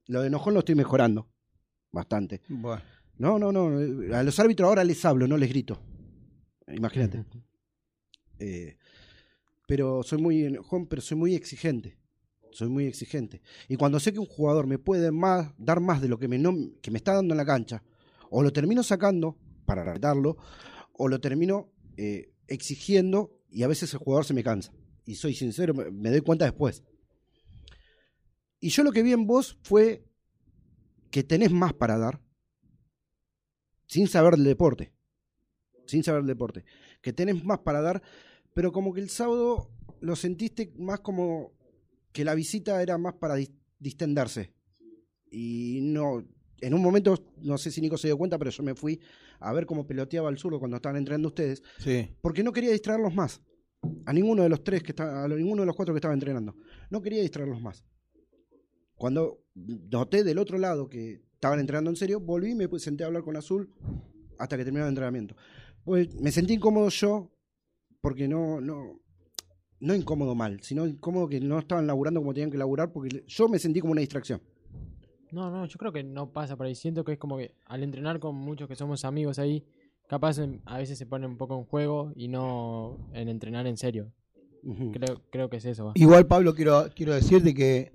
Lo 0.07 0.21
de 0.21 0.27
enojón 0.27 0.53
lo 0.53 0.61
estoy 0.61 0.75
mejorando 0.75 1.31
bastante. 1.91 2.43
Bueno. 2.51 2.83
No, 3.17 3.39
no, 3.39 3.53
no. 3.53 4.15
A 4.15 4.23
los 4.23 4.39
árbitros 4.39 4.69
ahora 4.69 4.85
les 4.85 5.03
hablo, 5.07 5.27
no 5.27 5.39
les 5.39 5.49
grito. 5.49 5.81
Imagínate. 6.69 7.25
Eh, 8.39 8.77
pero 9.67 10.03
soy 10.03 10.21
muy 10.21 10.45
enojón, 10.45 10.87
pero 10.87 11.01
soy 11.01 11.17
muy 11.17 11.35
exigente. 11.35 11.97
Soy 12.51 12.69
muy 12.69 12.85
exigente. 12.85 13.41
Y 13.67 13.77
cuando 13.77 13.99
sé 13.99 14.13
que 14.13 14.19
un 14.19 14.27
jugador 14.27 14.67
me 14.67 14.79
puede 14.79 15.11
más, 15.11 15.55
dar 15.57 15.81
más 15.81 16.03
de 16.03 16.09
lo 16.09 16.19
que 16.19 16.29
me, 16.29 16.39
no- 16.39 16.55
que 16.83 16.91
me 16.91 16.99
está 16.99 17.15
dando 17.15 17.33
en 17.33 17.39
la 17.39 17.47
cancha, 17.47 17.83
o 18.29 18.43
lo 18.43 18.53
termino 18.53 18.83
sacando 18.83 19.39
para 19.65 19.85
retarlo, 19.85 20.37
o 20.93 21.09
lo 21.09 21.19
termino 21.19 21.71
eh, 21.97 22.34
exigiendo 22.49 23.39
y 23.51 23.63
a 23.63 23.69
veces 23.69 23.93
el 23.93 24.01
jugador 24.01 24.25
se 24.25 24.35
me 24.35 24.45
cansa. 24.45 24.73
Y 25.07 25.17
soy 25.17 25.35
sincero, 25.35 25.75
me, 25.75 26.11
doy 26.11 26.21
cuenta 26.21 26.45
después. 26.45 26.83
Y 28.61 28.71
yo 28.71 28.83
lo 28.83 28.93
que 28.93 29.03
vi 29.03 29.13
en 29.13 29.27
vos 29.27 29.59
fue 29.63 30.05
que 31.11 31.23
tenés 31.23 31.53
más 31.53 31.75
para 31.75 31.99
dar, 31.99 32.21
sin 33.87 34.09
saber 34.09 34.35
del 34.35 34.45
deporte. 34.45 34.93
Sin 35.87 36.03
saber 36.03 36.23
del 36.23 36.29
deporte. 36.29 36.65
Que 37.03 37.13
tenés 37.13 37.45
más 37.45 37.59
para 37.59 37.83
dar, 37.83 38.03
pero 38.55 38.73
como 38.73 38.95
que 38.95 39.01
el 39.01 39.11
sábado 39.11 39.71
lo 40.01 40.17
sentiste 40.17 40.73
más 40.77 41.01
como 41.01 41.53
que 42.13 42.25
la 42.25 42.35
visita 42.35 42.83
era 42.83 42.97
más 42.97 43.15
para 43.15 43.37
dis- 43.37 43.55
distenderse. 43.79 44.55
Y 45.31 45.81
no, 45.83 46.27
en 46.61 46.75
un 46.75 46.83
momento, 46.83 47.15
no 47.43 47.59
sé 47.59 47.71
si 47.71 47.81
Nico 47.81 47.97
se 47.99 48.09
dio 48.09 48.17
cuenta, 48.19 48.39
pero 48.39 48.51
yo 48.51 48.63
me 48.63 48.75
fui 48.75 49.01
a 49.41 49.53
ver 49.53 49.67
cómo 49.67 49.87
peloteaba 49.87 50.31
el 50.31 50.39
zurdo 50.39 50.59
cuando 50.59 50.77
estaban 50.77 50.97
entrenando 50.97 51.29
ustedes, 51.29 51.63
Sí. 51.79 52.09
porque 52.23 52.43
no 52.43 52.53
quería 52.53 52.71
distraerlos 52.71 53.15
más. 53.15 53.43
A 54.07 54.13
ninguno 54.13 54.43
de 54.43 54.49
los 54.49 54.65
tres 54.65 54.83
que 54.83 54.93
está, 54.93 55.25
a 55.25 55.29
ninguno 55.29 55.63
de 55.63 55.67
los 55.67 55.77
cuatro 55.77 55.93
que 55.93 55.99
estaba 55.99 56.15
entrenando. 56.15 56.55
No 56.91 57.03
quería 57.03 57.21
distraerlos 57.21 57.61
más. 57.61 57.85
Cuando 58.97 59.41
noté 59.55 60.25
del 60.25 60.39
otro 60.39 60.57
lado 60.59 60.89
que 60.89 61.23
estaban 61.35 61.61
entrenando 61.61 61.91
en 61.91 61.97
serio, 61.97 62.21
volví 62.21 62.53
y 62.53 62.55
me 62.55 62.69
senté 62.79 63.05
a 63.05 63.09
hablar 63.09 63.23
con 63.23 63.37
Azul 63.37 63.71
hasta 64.39 64.57
que 64.57 64.65
terminaba 64.65 64.89
el 64.89 64.93
entrenamiento. 64.93 65.37
Pues 65.85 66.15
me 66.15 66.33
sentí 66.33 66.55
incómodo 66.55 66.89
yo, 66.89 67.31
porque 68.01 68.27
no, 68.29 68.61
no, 68.61 69.01
no 69.81 69.95
incómodo 69.95 70.35
mal, 70.35 70.61
sino 70.63 70.87
incómodo 70.87 71.29
que 71.29 71.41
no 71.41 71.59
estaban 71.59 71.87
laburando 71.87 72.21
como 72.21 72.33
tenían 72.33 72.51
que 72.51 72.57
laburar, 72.59 72.91
porque 72.93 73.25
yo 73.27 73.49
me 73.49 73.59
sentí 73.59 73.81
como 73.81 73.93
una 73.93 74.01
distracción. 74.01 74.41
No, 75.35 75.51
no, 75.51 75.67
yo 75.67 75.79
creo 75.79 75.93
que 75.93 76.05
no 76.05 76.33
pasa 76.33 76.57
por 76.57 76.67
ahí. 76.67 76.75
Siento 76.75 77.05
que 77.05 77.13
es 77.13 77.19
como 77.19 77.37
que 77.37 77.55
al 77.67 77.83
entrenar 77.83 78.21
con 78.21 78.37
muchos 78.37 78.69
que 78.69 78.77
somos 78.77 79.05
amigos 79.05 79.39
ahí, 79.39 79.65
capaz 80.09 80.39
a 80.65 80.79
veces 80.79 80.97
se 80.97 81.07
pone 81.07 81.27
un 81.27 81.37
poco 81.37 81.59
en 81.59 81.65
juego 81.65 82.13
y 82.15 82.29
no 82.29 83.11
en 83.13 83.29
entrenar 83.29 83.67
en 83.67 83.77
serio. 83.77 84.13
Creo, 84.93 85.21
creo 85.31 85.51
que 85.51 85.59
es 85.59 85.65
eso. 85.65 85.87
va. 85.87 85.93
Igual, 85.97 86.27
Pablo, 86.27 86.55
quiero, 86.55 86.89
quiero 86.95 87.15
decirte 87.15 87.53
que 87.53 87.93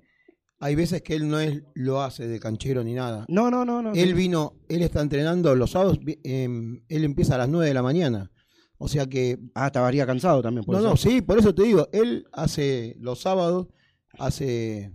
hay 0.60 0.74
veces 0.74 1.02
que 1.02 1.16
él 1.16 1.28
no 1.28 1.40
es, 1.40 1.62
lo 1.74 2.02
hace 2.02 2.28
de 2.28 2.38
canchero 2.38 2.84
ni 2.84 2.92
nada. 2.92 3.24
No, 3.28 3.50
no, 3.50 3.64
no, 3.64 3.82
no. 3.82 3.92
Él 3.94 4.14
vino, 4.14 4.52
él 4.68 4.82
está 4.82 5.00
entrenando 5.00 5.56
los 5.56 5.70
sábados, 5.70 5.98
em, 6.22 6.82
él 6.88 7.04
empieza 7.04 7.34
a 7.36 7.38
las 7.38 7.48
9 7.48 7.66
de 7.66 7.74
la 7.74 7.82
mañana. 7.82 8.30
O 8.76 8.86
sea 8.86 9.06
que. 9.06 9.38
Ah, 9.54 9.66
estaría 9.66 10.06
cansado 10.06 10.42
también. 10.42 10.64
No, 10.68 10.80
no, 10.80 10.96
sí, 10.96 11.22
por 11.22 11.38
eso 11.38 11.54
te 11.54 11.62
digo, 11.62 11.88
él 11.92 12.26
hace 12.32 12.96
los 13.00 13.20
sábados, 13.20 13.68
hace 14.18 14.92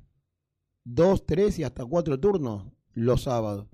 dos, 0.85 1.25
tres 1.25 1.59
y 1.59 1.63
hasta 1.63 1.83
cuatro 1.85 2.17
turnos 2.19 2.71
los 2.93 3.23
sábados. 3.23 3.67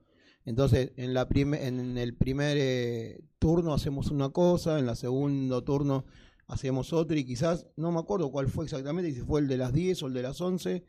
Entonces, 0.45 0.91
en, 0.95 1.13
la 1.13 1.27
prime- 1.29 1.67
en 1.67 1.97
el 1.99 2.15
primer 2.15 2.57
eh, 2.59 3.21
turno 3.37 3.73
hacemos 3.75 4.09
una 4.09 4.29
cosa, 4.29 4.79
en 4.79 4.89
el 4.89 4.95
segundo 4.95 5.63
turno 5.63 6.05
hacemos 6.47 6.91
otra 6.93 7.15
y 7.17 7.23
quizás, 7.25 7.67
no 7.77 7.91
me 7.91 7.99
acuerdo 7.99 8.31
cuál 8.31 8.47
fue 8.47 8.65
exactamente, 8.65 9.13
si 9.13 9.21
fue 9.21 9.39
el 9.41 9.47
de 9.47 9.57
las 9.57 9.71
10 9.71 10.01
o 10.03 10.07
el 10.07 10.13
de 10.13 10.21
las 10.23 10.41
11, 10.41 10.83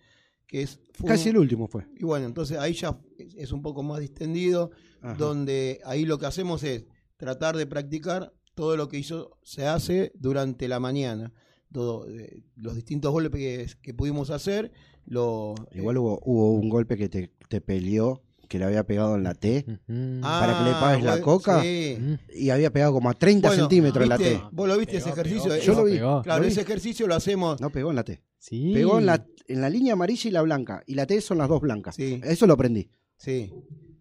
que 0.46 0.62
es... 0.62 0.80
fue 0.94 1.08
Casi 1.08 1.28
un- 1.28 1.36
el 1.36 1.40
último 1.42 1.68
fue. 1.68 1.86
y 1.96 2.04
bueno, 2.04 2.24
entonces 2.26 2.56
ahí 2.58 2.72
ya 2.72 2.98
es- 3.18 3.34
es 3.34 3.52
un 3.52 3.60
poco 3.62 3.82
más 3.82 4.00
distendido, 4.00 4.70
Ajá. 5.02 5.14
donde 5.14 5.80
ahí 5.84 6.04
lo 6.04 6.18
que 6.18 6.26
hacemos 6.26 6.62
es 6.64 6.86
tratar 7.16 7.56
de 7.56 7.66
practicar 7.66 8.32
todo 8.54 8.76
lo 8.76 8.88
que 8.88 8.98
hizo, 8.98 9.38
se 9.42 9.66
hace 9.66 10.12
durante 10.14 10.66
la 10.68 10.80
mañana. 10.80 11.32
Todo, 11.72 12.06
eh, 12.08 12.42
los 12.56 12.74
distintos 12.74 13.12
golpes 13.12 13.38
que, 13.40 13.66
que 13.80 13.94
pudimos 13.94 14.28
hacer, 14.30 14.72
lo, 15.06 15.54
Igual 15.72 15.98
hubo, 15.98 16.20
hubo 16.24 16.52
un 16.52 16.68
golpe 16.68 16.96
que 16.96 17.08
te, 17.08 17.30
te 17.48 17.60
peleó, 17.60 18.22
que 18.48 18.58
le 18.58 18.64
había 18.66 18.84
pegado 18.84 19.16
en 19.16 19.22
la 19.22 19.34
T, 19.34 19.64
para 19.64 19.78
que 19.86 19.92
le 19.92 20.20
Ah, 20.22 20.78
pagues 20.80 21.04
la 21.04 21.20
coca, 21.20 21.62
sí. 21.62 21.98
y 22.34 22.50
había 22.50 22.70
pegado 22.70 22.92
como 22.92 23.08
a 23.10 23.14
30 23.14 23.48
Bueno, 23.48 23.62
centímetros 23.62 24.02
en 24.02 24.08
la. 24.08 24.18
T. 24.18 24.40
Vos 24.52 24.68
lo 24.68 24.76
viste 24.78 24.98
ese 24.98 25.10
ejercicio. 25.10 25.56
Yo 25.56 25.74
lo 25.74 25.84
vi. 25.84 25.96
Claro, 25.98 26.22
lo 26.26 26.40
vi. 26.40 26.48
ese 26.48 26.60
ejercicio 26.60 27.06
lo 27.06 27.14
hacemos. 27.14 27.60
No 27.60 27.70
pegó 27.70 27.90
en 27.90 27.96
la 27.96 28.04
T. 28.04 28.20
Sí. 28.38 28.72
Pegó 28.74 28.98
en 28.98 29.06
la, 29.06 29.24
en 29.48 29.60
la 29.60 29.70
línea 29.70 29.94
amarilla 29.94 30.28
y 30.28 30.32
la 30.32 30.42
blanca. 30.42 30.82
Y 30.86 30.94
la 30.94 31.06
T 31.06 31.20
son 31.20 31.38
las 31.38 31.48
dos 31.48 31.60
blancas. 31.60 31.98
Eso 31.98 32.46
lo 32.46 32.54
aprendí. 32.54 32.90
Sí. 33.16 33.52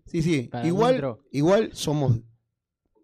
Sí, 0.06 0.22
sí. 0.22 0.50
Para 0.52 0.68
Igual, 0.68 1.16
igual 1.32 1.70
somos 1.74 2.20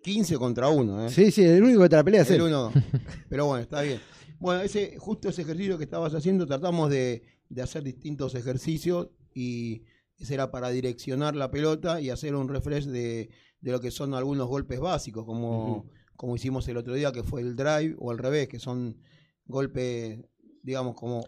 15 0.03 0.35
contra 0.37 0.67
1. 0.67 1.05
¿eh? 1.07 1.09
Sí, 1.09 1.31
sí, 1.31 1.43
el 1.43 1.63
único 1.63 1.81
que 1.83 1.89
te 1.89 1.95
la 1.95 2.03
pelea 2.03 2.21
es 2.23 2.29
El 2.31 2.35
él. 2.37 2.41
uno. 2.43 2.71
Pero 3.29 3.45
bueno, 3.45 3.61
está 3.63 3.81
bien. 3.81 3.99
Bueno, 4.39 4.61
ese, 4.61 4.97
justo 4.97 5.29
ese 5.29 5.43
ejercicio 5.43 5.77
que 5.77 5.85
estabas 5.85 6.13
haciendo, 6.13 6.45
tratamos 6.45 6.89
de, 6.89 7.23
de 7.49 7.61
hacer 7.61 7.83
distintos 7.83 8.35
ejercicios 8.35 9.09
y 9.33 9.83
ese 10.17 10.33
era 10.33 10.51
para 10.51 10.69
direccionar 10.69 11.35
la 11.35 11.51
pelota 11.51 12.01
y 12.01 12.09
hacer 12.09 12.35
un 12.35 12.49
refresh 12.49 12.85
de, 12.85 13.29
de 13.61 13.71
lo 13.71 13.79
que 13.79 13.91
son 13.91 14.13
algunos 14.13 14.47
golpes 14.47 14.79
básicos, 14.79 15.25
como, 15.25 15.85
como 16.15 16.35
hicimos 16.35 16.67
el 16.67 16.77
otro 16.77 16.93
día, 16.95 17.11
que 17.11 17.23
fue 17.23 17.41
el 17.41 17.55
drive, 17.55 17.95
o 17.99 18.11
al 18.11 18.17
revés, 18.17 18.47
que 18.47 18.59
son 18.59 18.97
golpes, 19.45 20.19
digamos, 20.63 20.95
como... 20.95 21.25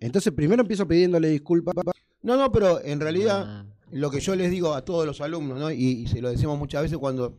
Entonces 0.00 0.32
primero 0.32 0.62
empiezo 0.62 0.88
pidiéndole 0.88 1.28
disculpas. 1.28 1.74
No, 2.22 2.36
no, 2.36 2.50
pero 2.50 2.82
en 2.82 2.98
realidad 3.00 3.66
lo 3.90 4.10
que 4.10 4.20
yo 4.20 4.34
les 4.36 4.50
digo 4.50 4.72
a 4.74 4.84
todos 4.84 5.04
los 5.04 5.20
alumnos, 5.20 5.58
¿no? 5.58 5.70
y, 5.70 5.76
y 5.84 6.06
se 6.06 6.20
lo 6.22 6.30
decimos 6.30 6.58
muchas 6.58 6.82
veces 6.82 6.96
cuando 6.96 7.38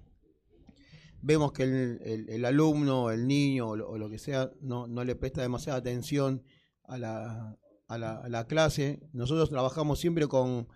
vemos 1.22 1.52
que 1.52 1.64
el, 1.64 2.00
el- 2.04 2.30
el 2.30 2.46
alumno, 2.46 3.10
el 3.12 3.28
niño 3.28 3.70
o 3.70 3.76
lo, 3.76 3.90
o 3.90 3.98
lo 3.98 4.10
que 4.10 4.18
sea 4.20 4.52
no, 4.62 4.88
no 4.88 5.04
le 5.04 5.16
presta 5.16 5.42
demasiada 5.42 5.80
atención 5.80 6.44
a 6.84 6.98
la, 6.98 7.58
a 7.94 7.98
la, 7.98 8.18
a 8.20 8.30
la 8.30 8.46
clase, 8.48 9.00
nosotros 9.14 9.50
trabajamos 9.50 10.00
siempre 10.00 10.28
con 10.28 10.68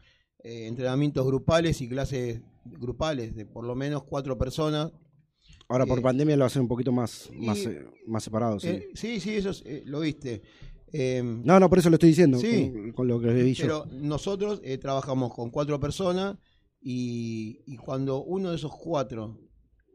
eh, 0.44 0.68
entrenamientos 0.68 1.26
grupales 1.26 1.82
y 1.82 1.88
clases 1.90 2.42
grupales 2.66 3.36
de 3.36 3.46
por 3.46 3.64
lo 3.66 3.76
menos 3.76 4.04
cuatro 4.04 4.38
personas. 4.38 4.92
Ahora 5.68 5.86
por 5.86 6.00
Eh, 6.00 6.02
pandemia 6.02 6.36
lo 6.38 6.46
hacen 6.46 6.62
un 6.64 6.68
poquito 6.68 6.92
más, 6.92 7.30
y- 7.34 7.46
más, 7.46 7.58
eh, 7.66 7.86
más 8.08 8.24
separado. 8.24 8.60
Sí. 8.60 8.84
Sí, 8.94 9.20
sí, 9.20 9.36
eso 9.36 9.50
es, 9.50 9.64
lo 9.86 10.02
viste. 10.02 10.42
Em, 10.92 11.42
no, 11.44 11.60
no, 11.60 11.70
por 11.70 11.80
eso 11.80 11.90
lo 11.90 11.96
estoy 11.96 12.10
diciendo. 12.10 12.38
Sí. 12.38 12.72
Con, 12.72 12.92
con 12.94 13.08
lo 13.08 13.20
que 13.20 13.34
vi 13.34 13.54
yo. 13.54 13.64
Pero 13.66 13.86
nosotros 14.02 14.62
trabajamos 14.80 15.34
con 15.34 15.50
cuatro 15.50 15.80
personas 15.80 16.38
y, 16.82 17.62
y 17.66 17.78
cuando 17.78 18.24
uno 18.24 18.52
de 18.52 18.58
esos 18.58 18.72
cuatro, 18.76 19.40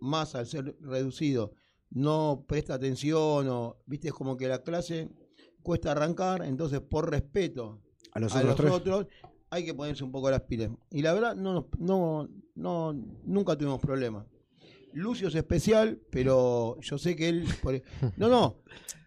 más 0.00 0.34
al 0.34 0.46
ser 0.46 0.76
reducido, 0.80 1.52
no 1.90 2.44
presta 2.48 2.74
atención 2.74 3.48
o, 3.48 3.76
viste, 3.86 4.08
es 4.08 4.14
como 4.14 4.36
que 4.36 4.48
la 4.48 4.62
clase 4.62 5.08
cuesta 5.70 5.92
arrancar, 5.92 6.42
entonces 6.44 6.80
por 6.80 7.08
respeto 7.10 7.78
A 8.12 8.18
los 8.18 8.34
otros 8.34 8.56
tres. 8.56 8.72
otros, 8.72 9.06
hay 9.50 9.64
que 9.64 9.72
ponerse 9.72 10.02
un 10.02 10.10
poco 10.10 10.28
las 10.30 10.40
pilas. 10.42 10.70
Y 10.90 11.00
la 11.02 11.12
verdad, 11.12 11.36
no, 11.36 11.52
nos- 11.54 11.64
no, 11.78 12.28
no, 12.56 12.92
nunca 13.24 13.56
tuvimos 13.56 13.80
problemas. 13.80 14.26
Lucio 14.92 15.28
es 15.28 15.34
especial, 15.36 16.00
pero 16.10 16.76
yo 16.80 16.98
sé 16.98 17.14
que 17.14 17.28
él... 17.28 17.44
por- 17.62 17.80
no, 18.16 18.28
no, 18.28 18.56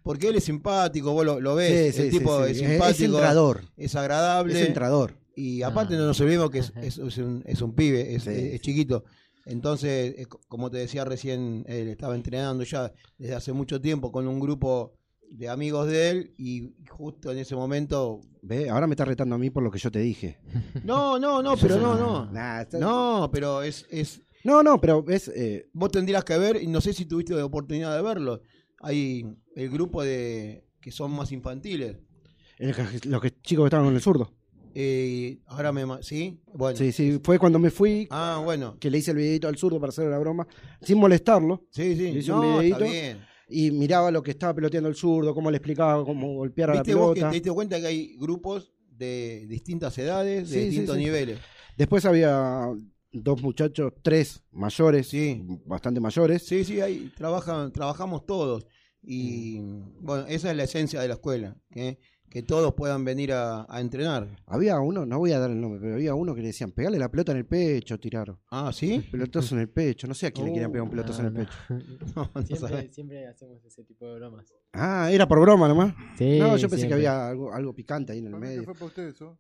porque 0.03 0.30
él 0.30 0.35
es 0.38 0.45
simpático, 0.45 1.11
vos 1.11 1.26
lo, 1.26 1.40
lo 1.41 1.56
ves, 1.56 1.95
Sí, 1.95 2.02
el 2.03 2.11
sí, 2.11 2.18
tipo 2.18 2.45
sí, 2.45 2.52
es 2.52 2.57
sí. 2.57 2.64
Es- 2.64 2.69
es 2.69 2.77
simpático, 2.77 3.18
entrador. 3.18 3.61
es 3.76 3.95
agradable. 3.95 4.53
Es 4.61 4.68
entrador. 4.68 5.18
Y 5.35 5.61
aparte 5.64 5.95
no 5.98 6.06
nos 6.07 6.22
olvidemos 6.22 6.49
que 6.49 6.60
es, 6.60 6.72
es- 6.81 6.98
es 6.98 7.18
un, 7.18 7.44
es 7.45 7.61
un 7.61 7.73
pibe, 7.76 8.15
es, 8.15 8.26
es 8.27 8.61
chiquito. 8.61 9.03
Entonces, 9.45 10.15
es 10.18 10.27
co- 10.27 10.40
como 10.48 10.69
te 10.72 10.77
decía 10.77 11.03
recién, 11.03 11.65
él 11.68 11.90
estaba 11.90 12.15
entrenando 12.15 12.64
ya 12.64 12.94
desde 13.18 13.35
hace 13.35 13.52
mucho 13.52 13.81
tiempo 13.81 14.10
con 14.11 14.26
un 14.27 14.40
grupo 14.40 14.94
de 15.36 15.50
amigos 15.50 15.88
de 15.88 16.10
él 16.12 16.34
y 16.38 16.74
justo 16.90 17.32
en 17.32 17.40
ese 17.40 17.56
momento... 17.56 18.22
Ve, 18.44 18.70
ahora 18.70 18.86
me 18.88 18.94
estás 18.94 19.08
retando 19.08 19.34
a 19.36 19.38
mí 19.40 19.50
por 19.50 19.64
lo 19.64 19.72
que 19.72 19.80
yo 19.80 19.90
te 19.92 20.00
dije. 20.00 20.38
No, 20.84 21.18
no, 21.18 21.42
no, 21.42 21.56
pero 21.58 21.78
no, 21.80 21.96
no. 21.98 22.26
Nah, 22.32 22.62
está- 22.62 22.78
No, 22.78 23.30
pero 23.32 23.64
es... 23.64 23.86
es 23.90 24.22
No, 24.44 24.62
no, 24.62 24.80
pero 24.80 25.04
es... 25.08 25.28
eh, 25.30 25.70
Vos 25.74 25.92
tendrías 25.92 26.24
que 26.24 26.38
ver, 26.38 26.62
y 26.62 26.68
no 26.68 26.82
sé 26.82 26.94
si 26.94 27.06
tuviste 27.06 27.34
la 27.34 27.46
oportunidad 27.46 27.96
de 27.96 28.04
verlo, 28.04 28.42
hay 28.80 29.26
el 29.56 29.70
grupo 29.70 30.04
de 30.04 30.66
que 30.80 30.92
son 30.92 31.12
más 31.12 31.32
infantiles. 31.32 31.98
el 32.60 32.76
que- 32.76 33.08
los 33.10 33.22
que, 33.22 33.32
chicos 33.42 33.64
que 33.64 33.68
estaban 33.68 33.86
con 33.88 33.96
el 33.96 34.02
zurdo. 34.02 34.32
Eh, 34.76 35.40
ahora 35.48 35.72
me... 35.72 35.86
ma- 35.86 36.04
¿Sí? 36.04 36.40
Bueno. 36.54 36.78
Sí, 36.78 36.92
sí, 36.92 37.20
fue 37.24 37.40
cuando 37.40 37.58
me 37.60 37.72
fui 37.72 38.08
Ah, 38.12 38.42
bueno. 38.44 38.78
que 38.80 38.90
le 38.92 39.00
hice 39.00 39.12
el 39.12 39.18
videito 39.18 39.48
al 39.48 39.58
zurdo 39.58 39.80
para 39.80 39.90
hacer 39.90 40.08
la 40.10 40.20
broma, 40.20 40.48
sin 40.82 40.98
molestarlo. 41.00 41.66
Sí, 41.72 41.96
sí. 41.96 42.12
Le 42.12 42.20
hice 42.20 42.32
No, 42.32 42.40
un 42.42 42.46
está 42.46 42.78
videito 42.78 42.84
bien. 42.86 43.33
Y 43.48 43.72
miraba 43.72 44.11
lo 44.11 44.24
que 44.24 44.32
estaba 44.32 44.53
peloteando 44.53 44.90
el 44.90 44.95
zurdo, 44.95 45.34
cómo 45.34 45.52
le 45.52 45.57
explicaba 45.57 46.03
cómo 46.06 46.34
golpear 46.36 46.72
a 46.72 46.76
la 46.76 46.82
¿Viste 46.82 46.95
vos 46.95 47.10
que 47.10 47.15
pelota. 47.15 47.30
te 47.30 47.36
diste 47.36 47.52
cuenta 47.52 47.80
que 47.80 47.88
hay 47.88 48.15
grupos 48.18 48.74
de 48.90 49.45
distintas 49.48 49.98
edades, 49.98 50.49
de 50.49 50.56
Sí, 50.56 50.61
sí, 50.61 50.65
distintos 50.70 50.95
sí. 50.98 51.03
niveles? 51.03 51.40
Después 51.78 52.06
había 52.06 52.70
dos 53.11 53.41
muchachos, 53.41 53.94
tres 54.02 54.44
mayores, 54.52 55.11
bastante 55.65 55.99
mayores. 55.99 56.44
Sí, 56.45 56.64
sí, 56.64 56.82
ahí 56.82 57.11
trabajan, 57.15 57.72
trabajamos 57.72 58.26
todos. 58.26 58.65
Y 59.02 59.60
bueno, 59.99 60.26
esa 60.28 60.52
es 60.52 60.57
la 60.57 60.64
esencia 60.64 61.02
de 61.02 61.07
la 61.10 61.15
escuela, 61.15 61.57
que, 61.70 61.99
que 62.34 62.42
todos 62.42 62.74
puedan 62.74 63.06
venir 63.06 63.32
a, 63.32 63.68
a 63.70 63.80
entrenar. 63.80 64.28
Había 64.48 64.80
uno, 64.80 65.06
no 65.06 65.20
voy 65.20 65.34
a 65.34 65.40
dar 65.40 65.52
el 65.52 65.62
nombre, 65.62 65.80
pero 65.80 65.94
había 65.94 66.16
uno 66.16 66.34
que 66.34 66.42
le 66.42 66.48
decían, 66.48 66.72
pegale 66.72 66.98
la 66.98 67.12
pelota 67.12 67.32
en 67.32 67.38
el 67.38 67.46
pecho, 67.46 68.00
tiraron. 68.00 68.40
Ah, 68.50 68.72
¿sí? 68.74 69.08
Pelotazo 69.12 69.54
en 69.54 69.62
el 69.62 69.70
pecho, 69.70 70.08
no 70.08 70.16
sé 70.16 70.26
a 70.26 70.32
quién 70.32 70.48
le 70.48 70.54
querían 70.54 70.72
pegar 70.72 70.82
un 70.82 70.88
Uh, 70.88 70.92
pelotazo 70.92 71.22
no, 71.22 71.28
en 71.30 71.38
el 71.38 71.44
no. 71.44 71.48
pecho. 71.48 72.32
siempre, 72.48 72.58
sabés. 72.70 72.96
siempre 72.96 73.28
hacemos 73.28 73.64
ese 73.64 73.84
tipo 73.84 74.08
de 74.08 74.16
bromas. 74.16 74.52
Ah, 74.74 75.10
era 75.12 75.28
por 75.28 75.40
broma 75.40 75.68
nomás. 75.68 75.94
Sí, 76.18 76.40
no, 76.40 76.58
yo 76.58 76.68
pensé 76.70 76.88
que 76.88 76.96
había 76.96 77.30
algo, 77.30 77.54
algo 77.54 77.72
picante 77.76 78.14
ahí 78.14 78.18
en 78.18 78.26
el 78.26 78.32
Para 78.32 78.42
mí 78.42 78.48
medio. 78.48 78.64
fue 78.64 78.74
para 78.74 78.86
ustedes, 78.88 79.22
¿no? 79.22 79.38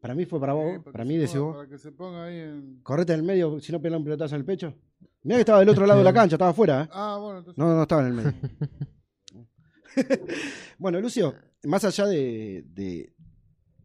Para 0.00 0.14
mí 0.14 0.24
fue 0.26 0.38
para 0.40 0.52
vos, 0.52 0.76
Sí, 0.76 0.90
para 0.92 1.04
mí 1.04 1.16
decís 1.18 1.36
vos. 1.38 1.56
Para 1.56 1.68
que 1.68 1.76
se 1.76 1.90
ponga 1.92 2.24
ahí 2.24 2.38
en... 2.38 2.80
Correte 2.84 3.12
en 3.14 3.20
el 3.20 3.26
medio, 3.26 3.58
si 3.60 3.72
no 3.72 3.82
pega 3.82 3.96
un 3.96 4.04
pelotazo 4.04 4.36
en 4.36 4.40
el 4.42 4.46
pecho. 4.46 4.72
Mira 5.24 5.36
que 5.36 5.40
estaba 5.40 5.58
del 5.58 5.68
otro 5.68 5.84
lado 5.86 5.98
de 5.98 6.04
la 6.04 6.12
cancha, 6.14 6.36
estaba 6.36 6.52
afuera. 6.52 6.84
¿eh? 6.84 6.88
Ah, 6.92 7.18
bueno, 7.20 7.38
entonces... 7.40 7.58
No, 7.58 7.74
no 7.74 7.82
estaba 7.82 8.00
en 8.02 8.06
el 8.06 8.14
medio. 8.14 8.32
bueno, 10.78 11.00
Lucio, 11.00 11.34
más 11.64 11.84
allá 11.84 12.06
de, 12.06 12.64
de 12.66 13.12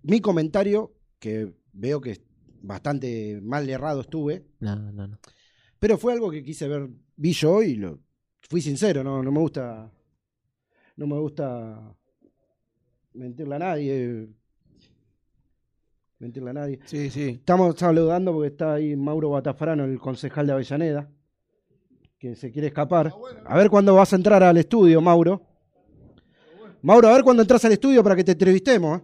mi 0.04 0.22
comentario, 0.22 0.94
que 1.20 1.54
veo 1.74 2.02
que 2.02 2.22
bastante 2.62 3.40
mal 3.42 3.70
errado 3.70 4.02
estuve, 4.02 4.46
No, 4.60 4.76
no, 4.76 5.08
no. 5.08 5.20
Pero 5.80 5.98
fue 5.98 6.14
algo 6.14 6.32
que 6.32 6.44
quise 6.44 6.68
ver, 6.68 6.90
vi 7.16 7.34
yo 7.34 7.62
y 7.62 7.76
lo, 7.76 8.00
fui 8.50 8.62
sincero, 8.62 9.04
no, 9.04 9.22
no 9.22 9.32
me 9.32 9.40
gusta. 9.40 9.92
No 10.98 11.08
me 11.08 11.20
gusta 11.20 11.94
mentirle 13.14 13.56
a 13.56 13.60
nadie. 13.60 14.30
Mentirle 16.20 16.50
a 16.52 16.54
nadie. 16.54 16.80
Sí, 16.86 17.10
sí. 17.10 17.30
Estamos 17.30 17.76
saludando 17.78 18.32
porque 18.32 18.48
está 18.48 18.76
ahí 18.76 18.96
Mauro 18.96 19.32
Batafrano, 19.32 19.84
el 19.84 20.00
concejal 20.00 20.48
de 20.48 20.54
Avellaneda, 20.54 21.12
que 22.18 22.36
se 22.36 22.52
quiere 22.52 22.70
escapar. 22.70 23.14
A 23.46 23.58
ver 23.58 23.70
cuándo 23.70 23.94
vas 23.94 24.14
a 24.14 24.16
entrar 24.16 24.42
al 24.42 24.58
estudio, 24.58 25.02
Mauro. 25.02 25.46
Mauro, 26.86 27.08
a 27.08 27.14
ver 27.14 27.24
cuándo 27.24 27.42
entras 27.42 27.66
al 27.66 27.72
estudio 27.72 28.04
para 28.04 28.16
que 28.16 28.24
te 28.24 28.34
entrevistemos. 28.34 29.02
¿eh? 29.02 29.04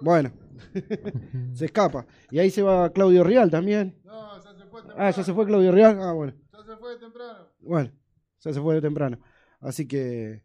Bueno, 0.00 0.30
se 1.54 1.64
escapa. 1.64 2.06
Y 2.30 2.38
ahí 2.38 2.52
se 2.52 2.62
va 2.62 2.92
Claudio 2.92 3.24
Real 3.24 3.50
también. 3.50 4.00
No, 4.04 4.40
ya 4.40 4.54
se 4.54 4.64
fue 4.66 4.80
temprano. 4.82 5.02
Ah, 5.04 5.10
ya 5.10 5.24
se 5.24 5.34
fue 5.34 5.46
Claudio 5.46 5.72
Real. 5.72 5.98
Ah, 6.00 6.12
bueno. 6.12 6.34
Ya 6.52 6.62
se 6.62 6.76
fue 6.76 6.96
temprano. 7.00 7.48
Bueno, 7.58 7.92
ya 8.38 8.52
se 8.52 8.60
fue 8.60 8.74
de 8.76 8.80
temprano. 8.80 9.18
Así 9.58 9.88
que 9.88 10.44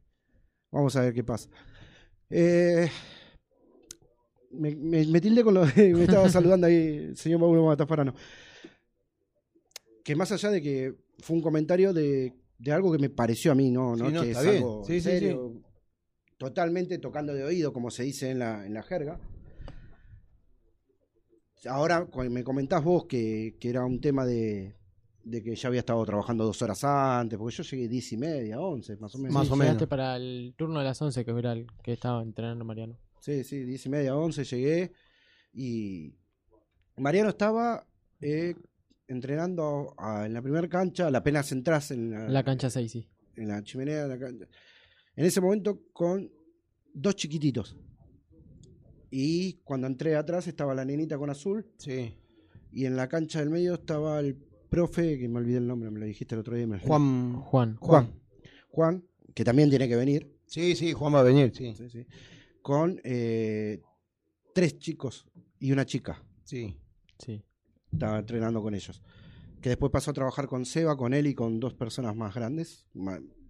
vamos 0.72 0.96
a 0.96 1.02
ver 1.02 1.14
qué 1.14 1.24
pasa. 1.24 1.48
Eh, 2.32 2.90
me, 4.50 4.76
me, 4.76 5.06
me 5.06 5.22
tildé 5.22 5.44
con 5.44 5.54
lo 5.54 5.68
que 5.68 5.94
me 5.94 6.06
estaba 6.06 6.28
saludando 6.30 6.66
ahí 6.66 7.10
el 7.10 7.16
señor 7.16 7.40
Mauro 7.40 7.64
Matafarano. 7.64 8.16
Que 10.04 10.16
más 10.16 10.32
allá 10.32 10.50
de 10.50 10.64
que 10.64 10.96
fue 11.20 11.36
un 11.36 11.44
comentario 11.44 11.94
de, 11.94 12.34
de 12.58 12.72
algo 12.72 12.92
que 12.92 13.00
me 13.00 13.10
pareció 13.10 13.52
a 13.52 13.56
mí, 13.56 13.72
¿no? 13.72 13.96
¿no? 13.96 14.08
Sí, 14.08 14.14
no, 14.14 14.22
que 14.22 14.32
está 14.32 14.42
es 14.42 14.46
bien. 14.46 14.58
algo 14.64 14.84
Sí, 14.86 14.94
sí, 14.94 15.02
serio, 15.02 15.62
totalmente 16.38 16.98
tocando 17.00 17.34
de 17.34 17.44
oído, 17.44 17.74
como 17.74 17.92
se 17.92 18.04
dice 18.04 18.32
en 18.32 18.40
la, 18.40 18.66
en 18.66 18.74
la 18.74 18.84
jerga. 18.84 19.20
Ahora 21.70 22.08
me 22.30 22.44
comentás 22.44 22.84
vos 22.84 23.06
que, 23.06 23.56
que 23.60 23.70
era 23.70 23.86
un 23.86 24.02
tema 24.02 24.26
de, 24.26 24.76
de 25.24 25.42
que 25.42 25.56
ya 25.56 25.70
había 25.70 25.80
estado 25.80 26.04
trabajando 26.06 26.44
dos 26.44 26.62
horas 26.62 26.84
antes, 26.84 27.40
porque 27.40 27.56
yo 27.56 27.64
llegué 27.64 27.88
diez 27.88 28.12
y 28.12 28.18
media, 28.18 28.60
once, 28.60 28.98
más 28.98 29.16
o 29.16 29.18
menos. 29.20 29.48
Sí, 29.48 29.54
llegaste 29.56 29.88
para 29.88 30.18
el 30.18 30.54
turno 30.58 30.80
de 30.80 30.86
las 30.86 31.02
11, 31.02 31.24
que 31.24 31.32
era 31.32 31.54
el 31.54 31.68
que 31.82 31.94
estaba 31.94 32.22
entrenando 32.22 32.66
Mariano. 32.66 32.98
Sí, 33.22 33.44
sí, 33.46 33.64
diez 33.64 33.86
y 33.86 33.90
media, 33.90 34.16
once 34.18 34.44
llegué 34.44 34.92
y 35.54 36.14
Mariano 36.98 37.30
estaba 37.30 37.88
eh, 38.20 38.56
entrenando 39.08 39.94
a- 39.98 40.26
en 40.26 40.34
la 40.34 40.42
primera 40.42 40.68
cancha, 40.68 41.10
la 41.12 41.20
apenas 41.20 41.52
entras 41.52 41.92
en 41.92 42.12
la, 42.12 42.30
La 42.30 42.44
cancha 42.44 42.70
6, 42.70 42.92
sí. 42.92 43.08
en 43.36 43.48
la 43.48 43.64
chimenea 43.64 44.04
de 44.04 44.10
la 44.10 44.20
cancha. 44.20 44.48
En 45.16 45.26
ese 45.26 45.42
momento 45.42 45.82
con 45.94 46.32
dos 46.94 47.16
chiquititos. 47.16 47.78
Y 49.12 49.54
cuando 49.64 49.88
entré 49.88 50.16
atrás 50.16 50.48
estaba 50.48 50.74
la 50.74 50.86
nenita 50.86 51.18
con 51.18 51.30
azul. 51.30 51.68
Sí. 51.78 52.16
Y 52.72 52.86
en 52.86 52.96
la 52.96 53.08
cancha 53.08 53.40
del 53.40 53.50
medio 53.52 53.76
estaba 53.76 54.20
el 54.20 54.36
profe, 54.70 55.20
que 55.20 55.30
me 55.30 55.38
olvidé 55.38 55.58
el 55.58 55.68
nombre, 55.68 55.92
me 55.92 56.00
lo 56.00 56.06
dijiste 56.08 56.34
el 56.34 56.40
otro 56.42 56.56
día. 56.56 56.66
me- 56.66 56.80
Juan. 56.80 57.36
Juan. 57.42 57.76
Juan. 57.78 58.20
Juan, 58.70 59.04
que 59.36 59.44
también 59.44 59.70
tiene 59.70 59.88
que 59.88 59.96
venir. 59.96 60.36
Sí, 60.48 60.76
sí, 60.76 60.94
Juan 60.94 61.14
va 61.14 61.20
a 61.20 61.24
venir, 61.24 61.52
sí. 61.56 61.74
Sí, 61.76 61.90
sí. 61.90 62.06
Con 62.64 63.00
eh, 63.04 63.82
tres 64.56 64.80
chicos 64.80 65.28
y 65.60 65.72
una 65.72 65.86
chica. 65.86 66.24
Sí. 66.44 66.76
Sí. 67.20 67.44
Estaba 67.94 68.20
entrenando 68.20 68.62
con 68.62 68.76
ellos. 68.76 69.02
Que 69.62 69.70
después 69.70 69.92
pasó 69.92 70.12
a 70.12 70.14
trabajar 70.14 70.48
con 70.48 70.66
Seba, 70.66 70.98
con 70.98 71.14
él 71.14 71.26
y 71.28 71.34
con 71.34 71.60
dos 71.60 71.74
personas 71.74 72.16
más 72.16 72.36
grandes. 72.36 72.86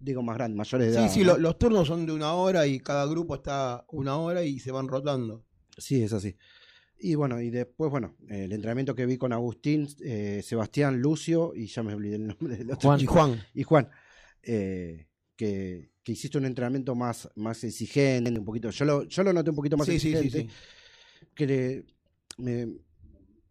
digo 0.00 0.22
más 0.22 0.36
grandes, 0.36 0.56
mayores 0.56 0.88
de 0.88 0.92
Sí, 0.92 0.98
edad. 0.98 1.10
sí, 1.12 1.20
¿no? 1.20 1.26
lo- 1.32 1.38
los 1.38 1.58
turnos 1.58 1.88
son 1.88 2.04
de 2.06 2.12
una 2.12 2.34
hora 2.34 2.66
y 2.66 2.78
cada 2.78 3.06
grupo 3.06 3.34
está 3.36 3.84
una 3.90 4.16
hora 4.18 4.44
y 4.44 4.58
se 4.60 4.70
van 4.70 4.86
rotando. 4.86 5.44
Sí, 5.78 6.02
es 6.02 6.12
así. 6.12 6.36
Y 6.98 7.16
bueno, 7.16 7.40
y 7.40 7.50
después, 7.50 7.90
bueno, 7.90 8.14
el 8.28 8.52
entrenamiento 8.52 8.94
que 8.94 9.06
vi 9.06 9.16
con 9.18 9.32
Agustín, 9.32 9.88
eh, 10.04 10.40
Sebastián, 10.44 11.00
Lucio, 11.00 11.52
y 11.54 11.66
ya 11.66 11.82
me 11.82 11.94
olvidé 11.94 12.16
el 12.16 12.26
nombre 12.28 12.56
del 12.56 12.70
otro 12.70 12.90
Juan. 12.90 13.00
Y 13.00 13.06
Juan. 13.06 13.42
Y 13.54 13.62
Juan, 13.64 13.88
eh, 14.42 15.08
que, 15.36 15.90
que 16.02 16.12
hiciste 16.12 16.38
un 16.38 16.44
entrenamiento 16.44 16.94
más, 16.94 17.28
más 17.34 17.64
exigente, 17.64 18.30
un 18.30 18.44
poquito. 18.44 18.70
Yo 18.70 18.84
lo, 18.84 19.02
yo 19.04 19.22
lo 19.24 19.32
noté 19.32 19.50
un 19.50 19.56
poquito 19.56 19.76
más 19.76 19.86
Sí, 19.86 19.98
sí, 19.98 20.10
sí, 20.12 20.16
exigente. 20.16 20.52
Que 21.34 21.46
le, 21.46 21.84
me, 22.38 22.68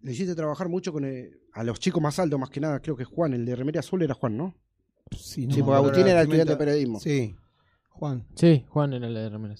le 0.03 0.11
hiciste 0.11 0.35
trabajar 0.35 0.69
mucho 0.69 0.93
con 0.93 1.03
el- 1.05 1.39
a 1.53 1.63
los 1.63 1.79
chicos 1.79 2.01
más 2.01 2.19
altos, 2.19 2.39
más 2.39 2.49
que 2.49 2.59
nada. 2.59 2.79
Creo 2.81 2.95
que 2.95 3.03
Juan, 3.05 3.33
el 3.33 3.45
de 3.45 3.55
Remedia 3.55 3.79
Azul 3.79 4.01
era 4.03 4.13
Juan, 4.13 4.37
¿no? 4.37 4.55
Sí, 5.11 5.47
Sí, 5.51 5.61
porque 5.61 5.75
Agustín 5.77 6.07
era 6.07 6.21
estudiante 6.21 6.53
de 6.53 6.57
periodismo. 6.57 6.99
Sí. 6.99 7.35
Juan. 7.89 8.25
Sí, 8.35 8.65
Juan 8.69 8.93
era 8.93 9.07
el 9.07 9.13
de. 9.13 9.55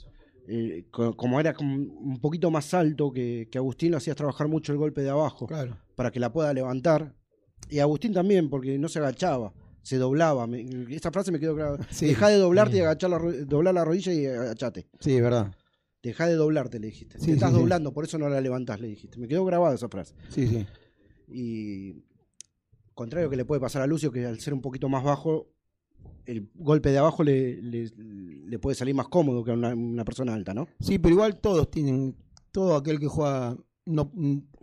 Eh, 0.47 0.85
co- 0.91 1.15
como 1.15 1.39
era 1.39 1.55
un 1.59 2.19
poquito 2.21 2.51
más 2.51 2.73
alto 2.73 3.11
que, 3.11 3.47
que 3.51 3.57
Agustín, 3.57 3.91
lo 3.91 3.97
hacías 3.97 4.15
trabajar 4.17 4.47
mucho 4.47 4.71
el 4.73 4.77
golpe 4.77 5.01
de 5.01 5.09
abajo 5.09 5.47
Claro. 5.47 5.77
para 5.95 6.11
que 6.11 6.19
la 6.19 6.31
pueda 6.33 6.53
levantar. 6.53 7.15
Y 7.69 7.79
Agustín 7.79 8.11
también, 8.13 8.49
porque 8.49 8.77
no 8.77 8.89
se 8.89 8.99
agachaba, 8.99 9.53
se 9.83 9.97
doblaba. 9.97 10.45
Me- 10.47 10.65
esta 10.89 11.11
frase 11.11 11.31
me 11.31 11.39
quedó 11.39 11.55
clara. 11.55 11.77
Sí. 11.91 12.07
Deja 12.07 12.27
de 12.29 12.37
doblarte 12.37 12.77
y 12.77 12.79
agachar 12.81 13.09
la, 13.11 13.19
doblar 13.19 13.73
la 13.73 13.85
rodilla 13.85 14.11
y 14.13 14.25
agachate. 14.25 14.87
Sí, 14.99 15.15
es 15.15 15.21
verdad. 15.21 15.53
Deja 16.03 16.27
de 16.27 16.35
doblarte, 16.35 16.80
le 16.80 16.88
dijiste. 16.88 17.17
Sí, 17.17 17.27
Te 17.27 17.31
estás 17.34 17.49
sí, 17.51 17.55
sí. 17.55 17.59
doblando, 17.61 17.93
por 17.93 18.03
eso 18.03 18.17
no 18.19 18.30
la 18.30 18.41
levantás, 18.41 18.80
le 18.80 18.89
dijiste. 18.89 19.17
Me 19.17 19.27
quedó 19.27 19.43
grabada 19.45 19.73
esa 19.73 19.88
frase. 19.89 20.13
Sí, 20.30 20.45
sí. 20.47 20.65
Y 21.30 22.03
contrario 22.93 23.30
que 23.30 23.38
le 23.38 23.45
puede 23.45 23.61
pasar 23.61 23.81
a 23.81 23.88
Lucio, 23.88 24.11
que 24.11 24.25
al 24.25 24.39
ser 24.39 24.53
un 24.53 24.61
poquito 24.61 24.89
más 24.89 25.03
bajo, 25.03 25.49
el 26.25 26.49
golpe 26.55 26.91
de 26.91 26.97
abajo 26.97 27.23
le, 27.23 27.61
le- 27.61 27.91
le 27.95 28.59
puede 28.59 28.75
salir 28.75 28.93
más 28.93 29.07
cómodo 29.07 29.43
que 29.43 29.51
a 29.51 29.53
una, 29.55 29.73
una 29.73 30.05
persona 30.05 30.34
alta, 30.34 30.53
¿no? 30.53 30.67
Sí, 30.80 30.99
pero 30.99 31.15
igual 31.15 31.39
todos 31.39 31.71
tienen, 31.71 32.15
todo 32.51 32.75
aquel 32.75 32.99
que 32.99 33.07
juega, 33.07 33.57
no, 33.85 34.11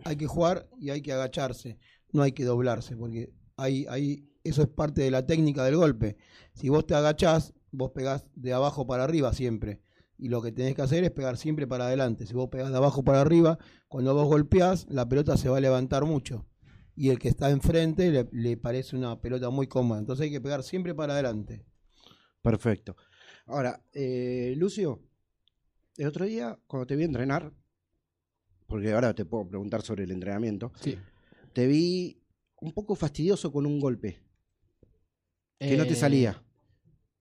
hay 0.05 0.15
que 0.15 0.27
jugar 0.27 0.69
y 0.79 0.91
hay 0.91 1.01
que 1.01 1.11
agacharse, 1.11 1.77
no 2.13 2.21
hay 2.21 2.31
que 2.31 2.45
doblarse, 2.45 2.95
porque 2.95 3.33
hay, 3.57 3.85
hay, 3.89 4.29
eso 4.43 4.61
es 4.61 4.67
parte 4.69 5.01
de 5.01 5.11
la 5.11 5.25
técnica 5.25 5.63
del 5.65 5.75
golpe. 5.75 6.17
Si 6.53 6.69
vos 6.69 6.85
te 6.85 6.93
agachás, 6.95 7.53
vos 7.71 7.91
pegás 7.91 8.27
de 8.35 8.53
abajo 8.53 8.85
para 8.87 9.03
arriba 9.03 9.33
siempre. 9.33 9.81
Y 10.21 10.29
lo 10.29 10.39
que 10.41 10.51
tenés 10.51 10.75
que 10.75 10.83
hacer 10.83 11.03
es 11.03 11.09
pegar 11.09 11.35
siempre 11.35 11.65
para 11.65 11.87
adelante. 11.87 12.27
Si 12.27 12.33
vos 12.35 12.47
pegás 12.49 12.69
de 12.69 12.77
abajo 12.77 13.03
para 13.03 13.21
arriba, 13.21 13.57
cuando 13.87 14.13
vos 14.13 14.27
golpeás, 14.27 14.85
la 14.87 15.09
pelota 15.09 15.35
se 15.35 15.49
va 15.49 15.57
a 15.57 15.61
levantar 15.61 16.05
mucho. 16.05 16.45
Y 16.95 17.09
el 17.09 17.17
que 17.17 17.27
está 17.27 17.49
enfrente 17.49 18.11
le, 18.11 18.29
le 18.31 18.55
parece 18.55 18.95
una 18.95 19.19
pelota 19.19 19.49
muy 19.49 19.65
cómoda. 19.65 19.99
Entonces 19.99 20.25
hay 20.25 20.31
que 20.31 20.39
pegar 20.39 20.61
siempre 20.61 20.93
para 20.93 21.13
adelante. 21.13 21.65
Perfecto. 22.43 22.95
Ahora, 23.47 23.83
eh, 23.93 24.53
Lucio, 24.57 25.01
el 25.97 26.05
otro 26.07 26.25
día, 26.25 26.59
cuando 26.67 26.85
te 26.85 26.95
vi 26.95 27.03
entrenar, 27.03 27.51
porque 28.67 28.93
ahora 28.93 29.15
te 29.15 29.25
puedo 29.25 29.47
preguntar 29.47 29.81
sobre 29.81 30.03
el 30.03 30.11
entrenamiento, 30.11 30.71
te 31.53 31.65
vi 31.65 32.21
un 32.61 32.73
poco 32.73 32.93
fastidioso 32.93 33.51
con 33.51 33.65
un 33.65 33.79
golpe 33.79 34.21
que 35.57 35.75
no 35.77 35.83
te 35.85 35.93
Eh, 35.93 35.95
salía. 35.95 36.43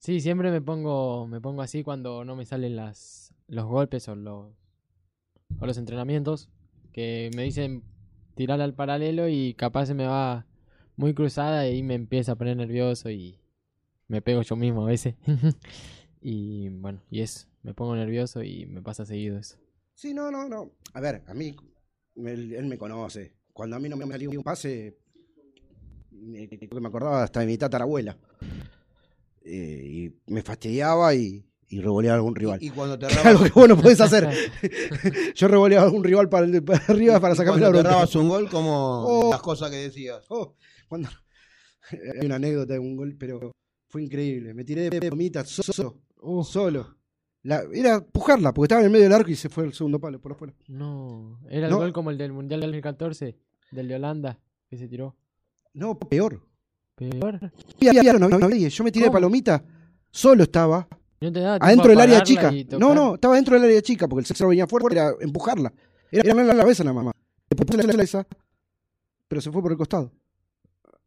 Sí, 0.00 0.22
siempre 0.22 0.50
me 0.50 0.62
pongo, 0.62 1.26
me 1.26 1.42
pongo 1.42 1.60
así 1.60 1.84
cuando 1.84 2.24
no 2.24 2.34
me 2.34 2.46
salen 2.46 2.74
las, 2.74 3.34
los 3.48 3.66
golpes 3.66 4.08
o 4.08 4.14
los, 4.14 4.46
o 5.60 5.66
los 5.66 5.76
entrenamientos. 5.76 6.48
Que 6.90 7.30
me 7.36 7.42
dicen 7.42 7.84
tirar 8.34 8.62
al 8.62 8.72
paralelo 8.72 9.28
y 9.28 9.52
capaz 9.52 9.86
se 9.86 9.94
me 9.94 10.06
va 10.06 10.46
muy 10.96 11.12
cruzada 11.12 11.68
y 11.68 11.82
me 11.82 11.94
empieza 11.94 12.32
a 12.32 12.34
poner 12.36 12.56
nervioso 12.56 13.10
y 13.10 13.38
me 14.08 14.22
pego 14.22 14.40
yo 14.40 14.56
mismo 14.56 14.84
a 14.84 14.86
veces. 14.86 15.16
y 16.22 16.70
bueno, 16.70 17.02
y 17.10 17.20
eso, 17.20 17.46
me 17.62 17.74
pongo 17.74 17.94
nervioso 17.94 18.42
y 18.42 18.64
me 18.64 18.80
pasa 18.80 19.04
seguido 19.04 19.38
eso. 19.38 19.58
Sí, 19.92 20.14
no, 20.14 20.30
no, 20.30 20.48
no. 20.48 20.70
A 20.94 21.00
ver, 21.00 21.22
a 21.26 21.34
mí, 21.34 21.54
él, 22.16 22.54
él 22.54 22.64
me 22.64 22.78
conoce. 22.78 23.34
Cuando 23.52 23.76
a 23.76 23.78
mí 23.78 23.90
no 23.90 23.98
me 23.98 24.06
salía 24.06 24.30
un 24.30 24.42
pase, 24.42 24.96
me, 26.10 26.48
me 26.48 26.88
acordaba 26.88 27.22
hasta 27.22 27.40
de 27.40 27.46
mi 27.46 27.58
tatarabuela. 27.58 28.16
Eh, 29.42 29.82
y 30.26 30.32
me 30.32 30.42
fastidiaba 30.42 31.14
y, 31.14 31.44
y 31.68 31.80
revoleaba 31.80 32.14
a 32.14 32.18
algún 32.18 32.34
rival. 32.34 32.62
Y 32.62 32.70
cuando 32.70 32.98
te 32.98 33.06
Algo 33.24 33.44
que 33.44 33.50
vos 33.50 33.68
no 33.68 33.76
podés 33.80 34.00
hacer. 34.00 34.28
Yo 35.34 35.48
revoleaba 35.48 35.82
a 35.82 35.86
algún 35.86 36.04
rival 36.04 36.28
para, 36.28 36.46
el- 36.46 36.62
para 36.62 36.84
arriba 36.86 37.20
para 37.20 37.34
sacarme 37.34 37.60
la 37.60 37.66
cuando 37.66 37.78
te 37.78 37.82
bronca. 37.82 37.88
errabas 37.90 38.14
un 38.16 38.28
gol, 38.28 38.48
como 38.50 39.04
Oh. 39.06 39.30
las 39.30 39.40
cosas 39.42 39.70
que 39.70 39.76
decías. 39.76 40.24
Oh, 40.28 40.54
cuando... 40.88 41.08
Hay 42.20 42.26
una 42.26 42.36
anécdota 42.36 42.74
de 42.74 42.78
un 42.78 42.96
gol, 42.96 43.16
pero 43.18 43.52
fue 43.88 44.02
increíble. 44.04 44.54
Me 44.54 44.64
tiré 44.64 44.88
de 44.90 45.10
pomita 45.10 45.44
solo. 45.44 46.00
Solo. 46.44 46.96
La- 47.42 47.64
era 47.72 47.94
empujarla, 47.94 48.52
porque 48.52 48.66
estaba 48.66 48.82
en 48.82 48.86
el 48.86 48.92
medio 48.92 49.04
del 49.04 49.14
arco 49.14 49.30
y 49.30 49.34
se 49.36 49.48
fue 49.48 49.64
el 49.64 49.72
segundo 49.72 49.98
palo 49.98 50.20
por 50.20 50.32
afuera. 50.32 50.54
No, 50.68 51.40
era 51.48 51.66
el 51.66 51.72
No. 51.72 51.78
gol 51.78 51.92
como 51.92 52.10
el 52.10 52.18
del 52.18 52.32
Mundial 52.32 52.60
del 52.60 52.70
2014, 52.70 53.38
del 53.72 53.88
de 53.88 53.94
Holanda, 53.94 54.38
que 54.68 54.76
se 54.76 54.86
tiró. 54.88 55.16
No, 55.72 55.98
peor. 55.98 56.42
Peor. 57.08 57.40
No. 57.40 57.48
Yo 58.68 58.84
me 58.84 58.92
tiré 58.92 59.04
de 59.04 59.08
¿Cómo? 59.08 59.12
palomita, 59.12 59.64
solo 60.10 60.42
estaba. 60.44 60.86
No 61.20 61.32
te 61.32 61.40
daba 61.40 61.58
tiempo 61.58 61.64
Adentro 61.66 61.86
a 61.86 61.88
del 61.90 62.00
área 62.00 62.22
chica. 62.22 62.52
No, 62.78 62.94
no, 62.94 63.14
estaba 63.14 63.34
dentro 63.36 63.54
del 63.54 63.64
área 63.64 63.82
chica, 63.82 64.06
porque 64.06 64.20
el 64.20 64.26
sexo 64.26 64.48
venía 64.48 64.66
fuerte, 64.66 64.92
era 64.92 65.12
empujarla. 65.20 65.72
Era, 66.12 66.30
en 66.30 66.46
la 66.46 66.56
cabeza 66.56 66.84
nada 66.84 67.02
más. 67.02 67.14
Después 67.48 67.66
puse 67.66 67.82
la 67.86 67.92
cabeza, 67.92 68.26
pero 69.28 69.40
se 69.40 69.50
fue 69.50 69.62
por 69.62 69.72
el 69.72 69.78
costado. 69.78 70.12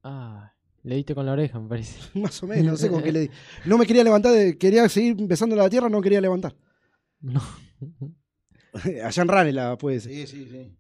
Ah, 0.04 0.52
le 0.84 0.96
diste 0.96 1.16
con 1.16 1.26
la 1.26 1.32
oreja, 1.34 1.60
me 1.60 1.70
parece. 1.70 1.98
Más 2.20 2.42
o 2.44 2.48
menos, 2.48 2.66
no 2.66 2.78
sé 2.78 2.90
con 2.90 3.02
qué 3.04 3.12
le 3.12 3.20
di. 3.22 3.30
No 3.66 3.78
me 3.78 3.86
quería 3.86 4.04
levantar, 4.04 4.34
de- 4.34 4.58
quería 4.58 4.88
seguir 4.90 5.16
empezando 5.20 5.56
la 5.56 5.70
tierra, 5.70 5.90
no 5.90 6.02
quería 6.02 6.20
levantar. 6.22 6.56
No. 7.22 7.42
Allá 9.04 9.22
en 9.22 9.28
Ranela 9.28 9.78
puede 9.78 10.00
ser. 10.00 10.12
Sí, 10.12 10.28
sí, 10.28 10.48
sí. 10.50 10.76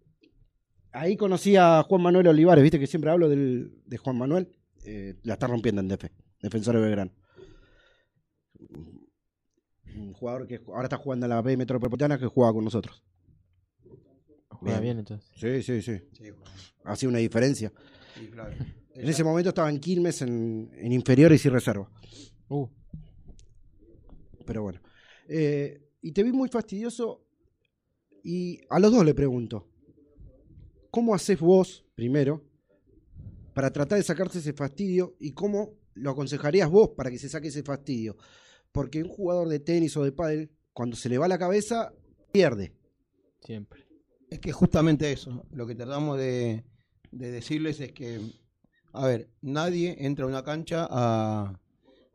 ahí 0.92 1.16
conocí 1.16 1.56
a 1.56 1.84
Juan 1.84 2.02
Manuel 2.02 2.28
Olivares, 2.28 2.62
viste 2.64 2.80
que 2.80 2.88
siempre 2.88 3.12
hablo 3.12 3.30
del- 3.30 3.82
de 3.86 3.98
Juan 3.98 4.18
Manuel. 4.18 4.50
Eh, 4.86 5.16
la 5.24 5.34
está 5.34 5.48
rompiendo 5.48 5.82
en 5.82 5.88
DF, 5.88 6.06
defensor 6.42 6.76
de 6.76 6.82
Belgrano. 6.82 7.12
Un 9.96 10.14
jugador 10.14 10.48
que 10.48 10.62
ahora 10.68 10.84
está 10.84 10.98
jugando 10.98 11.26
en 11.26 11.32
la 11.32 11.42
B 11.42 11.56
Metropolitana 11.56 12.18
que 12.18 12.26
juega 12.28 12.52
con 12.54 12.64
nosotros. 12.64 13.04
Juega 14.50 14.80
bien, 14.80 15.00
entonces. 15.00 15.30
Sí, 15.36 15.62
sí, 15.62 15.82
sí. 15.82 16.02
Hacía 16.84 17.10
una 17.10 17.20
diferencia. 17.20 17.72
En 18.96 19.10
ese 19.10 19.24
momento 19.24 19.50
estaba 19.50 19.70
en 19.70 19.80
Quilmes 19.80 20.22
en, 20.22 20.70
en 20.74 20.92
inferiores 20.92 21.44
y 21.46 21.50
reserva. 21.50 21.90
Uh. 22.48 22.68
Pero 24.46 24.64
bueno. 24.64 24.80
Eh, 25.28 25.90
y 26.02 26.12
te 26.12 26.24
vi 26.24 26.32
muy 26.32 26.50
fastidioso. 26.50 27.26
Y 28.24 28.62
a 28.70 28.80
los 28.80 28.92
dos 28.92 29.04
le 29.04 29.14
pregunto: 29.14 29.68
¿Cómo 30.92 31.16
haces 31.16 31.40
vos, 31.40 31.86
primero, 31.96 32.44
para 33.54 33.72
tratar 33.72 33.98
de 33.98 34.04
sacarte 34.04 34.40
ese 34.40 34.54
fastidio? 34.54 35.16
¿Y 35.20 35.32
cómo 35.34 35.74
lo 35.96 36.12
aconsejarías 36.12 36.70
vos 36.70 36.92
para 36.96 37.10
que 37.12 37.20
se 37.20 37.30
saque 37.30 37.50
ese 37.50 37.64
fastidio? 37.64 38.18
Porque 38.72 39.04
un 39.04 39.10
jugador 39.10 39.48
de 39.50 39.60
tenis 39.60 39.96
o 39.98 40.04
de 40.04 40.12
pádel, 40.12 40.52
cuando 40.74 40.96
se 40.96 41.10
le 41.10 41.18
va 41.18 41.28
la 41.28 41.38
cabeza, 41.38 41.94
pierde. 42.32 42.74
Siempre. 43.42 43.86
Es 44.30 44.40
que 44.40 44.52
justamente 44.52 45.12
eso, 45.12 45.46
lo 45.52 45.68
que 45.68 45.76
tratamos 45.76 46.18
de, 46.18 46.64
de 47.12 47.32
decirles 47.32 47.80
es 47.80 47.92
que, 47.92 48.20
a 48.94 49.06
ver, 49.06 49.30
nadie 49.42 49.96
entra 50.00 50.26
a 50.26 50.28
una 50.28 50.44
cancha 50.44 50.88
a, 50.90 51.60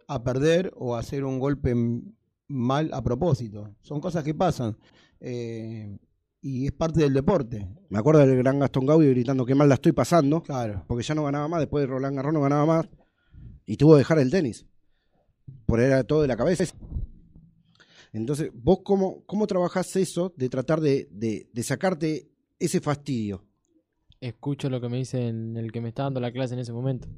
a 0.09 0.25
perder 0.25 0.73
o 0.75 0.97
a 0.97 1.01
hacer 1.01 1.25
un 1.25 1.39
golpe 1.39 1.75
mal 2.49 2.91
a 2.93 3.03
propósito. 3.03 3.77
Son 3.83 4.01
cosas 4.01 4.25
que 4.25 4.35
pasan. 4.35 4.77
eh, 5.21 5.97
y 6.41 6.67
es 6.67 6.73
parte 6.73 7.01
del 7.01 7.13
deporte. 7.15 7.69
Me 7.91 7.99
acuerdo 7.99 8.21
del 8.27 8.37
gran 8.39 8.59
Gastón 8.59 8.87
Gaudi 8.87 9.09
gritando 9.09 9.45
que 9.45 9.55
mal 9.55 9.69
la 9.69 9.75
estoy 9.75 9.93
pasando. 9.93 10.43
Claro. 10.43 10.85
Porque 10.87 11.03
ya 11.05 11.15
no 11.15 11.25
ganaba 11.25 11.49
más, 11.49 11.61
después 11.61 11.83
de 11.83 11.87
Roland 11.89 12.17
Garros 12.17 12.33
no 12.35 12.41
ganaba 12.41 12.67
más. 12.67 12.89
Y 13.67 13.77
tuvo 13.77 13.93
que 13.93 13.99
dejar 13.99 14.19
el 14.19 14.31
tenis. 14.31 14.67
Por 15.67 15.81
era 15.81 16.05
todo 16.05 16.23
de 16.23 16.29
la 16.29 16.37
cabeza. 16.37 16.65
Entonces, 18.13 18.51
¿vos 18.55 18.79
cómo, 18.85 19.25
cómo 19.27 19.47
trabajás 19.47 19.95
eso 19.97 20.33
de 20.37 20.49
tratar 20.49 20.81
de, 20.81 21.09
de- 21.11 21.49
de 21.53 21.63
sacarte 21.63 22.31
ese 22.59 22.81
fastidio? 22.81 23.45
Escucho 24.21 24.69
lo 24.71 24.81
que 24.81 24.89
me 24.89 24.97
dice 24.97 25.29
en 25.29 25.57
el 25.57 25.71
que 25.73 25.81
me 25.81 25.89
está 25.91 26.05
dando 26.05 26.21
la 26.21 26.33
clase 26.33 26.55
en 26.55 26.61
ese 26.61 26.73
momento. 26.73 27.09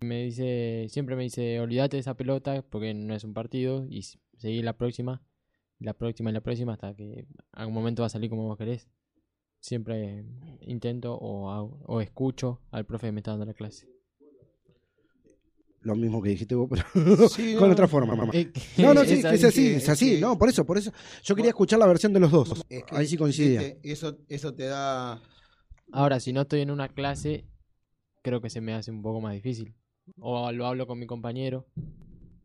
Me 0.00 0.24
dice, 0.24 0.86
siempre 0.88 1.14
me 1.14 1.24
dice, 1.24 1.60
olvídate 1.60 1.96
de 1.96 2.00
esa 2.00 2.14
pelota 2.14 2.62
porque 2.68 2.94
no 2.94 3.14
es 3.14 3.22
un 3.22 3.34
partido 3.34 3.84
y 3.88 4.02
seguí 4.38 4.62
la 4.62 4.72
próxima, 4.78 5.22
la 5.80 5.94
próxima 5.94 6.30
y 6.30 6.32
la 6.32 6.40
próxima 6.40 6.74
hasta 6.74 6.94
que 6.94 7.26
algún 7.52 7.74
momento 7.74 8.02
va 8.02 8.06
a 8.06 8.10
salir 8.10 8.30
como 8.30 8.44
vos 8.44 8.56
querés. 8.56 8.88
Siempre 9.60 10.24
intento 10.62 11.14
o, 11.14 11.50
hago- 11.50 11.82
o 11.86 12.00
escucho 12.00 12.60
al 12.70 12.86
profe 12.86 13.08
que 13.08 13.12
me 13.12 13.20
está 13.20 13.32
dando 13.32 13.46
la 13.46 13.54
clase. 13.54 13.86
Lo 15.82 15.94
mismo 15.96 16.20
que 16.20 16.28
dijiste 16.30 16.54
vos, 16.54 16.68
pero 16.68 17.28
Sí, 17.28 17.54
con 17.58 17.68
no. 17.68 17.72
otra 17.72 17.88
forma, 17.88 18.14
mamá. 18.14 18.32
No, 18.76 18.92
no, 18.94 19.04
sí, 19.04 19.14
es 19.14 19.24
así 19.24 19.62
que- 19.62 19.76
es 19.76 19.88
así. 19.88 20.14
que- 20.16 20.20
No, 20.20 20.36
por 20.36 20.48
eso, 20.50 20.64
por 20.66 20.76
eso. 20.76 20.92
Yo 21.24 21.34
quería 21.34 21.50
escuchar 21.50 21.78
la 21.78 21.86
versión 21.86 22.12
de 22.12 22.20
los 22.20 22.30
dos. 22.30 22.64
Es 22.68 22.84
que, 22.84 22.94
Ahí 22.96 23.06
sí 23.06 23.16
coincidía. 23.16 23.62
Eso, 23.82 24.18
eso 24.28 24.54
te 24.54 24.64
da... 24.64 25.20
Ahora, 25.92 26.20
si 26.20 26.32
no 26.34 26.42
estoy 26.42 26.60
en 26.60 26.70
una 26.70 26.88
clase, 26.88 27.46
creo 28.22 28.40
que 28.42 28.50
se 28.50 28.60
me 28.60 28.74
hace 28.74 28.90
un 28.90 29.00
poco 29.02 29.20
más 29.22 29.32
difícil. 29.34 29.74
O 30.18 30.52
lo 30.52 30.66
hablo 30.66 30.86
con 30.86 30.98
mi 30.98 31.06
compañero 31.06 31.66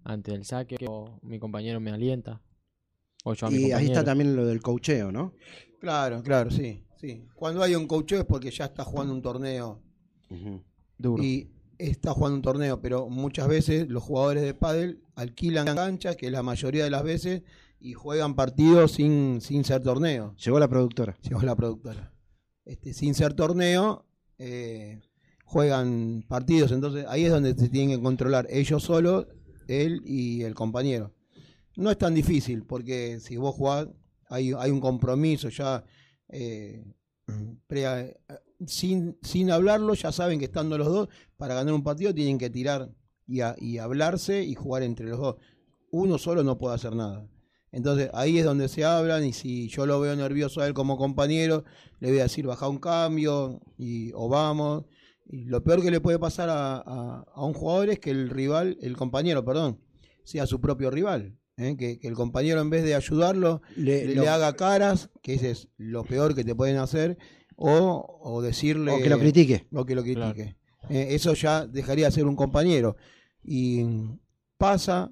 antes 0.03 0.33
del 0.33 0.45
saque, 0.45 0.77
o 0.87 1.19
mi 1.21 1.37
compañero 1.39 1.79
me 1.81 1.91
alienta. 1.91 2.41
A 3.25 3.49
mi 3.49 3.67
Y 3.67 3.71
ahí 3.71 3.87
está 3.87 4.03
también 4.03 4.35
lo 4.35 4.45
del 4.45 4.61
cocheo, 4.61 5.11
¿no? 5.11 5.33
Claro, 5.79 6.21
claro, 6.21 6.51
sí, 6.51 6.83
sí. 6.99 7.25
Cuando 7.35 7.63
hay 7.63 7.75
un 7.75 7.87
coach 7.87 8.13
es 8.13 8.25
porque 8.25 8.51
ya 8.51 8.65
está 8.65 8.83
jugando 8.83 9.13
un 9.13 9.21
torneo. 9.21 9.81
Duro. 10.97 11.23
Y 11.23 11.49
está 11.77 12.11
jugando 12.11 12.35
un 12.35 12.41
torneo, 12.41 12.81
pero 12.81 13.09
muchas 13.09 13.47
veces 13.47 13.89
los 13.89 14.03
jugadores 14.03 14.43
de 14.43 14.53
pádel 14.53 15.01
alquilan 15.15 15.65
canchas, 15.65 16.15
que 16.15 16.29
la 16.29 16.43
mayoría 16.43 16.83
de 16.83 16.89
las 16.89 17.03
veces, 17.03 17.41
y 17.79 17.93
juegan 17.93 18.35
partidos 18.35 18.93
sin, 18.93 19.41
sin 19.41 19.63
ser 19.63 19.81
torneo. 19.81 20.35
Llegó 20.37 20.59
la 20.59 20.67
productora. 20.67 21.17
Llegó 21.21 21.41
la 21.41 21.55
productora. 21.55 22.13
Este, 22.63 22.93
sin 22.93 23.13
ser 23.13 23.33
torneo, 23.33 24.05
eh, 24.37 25.01
juegan 25.45 26.23
partidos, 26.27 26.71
entonces 26.71 27.05
ahí 27.07 27.25
es 27.25 27.31
donde 27.31 27.53
se 27.53 27.69
tienen 27.69 27.97
que 27.97 28.03
controlar 28.03 28.47
ellos 28.49 28.83
solos, 28.83 29.27
él 29.67 30.01
y 30.05 30.41
el 30.41 30.55
compañero. 30.55 31.13
No 31.77 31.91
es 31.91 31.97
tan 31.97 32.13
difícil, 32.13 32.63
porque 32.65 33.19
si 33.19 33.37
vos 33.37 33.55
jugás, 33.55 33.87
hay, 34.29 34.53
hay 34.57 34.71
un 34.71 34.79
compromiso 34.79 35.49
ya, 35.49 35.83
eh, 36.29 36.83
sin, 38.65 39.17
sin 39.21 39.51
hablarlo, 39.51 39.93
ya 39.93 40.11
saben 40.11 40.39
que 40.39 40.45
estando 40.45 40.77
los 40.77 40.87
dos, 40.87 41.09
para 41.37 41.55
ganar 41.55 41.73
un 41.73 41.83
partido 41.83 42.13
tienen 42.13 42.37
que 42.37 42.49
tirar 42.49 42.91
y, 43.27 43.41
a- 43.41 43.55
y 43.57 43.77
hablarse 43.77 44.43
y 44.43 44.55
jugar 44.55 44.83
entre 44.83 45.07
los 45.07 45.19
dos. 45.19 45.35
Uno 45.91 46.17
solo 46.17 46.43
no 46.43 46.57
puede 46.57 46.75
hacer 46.75 46.95
nada. 46.95 47.27
Entonces 47.71 48.09
ahí 48.13 48.37
es 48.37 48.45
donde 48.45 48.69
se 48.69 48.85
hablan 48.85 49.25
y 49.25 49.33
si 49.33 49.67
yo 49.67 49.85
lo 49.85 49.99
veo 49.99 50.15
nervioso 50.15 50.61
a 50.61 50.67
él 50.67 50.73
como 50.73 50.97
compañero, 50.97 51.65
le 51.99 52.09
voy 52.09 52.19
a 52.19 52.23
decir 52.23 52.45
baja 52.47 52.69
un 52.69 52.77
cambio 52.79 53.61
y, 53.77 54.11
o 54.13 54.29
vamos. 54.29 54.85
Y 55.27 55.45
lo 55.45 55.63
peor 55.63 55.81
que 55.81 55.91
le 55.91 55.99
puede 55.99 56.19
pasar 56.19 56.49
a, 56.49 56.77
a- 56.77 57.25
a 57.33 57.45
un 57.45 57.53
jugador 57.53 57.89
es 57.89 57.99
que 57.99 58.11
el 58.11 58.29
rival, 58.29 58.77
el 58.81 58.95
compañero, 58.95 59.43
perdón, 59.43 59.81
sea 60.23 60.47
su 60.47 60.61
propio 60.61 60.89
rival. 60.89 61.37
¿Eh? 61.57 61.75
Que, 61.77 61.99
que 61.99 62.07
el 62.07 62.13
compañero 62.15 62.61
en 62.61 62.69
vez 62.69 62.83
de 62.83 62.95
ayudarlo 62.95 63.61
Le- 63.75 64.05
le, 64.07 64.15
lo- 64.15 64.23
le 64.23 64.29
haga 64.29 64.55
caras, 64.55 65.09
que 65.21 65.35
ese 65.35 65.51
es 65.51 65.67
lo 65.77 66.03
peor 66.03 66.35
que 66.35 66.43
te 66.43 66.55
pueden 66.55 66.77
hacer, 66.77 67.17
o, 67.55 68.19
o 68.21 68.41
decirle... 68.41 68.91
O 68.91 68.99
que 68.99 69.09
lo 69.09 69.19
critique. 69.19 69.67
O 69.73 69.85
que 69.85 69.95
lo 69.95 70.03
critique. 70.03 70.55
Eh, 70.89 71.07
eso 71.11 71.33
ya 71.33 71.65
dejaría 71.65 72.05
de 72.07 72.11
ser 72.11 72.25
un 72.25 72.35
compañero. 72.35 72.95
Y 73.43 73.83
pasa, 74.57 75.11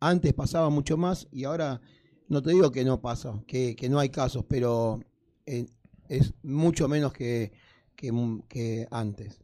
antes 0.00 0.32
pasaba 0.34 0.70
mucho 0.70 0.96
más 0.96 1.26
y 1.32 1.44
ahora 1.44 1.80
no 2.28 2.42
te 2.42 2.50
digo 2.50 2.70
que 2.70 2.84
no 2.84 3.00
pasa, 3.00 3.42
que, 3.46 3.74
que 3.76 3.88
no 3.88 3.98
hay 3.98 4.08
casos, 4.10 4.44
pero 4.48 5.00
eh, 5.46 5.66
es 6.08 6.32
mucho 6.42 6.88
menos 6.88 7.12
que, 7.12 7.52
que, 7.96 8.12
que 8.48 8.86
antes. 8.90 9.40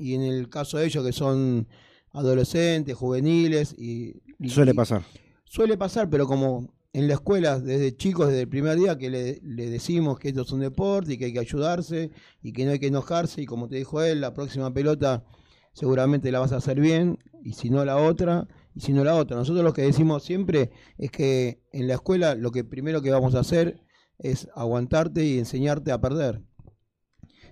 Y 0.00 0.14
en 0.14 0.22
el 0.22 0.48
caso 0.48 0.78
de 0.78 0.86
ellos 0.86 1.04
que 1.06 1.12
son 1.12 1.68
adolescentes, 2.12 2.94
juveniles 2.96 3.74
y... 3.78 4.20
y- 4.38 4.48
Suele 4.48 4.72
y- 4.72 4.74
pasar. 4.74 5.02
Suele 5.50 5.76
pasar, 5.76 6.08
pero 6.08 6.28
como 6.28 6.72
en 6.92 7.08
la 7.08 7.14
escuela, 7.14 7.58
desde 7.58 7.96
chicos, 7.96 8.28
desde 8.28 8.42
el 8.42 8.48
primer 8.48 8.78
día, 8.78 8.96
que 8.96 9.10
le, 9.10 9.40
le 9.42 9.68
decimos 9.68 10.16
que 10.20 10.28
esto 10.28 10.42
es 10.42 10.52
un 10.52 10.60
deporte 10.60 11.14
y 11.14 11.18
que 11.18 11.24
hay 11.24 11.32
que 11.32 11.40
ayudarse 11.40 12.12
y 12.40 12.52
que 12.52 12.64
no 12.64 12.70
hay 12.70 12.78
que 12.78 12.86
enojarse. 12.86 13.42
Y 13.42 13.46
como 13.46 13.66
te 13.66 13.74
dijo 13.74 14.00
él, 14.00 14.20
la 14.20 14.32
próxima 14.32 14.72
pelota 14.72 15.24
seguramente 15.72 16.30
la 16.30 16.38
vas 16.38 16.52
a 16.52 16.58
hacer 16.58 16.78
bien 16.78 17.18
y 17.42 17.54
si 17.54 17.68
no 17.68 17.84
la 17.84 17.96
otra 17.96 18.46
y 18.76 18.80
si 18.82 18.92
no 18.92 19.02
la 19.02 19.16
otra. 19.16 19.36
Nosotros 19.36 19.64
lo 19.64 19.72
que 19.72 19.82
decimos 19.82 20.22
siempre 20.22 20.70
es 20.98 21.10
que 21.10 21.60
en 21.72 21.88
la 21.88 21.94
escuela 21.94 22.36
lo 22.36 22.52
que 22.52 22.62
primero 22.62 23.02
que 23.02 23.10
vamos 23.10 23.34
a 23.34 23.40
hacer 23.40 23.82
es 24.20 24.46
aguantarte 24.54 25.24
y 25.24 25.36
enseñarte 25.40 25.90
a 25.90 26.00
perder. 26.00 26.44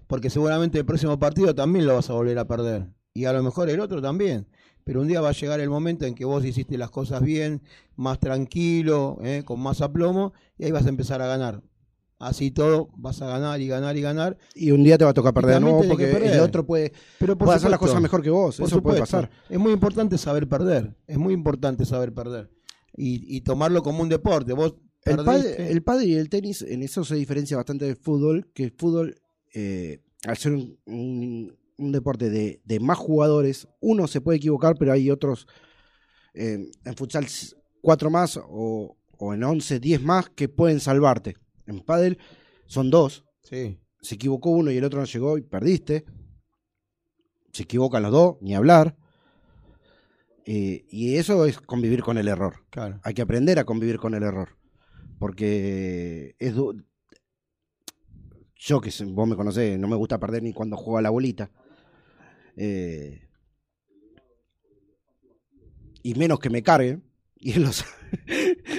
Porque 0.06 0.30
seguramente 0.30 0.78
el 0.78 0.86
próximo 0.86 1.18
partido 1.18 1.52
también 1.52 1.84
lo 1.84 1.96
vas 1.96 2.10
a 2.10 2.12
volver 2.12 2.38
a 2.38 2.46
perder. 2.46 2.92
Y 3.12 3.24
a 3.24 3.32
lo 3.32 3.42
mejor 3.42 3.68
el 3.68 3.80
otro 3.80 4.00
también. 4.00 4.46
Pero 4.88 5.02
un 5.02 5.08
día 5.08 5.20
va 5.20 5.28
a 5.28 5.32
llegar 5.32 5.60
el 5.60 5.68
momento 5.68 6.06
en 6.06 6.14
que 6.14 6.24
vos 6.24 6.42
hiciste 6.46 6.78
las 6.78 6.88
cosas 6.90 7.20
bien, 7.22 7.60
más 7.96 8.18
tranquilo, 8.18 9.18
¿eh? 9.22 9.42
con 9.44 9.60
más 9.60 9.82
aplomo, 9.82 10.32
y 10.56 10.64
ahí 10.64 10.70
vas 10.70 10.86
a 10.86 10.88
empezar 10.88 11.20
a 11.20 11.26
ganar. 11.26 11.62
Así 12.18 12.50
todo, 12.50 12.88
vas 12.96 13.20
a 13.20 13.26
ganar 13.26 13.60
y 13.60 13.68
ganar 13.68 13.98
y 13.98 14.00
ganar. 14.00 14.38
Y 14.54 14.70
un 14.70 14.82
día 14.82 14.96
te 14.96 15.04
va 15.04 15.10
a 15.10 15.14
tocar 15.14 15.34
perder 15.34 15.56
de 15.56 15.60
nuevo 15.60 15.84
porque 15.86 16.10
el 16.10 16.40
otro 16.40 16.64
puede, 16.64 16.94
Pero 17.18 17.36
por 17.36 17.44
puede 17.48 17.58
hacer 17.58 17.70
las 17.70 17.76
supuesto, 17.76 17.92
cosas 17.96 18.02
mejor 18.02 18.22
que 18.22 18.30
vos. 18.30 18.54
Eso 18.54 18.62
puede 18.62 18.96
supuesto. 18.96 19.00
pasar. 19.02 19.30
Es 19.50 19.58
muy 19.58 19.72
importante 19.74 20.16
saber 20.16 20.48
perder. 20.48 20.96
Es 21.06 21.18
muy 21.18 21.34
importante 21.34 21.84
saber 21.84 22.14
perder. 22.14 22.50
Y, 22.96 23.36
y 23.36 23.42
tomarlo 23.42 23.82
como 23.82 24.02
un 24.02 24.08
deporte. 24.08 24.54
Vos 24.54 24.74
El 25.04 25.18
padre, 25.22 25.70
el 25.70 25.82
padre 25.82 26.06
y 26.06 26.14
el 26.14 26.30
tenis, 26.30 26.62
en 26.62 26.82
eso 26.82 27.04
se 27.04 27.14
diferencia 27.14 27.58
bastante 27.58 27.84
del 27.84 27.96
fútbol, 27.96 28.50
que 28.54 28.64
el 28.64 28.72
fútbol, 28.72 29.14
eh, 29.54 30.00
al 30.24 30.36
ser 30.38 30.52
un, 30.54 30.78
un- 30.86 31.57
un 31.78 31.92
deporte 31.92 32.28
de, 32.28 32.60
de 32.64 32.80
más 32.80 32.98
jugadores, 32.98 33.68
uno 33.80 34.06
se 34.06 34.20
puede 34.20 34.38
equivocar, 34.38 34.76
pero 34.78 34.92
hay 34.92 35.10
otros, 35.10 35.46
eh, 36.34 36.70
en 36.84 36.96
futsal, 36.96 37.26
cuatro 37.80 38.10
más 38.10 38.36
o, 38.36 38.96
o 39.16 39.34
en 39.34 39.44
once, 39.44 39.80
diez 39.80 40.02
más 40.02 40.28
que 40.28 40.48
pueden 40.48 40.80
salvarte. 40.80 41.36
En 41.66 41.80
pádel 41.80 42.18
son 42.66 42.90
dos. 42.90 43.24
Sí. 43.42 43.78
Se 44.00 44.14
equivocó 44.14 44.50
uno 44.50 44.70
y 44.70 44.76
el 44.76 44.84
otro 44.84 45.00
no 45.00 45.06
llegó 45.06 45.38
y 45.38 45.42
perdiste. 45.42 46.04
Se 47.52 47.62
equivocan 47.62 48.02
los 48.02 48.12
dos, 48.12 48.36
ni 48.40 48.54
hablar. 48.54 48.96
Eh, 50.44 50.86
y 50.88 51.16
eso 51.16 51.44
es 51.46 51.60
convivir 51.60 52.02
con 52.02 52.16
el 52.16 52.28
error. 52.28 52.64
Claro. 52.70 53.00
Hay 53.02 53.14
que 53.14 53.22
aprender 53.22 53.58
a 53.58 53.64
convivir 53.64 53.98
con 53.98 54.14
el 54.14 54.22
error. 54.22 54.56
Porque 55.18 56.36
es 56.38 56.54
yo 58.54 58.80
que 58.80 58.90
vos 59.06 59.28
me 59.28 59.36
conocés, 59.36 59.78
no 59.78 59.88
me 59.88 59.96
gusta 59.96 60.18
perder 60.18 60.42
ni 60.42 60.52
cuando 60.52 60.76
juego 60.76 60.98
a 60.98 61.02
la 61.02 61.10
bolita. 61.10 61.50
Eh, 62.58 63.22
y 66.02 66.14
menos 66.14 66.40
que 66.40 66.50
me 66.50 66.62
carguen. 66.62 67.02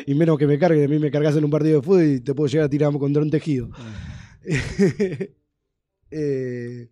Y, 0.06 0.16
menos 0.16 0.40
que 0.40 0.48
me 0.48 0.58
carguen. 0.58 0.86
A 0.86 0.88
mí 0.88 0.98
me 0.98 1.12
cargas 1.12 1.36
en 1.36 1.46
un 1.46 1.52
partido 1.52 1.80
de 1.80 1.86
fútbol 1.86 2.04
y 2.04 2.20
te 2.20 2.34
puedo 2.34 2.48
llegar 2.48 2.66
a 2.66 2.70
tirar 2.70 2.92
contra 2.98 3.22
un 3.22 3.30
tejido. 3.30 3.70
eh, 6.12 6.90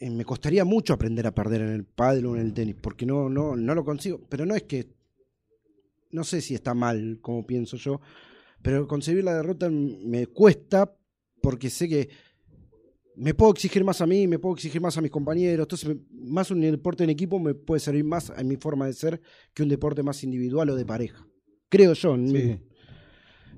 me 0.00 0.24
costaría 0.24 0.64
mucho 0.64 0.94
aprender 0.94 1.26
a 1.26 1.34
perder 1.34 1.62
en 1.62 1.70
el 1.70 1.84
pádel 1.84 2.26
o 2.26 2.36
en 2.36 2.42
el 2.42 2.54
tenis, 2.54 2.76
porque 2.80 3.04
no, 3.04 3.28
no, 3.28 3.56
no 3.56 3.74
lo 3.74 3.84
consigo. 3.84 4.20
Pero 4.28 4.46
no 4.46 4.54
es 4.54 4.62
que, 4.62 4.86
no 6.12 6.22
sé 6.22 6.40
si 6.40 6.54
está 6.54 6.72
mal, 6.74 7.18
como 7.20 7.44
pienso 7.44 7.76
yo, 7.76 8.00
pero 8.62 8.86
concebir 8.86 9.24
la 9.24 9.34
derrota 9.34 9.68
me 9.68 10.28
cuesta 10.28 10.94
porque 11.40 11.70
sé 11.70 11.88
que 11.88 12.08
me 13.16 13.34
puedo 13.34 13.52
exigir 13.52 13.84
más 13.84 14.00
a 14.00 14.06
mí, 14.06 14.26
me 14.26 14.38
puedo 14.38 14.54
exigir 14.54 14.80
más 14.80 14.96
a 14.96 15.00
mis 15.00 15.10
compañeros. 15.10 15.64
Entonces, 15.64 15.96
más 16.10 16.50
un 16.50 16.60
deporte 16.60 17.04
en 17.04 17.10
equipo 17.10 17.38
me 17.38 17.54
puede 17.54 17.80
servir 17.80 18.04
más 18.04 18.30
a 18.30 18.42
mi 18.42 18.56
forma 18.56 18.86
de 18.86 18.92
ser 18.94 19.20
que 19.54 19.62
un 19.62 19.68
deporte 19.68 20.02
más 20.02 20.22
individual 20.24 20.70
o 20.70 20.74
de 20.76 20.84
pareja. 20.84 21.26
Creo 21.68 21.92
yo. 21.94 22.14
en 22.14 22.24
mí. 22.24 22.60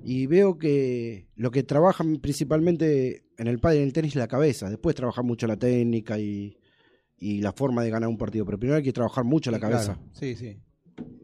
Y 0.03 0.27
veo 0.27 0.57
que 0.57 1.29
lo 1.35 1.51
que 1.51 1.63
trabajan 1.63 2.17
principalmente 2.17 3.25
en 3.37 3.47
el 3.47 3.59
y 3.63 3.77
en 3.77 3.83
el 3.83 3.93
tenis 3.93 4.11
es 4.11 4.17
la 4.17 4.27
cabeza. 4.27 4.69
Después 4.69 4.95
trabajar 4.95 5.23
mucho 5.23 5.47
la 5.47 5.57
técnica 5.57 6.19
y, 6.19 6.57
y 7.17 7.41
la 7.41 7.51
forma 7.53 7.83
de 7.83 7.89
ganar 7.89 8.09
un 8.09 8.17
partido. 8.17 8.45
Pero 8.45 8.59
primero 8.59 8.77
hay 8.77 8.83
que 8.83 8.93
trabajar 8.93 9.23
mucho 9.23 9.51
la 9.51 9.59
claro. 9.59 9.73
cabeza. 9.73 9.99
Sí, 10.13 10.35
sí. 10.35 10.59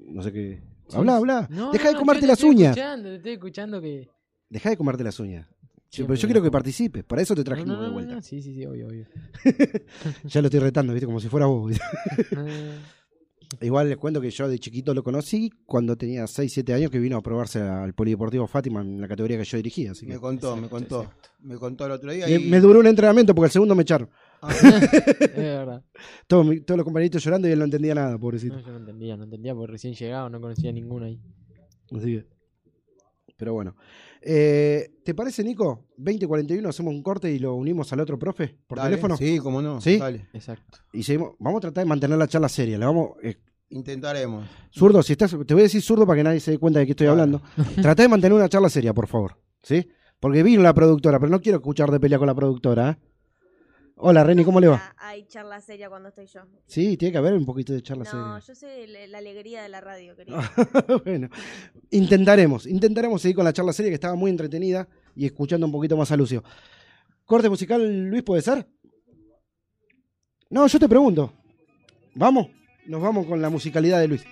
No 0.07 0.23
sé 0.23 0.31
qué. 0.31 0.63
Habla, 0.93 1.17
habla. 1.17 1.47
No, 1.49 1.71
Deja 1.71 1.85
no, 1.85 1.89
de 1.89 1.93
no, 1.93 1.99
comerte 1.99 2.21
te 2.21 2.27
las 2.27 2.39
estoy 2.39 2.49
uñas. 2.55 2.75
Escuchando, 2.75 3.09
te 3.09 3.15
estoy 3.15 3.31
escuchando 3.33 3.81
que. 3.81 4.09
Deja 4.49 4.69
de 4.69 4.77
comerte 4.77 5.03
las 5.03 5.19
uñas. 5.19 5.47
Sí, 5.91 6.03
pero 6.03 6.15
yo 6.15 6.27
quiero 6.27 6.41
que 6.41 6.49
participes. 6.49 7.03
Para 7.03 7.21
eso 7.21 7.35
te 7.35 7.43
trajimos 7.43 7.67
no, 7.69 7.75
no, 7.75 7.81
de 7.83 7.87
no, 7.89 7.93
vuelta. 7.93 8.15
no, 8.15 8.21
Sí, 8.21 8.41
sí, 8.41 8.53
sí, 8.55 8.65
obvio, 8.65 8.87
obvio. 8.87 9.05
Ya 10.23 10.41
lo 10.41 10.47
estoy 10.47 10.59
retando, 10.61 10.93
¿viste? 10.93 11.05
Como 11.05 11.19
si 11.19 11.27
fuera 11.27 11.45
vos. 11.47 11.73
Ah, 12.35 12.45
Igual 13.59 13.89
les 13.89 13.97
cuento 13.97 14.21
que 14.21 14.29
yo 14.31 14.47
de 14.47 14.57
chiquito 14.59 14.93
lo 14.93 15.03
conocí 15.03 15.51
cuando 15.65 15.97
tenía 15.97 16.25
6, 16.25 16.53
7 16.53 16.73
años 16.73 16.89
que 16.89 16.99
vino 16.99 17.17
a 17.17 17.21
probarse 17.21 17.59
al 17.59 17.93
Polideportivo 17.93 18.47
Fátima 18.47 18.79
en 18.79 19.01
la 19.01 19.09
categoría 19.09 19.37
que 19.37 19.43
yo 19.43 19.57
dirigía. 19.57 19.91
Así 19.91 20.05
que 20.05 20.13
Me 20.13 20.19
contó, 20.21 20.55
me 20.55 20.69
contó. 20.69 21.11
Me 21.41 21.57
contó 21.57 21.85
el 21.85 21.91
otro 21.91 22.13
día. 22.13 22.27
me, 22.27 22.35
y- 22.35 22.49
me 22.49 22.61
duró 22.61 22.79
un 22.79 22.87
entrenamiento 22.87 23.35
porque 23.35 23.47
el 23.47 23.51
segundo 23.51 23.75
me 23.75 23.81
echaron. 23.81 24.09
es 24.49 25.33
verdad. 25.35 25.83
todos, 26.27 26.45
mi- 26.45 26.61
todos 26.61 26.77
los 26.77 26.85
compañeritos 26.85 27.21
llorando 27.21 27.49
y 27.49 27.51
él 27.51 27.59
no 27.59 27.65
entendía 27.65 27.93
nada, 27.93 28.17
pobrecito. 28.17 28.55
No, 28.55 28.61
yo 28.61 28.71
no 28.71 28.77
entendía, 28.77 29.17
no 29.17 29.25
entendía 29.25 29.53
porque 29.53 29.71
recién 29.73 29.93
llegado, 29.95 30.29
no 30.29 30.39
conocía 30.39 30.71
ninguno 30.71 31.05
ahí. 31.07 31.19
Así 31.93 32.05
que- 32.19 32.25
Pero 33.41 33.53
bueno. 33.55 33.75
Eh, 34.21 34.87
¿Te 35.03 35.15
parece, 35.15 35.43
Nico? 35.43 35.87
2041, 35.97 36.69
hacemos 36.69 36.93
un 36.93 37.01
corte 37.01 37.31
y 37.31 37.39
lo 37.39 37.55
unimos 37.55 37.91
al 37.91 37.99
otro 38.01 38.19
profe 38.19 38.55
por 38.67 38.77
Dale, 38.77 38.91
teléfono. 38.91 39.17
Sí, 39.17 39.39
cómo 39.39 39.63
no. 39.63 39.81
¿Sí? 39.81 39.97
Dale. 39.97 40.27
Exacto. 40.31 40.77
Y 40.93 41.01
seguimos. 41.01 41.31
Vamos 41.39 41.57
a 41.57 41.61
tratar 41.61 41.83
de 41.85 41.89
mantener 41.89 42.19
la 42.19 42.27
charla 42.27 42.47
seria. 42.47 42.77
Le 42.77 42.85
vamos. 42.85 43.13
eh, 43.23 43.37
Intentaremos. 43.69 44.47
zurdo, 44.69 45.01
si 45.01 45.13
estás. 45.13 45.31
Te 45.31 45.55
voy 45.55 45.61
a 45.61 45.63
decir 45.63 45.81
zurdo 45.81 46.05
para 46.05 46.17
que 46.17 46.23
nadie 46.23 46.39
se 46.39 46.51
dé 46.51 46.59
cuenta 46.59 46.77
de 46.81 46.85
que 46.85 46.91
estoy 46.91 47.07
hablando. 47.07 47.41
Trata 47.81 48.03
de 48.03 48.09
mantener 48.09 48.35
una 48.37 48.47
charla 48.47 48.69
seria, 48.69 48.93
por 48.93 49.07
favor. 49.07 49.39
¿Sí? 49.63 49.89
Porque 50.19 50.43
vino 50.43 50.61
la 50.61 50.75
productora, 50.75 51.19
pero 51.19 51.31
no 51.31 51.41
quiero 51.41 51.57
escuchar 51.57 51.89
de 51.89 51.99
pelea 51.99 52.19
con 52.19 52.27
la 52.27 52.35
productora. 52.35 52.91
¿eh? 52.91 52.97
Hola, 54.03 54.23
Reni, 54.23 54.43
¿cómo 54.43 54.59
le 54.59 54.67
va? 54.67 54.95
Hay 54.97 55.25
charla 55.27 55.61
seria 55.61 55.87
cuando 55.87 56.09
estoy 56.09 56.25
yo. 56.25 56.41
Sí, 56.65 56.97
tiene 56.97 57.11
que 57.11 57.19
haber 57.19 57.35
un 57.35 57.45
poquito 57.45 57.71
de 57.71 57.83
charla 57.83 58.03
No, 58.05 58.09
seria. 58.09 58.39
yo 58.39 58.55
soy 58.55 58.87
la 59.07 59.19
alegría 59.19 59.61
de 59.61 59.69
la 59.69 59.79
radio, 59.79 60.15
querido. 60.15 60.39
bueno, 61.05 61.29
intentaremos, 61.91 62.65
intentaremos 62.65 63.21
seguir 63.21 63.35
con 63.35 63.45
la 63.45 63.53
charla 63.53 63.73
seria 63.73 63.91
que 63.91 63.95
estaba 63.95 64.15
muy 64.15 64.31
entretenida 64.31 64.87
y 65.15 65.27
escuchando 65.27 65.67
un 65.67 65.71
poquito 65.71 65.95
más 65.97 66.11
a 66.11 66.17
Lucio. 66.17 66.43
¿Corte 67.25 67.47
musical, 67.47 68.09
Luis, 68.09 68.23
puede 68.23 68.41
ser? 68.41 68.67
No, 70.49 70.65
yo 70.65 70.79
te 70.79 70.89
pregunto. 70.89 71.33
¿Vamos? 72.15 72.47
Nos 72.87 73.03
vamos 73.03 73.27
con 73.27 73.39
la 73.39 73.51
musicalidad 73.51 73.99
de 73.99 74.07
Luis. 74.07 74.23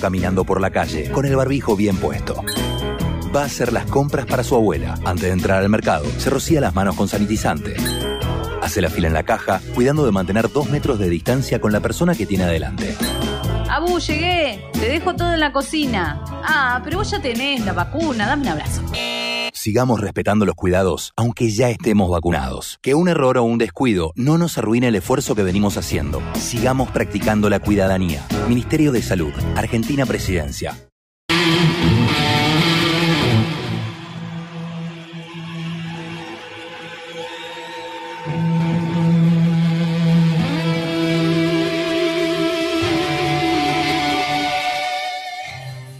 Caminando 0.00 0.44
por 0.44 0.60
la 0.60 0.70
calle 0.70 1.10
con 1.10 1.26
el 1.26 1.36
barbijo 1.36 1.76
bien 1.76 1.96
puesto. 1.96 2.42
Va 3.34 3.42
a 3.42 3.46
hacer 3.46 3.72
las 3.72 3.86
compras 3.86 4.26
para 4.26 4.42
su 4.42 4.56
abuela. 4.56 4.98
Antes 5.04 5.26
de 5.26 5.32
entrar 5.32 5.62
al 5.62 5.68
mercado, 5.68 6.04
se 6.18 6.30
rocía 6.30 6.60
las 6.60 6.74
manos 6.74 6.96
con 6.96 7.06
sanitizante. 7.06 7.76
Hace 8.60 8.80
la 8.80 8.90
fila 8.90 9.06
en 9.06 9.14
la 9.14 9.22
caja, 9.22 9.60
cuidando 9.74 10.04
de 10.04 10.12
mantener 10.12 10.50
dos 10.50 10.68
metros 10.68 10.98
de 10.98 11.08
distancia 11.08 11.60
con 11.60 11.72
la 11.72 11.80
persona 11.80 12.14
que 12.14 12.26
tiene 12.26 12.44
adelante. 12.44 12.96
Abu, 13.70 14.00
llegué. 14.00 14.64
Te 14.72 14.88
dejo 14.88 15.14
todo 15.14 15.32
en 15.32 15.40
la 15.40 15.52
cocina. 15.52 16.24
Ah, 16.42 16.80
pero 16.82 16.98
vos 16.98 17.10
ya 17.10 17.22
tenés 17.22 17.64
la 17.64 17.72
vacuna. 17.72 18.26
Dame 18.26 18.42
un 18.42 18.48
abrazo. 18.48 18.82
Sigamos 19.52 20.00
respetando 20.00 20.46
los 20.46 20.54
cuidados, 20.54 21.12
aunque 21.16 21.50
ya 21.50 21.70
estemos 21.70 22.10
vacunados. 22.10 22.78
Que 22.82 22.94
un 22.94 23.08
error 23.08 23.38
o 23.38 23.44
un 23.44 23.58
descuido 23.58 24.12
no 24.16 24.38
nos 24.38 24.58
arruine 24.58 24.88
el 24.88 24.96
esfuerzo 24.96 25.34
que 25.34 25.42
venimos 25.42 25.76
haciendo. 25.76 26.20
Sigamos 26.34 26.90
practicando 26.90 27.48
la 27.48 27.60
cuidadanía. 27.60 28.26
Ministerio 28.50 28.90
de 28.90 29.00
Salud, 29.00 29.32
Argentina 29.54 30.04
Presidencia. 30.04 30.76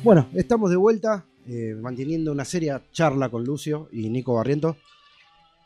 Bueno, 0.03 0.29
estamos 0.35 0.71
de 0.71 0.77
vuelta, 0.77 1.25
eh, 1.47 1.77
manteniendo 1.81 2.33
una 2.33 2.45
seria 2.45 2.83
charla 2.91 3.29
con 3.29 3.45
Lucio 3.45 3.89
y 3.93 4.09
Nico 4.09 4.35
Barriento. 4.35 4.77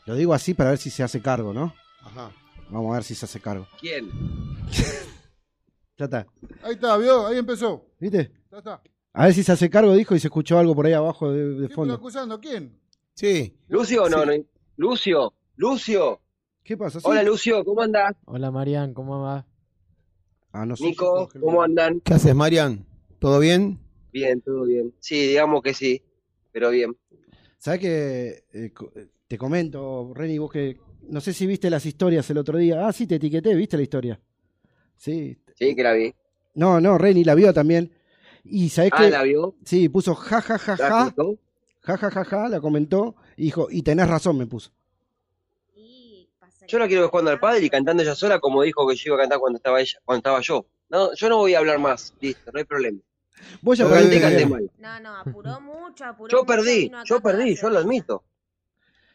Lo 0.05 0.17
digo 0.17 0.35
así 0.35 0.53
para 0.53 0.69
ver 0.69 0.79
si 0.79 0.91
se 0.91 1.03
hace 1.03 1.23
cargo, 1.23 1.55
¿no? 1.55 1.73
Ajá. 2.03 2.31
Vamos 2.69 2.93
a 2.93 2.97
ver 2.97 3.05
si 3.05 3.15
se 3.15 3.25
hace 3.25 3.41
cargo. 3.41 3.67
¿Quién? 3.81 4.11
Ya 5.97 6.07
está. 6.07 6.27
Ahí 6.63 6.75
está, 6.75 6.97
vio, 6.97 7.27
ahí 7.27 7.39
empezó. 7.39 7.87
¿Viste? 8.01 8.33
Ya 8.51 8.59
está. 8.59 8.83
A 9.13 9.27
ver 9.27 9.35
si 9.35 9.43
se 9.45 9.53
hace 9.53 9.71
cargo, 9.71 9.95
dijo, 9.95 10.15
y 10.15 10.19
se 10.21 10.27
escuchó 10.27 10.59
algo 10.59 10.75
por 10.75 10.87
ahí 10.87 10.93
abajo 10.93 11.31
de, 11.33 11.39
de 11.39 11.45
¿Quién 11.51 11.59
me 11.61 11.65
está 11.67 11.75
fondo. 11.77 11.95
acusando? 11.95 12.41
¿Quién? 12.41 12.79
Sí. 13.15 13.57
¿Lucio 13.69 14.05
o 14.05 14.09
no? 14.09 14.23
Sí. 14.25 14.39
no? 14.39 14.45
Lucio, 14.77 15.35
Lucio. 15.57 16.21
¿Qué 16.65 16.77
pasa? 16.77 16.99
Hola 17.05 17.23
Lucio, 17.23 17.65
¿cómo 17.65 17.83
andás? 17.83 18.17
Hola 18.25 18.51
Marian, 18.51 18.93
¿cómo 18.95 19.21
va? 19.21 19.47
Ah, 20.51 20.67
no 20.67 20.75
sé. 20.77 20.85
Nico, 20.85 21.29
¿cómo 21.41 21.63
andan? 21.63 22.01
¿Qué 22.01 22.15
haces, 22.15 22.35
Marian? 22.35 22.85
¿Todo 23.21 23.39
bien? 23.39 23.79
Bien, 24.13 24.41
todo 24.41 24.65
bien. 24.65 24.93
Sí, 24.99 25.29
digamos 25.29 25.63
que 25.63 25.75
sí, 25.75 26.03
pero 26.51 26.71
bien. 26.71 26.97
¿Sabes 27.59 27.81
que 27.81 28.45
eh, 28.53 28.73
co- 28.73 28.93
te 29.29 29.39
comento, 29.39 30.13
Reni, 30.15 30.39
vos 30.39 30.51
que 30.51 30.81
no 31.09 31.21
sé 31.21 31.33
si 31.33 31.47
viste 31.47 31.71
las 31.71 31.87
historias 31.87 32.29
el 32.31 32.39
otro 32.39 32.59
día. 32.59 32.87
Ah, 32.89 32.93
sí, 32.93 33.07
te 33.07 33.17
etiqueté, 33.17 33.55
¿viste 33.55 33.77
la 33.77 33.83
historia? 33.85 34.21
Sí. 34.97 35.39
Sí, 35.55 35.75
que 35.75 35.83
la 35.83 35.93
vi. 35.93 36.15
No, 36.55 36.81
no, 36.81 36.99
Reni 36.99 37.25
la 37.25 37.35
vio 37.35 37.53
también. 37.53 37.93
Y 38.45 38.69
sabés 38.69 38.93
Ah, 38.93 38.99
que 39.05 39.11
¿la 39.11 39.23
vio? 39.23 39.55
Sí, 39.65 39.89
puso 39.89 40.15
ja 40.15 40.41
ja 40.41 40.59
ja 40.59 40.77
¿La 40.79 40.89
ja. 40.91 41.05
contó? 41.15 41.39
Ja 41.81 41.97
ja 41.97 42.11
ja 42.11 42.25
ja, 42.25 42.49
la 42.49 42.61
comentó 42.61 43.17
y 43.37 43.45
dijo, 43.45 43.69
"Y 43.71 43.83
tenés 43.83 44.09
razón", 44.09 44.39
me 44.39 44.47
puso. 44.47 44.71
Yo 46.67 46.79
la 46.79 46.87
quiero 46.87 47.03
ver 47.03 47.11
jugando 47.11 47.31
al 47.31 47.41
padre 47.41 47.61
y 47.65 47.69
cantando 47.71 48.03
ella 48.03 48.15
sola 48.15 48.39
como 48.39 48.63
dijo 48.63 48.87
que 48.87 48.97
yo 48.97 49.03
iba 49.09 49.17
a 49.17 49.21
cantar 49.21 49.39
cuando 49.39 49.59
estaba 49.59 49.81
ella, 49.81 49.99
cuando 50.05 50.19
estaba 50.19 50.41
yo. 50.41 50.65
No, 50.89 51.15
yo 51.15 51.29
no 51.29 51.37
voy 51.39 51.55
a 51.55 51.59
hablar 51.59 51.79
más, 51.79 52.15
listo, 52.21 52.51
no 52.53 52.59
hay 52.59 52.65
problema. 52.65 52.99
Vos 53.61 53.79
ya. 53.79 53.85
No, 53.85 55.01
no, 55.01 55.17
apuró 55.17 55.61
mucho, 55.61 56.05
apuró 56.05 56.31
Yo 56.31 56.39
mucho, 56.39 56.47
perdí, 56.47 56.91
yo 57.05 57.21
perdí, 57.21 57.55
yo 57.55 57.69
lo 57.69 57.79
admito. 57.79 58.25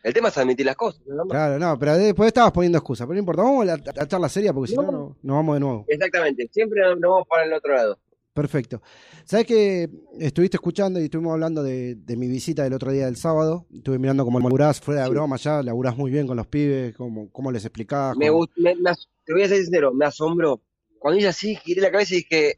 El 0.04 0.14
tema 0.14 0.30
es 0.30 0.38
admitir 0.38 0.66
las 0.66 0.76
cosas, 0.78 1.02
más. 1.08 1.28
Claro, 1.28 1.60
no, 1.60 1.78
pero 1.78 1.98
después 1.98 2.28
estabas 2.28 2.52
poniendo 2.54 2.78
excusas, 2.78 3.06
pero 3.06 3.16
no 3.16 3.20
importa, 3.20 3.42
vamos 3.44 3.68
a 3.68 3.78
la, 3.78 4.08
charla 4.08 4.30
seria 4.30 4.54
porque 4.54 4.72
si 4.72 4.76
no, 4.78 4.84
no, 4.84 5.18
nos 5.22 5.36
vamos 5.36 5.56
de 5.56 5.60
nuevo. 5.60 5.86
Exactamente, 5.88 6.50
siempre 6.54 6.82
nos 6.82 7.00
vamos 7.02 7.28
para 7.28 7.44
el 7.46 7.54
otro 7.54 7.76
lado. 7.76 8.00
Perfecto. 8.34 8.82
¿Sabes 9.26 9.46
que 9.46 9.90
estuviste 10.18 10.56
escuchando 10.56 11.02
y 11.02 11.06
estuvimos 11.06 11.34
hablando 11.34 11.62
de, 11.62 11.96
de 11.96 12.16
mi 12.16 12.28
visita 12.30 12.64
del 12.64 12.74
otro 12.74 12.92
día 12.92 13.06
del 13.08 13.18
sábado? 13.18 13.66
Estuve 13.74 14.00
mirando 14.00 14.24
cómo 14.24 14.40
laburás, 14.40 14.80
fuera 14.80 15.04
de 15.04 15.10
broma 15.10 15.36
ya, 15.36 15.62
laburás 15.62 15.98
muy 15.98 16.10
bien 16.12 16.26
con 16.26 16.38
los 16.38 16.48
pibes, 16.48 16.96
cómo, 16.96 17.30
cómo 17.32 17.52
les 17.52 17.66
explicás. 17.66 18.16
Me, 18.16 18.30
cómo- 18.30 18.48
me- 18.56 18.76
me 18.76 18.92
te 19.26 19.34
voy 19.34 19.44
a 19.44 19.48
ser 19.50 19.58
sincero, 19.58 19.94
me 19.94 20.06
asombró. 20.06 20.62
Cuando 21.00 21.18
hice 21.20 21.28
así, 21.28 21.56
giré 21.58 21.82
la 21.82 21.92
cabeza 21.92 22.14
y 22.14 22.18
dije, 22.18 22.58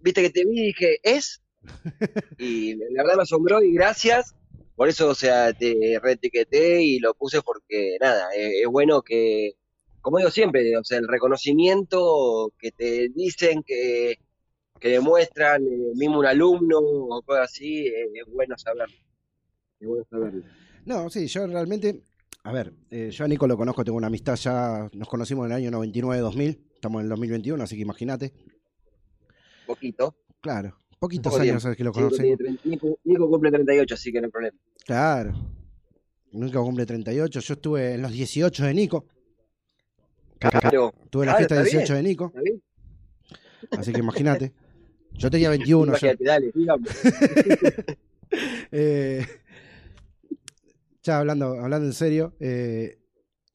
viste 0.00 0.22
que 0.22 0.30
te 0.30 0.44
vi 0.44 0.58
y 0.60 0.66
dije, 0.66 0.98
¿es? 1.04 1.40
Y 2.38 2.74
la 2.74 3.02
verdad 3.02 3.16
me 3.16 3.22
asombró 3.22 3.62
y 3.62 3.72
gracias. 3.74 4.34
Por 4.78 4.88
eso, 4.88 5.08
o 5.08 5.14
sea, 5.16 5.52
te 5.52 5.98
reetiqueté 6.00 6.80
y 6.80 7.00
lo 7.00 7.12
puse 7.12 7.42
porque, 7.42 7.96
nada, 8.00 8.28
eh, 8.36 8.60
es, 8.62 8.68
bueno 8.68 9.02
que, 9.02 9.54
como 10.00 10.18
digo 10.18 10.30
siempre, 10.30 10.76
o 10.76 10.84
sea, 10.84 10.98
el 10.98 11.08
reconocimiento 11.08 12.52
que 12.56 12.70
te 12.70 13.08
dicen, 13.08 13.64
que, 13.64 14.20
que 14.78 14.88
demuestran, 14.90 15.64
eh, 15.64 15.92
mismo 15.96 16.20
un 16.20 16.26
alumno 16.26 16.78
o 16.78 17.20
cosas 17.22 17.50
así, 17.50 17.88
eh, 17.88 18.06
es 18.14 18.32
bueno 18.32 18.56
saberlo. 18.56 18.94
Es 19.80 19.88
bueno 19.88 20.06
saberlo. 20.08 20.44
No, 20.84 21.10
sí, 21.10 21.26
yo 21.26 21.48
realmente, 21.48 22.04
a 22.44 22.52
ver, 22.52 22.72
eh, 22.92 23.10
yo 23.10 23.24
a 23.24 23.28
Nico 23.28 23.48
lo 23.48 23.56
conozco, 23.56 23.82
tengo 23.82 23.98
una 23.98 24.06
amistad 24.06 24.36
ya, 24.36 24.88
nos 24.92 25.08
conocimos 25.08 25.46
en 25.46 25.50
el 25.50 25.56
año 25.56 25.70
99-2000, 25.72 26.56
estamos 26.76 27.00
en 27.00 27.06
el 27.06 27.08
2021, 27.08 27.64
así 27.64 27.74
que 27.74 27.82
imagínate. 27.82 28.32
Poquito. 29.66 30.14
Claro, 30.40 30.78
poquitos 30.98 31.32
Poco 31.32 31.42
años 31.42 31.62
que 31.76 31.84
lo 31.84 31.90
Nico 31.90 32.02
conocen. 32.02 32.38
Nico, 32.64 32.98
Nico 33.04 33.30
cumple 33.30 33.50
38, 33.50 33.94
así 33.94 34.12
que 34.12 34.20
no 34.20 34.26
hay 34.26 34.30
problema. 34.30 34.58
Claro. 34.84 35.32
Nunca 36.32 36.60
cumple 36.60 36.84
38. 36.86 37.40
Yo 37.40 37.54
estuve 37.54 37.94
en 37.94 38.02
los 38.02 38.12
18 38.12 38.64
de 38.64 38.74
Nico. 38.74 39.06
Claro. 40.38 40.92
Tuve 41.10 41.26
la 41.26 41.32
Claro, 41.32 41.38
fiesta 41.38 41.54
de 41.56 41.62
está 41.62 41.78
18 41.78 41.94
de 41.94 42.00
bien, 42.00 42.10
Nico. 42.10 42.26
está 42.26 42.40
bien. 42.42 42.62
Así 43.72 43.92
que 43.92 44.00
imagínate. 44.00 44.52
Yo 45.12 45.30
tenía 45.30 45.50
21. 45.50 45.96
ya. 45.96 46.12
Imagínate, 46.12 46.24
dale. 46.24 46.52
Eh, 48.70 49.24
ya 51.02 51.18
hablando, 51.18 51.58
hablando 51.58 51.86
en 51.86 51.94
serio, 51.94 52.34
eh, 52.40 52.98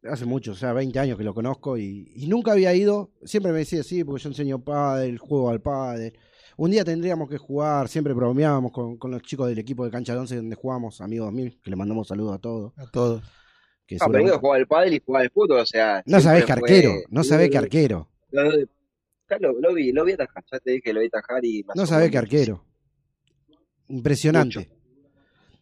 hace 0.04 0.26
mucho, 0.26 0.54
o 0.54 0.56
sea, 0.56 0.74
20 0.74 0.98
años 0.98 1.16
que 1.16 1.24
lo 1.24 1.36
conozco 1.36 1.78
y, 1.78 2.12
y 2.16 2.26
nunca 2.28 2.54
había 2.54 2.74
ido. 2.74 3.12
Siempre 3.24 3.52
me 3.52 3.60
decía, 3.60 3.84
sí, 3.84 4.04
porque 4.04 4.24
yo 4.24 4.30
enseño 4.30 4.64
pádel, 4.64 5.20
juego 5.20 5.52
al 5.52 5.62
pádel. 5.62 6.18
Un 6.58 6.72
día 6.72 6.84
tendríamos 6.86 7.30
que 7.30 7.38
jugar, 7.38 7.88
siempre 7.88 8.14
bromeábamos 8.14 8.72
con, 8.72 8.98
con 8.98 9.12
los 9.12 9.22
chicos 9.24 9.48
del 9.50 9.58
equipo 9.60 9.86
de 9.86 9.92
Cancha 9.92 10.14
de 10.14 10.20
Once 10.20 10.36
donde 10.36 10.56
jugamos, 10.56 11.02
Amigos 11.02 11.28
2000, 11.28 11.60
que 11.62 11.70
le 11.70 11.76
mandamos 11.76 12.08
saludos 12.08 12.36
a 12.36 12.40
todos. 12.40 12.74
A 12.78 12.90
todos. 12.92 13.22
Que 13.86 13.96
Ah, 14.00 14.06
pero 14.08 14.20
Nico 14.20 14.36
seguramente- 14.36 14.38
jugaba 14.40 14.56
al 14.58 14.68
pádel 14.68 14.94
y 14.94 15.02
jugaba 15.06 15.24
al 15.24 15.32
fútbol, 15.32 15.60
o 15.60 15.66
sea. 15.66 16.04
No 16.06 16.20
sabés 16.22 16.46
que 16.46 16.54
fue- 16.54 16.62
arquero, 16.62 16.94
no 17.10 17.24
sabés 17.24 17.50
que 17.50 17.58
arquero, 17.58 18.10
Lo, 18.32 19.52
lo- 19.60 19.74
vi, 19.74 19.92
lo 19.92 20.06
vi 20.06 20.12
atajar, 20.14 20.44
ya 20.52 20.60
te 20.60 20.72
dije, 20.72 20.94
lo 20.94 21.00
vi 21.00 21.08
atajar 21.08 21.44
y 21.44 21.66
no 21.76 21.86
sabés 21.88 22.12
que 22.12 22.18
arquero. 22.20 22.64
Impresionante. 23.88 24.70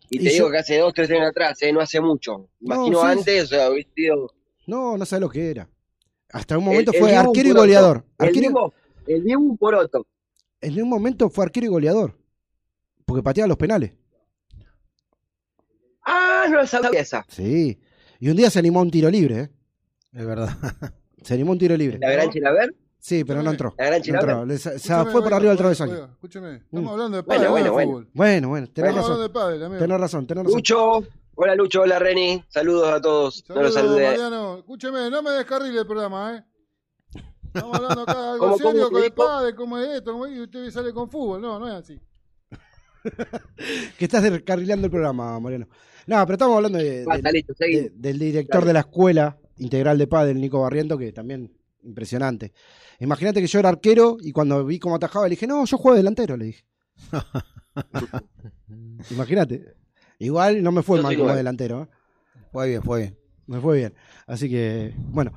Y 0.10 0.18
Y 0.18 0.24
te 0.26 0.30
digo 0.32 0.48
yo- 0.48 0.52
que 0.52 0.58
hace 0.58 0.78
dos, 0.78 0.94
tres 0.94 1.10
años 1.10 1.30
atrás, 1.30 1.62
eh, 1.62 1.72
no 1.72 1.80
hace 1.80 2.02
mucho. 2.02 2.50
Imagino 2.60 3.00
sí, 3.00 3.08
antes, 3.08 3.44
o 3.46 3.48
sea, 3.48 3.72
hubiese 3.72 3.90
sido. 3.96 4.30
No, 4.68 4.98
no 4.98 5.06
sabés 5.06 5.22
lo 5.22 5.30
que 5.30 5.50
era. 5.50 5.70
Hasta 6.34 6.58
un 6.58 6.66
momento 6.66 6.92
el- 6.92 6.98
el 6.98 7.02
fue 7.02 7.16
arquero 7.16 7.50
y 7.50 7.52
goleador. 7.54 8.06
El 8.20 8.28
Arquero- 8.28 8.48
Dibu, 8.48 8.74
el 9.08 9.24
Dibu 9.24 9.58
Poroto. 9.58 10.06
En 10.62 10.82
un 10.82 10.90
momento 10.90 11.30
fue 11.30 11.46
arquero 11.46 11.66
y 11.66 11.70
goleador. 11.70 12.18
Porque 13.06 13.24
pateaba 13.24 13.48
los 13.48 13.58
penales. 13.58 13.94
Ah, 16.06 16.46
no 16.50 16.58
lo 16.58 16.68
sabía 16.68 17.00
esa. 17.02 17.26
Sí. 17.30 17.80
Y 18.20 18.30
un 18.30 18.36
día 18.38 18.50
se 18.50 18.60
animó 18.60 18.80
a 18.80 18.84
un 18.84 18.92
tiro 18.92 19.10
libre, 19.10 19.40
¿eh? 19.40 19.50
Es 20.14 20.26
verdad. 20.26 20.50
Se 21.24 21.36
animó 21.36 21.52
a 21.52 21.54
un 21.54 21.60
tiro 21.60 21.78
libre. 21.78 22.00
¿La 22.00 22.10
gran 22.12 22.32
Chilaver? 22.32 22.76
Sí, 22.98 23.24
pero 23.24 23.44
no 23.44 23.52
entró. 23.52 23.76
¿La 23.78 23.86
gran 23.86 24.00
No 24.00 24.04
Chilaver? 24.04 24.30
entró. 24.32 24.46
Le- 24.48 24.58
Se, 24.58 24.80
fue 25.12 25.22
por 25.22 25.34
arriba 25.34 25.50
del 25.52 25.58
travesaño. 25.58 26.06
Escúcheme, 26.14 26.56
estamos 26.56 26.84
Mm. 26.84 26.88
hablando 26.88 27.18
de 27.18 27.24
Bueno, 27.24 27.44
no 27.44 27.52
bueno, 27.52 27.72
bueno. 27.74 27.92
fútbol. 27.92 28.10
Bueno, 28.14 28.50
bueno, 28.50 28.68
tenés 28.68 28.90
Estamos 28.90 28.96
razón. 28.96 29.12
hablando 29.14 29.28
de 29.28 29.30
pádel, 29.34 29.64
amigo. 29.64 29.80
Tenés 29.82 30.00
razón, 30.00 30.26
tenés 30.28 30.44
razón. 30.46 30.58
Lucho. 30.58 31.04
Hola 31.36 31.56
Lucho, 31.56 31.82
hola 31.82 32.00
Reni. 32.00 32.44
Saludos 32.50 32.90
a 32.92 33.00
todos. 33.02 33.44
no 33.50 33.62
los 33.62 33.74
Saludos, 33.74 33.98
saludé. 34.00 34.08
Mariano. 34.18 34.58
Escúcheme, 34.60 35.10
no 35.12 35.22
me 35.22 35.30
descarrile 35.32 35.80
el 35.80 35.86
programa, 35.88 36.38
¿eh? 36.38 36.44
Estamos 37.54 37.76
hablando 37.76 38.02
acá 38.04 38.14
de 38.22 38.28
algo 38.30 38.40
¿Cómo, 38.46 38.58
cómo 38.58 38.72
serio, 38.72 38.88
te 38.88 38.94
con 38.94 39.04
el 39.04 39.14
pádel, 39.14 39.56
cómo 39.56 39.78
es 39.78 39.90
esto, 39.90 40.12
cómo 40.14 40.26
es, 40.26 40.38
y 40.38 40.42
usted 40.42 40.72
sale 40.72 40.94
con 40.94 41.10
fútbol. 41.10 41.42
No, 41.42 41.60
no 41.60 41.68
es 41.68 41.74
así. 41.76 42.00
Que 43.98 44.06
estás 44.06 44.24
descarrilando 44.24 44.86
el 44.88 44.92
programa, 44.92 45.40
Mariano. 45.40 45.68
No, 46.08 46.16
pero 46.26 46.34
estamos 46.34 46.56
hablando 46.56 46.78
de, 46.78 47.06
del- 47.06 47.34
listo, 47.34 47.54
seguí. 47.56 47.76
de- 47.78 47.90
del 47.96 48.20
director 48.20 48.64
de 48.66 48.74
la 48.74 48.80
escuela 48.82 49.38
integral 49.58 49.98
de 49.98 50.08
pádel, 50.08 50.40
Nico 50.40 50.62
Barriento, 50.62 50.98
que 50.98 51.12
también 51.12 51.52
impresionante. 51.84 52.54
Imagínate 53.00 53.42
que 53.42 53.48
yo 53.48 53.60
era 53.60 53.70
arquero 53.70 54.18
y 54.22 54.32
cuando 54.32 54.64
vi 54.66 54.80
cómo 54.80 54.96
atajaba 54.96 55.26
le 55.26 55.32
dije, 55.32 55.48
no, 55.48 55.66
yo 55.66 55.78
juego 55.78 55.98
delantero, 55.98 56.38
le 56.38 56.46
dije. 56.46 56.66
Imagínate. 59.12 59.76
Igual 60.20 60.62
no 60.62 60.72
me 60.72 60.84
fue 60.84 60.98
Yo 60.98 61.04
mal 61.04 61.18
como 61.18 61.34
delantero. 61.34 61.84
¿eh? 61.84 61.88
Fue 62.52 62.70
bien, 62.70 62.84
fue 62.84 63.00
bien. 63.00 63.18
Me 63.48 63.60
fue 63.60 63.78
bien. 63.78 63.94
Así 64.28 64.50
que, 64.50 64.94
bueno. 64.98 65.32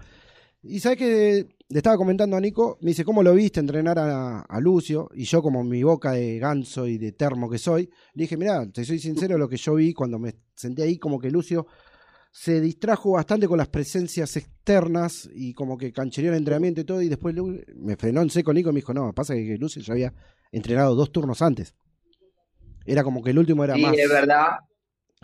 Y 0.62 0.80
sabes 0.80 0.98
que 0.98 1.56
le 1.74 1.78
estaba 1.80 1.96
comentando 1.96 2.36
a 2.36 2.40
Nico, 2.40 2.78
me 2.82 2.90
dice, 2.92 3.04
¿cómo 3.04 3.20
lo 3.24 3.34
viste 3.34 3.58
entrenar 3.58 3.98
a, 3.98 4.42
a 4.42 4.60
Lucio? 4.60 5.10
Y 5.12 5.24
yo, 5.24 5.42
como 5.42 5.64
mi 5.64 5.82
boca 5.82 6.12
de 6.12 6.38
ganso 6.38 6.86
y 6.86 6.98
de 6.98 7.10
termo 7.10 7.50
que 7.50 7.58
soy, 7.58 7.90
le 8.14 8.22
dije, 8.22 8.36
mirá, 8.36 8.64
te 8.70 8.84
soy 8.84 9.00
sincero, 9.00 9.36
lo 9.38 9.48
que 9.48 9.56
yo 9.56 9.74
vi 9.74 9.92
cuando 9.92 10.20
me 10.20 10.36
senté 10.54 10.84
ahí, 10.84 10.98
como 10.98 11.18
que 11.18 11.32
Lucio 11.32 11.66
se 12.30 12.60
distrajo 12.60 13.10
bastante 13.10 13.48
con 13.48 13.58
las 13.58 13.66
presencias 13.66 14.36
externas 14.36 15.28
y 15.34 15.52
como 15.52 15.76
que 15.76 15.92
canchereó 15.92 16.30
el 16.30 16.38
entrenamiento 16.38 16.80
y 16.80 16.84
todo, 16.84 17.02
y 17.02 17.08
después 17.08 17.34
me 17.74 17.96
frenó 17.96 18.22
en 18.22 18.30
seco 18.30 18.52
Nico 18.54 18.70
y 18.70 18.74
me 18.74 18.78
dijo, 18.78 18.94
no, 18.94 19.12
pasa 19.12 19.34
que 19.34 19.56
Lucio 19.58 19.82
ya 19.82 19.94
había 19.94 20.14
entrenado 20.52 20.94
dos 20.94 21.10
turnos 21.10 21.42
antes. 21.42 21.74
Era 22.86 23.02
como 23.02 23.20
que 23.20 23.30
el 23.30 23.38
último 23.40 23.64
era 23.64 23.74
Sí, 23.74 23.82
más. 23.82 23.98
es 23.98 24.08
verdad. 24.08 24.46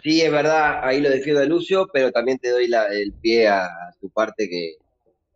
Sí, 0.02 0.20
es 0.20 0.32
verdad. 0.32 0.80
Ahí 0.82 1.00
lo 1.00 1.10
defiendo 1.10 1.42
de 1.42 1.46
Lucio, 1.46 1.86
pero 1.92 2.10
también 2.10 2.38
te 2.38 2.48
doy 2.48 2.66
la- 2.66 2.88
el 2.88 3.12
pie 3.12 3.46
a 3.46 3.68
tu 4.00 4.10
parte 4.10 4.48
que, 4.48 4.74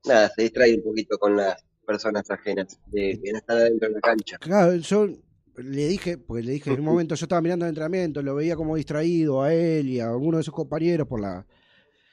nada, 0.07 0.31
se 0.35 0.43
distrae 0.43 0.75
un 0.75 0.83
poquito 0.83 1.19
con 1.19 1.37
las 1.37 1.63
personas 1.87 2.31
ajenas, 2.31 2.79
de 2.87 3.21
que 3.23 3.33
no 3.33 3.39
están 3.39 3.59
adentro 3.59 3.89
de 3.89 3.95
la 3.95 4.01
cancha. 4.01 4.39
Claro, 4.39 4.75
yo 4.77 5.09
le 5.57 5.89
dije, 5.89 6.19
pues 6.19 6.45
le 6.45 6.53
dije, 6.53 6.71
en 6.73 6.81
un 6.81 6.85
momento 6.93 7.15
yo 7.15 7.25
estaba 7.25 7.41
mirando 7.41 7.65
el 7.65 7.71
entrenamiento, 7.71 8.23
lo 8.23 8.35
veía 8.35 8.57
como 8.57 8.77
distraído 8.77 9.43
a 9.43 9.53
él 9.53 9.89
y 9.89 10.01
a 10.01 10.09
alguno 10.09 10.39
de 10.39 10.45
sus 10.45 10.55
compañeros 10.55 11.07
por 11.07 11.21
la. 11.21 11.47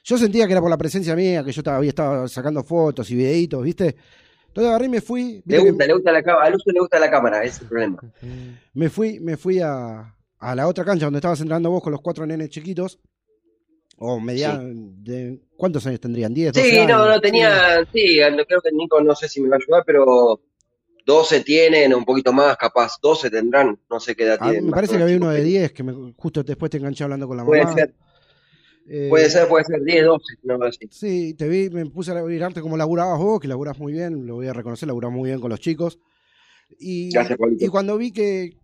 Yo 0.04 0.18
sentía 0.18 0.46
que 0.46 0.52
era 0.52 0.60
por 0.60 0.70
la 0.70 0.78
presencia 0.78 1.14
mía, 1.14 1.44
que 1.44 1.52
yo 1.52 1.62
estaba 1.82 2.28
sacando 2.28 2.64
fotos 2.64 3.08
y 3.10 3.14
videitos, 3.14 3.62
¿viste? 3.62 3.96
Entonces 4.48 4.68
agarré 4.68 4.86
y 4.86 4.90
me 4.90 5.00
fui. 5.00 5.42
Le 5.46 5.58
que 5.58 5.70
gusta, 5.70 5.86
le 5.86 5.94
gusta 5.94 6.12
la 6.12 6.22
cámara, 6.22 6.46
a 6.46 6.50
Lucio 6.50 6.72
le 6.72 6.80
gusta 6.80 6.98
la 6.98 7.10
cámara, 7.10 7.44
ese 7.44 7.56
es 7.56 7.62
el 7.62 7.68
problema. 7.68 7.98
me 8.74 8.90
fui, 8.90 9.20
me 9.20 9.36
fui 9.36 9.60
a, 9.60 10.14
a 10.38 10.54
la 10.54 10.66
otra 10.66 10.84
cancha 10.84 11.06
donde 11.06 11.18
estabas 11.18 11.40
entrenando 11.40 11.70
vos 11.70 11.82
con 11.82 11.92
los 11.92 12.00
cuatro 12.00 12.26
nenes 12.26 12.50
chiquitos. 12.50 12.98
O 14.04 14.18
media, 14.20 14.60
de, 15.06 15.40
¿Cuántos 15.56 15.86
años 15.86 16.00
tendrían? 16.00 16.34
¿10, 16.34 16.52
12 16.52 16.74
Sí, 16.74 16.86
no, 16.86 16.98
años? 16.98 17.06
no 17.06 17.20
tenía, 17.20 17.84
sí, 17.92 18.18
no, 18.36 18.44
creo 18.44 18.60
que 18.60 18.72
Nico, 18.72 19.00
no 19.00 19.14
sé 19.14 19.28
si 19.28 19.40
me 19.40 19.48
va 19.48 19.56
a 19.56 19.58
ayudar, 19.58 19.84
pero 19.86 20.40
12 21.06 21.40
tienen, 21.40 21.94
un 21.94 22.04
poquito 22.04 22.32
más, 22.32 22.56
capaz, 22.56 22.96
12 23.00 23.30
tendrán, 23.30 23.78
no 23.88 24.00
sé 24.00 24.14
qué 24.16 24.24
edad 24.24 24.38
Ah, 24.40 24.48
tienen. 24.50 24.66
me 24.66 24.72
parece 24.72 24.96
que 24.96 25.02
había 25.02 25.16
uno 25.16 25.30
de 25.30 25.44
10 25.44 25.72
que 25.72 25.82
me- 25.84 26.12
justo 26.16 26.42
después 26.42 26.70
te 26.70 26.78
enganché 26.78 27.04
hablando 27.04 27.28
con 27.28 27.36
la 27.36 27.44
Puede 27.44 27.62
mamá. 27.62 27.74
ser, 27.74 27.94
Eh, 28.88 29.08
puede 29.08 29.30
ser, 29.30 29.48
puede 29.48 29.64
ser, 29.64 29.82
10, 29.84 30.04
12, 30.04 30.34
no 30.42 30.64
así. 30.64 30.88
Sí, 30.90 31.34
te 31.34 31.48
vi, 31.48 31.70
me 31.70 31.86
puse 31.86 32.10
a 32.12 32.22
mirarte 32.22 32.60
como 32.60 32.76
laburabas 32.76 33.18
vos, 33.18 33.40
que 33.40 33.48
laburás 33.48 33.78
muy 33.78 33.92
bien, 33.92 34.26
lo 34.26 34.34
voy 34.34 34.48
a 34.48 34.52
reconocer, 34.52 34.86
laburás 34.88 35.12
muy 35.12 35.30
bien 35.30 35.40
con 35.40 35.50
los 35.50 35.60
chicos. 35.60 35.98
Y, 36.78 37.12
Gracias, 37.12 37.38
y 37.58 37.68
cuando 37.68 37.96
vi 37.98 38.12
que, 38.12 38.58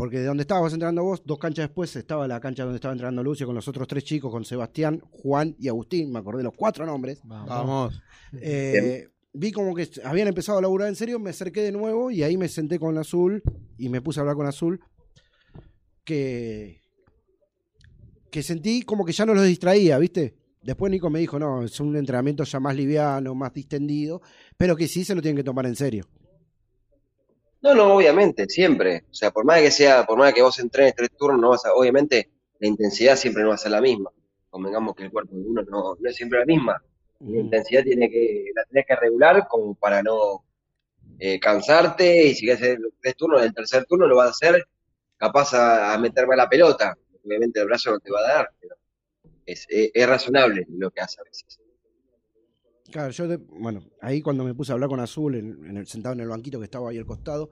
porque 0.00 0.18
de 0.18 0.24
donde 0.24 0.44
estabas 0.44 0.72
entrenando 0.72 1.04
vos, 1.04 1.20
dos 1.26 1.38
canchas 1.38 1.68
después 1.68 1.94
estaba 1.94 2.26
la 2.26 2.40
cancha 2.40 2.62
donde 2.62 2.76
estaba 2.76 2.92
entrenando 2.92 3.22
Lucio 3.22 3.44
con 3.44 3.54
los 3.54 3.68
otros 3.68 3.86
tres 3.86 4.02
chicos, 4.02 4.32
con 4.32 4.46
Sebastián, 4.46 5.02
Juan 5.10 5.54
y 5.58 5.68
Agustín, 5.68 6.10
me 6.10 6.20
acordé 6.20 6.42
los 6.42 6.54
cuatro 6.56 6.86
nombres. 6.86 7.20
Vamos. 7.22 8.00
Eh, 8.32 9.08
vi 9.34 9.52
como 9.52 9.74
que 9.74 9.86
habían 10.02 10.28
empezado 10.28 10.56
a 10.56 10.62
laburar 10.62 10.88
en 10.88 10.96
serio, 10.96 11.18
me 11.18 11.28
acerqué 11.28 11.60
de 11.60 11.72
nuevo 11.72 12.10
y 12.10 12.22
ahí 12.22 12.38
me 12.38 12.48
senté 12.48 12.78
con 12.78 12.96
Azul 12.96 13.42
y 13.76 13.90
me 13.90 14.00
puse 14.00 14.20
a 14.20 14.22
hablar 14.22 14.36
con 14.36 14.46
Azul, 14.46 14.80
que, 16.02 16.80
que 18.30 18.42
sentí 18.42 18.80
como 18.80 19.04
que 19.04 19.12
ya 19.12 19.26
no 19.26 19.34
los 19.34 19.44
distraía, 19.44 19.98
¿viste? 19.98 20.34
Después 20.62 20.90
Nico 20.90 21.10
me 21.10 21.18
dijo, 21.18 21.38
no, 21.38 21.62
es 21.62 21.78
un 21.78 21.94
entrenamiento 21.94 22.44
ya 22.44 22.58
más 22.58 22.74
liviano, 22.74 23.34
más 23.34 23.52
distendido, 23.52 24.22
pero 24.56 24.76
que 24.76 24.88
sí 24.88 25.04
se 25.04 25.14
lo 25.14 25.20
tienen 25.20 25.36
que 25.36 25.44
tomar 25.44 25.66
en 25.66 25.76
serio. 25.76 26.06
No, 27.62 27.74
no, 27.74 27.94
obviamente, 27.94 28.46
siempre. 28.48 29.04
O 29.10 29.14
sea, 29.14 29.30
por 29.30 29.44
más 29.44 29.60
que 29.60 29.70
sea, 29.70 30.06
por 30.06 30.18
más 30.18 30.32
que 30.32 30.42
vos 30.42 30.58
entrenes 30.58 30.94
tres 30.94 31.10
turnos, 31.16 31.40
no 31.40 31.50
vas 31.50 31.64
a, 31.66 31.74
obviamente, 31.74 32.30
la 32.58 32.68
intensidad 32.68 33.16
siempre 33.16 33.42
no 33.42 33.50
va 33.50 33.56
a 33.56 33.58
ser 33.58 33.72
la 33.72 33.80
misma. 33.80 34.10
Convengamos 34.48 34.94
que 34.94 35.04
el 35.04 35.10
cuerpo 35.10 35.36
de 35.36 35.42
uno 35.46 35.62
no, 35.62 35.96
no 35.98 36.08
es 36.08 36.16
siempre 36.16 36.38
la 36.38 36.46
misma. 36.46 36.82
La 37.20 37.38
intensidad 37.38 37.82
tiene 37.84 38.10
que, 38.10 38.46
la 38.54 38.64
tenés 38.64 38.86
que 38.86 38.96
regular 38.96 39.46
como 39.46 39.74
para 39.74 40.02
no 40.02 40.44
eh, 41.18 41.38
cansarte, 41.38 42.28
y 42.28 42.34
si 42.34 42.46
querés 42.46 42.62
hacer 42.62 42.78
tres 43.00 43.14
turnos, 43.16 43.42
el 43.42 43.52
tercer 43.52 43.84
turno 43.84 44.06
lo 44.06 44.16
vas 44.16 44.28
a 44.28 44.30
hacer 44.30 44.66
capaz 45.18 45.52
a, 45.52 45.92
a 45.92 45.98
la 45.98 46.48
pelota. 46.48 46.96
Obviamente 47.22 47.60
el 47.60 47.66
brazo 47.66 47.90
no 47.90 48.00
te 48.00 48.10
va 48.10 48.20
a 48.20 48.34
dar, 48.34 48.50
pero 48.58 48.74
es, 49.44 49.66
es, 49.68 49.90
es 49.92 50.08
razonable 50.08 50.66
lo 50.70 50.90
que 50.90 51.02
hace 51.02 51.20
a 51.20 51.24
veces. 51.24 51.59
Claro, 52.90 53.10
yo, 53.10 53.28
de- 53.28 53.36
bueno, 53.36 53.82
ahí 54.00 54.20
cuando 54.20 54.44
me 54.44 54.54
puse 54.54 54.72
a 54.72 54.74
hablar 54.74 54.88
con 54.88 55.00
Azul, 55.00 55.34
en, 55.36 55.64
en 55.66 55.76
el, 55.76 55.86
sentado 55.86 56.14
en 56.14 56.20
el 56.20 56.28
banquito 56.28 56.58
que 56.58 56.64
estaba 56.64 56.90
ahí 56.90 56.98
al 56.98 57.06
costado, 57.06 57.50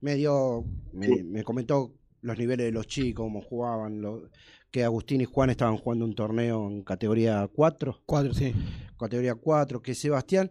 me 0.00 0.14
dio, 0.16 0.64
me, 0.92 1.22
me 1.24 1.42
comentó 1.42 1.92
los 2.20 2.38
niveles 2.38 2.66
de 2.66 2.72
los 2.72 2.86
chicos, 2.86 3.24
cómo 3.24 3.40
jugaban, 3.42 4.00
lo- 4.00 4.30
que 4.70 4.82
Agustín 4.84 5.20
y 5.20 5.24
Juan 5.24 5.50
estaban 5.50 5.76
jugando 5.76 6.04
un 6.04 6.14
torneo 6.14 6.68
en 6.68 6.82
categoría 6.82 7.48
4. 7.54 8.02
4, 8.06 8.34
sí. 8.34 8.52
Categoría 8.98 9.34
4, 9.36 9.80
que 9.80 9.94
Sebastián, 9.94 10.50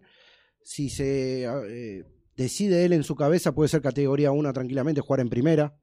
si 0.62 0.88
se 0.88 1.44
eh, 1.44 2.04
decide 2.36 2.84
él 2.86 2.92
en 2.94 3.02
su 3.04 3.16
cabeza, 3.16 3.54
puede 3.54 3.68
ser 3.68 3.82
categoría 3.82 4.32
1 4.32 4.52
tranquilamente, 4.52 5.00
jugar 5.02 5.20
en 5.20 5.28
primera, 5.28 5.74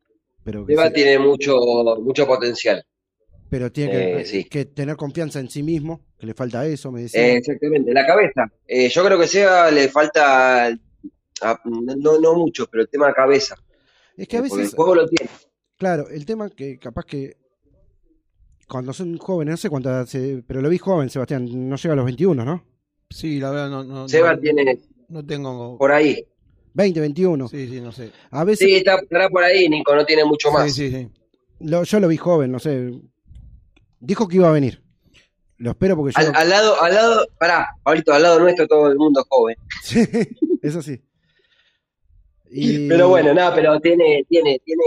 pero 0.44 0.66
que, 0.66 0.74
Seba 0.74 0.88
se- 0.88 0.94
tiene 0.94 1.20
mucho, 1.20 1.56
mucho 2.02 2.26
potencial. 2.26 2.84
Pero 3.52 3.70
tiene 3.70 3.92
que, 3.92 4.22
eh, 4.22 4.26
sí. 4.26 4.44
que 4.46 4.64
tener 4.64 4.96
confianza 4.96 5.42
en 5.42 5.50
sí 5.50 5.62
mismo, 5.62 6.06
que 6.18 6.26
le 6.26 6.34
falta 6.34 6.66
eso, 6.66 6.90
me 6.90 7.02
decía. 7.02 7.22
Eh, 7.22 7.36
exactamente, 7.36 7.92
la 7.94 8.06
cabeza. 8.08 8.50
Eh, 8.66 8.88
yo 8.88 9.04
creo 9.04 9.20
que 9.20 9.28
Seba 9.28 9.70
le 9.70 9.90
falta, 9.90 10.68
a- 10.68 11.62
no, 11.66 12.18
no 12.18 12.34
mucho, 12.36 12.66
pero 12.72 12.84
el 12.84 12.90
tema 12.90 13.08
de 13.08 13.14
cabeza. 13.14 13.58
Es 14.16 14.26
que 14.30 14.38
a 14.38 14.40
porque 14.40 14.56
veces, 14.56 14.72
el 14.72 14.76
juego 14.78 14.96
lo 14.96 15.06
tiene. 15.06 15.30
Claro, 15.78 16.08
el 16.08 16.26
tema 16.26 16.50
que 16.50 16.80
capaz 16.80 17.04
que 17.06 17.36
cuando 18.70 18.94
son 18.94 19.18
jóvenes, 19.18 19.52
no 19.52 19.58
sé 19.58 19.70
cuánta 19.70 19.90
edad, 19.90 20.06
se- 20.06 20.44
pero 20.48 20.62
lo 20.62 20.70
vi 20.70 20.78
joven, 20.78 21.10
Sebastián, 21.10 21.68
no 21.68 21.76
llega 21.76 21.92
a 21.92 21.98
los 21.98 22.06
21, 22.06 22.46
¿no? 22.46 22.64
Sí, 23.10 23.38
la 23.42 23.52
verdad 23.52 23.70
no, 23.70 23.84
no, 23.84 24.08
Seba 24.08 24.34
no- 24.36 24.40
tiene 24.40 24.80
no 25.10 25.26
tengo 25.26 25.78
por 25.78 25.92
ahí. 25.92 26.26
20, 26.74 27.02
21. 27.02 27.50
Sí, 27.50 27.68
sí, 27.68 27.82
no 27.82 27.92
sé. 27.92 28.12
A 28.30 28.46
veces 28.46 28.66
Sí, 28.66 28.76
está, 28.78 28.96
estará 28.96 29.28
por 29.28 29.44
ahí, 29.44 29.68
Nico, 29.68 29.94
no 29.94 30.06
tiene 30.06 30.24
mucho 30.24 30.52
más. 30.54 30.74
Sí, 30.74 30.90
sí, 30.90 30.96
sí. 30.96 31.10
lo- 31.60 31.84
yo 31.84 32.00
lo 32.00 32.08
vi 32.08 32.16
joven, 32.16 32.50
no 32.50 32.60
sé. 32.60 32.92
Dijo 34.02 34.28
que 34.28 34.36
iba 34.36 34.50
a 34.50 34.52
venir. 34.52 34.82
Lo 35.58 35.72
espero 35.72 35.96
porque 35.96 36.14
yo... 36.14 36.20
Al, 36.28 36.36
al 36.36 36.50
lado, 36.50 36.82
al 36.82 36.94
lado, 36.94 37.28
pará, 37.40 37.68
Pablito, 37.84 38.12
al 38.14 38.24
lado 38.24 38.40
nuestro 38.40 38.68
todo 38.68 38.92
el 38.92 38.98
mundo 38.98 39.22
es 39.22 39.28
joven. 39.30 39.56
Sí, 39.84 40.04
eso 40.62 40.82
sí. 40.82 41.00
Y- 42.50 42.88
Pero 42.90 43.10
bueno, 43.10 43.34
nada, 43.34 43.54
pero 43.56 43.80
tiene, 43.80 44.26
tiene, 44.28 44.60
tiene, 44.66 44.84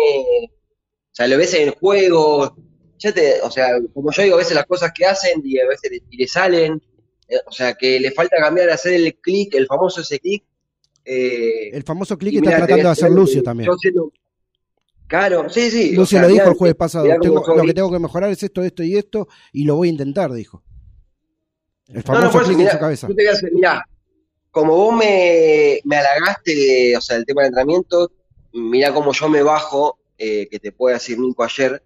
o 0.51 1.13
sea, 1.15 1.27
lo 1.29 1.39
ves 1.39 1.55
en 1.55 1.69
el 1.69 1.71
juego, 1.71 2.57
ya 2.99 3.13
te, 3.13 3.41
o 3.41 3.51
sea, 3.51 3.69
como 3.95 4.11
yo 4.13 4.23
digo, 4.23 4.35
a 4.35 4.39
veces 4.39 4.55
las 4.55 4.67
cosas 4.67 4.93
que 4.95 5.07
hacen 5.07 5.41
y 5.45 5.59
a 5.61 5.67
veces 5.67 5.91
le, 5.93 6.03
y 6.11 6.17
le 6.19 6.27
salen, 6.29 6.83
eh, 7.29 7.37
o 7.47 7.53
sea, 7.53 7.75
que 7.75 7.99
le 8.01 8.11
falta 8.11 8.37
cambiar, 8.37 8.69
hacer 8.71 8.95
el 8.95 9.15
clic, 9.17 9.55
el 9.55 9.67
famoso 9.67 10.01
ese 10.03 10.19
clic. 10.19 10.45
eh, 11.07 11.71
El 11.73 11.85
famoso 11.85 12.19
clic 12.19 12.33
que 12.33 12.39
está 12.39 12.57
tratando 12.59 12.83
de 12.85 12.89
hacer 12.91 13.11
Lucio 13.13 13.43
también. 13.43 13.71
yo 13.71 13.77
siendo- 13.79 14.13
Claro, 15.07 15.49
sí, 15.51 15.71
sí. 15.71 15.93
o 15.95 16.01
Lucio 16.01 16.19
sea, 16.19 16.23
lo 16.29 16.33
dijo 16.35 16.49
el 16.49 16.55
jueves 16.55 16.77
pasado. 16.77 17.07
tengo- 17.21 17.45
lo 17.57 17.63
que 17.65 17.75
tengo 17.75 17.93
que 17.93 17.99
mejorar 17.99 18.31
es 18.31 18.43
esto, 18.43 18.63
esto 18.63 18.83
y 18.83 18.97
esto, 18.97 19.29
y 19.53 19.65
lo 19.65 19.77
voy 19.77 19.89
a 19.89 19.93
intentar, 19.93 20.33
dijo. 20.33 20.63
El 21.89 21.97
No, 21.97 22.03
famoso 22.03 22.39
no, 22.39 22.43
eso, 22.43 22.53
clic 22.53 22.61
en 22.61 22.71
su 22.71 22.79
cabeza. 22.79 23.09
yo 23.09 23.15
te 23.15 23.23
voy 23.23 23.29
a 23.29 23.33
hacer, 23.33 23.53
mirá, 23.53 23.85
como 24.51 24.75
vos 24.77 24.97
me, 24.97 25.81
me 25.85 25.97
halagaste, 25.97 26.97
o 26.97 27.01
sea, 27.01 27.17
el 27.17 27.27
tema 27.27 27.43
del 27.43 27.49
entrenamiento, 27.51 28.11
mirá 28.53 28.93
cómo 28.95 29.13
yo 29.13 29.29
me 29.29 29.43
bajo, 29.43 29.99
eh, 30.17 30.49
que 30.51 30.59
te 30.59 30.73
puede 30.73 30.95
decir 30.95 31.19
Nico 31.19 31.45
ayer, 31.45 31.83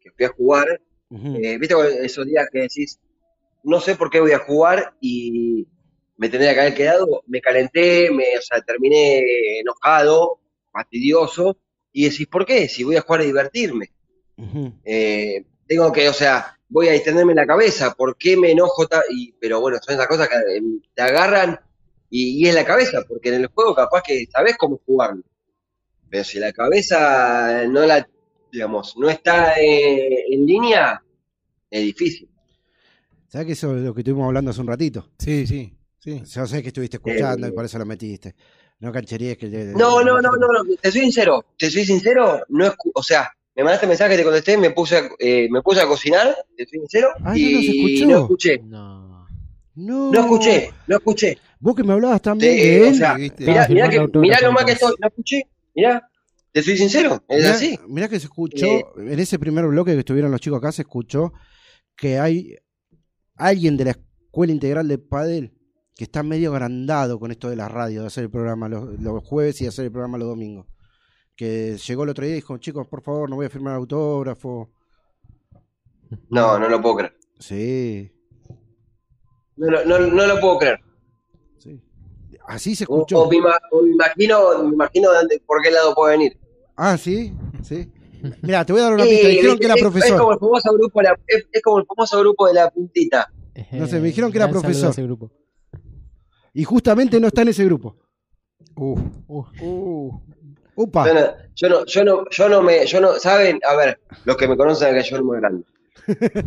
que 0.00 0.10
fui 0.10 0.24
a 0.24 0.30
jugar, 0.30 0.80
eh, 1.12 1.58
viste 1.58 1.74
esos 2.04 2.26
días 2.26 2.48
que 2.52 2.60
decís, 2.62 2.98
no 3.62 3.80
sé 3.80 3.94
por 3.96 4.10
qué 4.10 4.20
voy 4.20 4.32
a 4.32 4.38
jugar 4.40 4.94
y 5.00 5.66
me 6.16 6.28
tendría 6.28 6.54
que 6.54 6.60
haber 6.60 6.74
quedado, 6.74 7.22
me 7.26 7.40
calenté, 7.40 8.10
me, 8.10 8.24
o 8.38 8.42
sea, 8.42 8.60
terminé 8.62 9.60
enojado, 9.60 10.40
fastidioso, 10.72 11.56
y 11.92 12.08
decís, 12.08 12.26
¿por 12.26 12.46
qué? 12.46 12.68
Si 12.68 12.84
voy 12.84 12.96
a 12.96 13.02
jugar 13.02 13.20
a 13.22 13.24
divertirme. 13.24 13.90
Eh, 14.84 15.44
tengo 15.66 15.92
que, 15.92 16.08
o 16.08 16.12
sea, 16.12 16.58
voy 16.68 16.88
a 16.88 16.92
distenderme 16.92 17.34
la 17.34 17.46
cabeza, 17.46 17.94
¿por 17.94 18.16
qué 18.16 18.36
me 18.36 18.52
enojo? 18.52 18.86
Y, 19.10 19.32
pero 19.40 19.60
bueno, 19.60 19.78
son 19.82 19.94
esas 19.94 20.06
cosas 20.06 20.28
que 20.28 20.36
eh, 20.36 20.62
te 20.94 21.02
agarran 21.02 21.60
y, 22.08 22.42
y 22.44 22.48
es 22.48 22.54
la 22.54 22.64
cabeza, 22.64 23.02
porque 23.06 23.28
en 23.28 23.42
el 23.42 23.46
juego 23.48 23.74
capaz 23.74 24.02
que 24.02 24.26
sabes 24.26 24.56
cómo 24.56 24.80
jugarlo. 24.86 25.22
Pero 26.08 26.24
si 26.24 26.38
la 26.38 26.52
cabeza 26.52 27.66
no 27.68 27.86
la, 27.86 28.08
digamos, 28.50 28.96
no 28.96 29.08
está 29.08 29.60
eh, 29.60 30.24
en 30.30 30.46
línea, 30.46 31.02
es 31.70 31.82
difícil. 31.82 32.28
¿Sabes 33.28 33.46
que 33.46 33.52
eso 33.52 33.76
es 33.76 33.82
lo 33.82 33.94
que 33.94 34.00
estuvimos 34.00 34.26
hablando 34.26 34.50
hace 34.50 34.60
un 34.60 34.66
ratito? 34.66 35.10
Sí, 35.18 35.46
sí, 35.46 35.72
sí. 35.98 36.22
Yo 36.24 36.46
sé 36.46 36.62
que 36.62 36.68
estuviste 36.68 36.96
escuchando 36.96 37.46
Eh, 37.46 37.50
y 37.50 37.52
por 37.52 37.64
eso 37.64 37.78
lo 37.78 37.86
metiste. 37.86 38.34
No 38.80 38.90
cancherías 38.92 39.36
que... 39.36 39.46
No, 39.48 40.02
no, 40.02 40.20
no, 40.20 40.30
no, 40.30 40.30
no, 40.30 40.76
te 40.80 40.90
soy 40.90 41.02
sincero, 41.02 41.44
te 41.58 41.70
soy 41.70 41.84
sincero, 41.84 42.40
no 42.48 42.64
escu- 42.66 42.90
o 42.94 43.02
sea, 43.02 43.30
me 43.54 43.62
mandaste 43.62 43.86
mensaje, 43.86 44.16
te 44.16 44.24
contesté, 44.24 44.56
me 44.56 44.70
puse 44.70 44.96
a, 44.96 45.08
eh, 45.18 45.48
me 45.50 45.60
puse 45.62 45.80
a 45.82 45.86
cocinar, 45.86 46.34
te 46.56 46.64
soy 46.66 46.78
sincero, 46.80 47.08
Ay, 47.22 47.42
no 47.44 47.50
nos 47.58 47.62
y 47.64 47.94
escuchó. 47.94 48.06
no 48.08 48.22
escuché. 48.22 48.58
No. 48.64 49.26
No 49.76 50.20
escuché, 50.20 50.70
no 50.86 50.96
escuché. 50.96 51.38
Vos 51.60 51.74
que 51.74 51.82
me 51.84 51.92
hablabas 51.92 52.20
también 52.22 52.56
Te- 52.56 52.62
de 52.68 52.80
o 52.82 52.86
él. 52.88 52.94
sea, 52.96 53.14
mirá, 53.14 53.68
mirá, 53.68 53.88
que, 53.88 54.18
mirá 54.18 54.40
lo 54.40 54.52
mal 54.52 54.64
que 54.64 54.72
estoy, 54.72 54.94
no 54.98 55.08
escuché, 55.08 55.42
mirá, 55.74 56.10
te 56.52 56.62
soy 56.62 56.76
sincero, 56.76 57.22
es 57.28 57.38
Mirá- 57.44 57.50
así. 57.54 57.78
Mirá 57.86 58.08
que 58.08 58.18
se 58.18 58.26
escuchó, 58.26 58.66
Eh, 58.66 58.84
en 58.96 59.20
ese 59.20 59.38
primer 59.38 59.66
bloque 59.66 59.92
que 59.92 59.98
estuvieron 60.00 60.30
los 60.30 60.40
chicos 60.40 60.58
acá, 60.58 60.72
se 60.72 60.82
escuchó 60.82 61.32
que 61.96 62.18
hay 62.18 62.56
alguien 63.36 63.76
de 63.76 63.84
la 63.84 63.90
Escuela 63.92 64.52
Integral 64.52 64.88
de 64.88 64.98
Padel 64.98 65.52
que 66.00 66.04
está 66.04 66.22
medio 66.22 66.52
agrandado 66.52 67.20
con 67.20 67.30
esto 67.30 67.50
de 67.50 67.56
la 67.56 67.68
radio, 67.68 68.00
de 68.00 68.06
hacer 68.06 68.24
el 68.24 68.30
programa 68.30 68.70
los, 68.70 68.98
los 68.98 69.22
jueves 69.22 69.60
y 69.60 69.66
hacer 69.66 69.84
el 69.84 69.92
programa 69.92 70.16
los 70.16 70.28
domingos. 70.28 70.64
Que 71.36 71.76
llegó 71.76 72.04
el 72.04 72.08
otro 72.08 72.24
día 72.24 72.32
y 72.32 72.36
dijo, 72.36 72.56
chicos, 72.56 72.86
por 72.88 73.02
favor, 73.02 73.28
no 73.28 73.36
voy 73.36 73.44
a 73.44 73.50
firmar 73.50 73.74
autógrafo. 73.74 74.70
No, 76.30 76.58
no 76.58 76.70
lo 76.70 76.80
puedo 76.80 76.96
creer. 76.96 77.12
Sí, 77.38 78.10
No, 79.56 79.66
no, 79.70 79.84
no, 79.84 79.98
no 80.06 80.26
lo 80.26 80.40
puedo 80.40 80.58
creer. 80.60 80.80
así 82.46 82.74
se 82.74 82.84
escuchó. 82.84 83.24
o 83.24 83.28
me, 83.30 83.36
ima- 83.36 83.60
o 83.70 83.82
me 83.82 83.90
imagino, 83.90 84.62
me 84.64 84.72
imagino 84.72 85.10
de 85.10 85.18
dónde- 85.18 85.42
por 85.46 85.60
qué 85.60 85.70
lado 85.70 85.94
puede 85.94 86.16
venir. 86.16 86.38
Ah, 86.76 86.96
sí, 86.96 87.34
sí. 87.62 87.92
Mira, 88.40 88.64
te 88.64 88.72
voy 88.72 88.80
a 88.80 88.84
dar 88.84 88.94
una 88.94 89.04
Sí, 89.04 89.10
pista. 89.10 89.28
Dijeron 89.28 89.58
que 89.58 89.64
era 89.66 89.74
es- 89.74 89.80
Es 89.80 89.82
como, 89.84 89.92
profesor. 89.92 90.32
el 90.32 90.38
famoso 90.38 90.72
grupo 90.72 91.00
de 91.00 91.04
la, 91.04 91.20
es, 91.26 91.46
es 91.52 91.62
como 91.62 91.78
el 91.80 91.84
famoso 91.84 92.20
grupo 92.20 92.46
de 92.46 92.54
la 92.54 92.70
puntita. 92.70 93.30
No 93.72 93.86
sé, 93.86 94.00
me 94.00 94.06
dijeron 94.06 94.32
que 94.32 94.38
era 94.38 94.48
profesor. 94.48 94.88
ese 94.92 95.02
grupo. 95.02 95.30
Y 96.54 96.64
justamente 96.64 97.20
no 97.20 97.28
está 97.28 97.42
en 97.42 97.48
ese 97.48 97.64
grupo. 97.64 97.96
Upa. 100.76 101.06
Yo 101.06 101.14
no, 101.14 101.20
yo 101.54 101.68
no, 101.68 101.84
yo 101.86 102.04
no, 102.04 102.24
yo 102.30 102.48
no 102.48 102.62
me, 102.62 102.86
yo 102.86 103.00
no, 103.00 103.14
¿saben? 103.18 103.60
A 103.68 103.76
ver, 103.76 104.00
los 104.24 104.36
que 104.36 104.48
me 104.48 104.56
conocen 104.56 104.94
que 104.94 105.02
yo 105.02 105.16
soy 105.16 105.24
muy 105.24 105.38
grande. 105.38 105.64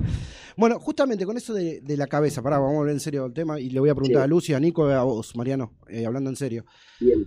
Bueno, 0.55 0.80
justamente 0.80 1.25
con 1.25 1.35
eso 1.35 1.51
de, 1.55 1.81
de 1.81 1.97
la 1.97 2.05
cabeza, 2.05 2.43
pará, 2.43 2.59
vamos 2.59 2.75
a 2.75 2.80
hablar 2.81 2.93
en 2.93 2.99
serio 2.99 3.23
del 3.23 3.34
tema 3.34 3.59
y 3.59 3.71
le 3.71 3.80
voy 3.80 3.89
a 3.89 3.95
preguntar 3.95 4.21
Sí. 4.21 4.23
a 4.23 4.27
Lucy, 4.27 4.53
a 4.53 4.59
Nico 4.59 4.88
y 4.88 4.93
a 4.93 5.01
vos, 5.01 5.35
Mariano, 5.35 5.73
eh, 5.89 6.05
hablando 6.05 6.30
en 6.30 6.35
serio. 6.35 6.63
Bien. 6.99 7.25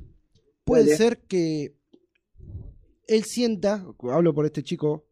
Puede 0.65 0.85
Dale. 0.85 0.97
ser 0.97 1.19
que 1.27 1.75
él 3.09 3.25
sienta, 3.25 3.85
hablo 4.13 4.33
por 4.33 4.47
este 4.47 4.63
chico, 4.63 5.07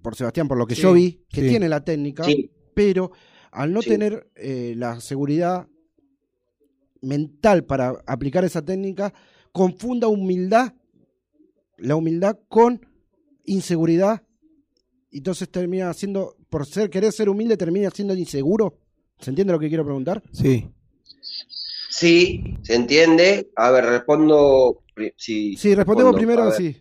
por 0.00 0.14
Sebastián, 0.14 0.46
por 0.46 0.56
lo 0.58 0.64
que 0.64 0.76
Sí, 0.76 0.82
yo 0.82 0.92
vi, 0.92 1.24
que 1.28 1.40
sí. 1.40 1.48
tiene 1.48 1.68
la 1.68 1.82
técnica, 1.82 2.22
Sí. 2.22 2.52
pero 2.72 3.10
al 3.50 3.72
no 3.72 3.82
Sí. 3.82 3.88
tener 3.90 4.30
eh, 4.36 4.74
la 4.76 5.00
seguridad 5.00 5.66
mental 7.04 7.64
para 7.64 8.02
aplicar 8.06 8.44
esa 8.44 8.62
técnica, 8.62 9.12
confunda 9.52 10.08
humildad, 10.08 10.72
la 11.78 11.96
humildad 11.96 12.38
con 12.48 12.84
inseguridad, 13.44 14.22
y 15.10 15.18
entonces 15.18 15.48
termina 15.50 15.92
siendo, 15.94 16.36
por 16.50 16.66
ser 16.66 16.90
querer 16.90 17.12
ser 17.12 17.28
humilde, 17.28 17.56
termina 17.56 17.90
siendo 17.90 18.14
inseguro. 18.14 18.78
¿Se 19.20 19.30
entiende 19.30 19.52
lo 19.52 19.58
que 19.60 19.68
quiero 19.68 19.84
preguntar? 19.84 20.22
Sí. 20.32 20.68
Sí, 21.90 22.56
se 22.62 22.74
entiende. 22.74 23.50
A 23.56 23.70
ver, 23.70 23.84
respondo. 23.84 24.82
Sí, 25.16 25.56
Sí, 25.56 25.74
respondemos 25.74 26.14
respondo. 26.14 26.16
primero 26.18 26.42
así. 26.48 26.76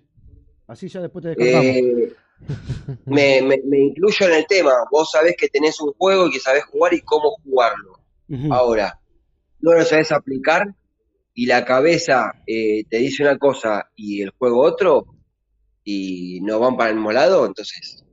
Así 0.65 0.87
ya 0.87 1.01
después 1.01 1.21
te 1.23 1.29
descartamos. 1.29 1.65
Eh, 1.65 2.13
me, 3.05 3.41
me, 3.43 3.61
me 3.65 3.79
incluyo 3.79 4.25
en 4.27 4.33
el 4.33 4.45
tema. 4.47 4.71
Vos 4.91 5.11
sabés 5.11 5.35
que 5.37 5.47
tenés 5.49 5.79
un 5.81 5.93
juego 5.93 6.27
y 6.27 6.31
que 6.31 6.39
sabés 6.39 6.63
jugar 6.65 6.93
y 6.93 7.01
cómo 7.01 7.37
jugarlo. 7.43 7.99
Ahora, 8.49 8.99
no 9.63 9.73
lo 9.73 9.83
sabés 9.85 10.11
aplicar 10.11 10.75
y 11.33 11.45
la 11.45 11.63
cabeza 11.63 12.33
eh, 12.45 12.83
te 12.89 12.97
dice 12.97 13.23
una 13.23 13.37
cosa 13.39 13.89
y 13.95 14.21
el 14.21 14.31
juego 14.31 14.61
otro 14.61 15.07
y 15.85 16.39
no 16.41 16.59
van 16.59 16.75
para 16.75 16.89
el 16.89 16.97
mismo 16.97 17.13
lado, 17.13 17.45
entonces 17.45 18.03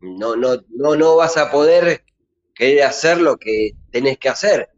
no, 0.00 0.34
no, 0.34 0.56
no, 0.70 0.96
no 0.96 1.16
vas 1.16 1.36
a 1.36 1.50
poder 1.50 2.02
querer 2.52 2.82
hacer 2.82 3.20
lo 3.20 3.36
que 3.36 3.70
tenés 3.90 4.18
que 4.18 4.28
hacer. 4.28 4.68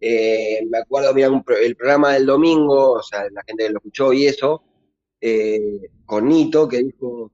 Eh, 0.00 0.60
me 0.68 0.78
acuerdo, 0.78 1.12
mira, 1.12 1.28
el 1.62 1.76
programa 1.76 2.14
del 2.14 2.26
domingo, 2.26 2.92
o 2.92 3.02
sea, 3.02 3.24
la 3.30 3.42
gente 3.46 3.64
que 3.64 3.70
lo 3.70 3.78
escuchó 3.78 4.12
y 4.14 4.26
eso, 4.26 4.62
eh, 5.20 5.90
con 6.06 6.26
Nito, 6.26 6.66
que 6.66 6.82
dijo, 6.82 7.30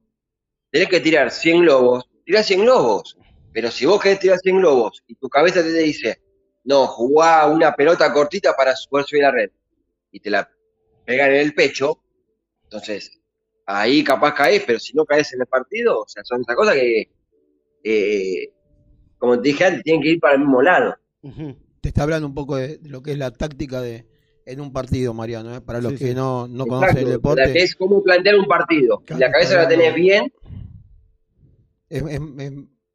tenés 0.69 0.89
que 0.89 0.99
tirar 0.99 1.31
100 1.31 1.61
globos, 1.61 2.09
tirá 2.25 2.43
100 2.43 2.61
globos, 2.61 3.17
pero 3.53 3.71
si 3.71 3.85
vos 3.85 4.01
querés 4.01 4.19
tirar 4.19 4.39
100 4.39 4.57
globos 4.57 5.01
y 5.07 5.15
tu 5.15 5.29
cabeza 5.29 5.63
te 5.63 5.71
dice, 5.71 6.21
no, 6.63 6.87
jugá 6.87 7.47
una 7.47 7.75
pelota 7.75 8.11
cortita 8.13 8.53
para 8.55 8.73
poder 8.89 9.05
subir 9.05 9.25
a 9.25 9.27
la 9.29 9.33
red, 9.35 9.51
y 10.11 10.19
te 10.19 10.29
la 10.29 10.49
pegan 11.05 11.31
en 11.31 11.37
el 11.37 11.53
pecho, 11.53 11.99
entonces 12.63 13.19
ahí 13.65 14.03
capaz 14.03 14.33
caes, 14.33 14.63
pero 14.65 14.79
si 14.79 14.93
no 14.93 15.05
caes 15.05 15.33
en 15.33 15.41
el 15.41 15.47
partido, 15.47 16.01
o 16.01 16.07
sea, 16.07 16.23
son 16.23 16.41
esas 16.41 16.55
cosas 16.55 16.75
que, 16.75 17.09
eh, 17.83 18.49
como 19.17 19.39
te 19.41 19.49
dije 19.49 19.65
antes, 19.65 19.83
tienen 19.83 20.01
que 20.01 20.09
ir 20.09 20.19
para 20.19 20.33
el 20.35 20.39
mismo 20.41 20.61
lado. 20.61 20.95
Te 21.81 21.89
está 21.89 22.03
hablando 22.03 22.27
un 22.27 22.33
poco 22.35 22.55
de, 22.57 22.77
de 22.77 22.89
lo 22.89 23.01
que 23.01 23.11
es 23.13 23.17
la 23.17 23.31
táctica 23.31 23.81
de 23.81 24.07
en 24.45 24.59
un 24.59 24.73
partido, 24.73 25.13
Mariano, 25.13 25.55
¿eh? 25.55 25.61
para 25.61 25.79
los 25.79 25.93
Sí, 25.93 25.97
que 25.99 26.07
sí. 26.09 26.13
no, 26.15 26.47
no 26.47 26.65
conocen 26.65 26.97
el 26.97 27.05
la- 27.05 27.09
deporte. 27.11 27.61
Es 27.63 27.75
como 27.75 28.03
plantear 28.03 28.35
un 28.37 28.45
partido. 28.47 29.03
La 29.07 29.31
cabeza 29.31 29.55
la 29.55 29.67
tenés 29.67 29.93
bien, 29.93 30.31
Es- 31.89 32.03
es- 32.03 32.21
es- 32.39 32.53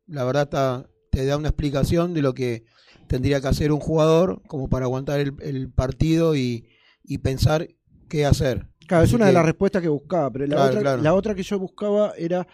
la 0.09 0.24
verdad 0.24 0.43
está, 0.44 0.88
te 1.10 1.24
da 1.26 1.36
una 1.36 1.48
explicación 1.48 2.14
de 2.14 2.22
lo 2.22 2.34
que 2.34 2.64
tendría 3.06 3.40
que 3.40 3.48
hacer 3.48 3.72
un 3.72 3.80
jugador 3.80 4.42
como 4.46 4.68
para 4.68 4.84
aguantar 4.86 5.20
el, 5.20 5.34
el 5.40 5.70
partido 5.70 6.34
y, 6.36 6.66
y 7.04 7.18
pensar 7.18 7.68
qué 8.08 8.24
hacer. 8.26 8.66
Claro, 8.86 9.04
es 9.04 9.08
Así 9.10 9.16
una 9.16 9.26
de 9.26 9.32
las 9.32 9.44
respuestas 9.44 9.82
que 9.82 9.88
buscaba, 9.88 10.30
pero 10.30 10.46
la, 10.46 10.54
Claro, 10.56 10.68
otra, 10.70 10.80
claro. 10.80 11.02
la 11.02 11.14
otra 11.14 11.34
que 11.34 11.42
yo 11.42 11.58
buscaba 11.58 12.12
era, 12.16 12.46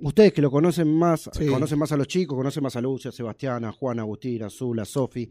ustedes 0.00 0.32
que 0.32 0.42
lo 0.42 0.50
conocen 0.50 0.88
más, 0.92 1.30
Sí. 1.32 1.46
conocen 1.46 1.78
más 1.78 1.92
a 1.92 1.96
los 1.96 2.08
chicos, 2.08 2.36
conocen 2.36 2.62
más 2.62 2.74
a 2.76 2.80
Lucia, 2.80 3.10
a 3.10 3.12
Sebastián, 3.12 3.64
a 3.64 3.72
Juan, 3.72 3.98
a 3.98 4.02
Agustín, 4.02 4.42
a 4.42 4.46
Azul, 4.46 4.78
a 4.80 4.84
Sofi 4.84 5.28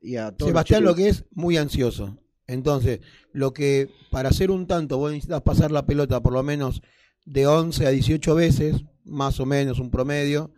y 0.00 0.16
a 0.16 0.32
todos. 0.32 0.50
Sebastián 0.50 0.82
lo 0.84 0.94
que 0.94 1.08
es 1.08 1.24
muy 1.32 1.56
ansioso. 1.56 2.18
Entonces, 2.48 3.00
lo 3.32 3.52
que 3.52 3.88
para 4.10 4.28
hacer 4.28 4.50
un 4.50 4.66
tanto 4.66 4.98
vos 4.98 5.10
necesitas 5.12 5.42
pasar 5.42 5.70
la 5.70 5.84
pelota 5.86 6.20
por 6.22 6.32
lo 6.32 6.42
menos 6.42 6.82
de 7.24 7.46
11 7.46 7.86
a 7.86 7.90
18 7.90 8.34
veces, 8.36 8.84
más 9.04 9.38
o 9.40 9.46
menos 9.46 9.78
un 9.80 9.90
promedio. 9.90 10.52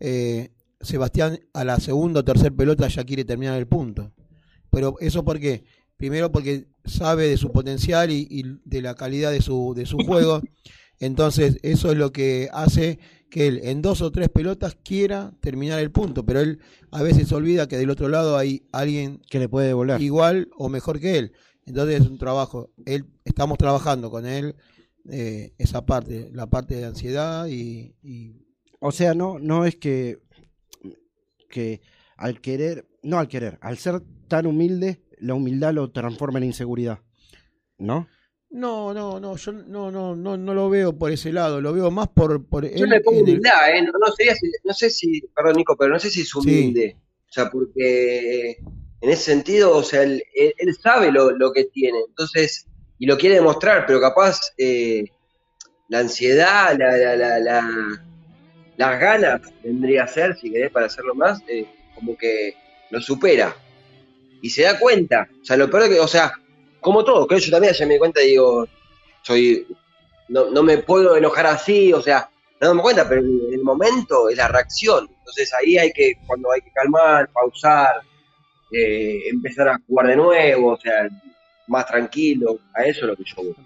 Eh, 0.00 0.50
Sebastián 0.80 1.38
a 1.52 1.64
la 1.64 1.80
segunda 1.80 2.20
o 2.20 2.24
tercera 2.24 2.54
pelota 2.54 2.88
ya 2.88 3.04
quiere 3.04 3.24
terminar 3.24 3.58
el 3.58 3.66
punto. 3.66 4.12
Pero 4.70 4.96
eso 5.00 5.24
porque, 5.24 5.64
primero 5.96 6.30
porque 6.30 6.66
sabe 6.84 7.28
de 7.28 7.36
su 7.36 7.50
potencial 7.52 8.10
y, 8.10 8.26
y 8.30 8.42
de 8.64 8.82
la 8.82 8.94
calidad 8.94 9.32
de 9.32 9.42
su, 9.42 9.74
de 9.74 9.86
su 9.86 9.98
juego. 10.06 10.42
Entonces, 10.98 11.58
eso 11.62 11.90
es 11.90 11.98
lo 11.98 12.12
que 12.12 12.48
hace 12.52 12.98
que 13.30 13.48
él 13.48 13.60
en 13.64 13.82
dos 13.82 14.02
o 14.02 14.12
tres 14.12 14.28
pelotas 14.28 14.76
quiera 14.82 15.34
terminar 15.40 15.80
el 15.80 15.90
punto. 15.90 16.24
Pero 16.24 16.40
él 16.40 16.60
a 16.90 17.02
veces 17.02 17.32
olvida 17.32 17.68
que 17.68 17.76
del 17.76 17.90
otro 17.90 18.08
lado 18.08 18.36
hay 18.36 18.66
alguien 18.72 19.20
que 19.28 19.38
le 19.38 19.48
puede 19.48 19.68
devolver. 19.68 20.00
igual 20.00 20.48
o 20.56 20.68
mejor 20.68 21.00
que 21.00 21.18
él. 21.18 21.32
Entonces 21.66 22.00
es 22.00 22.06
un 22.06 22.18
trabajo. 22.18 22.70
Él, 22.84 23.06
estamos 23.24 23.58
trabajando 23.58 24.10
con 24.10 24.26
él 24.26 24.54
eh, 25.10 25.52
esa 25.58 25.84
parte, 25.84 26.30
la 26.32 26.46
parte 26.46 26.76
de 26.76 26.84
ansiedad 26.84 27.46
y, 27.46 27.94
y 28.02 28.46
O 28.80 28.92
sea, 28.92 29.14
no, 29.14 29.38
no 29.38 29.64
es 29.64 29.76
que, 29.76 30.18
que 31.56 31.80
al 32.18 32.40
querer, 32.42 32.86
no 33.02 33.18
al 33.18 33.28
querer, 33.28 33.56
al 33.62 33.78
ser 33.78 34.02
tan 34.28 34.46
humilde, 34.46 35.00
la 35.18 35.32
humildad 35.34 35.72
lo 35.72 35.90
transforma 35.90 36.38
en 36.38 36.44
inseguridad. 36.44 36.98
¿No? 37.78 38.06
No, 38.50 38.92
no, 38.94 39.18
no, 39.20 39.36
yo 39.36 39.52
no, 39.52 39.90
no, 39.90 40.14
no, 40.14 40.36
no 40.36 40.54
lo 40.54 40.68
veo 40.70 40.96
por 40.96 41.10
ese 41.10 41.32
lado, 41.32 41.60
lo 41.62 41.72
veo 41.72 41.90
más 41.90 42.08
por, 42.08 42.46
por 42.46 42.62
yo 42.70 42.84
él 42.84 42.90
le 42.90 43.00
pongo 43.00 43.18
el- 43.18 43.22
humildad, 43.24 43.70
¿eh? 43.74 43.82
No, 43.82 43.92
no 43.98 44.12
sería 44.14 44.34
si- 44.34 44.50
no 44.64 44.72
sé 44.74 44.90
si, 44.90 45.20
perdón 45.34 45.56
Nico, 45.56 45.76
pero 45.78 45.92
no 45.92 45.98
sé 45.98 46.10
si 46.10 46.20
es 46.20 46.34
humilde. 46.34 46.96
O 47.28 47.32
sea, 47.32 47.50
porque 47.50 48.58
en 49.00 49.10
ese 49.10 49.22
sentido, 49.32 49.76
o 49.76 49.82
sea, 49.82 50.02
él, 50.02 50.22
él- 50.34 50.54
él 50.58 50.74
sabe 50.82 51.10
lo, 51.10 51.30
lo 51.32 51.52
que 51.52 51.64
tiene, 51.64 51.98
entonces, 52.08 52.66
y 52.98 53.06
lo 53.06 53.16
quiere 53.18 53.36
demostrar, 53.36 53.84
pero 53.86 54.00
capaz 54.00 54.40
eh, 54.58 55.04
la 55.88 55.98
ansiedad, 56.00 56.76
la, 56.78 56.96
la, 56.96 57.16
la, 57.16 57.38
la- 57.40 58.05
las 58.76 59.00
ganas 59.00 59.40
vendría 59.62 60.04
a 60.04 60.08
ser, 60.08 60.36
si 60.36 60.50
querés, 60.50 60.70
para 60.70 60.86
hacerlo 60.86 61.14
más, 61.14 61.40
eh, 61.48 61.66
como 61.94 62.16
que 62.16 62.54
lo 62.90 63.00
supera. 63.00 63.54
Y 64.42 64.50
se 64.50 64.62
da 64.62 64.78
cuenta. 64.78 65.28
O 65.42 65.44
sea, 65.44 65.56
lo 65.56 65.70
peor 65.70 65.88
que, 65.88 65.98
o 65.98 66.08
sea, 66.08 66.32
como 66.80 67.04
todo, 67.04 67.26
que 67.26 67.40
yo 67.40 67.50
también 67.50 67.72
ya 67.72 67.86
me 67.86 67.94
di 67.94 67.98
cuenta, 67.98 68.20
digo, 68.20 68.66
soy, 69.22 69.66
no, 70.28 70.50
no 70.50 70.62
me 70.62 70.78
puedo 70.78 71.16
enojar 71.16 71.46
así, 71.46 71.92
o 71.92 72.02
sea, 72.02 72.28
no 72.60 72.74
me 72.74 72.82
cuenta, 72.82 73.08
pero 73.08 73.22
en 73.22 73.52
el 73.52 73.62
momento 73.62 74.28
es 74.28 74.36
la 74.36 74.48
reacción. 74.48 75.08
Entonces 75.18 75.52
ahí 75.54 75.78
hay 75.78 75.92
que, 75.92 76.14
cuando 76.26 76.52
hay 76.52 76.60
que 76.60 76.70
calmar, 76.72 77.30
pausar, 77.32 78.02
eh, 78.72 79.28
empezar 79.28 79.68
a 79.68 79.80
jugar 79.86 80.08
de 80.08 80.16
nuevo, 80.16 80.72
o 80.72 80.80
sea, 80.80 81.08
más 81.66 81.86
tranquilo, 81.86 82.58
a 82.74 82.84
eso 82.84 83.00
es 83.00 83.06
lo 83.06 83.16
que 83.16 83.24
yo 83.24 83.42
busco. 83.42 83.62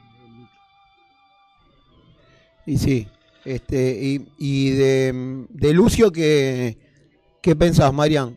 Y 2.67 2.79
sí, 2.79 3.09
este, 3.45 3.99
y, 4.01 4.27
y 4.39 4.71
de, 4.71 5.45
de 5.49 5.73
Lucio, 5.73 6.11
¿qué, 6.13 6.77
¿qué 7.43 7.57
pensás, 7.57 7.93
Marian? 7.93 8.37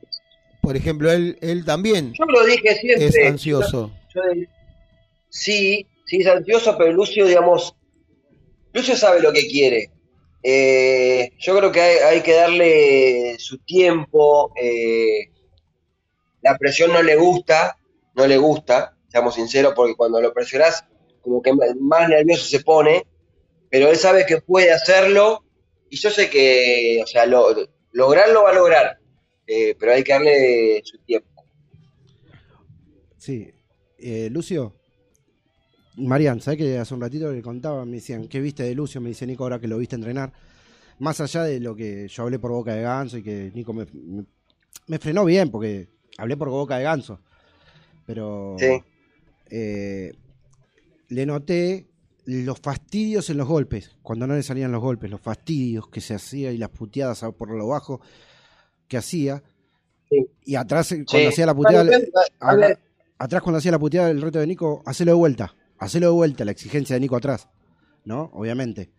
Por 0.62 0.78
ejemplo, 0.78 1.12
él, 1.12 1.38
él 1.42 1.66
también 1.66 2.14
Yo 2.14 2.26
lo 2.26 2.46
dije 2.46 2.76
siempre. 2.76 3.06
es 3.08 3.18
ansioso. 3.32 3.92
Yo 4.14 4.22
sí, 5.30 5.86
sí 6.06 6.18
es 6.22 6.28
ansioso, 6.28 6.76
pero 6.78 6.94
Lucio, 6.94 7.26
digamos, 7.26 7.76
Lucio 8.74 8.96
sabe 8.96 9.20
lo 9.22 9.34
que 9.34 9.46
quiere. 9.48 9.92
Eh, 10.42 11.32
yo 11.40 11.58
creo 11.58 11.72
que 11.72 11.82
hay, 11.82 11.98
hay 11.98 12.22
que 12.22 12.34
darle 12.34 13.36
su 13.40 13.58
tiempo. 13.60 14.54
eh, 14.62 15.30
la 16.42 16.58
presión 16.58 16.92
no 16.92 17.02
le 17.02 17.16
gusta, 17.16 17.78
no 18.16 18.28
le 18.28 18.38
gusta, 18.38 18.98
seamos 19.08 19.36
sinceros, 19.36 19.74
porque 19.76 19.96
cuando 19.96 20.22
lo 20.22 20.34
presionás, 20.34 20.84
como 21.22 21.42
que 21.42 21.54
más 21.80 22.10
nervioso 22.10 22.46
se 22.46 22.60
pone, 22.62 23.06
pero 23.74 23.90
él 23.90 23.96
sabe 23.98 24.24
que 24.28 24.40
puede 24.40 24.72
hacerlo 24.72 25.44
y 25.90 25.98
yo 25.98 26.12
sé 26.12 26.30
que, 26.30 27.00
o 27.04 27.08
sea, 27.08 27.26
lo, 27.26 27.48
lograrlo 27.92 28.44
va 28.44 28.52
a 28.52 28.54
lograr, 28.54 29.00
eh, 29.48 29.76
pero 29.80 29.94
hay 29.94 30.04
que 30.04 30.14
darle 30.14 30.82
su 30.86 31.00
tiempo. 31.00 31.44
Sí. 33.18 33.52
Eh, 33.98 34.30
Lucio, 34.30 34.76
Marian, 35.98 36.40
¿sabes 36.40 36.60
que 36.60 36.78
hace 36.78 36.94
un 36.94 37.02
ratito 37.02 37.32
le 37.34 37.42
contaba? 37.42 37.84
Me 37.84 37.96
decían, 37.96 38.28
¿qué 38.28 38.40
viste 38.42 38.62
de 38.62 38.76
Lucio? 38.76 39.02
Me 39.02 39.10
dice 39.10 39.26
Nico 39.26 39.44
ahora 39.44 39.60
que 39.60 39.68
lo 39.68 39.80
viste 39.80 39.96
entrenar. 39.96 40.32
Más 41.00 41.20
allá 41.20 41.44
de 41.44 41.60
lo 41.60 41.76
que 41.76 42.08
yo 42.08 42.22
hablé 42.24 42.38
por 42.38 42.52
boca 42.52 42.76
de 42.76 42.84
ganso 42.84 43.18
y 43.18 43.24
que 43.24 43.52
Nico 43.56 43.74
me, 43.74 43.88
me- 43.92 44.26
me 44.86 45.00
frenó 45.00 45.26
bien, 45.26 45.50
porque 45.50 45.88
hablé 46.20 46.38
por 46.38 46.50
boca 46.50 46.78
de 46.78 46.84
ganso. 46.84 47.20
Pero 48.06 48.56
Sí. 48.60 48.84
eh, 49.50 50.14
le 51.10 51.26
noté 51.26 51.88
los 52.26 52.60
fastidios 52.60 53.30
en 53.30 53.38
los 53.38 53.48
golpes, 53.48 53.92
cuando 54.02 54.28
no 54.28 54.36
le 54.36 54.44
salían 54.44 54.72
los 54.72 54.82
golpes, 54.82 55.10
los 55.10 55.22
fastidios 55.22 55.88
que 55.90 56.02
se 56.02 56.16
hacía 56.16 56.52
y 56.52 56.58
las 56.58 56.70
puteadas 56.70 57.24
por 57.38 57.50
lo 57.50 57.68
bajo 57.68 58.02
que 58.88 58.98
hacía. 58.98 59.44
Y 60.46 60.56
atrás, 60.56 60.96
cuando 61.10 61.30
hacía 61.30 61.46
la 61.46 61.56
puteada, 61.56 61.84
ver. 61.84 62.80
atrás 63.18 63.42
cuando 63.42 63.58
hacía 63.58 63.72
la 63.72 63.80
puteada 63.80 64.12
el 64.12 64.22
reto 64.22 64.40
de 64.40 64.48
Nico, 64.48 64.84
hacelo 64.86 65.12
de 65.12 65.18
vuelta, 65.18 65.56
hacelo 65.80 66.08
de 66.08 66.14
vuelta, 66.14 66.46
la 66.46 66.52
exigencia 66.52 66.96
de 66.96 67.00
Nico 67.00 67.16
atrás, 67.16 67.50
¿no? 68.06 68.30
Obviamente. 68.34 68.92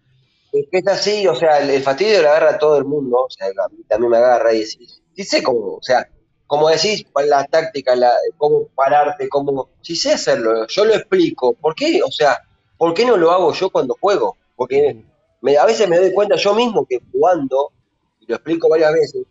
Es 0.52 0.66
que 0.70 0.78
es 0.78 0.86
así, 0.86 1.26
o 1.26 1.34
sea, 1.34 1.58
el, 1.58 1.70
el 1.70 1.82
fastidio 1.82 2.20
le 2.20 2.28
agarra 2.28 2.50
a 2.50 2.58
todo 2.58 2.78
el 2.78 2.84
mundo, 2.84 3.24
o 3.26 3.30
sea, 3.30 3.46
a 3.46 3.68
mí 3.70 3.82
también 3.88 4.10
me 4.10 4.16
agarra 4.16 4.52
y 4.52 4.60
decís, 4.60 5.02
sí 5.14 5.24
sé 5.24 5.42
cómo, 5.42 5.76
o 5.76 5.82
sea, 5.82 6.08
como 6.46 6.68
decís, 6.68 7.04
cuál 7.12 7.26
es 7.26 7.30
la 7.30 7.44
táctica, 7.44 7.96
la, 7.96 8.12
cómo 8.36 8.68
pararte, 8.74 9.28
cómo, 9.28 9.70
sí 9.82 9.96
sé 9.96 10.12
hacerlo, 10.12 10.66
yo 10.68 10.84
lo 10.84 10.94
explico, 10.94 11.54
¿por 11.54 11.74
qué? 11.74 12.00
O 12.04 12.10
sea, 12.10 12.38
¿por 12.84 12.92
qué 12.92 13.06
no 13.06 13.16
lo 13.16 13.30
hago 13.30 13.50
yo 13.54 13.70
cuando 13.70 13.96
juego? 13.98 14.36
Porque 14.56 15.02
me- 15.40 15.56
a 15.56 15.64
veces 15.64 15.88
me 15.88 15.96
doy 15.96 16.12
cuenta 16.12 16.36
yo 16.36 16.54
mismo 16.54 16.84
que 16.84 17.00
jugando, 17.10 17.72
y 18.20 18.26
lo 18.26 18.34
explico 18.34 18.68
varias 18.68 18.92
veces, 18.92 19.22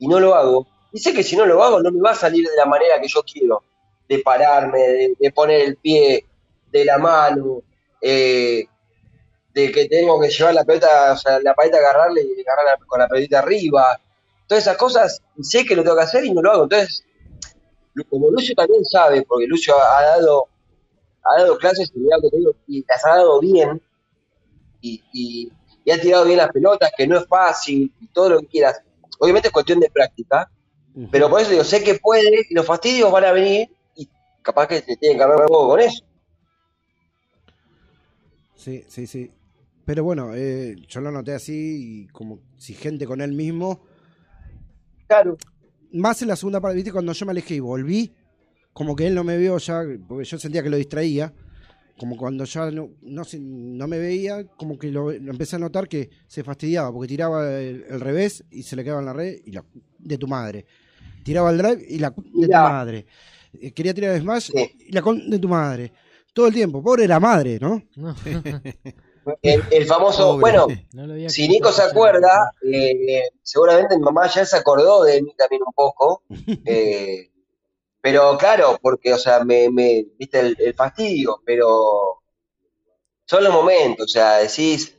y 0.00 0.08
no 0.08 0.18
lo 0.18 0.34
hago, 0.34 0.66
y 0.92 0.98
sé 0.98 1.14
que 1.14 1.22
si 1.22 1.36
no 1.36 1.46
lo 1.46 1.62
hago 1.62 1.80
no 1.80 1.92
me 1.92 2.00
va 2.00 2.10
a 2.10 2.14
salir 2.16 2.44
de 2.44 2.56
la 2.56 2.66
manera 2.66 3.00
que 3.00 3.06
yo 3.06 3.22
quiero, 3.22 3.62
de 4.08 4.18
pararme, 4.18 4.80
de, 4.80 5.14
de 5.20 5.30
poner 5.30 5.60
el 5.60 5.76
pie, 5.76 6.24
de 6.72 6.84
la 6.84 6.98
mano, 6.98 7.62
eh, 8.00 8.64
de 9.54 9.70
que 9.70 9.86
tengo 9.88 10.18
que 10.20 10.28
llevar 10.28 10.54
la 10.54 10.64
pelota, 10.64 11.12
o 11.12 11.16
sea, 11.16 11.38
la 11.38 11.54
paleta 11.54 11.78
agarrarle 11.78 12.22
y 12.22 12.40
agarrarla 12.40 12.84
con 12.88 12.98
la 12.98 13.06
pelota 13.06 13.38
arriba. 13.38 14.00
Todas 14.48 14.64
esas 14.64 14.76
cosas, 14.76 15.22
sé 15.40 15.64
que 15.64 15.76
lo 15.76 15.84
tengo 15.84 15.96
que 15.96 16.02
hacer 16.02 16.24
y 16.24 16.32
no 16.32 16.42
lo 16.42 16.50
hago. 16.50 16.62
Entonces, 16.64 17.04
como 18.10 18.30
Lucio 18.32 18.54
también 18.56 18.84
sabe, 18.84 19.22
porque 19.22 19.46
Lucio 19.46 19.74
ha 19.80 20.02
dado 20.02 20.48
ha 21.30 21.42
dado 21.42 21.56
clases 21.58 21.92
y, 21.94 22.78
y 22.78 22.84
las 22.88 23.04
ha 23.06 23.16
dado 23.16 23.40
bien, 23.40 23.80
y, 24.80 25.02
y- 25.12 25.52
y 25.84 25.90
ha 25.92 26.00
tirado 26.00 26.24
bien 26.24 26.38
las 26.38 26.50
pelotas, 26.50 26.90
que 26.96 27.06
no 27.06 27.16
es 27.18 27.26
fácil, 27.28 27.92
y 28.00 28.06
todo 28.08 28.28
lo 28.30 28.40
que 28.40 28.46
quieras. 28.48 28.80
Obviamente 29.20 29.48
es 29.48 29.52
cuestión 29.52 29.78
de 29.78 29.88
práctica, 29.88 30.50
pero 31.10 31.30
por 31.30 31.40
eso 31.40 31.50
digo, 31.50 31.62
sé 31.62 31.84
que 31.84 31.94
puede, 31.94 32.46
y 32.50 32.54
los 32.54 32.66
fastidios 32.66 33.12
van 33.12 33.24
a 33.24 33.32
venir, 33.32 33.68
y 33.94 34.08
capaz 34.42 34.66
que 34.66 34.82
te 34.82 34.96
tienen 34.96 35.16
que 35.18 35.22
hablar 35.24 35.42
un 35.42 35.46
poco 35.46 35.68
con 35.68 35.80
eso. 35.80 36.04
Sí, 38.56 38.84
sí, 38.88 39.06
sí. 39.06 39.30
Pero 39.84 40.02
bueno, 40.02 40.32
eh, 40.34 40.74
yo 40.88 41.00
lo 41.00 41.12
noté 41.12 41.34
así, 41.34 41.52
y 42.04 42.06
como 42.08 42.40
exigente 42.56 43.06
con 43.06 43.20
él 43.20 43.32
mismo. 43.32 43.86
Claro. 45.06 45.36
Más 45.92 46.20
en 46.22 46.28
la 46.28 46.36
segunda 46.36 46.60
parte, 46.60 46.74
viste, 46.76 46.90
cuando 46.92 47.12
yo 47.12 47.26
me 47.26 47.30
alejé 47.30 47.54
y 47.54 47.60
volví, 47.60 48.12
como 48.76 48.94
que 48.94 49.06
él 49.06 49.14
no 49.14 49.24
me 49.24 49.38
vio 49.38 49.56
ya, 49.56 49.82
porque 50.06 50.24
yo 50.26 50.38
sentía 50.38 50.62
que 50.62 50.68
lo 50.68 50.76
distraía. 50.76 51.32
Como 51.98 52.14
cuando 52.18 52.44
ya 52.44 52.70
no, 52.70 52.90
no, 53.00 53.24
se- 53.24 53.40
no 53.40 53.86
me 53.88 53.98
veía, 53.98 54.44
como 54.58 54.78
que 54.78 54.88
lo, 54.90 55.10
lo 55.12 55.30
empecé 55.32 55.56
a 55.56 55.58
notar 55.58 55.88
que 55.88 56.10
se 56.26 56.44
fastidiaba, 56.44 56.92
porque 56.92 57.08
tiraba 57.08 57.58
el, 57.58 57.86
el 57.88 58.00
revés 58.00 58.44
y 58.50 58.64
se 58.64 58.76
le 58.76 58.84
quedaba 58.84 59.00
en 59.00 59.06
la 59.06 59.14
red 59.14 59.38
y 59.46 59.52
la 59.52 59.64
de 59.98 60.18
tu 60.18 60.26
madre. 60.28 60.66
Tiraba 61.24 61.50
el 61.50 61.56
drive 61.56 61.82
y 61.88 61.98
la 61.98 62.10
de 62.10 62.46
tu 62.46 62.52
madre. 62.52 63.06
Eh, 63.58 63.72
Quería 63.72 63.94
tirar 63.94 64.14
el 64.14 64.20
smash 64.20 64.50
y 64.86 64.92
la 64.92 65.00
con 65.00 65.30
de 65.30 65.38
tu 65.38 65.48
madre. 65.48 65.90
Todo 66.34 66.48
el 66.48 66.52
tiempo, 66.52 66.82
pobre 66.82 67.08
la 67.08 67.18
madre, 67.18 67.58
¿no? 67.58 67.82
El, 69.42 69.60
el 69.72 69.86
famoso, 69.86 70.38
Pobre. 70.38 70.40
bueno, 70.40 70.66
No 70.92 71.28
si 71.28 71.48
Nico 71.48 71.72
se 71.72 71.82
acuerda, 71.82 72.52
eh, 72.62 73.22
seguramente 73.42 73.96
mi 73.96 74.02
mamá 74.04 74.28
ya 74.28 74.46
se 74.46 74.56
acordó 74.56 75.02
de 75.02 75.20
mí 75.20 75.32
también 75.36 75.62
un 75.66 75.72
poco. 75.72 76.22
eh, 76.64 77.30
pero 78.00 78.36
claro, 78.38 78.78
porque, 78.80 79.12
o 79.12 79.18
sea, 79.18 79.44
me, 79.44 79.70
me 79.70 80.06
viste 80.18 80.40
el, 80.40 80.56
el 80.60 80.74
fastidio, 80.74 81.40
pero 81.44 82.22
son 83.26 83.42
los 83.44 83.52
momentos, 83.52 84.04
o 84.04 84.08
sea, 84.08 84.36
decís, 84.36 84.96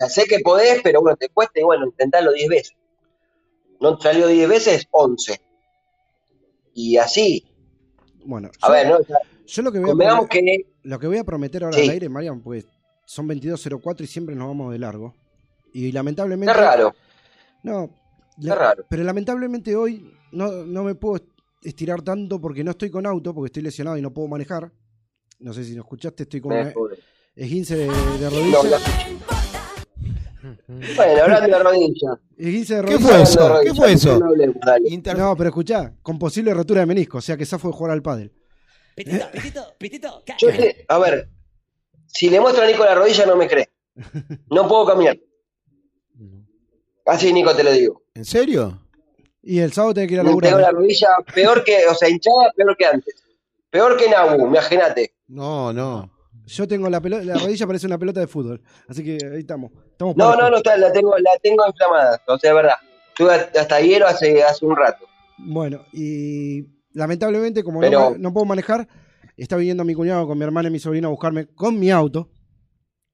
ya 0.00 0.08
sé 0.08 0.24
que 0.24 0.40
podés, 0.40 0.80
pero 0.82 1.00
bueno, 1.00 1.16
te 1.16 1.28
cuesta 1.28 1.60
y 1.60 1.62
bueno, 1.62 1.86
intentalo 1.86 2.32
10 2.32 2.48
veces. 2.48 2.76
No 3.80 3.98
salió 4.00 4.26
10 4.26 4.48
veces, 4.48 4.86
11. 4.90 5.40
Y 6.74 6.96
así, 6.98 7.46
Bueno, 8.24 8.50
a 8.60 8.66
yo, 8.68 8.72
ver, 8.72 8.88
¿no? 8.88 8.96
O 8.98 9.04
sea, 9.04 9.16
yo 9.46 9.62
lo 9.62 9.72
que 9.72 9.78
voy 9.78 9.90
a 9.90 9.94
prometer, 9.94 10.28
que 10.28 10.66
lo 10.82 10.98
que 10.98 11.06
voy 11.06 11.18
a 11.18 11.24
prometer 11.24 11.64
ahora 11.64 11.76
Sí. 11.76 11.84
al 11.84 11.90
aire, 11.90 12.08
Marian, 12.08 12.40
pues 12.42 12.66
son 13.06 13.28
22.04 13.28 14.00
y 14.02 14.06
siempre 14.06 14.34
nos 14.34 14.48
vamos 14.48 14.72
de 14.72 14.78
largo. 14.78 15.14
Y 15.72 15.92
lamentablemente. 15.92 16.50
es 16.52 16.56
raro, 16.58 16.94
No, 17.62 17.88
es 18.38 18.48
raro. 18.54 18.84
pero 18.90 19.04
lamentablemente 19.04 19.76
hoy 19.76 20.12
no, 20.32 20.50
no 20.64 20.82
me 20.84 20.94
puedo 20.94 21.24
estirar 21.62 22.02
tanto 22.02 22.40
porque 22.40 22.62
no 22.64 22.72
estoy 22.72 22.90
con 22.90 23.06
auto, 23.06 23.34
porque 23.34 23.46
estoy 23.46 23.62
lesionado 23.62 23.96
y 23.96 24.02
no 24.02 24.12
puedo 24.12 24.28
manejar. 24.28 24.72
No 25.38 25.52
sé 25.52 25.64
si 25.64 25.74
nos 25.74 25.84
escuchaste, 25.84 26.22
estoy 26.24 26.40
con 26.40 26.52
una 26.52 26.72
esguince 27.34 27.76
de, 27.76 27.84
de 27.86 27.90
No, 27.90 28.30
rodilla. 28.30 28.78
Bueno, 30.96 31.22
hablando 31.22 31.42
de 31.42 31.48
la 31.48 31.58
rodilla. 31.58 32.20
Esguince 32.36 32.76
de 32.76 32.82
¿Qué 32.82 32.92
rodilla. 32.92 33.08
fue 33.08 33.22
eso? 33.22 33.60
¿Qué 33.62 33.74
fue 33.74 33.92
eso? 33.92 34.18
No 34.18 34.26
hablemos. 34.26 34.56
No, 35.16 35.36
pero 35.36 35.48
escuchá, 35.50 35.94
con 36.02 36.18
posible 36.18 36.54
rotura 36.54 36.80
de 36.80 36.86
menisco, 36.86 37.18
o 37.18 37.20
sea 37.20 37.36
que 37.36 37.44
Safo 37.44 37.68
de 37.68 37.74
jugar 37.74 37.92
al 37.92 38.02
pádel. 38.02 38.32
Pitito, 38.94 39.26
pitito, 39.30 39.74
pitito, 39.76 40.22
Yo 40.38 40.48
a 40.88 40.98
ver, 40.98 41.28
si 42.06 42.30
le 42.30 42.40
muestro 42.40 42.64
a 42.64 42.66
Nico 42.66 42.82
la 42.84 42.94
rodilla 42.94 43.26
no 43.26 43.36
me 43.36 43.46
cree. 43.46 43.68
No 44.50 44.66
puedo 44.66 44.86
caminar. 44.86 45.18
Así, 47.06 47.32
Nico, 47.32 47.54
te 47.54 47.62
lo 47.62 47.72
digo. 47.72 48.02
¿En 48.14 48.24
serio? 48.24 48.80
Y 49.48 49.60
el 49.60 49.72
sábado 49.72 49.94
tenés 49.94 50.08
que 50.08 50.14
ir 50.14 50.20
a 50.20 50.24
laburar. 50.24 50.50
pegó 50.50 50.60
la 50.60 50.68
¿eh? 50.68 50.72
rodilla 50.72 51.08
peor 51.34 51.62
que, 51.64 51.86
o 51.88 51.94
sea, 51.94 52.08
hinchada 52.08 52.52
peor 52.56 52.76
que 52.76 52.84
antes. 52.86 53.14
Peor 53.70 53.96
que 53.96 54.08
Nabu, 54.10 54.46
imagínate. 54.46 55.14
No, 55.28 55.72
no. 55.72 56.10
Yo 56.46 56.66
tengo 56.68 56.88
la 56.90 57.00
pelota, 57.00 57.24
la 57.24 57.34
rodilla 57.38 57.66
parece 57.66 57.86
una 57.86 57.98
pelota 57.98 58.20
de 58.20 58.26
fútbol. 58.26 58.62
Así 58.88 59.02
que 59.04 59.18
ahí 59.32 59.40
estamos. 59.40 59.70
estamos 59.90 60.16
No, 60.16 60.34
no, 60.36 60.50
no, 60.50 60.56
está, 60.58 60.76
la 60.76 60.92
tengo, 60.92 61.16
la 61.18 61.30
tengo 61.42 61.64
inflamada. 61.66 62.20
O 62.26 62.38
sea, 62.38 62.50
es 62.50 62.56
verdad. 62.56 62.74
Estuve 63.08 63.32
hasta 63.34 63.80
hielo 63.80 64.06
hace, 64.06 64.42
hace 64.42 64.64
un 64.66 64.76
rato. 64.76 65.06
Bueno, 65.38 65.84
y 65.92 66.64
lamentablemente, 66.92 67.62
como 67.64 67.80
Pero- 67.80 68.00
no, 68.00 68.10
ma- 68.12 68.16
no 68.18 68.32
puedo 68.32 68.46
manejar, 68.46 68.86
está 69.36 69.56
viniendo 69.56 69.84
mi 69.84 69.94
cuñado 69.94 70.26
con 70.26 70.38
mi 70.38 70.44
hermana 70.44 70.68
y 70.68 70.72
mi 70.72 70.78
sobrino 70.78 71.08
a 71.08 71.10
buscarme 71.10 71.46
con 71.46 71.78
mi 71.78 71.90
auto. 71.90 72.30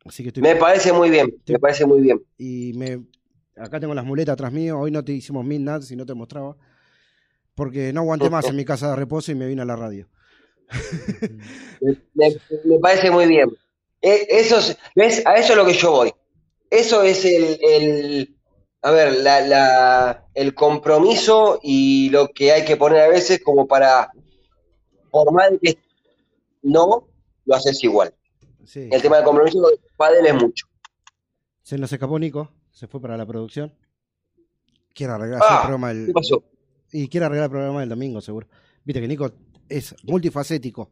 Así 0.04 0.22
que 0.22 0.28
estoy. 0.28 0.42
Me 0.42 0.56
parece 0.56 0.92
muy 0.92 1.10
bien, 1.10 1.28
me 1.46 1.58
parece 1.58 1.86
muy 1.86 2.00
bien. 2.00 2.20
Y 2.38 2.72
me. 2.74 3.02
Acá 3.56 3.80
tengo 3.80 3.94
las 3.94 4.04
muletas 4.04 4.34
atrás 4.34 4.52
mío. 4.52 4.78
Hoy 4.78 4.90
no 4.90 5.04
te 5.04 5.12
hicimos 5.12 5.44
midnight 5.44 5.82
si 5.82 5.96
no 5.96 6.06
te 6.06 6.14
mostraba. 6.14 6.56
Porque 7.54 7.92
no 7.92 8.00
aguanté 8.00 8.30
más 8.30 8.46
en 8.46 8.56
mi 8.56 8.64
casa 8.64 8.90
de 8.90 8.96
reposo 8.96 9.30
y 9.30 9.34
me 9.34 9.46
vine 9.46 9.62
a 9.62 9.66
la 9.66 9.76
radio. 9.76 10.08
Me, 12.14 12.78
parece 12.80 13.10
muy 13.10 13.26
bien. 13.26 13.50
E- 14.00 14.26
Eso 14.30 14.58
es, 14.58 14.78
¿ves? 14.96 15.22
A 15.26 15.34
eso 15.34 15.52
es 15.52 15.58
lo 15.58 15.66
que 15.66 15.74
yo 15.74 15.90
voy. 15.90 16.12
Eso 16.70 17.02
es 17.02 17.24
el, 17.26 17.58
el 17.62 18.36
a 18.80 18.90
ver, 18.90 19.18
la, 19.18 19.40
la, 19.42 20.26
el 20.34 20.54
compromiso 20.54 21.60
y 21.62 22.08
lo 22.10 22.28
que 22.28 22.52
hay 22.52 22.64
que 22.64 22.76
poner 22.76 23.02
a 23.02 23.08
veces 23.08 23.40
como 23.44 23.66
para, 23.66 24.10
por 25.10 25.32
mal 25.32 25.58
que 25.62 25.78
no, 26.62 27.06
lo 27.44 27.54
haces 27.54 27.82
igual. 27.84 28.14
Sí. 28.64 28.88
El 28.90 29.02
tema 29.02 29.16
del 29.16 29.24
compromiso 29.24 29.60
pádel 29.96 30.26
es 30.26 30.34
mucho. 30.34 30.66
Se 31.62 31.76
nos 31.78 31.92
escapó 31.92 32.18
Nico, 32.18 32.50
se 32.82 32.88
fue 32.88 33.00
para 33.00 33.16
la 33.16 33.24
producción. 33.24 33.72
Quiere 34.92 35.12
arreglar 35.12 35.40
Ah, 35.48 35.54
el 35.54 35.60
programa 35.60 35.94
del. 35.94 36.06
¿qué 36.06 36.12
pasó? 36.12 36.42
Y 36.90 37.06
quiere 37.06 37.26
arreglar 37.26 37.44
el 37.44 37.50
programa 37.52 37.78
del 37.78 37.88
domingo, 37.88 38.20
seguro. 38.20 38.48
Viste 38.84 39.00
que 39.00 39.06
Nico 39.06 39.30
es 39.68 39.94
multifacético. 40.02 40.90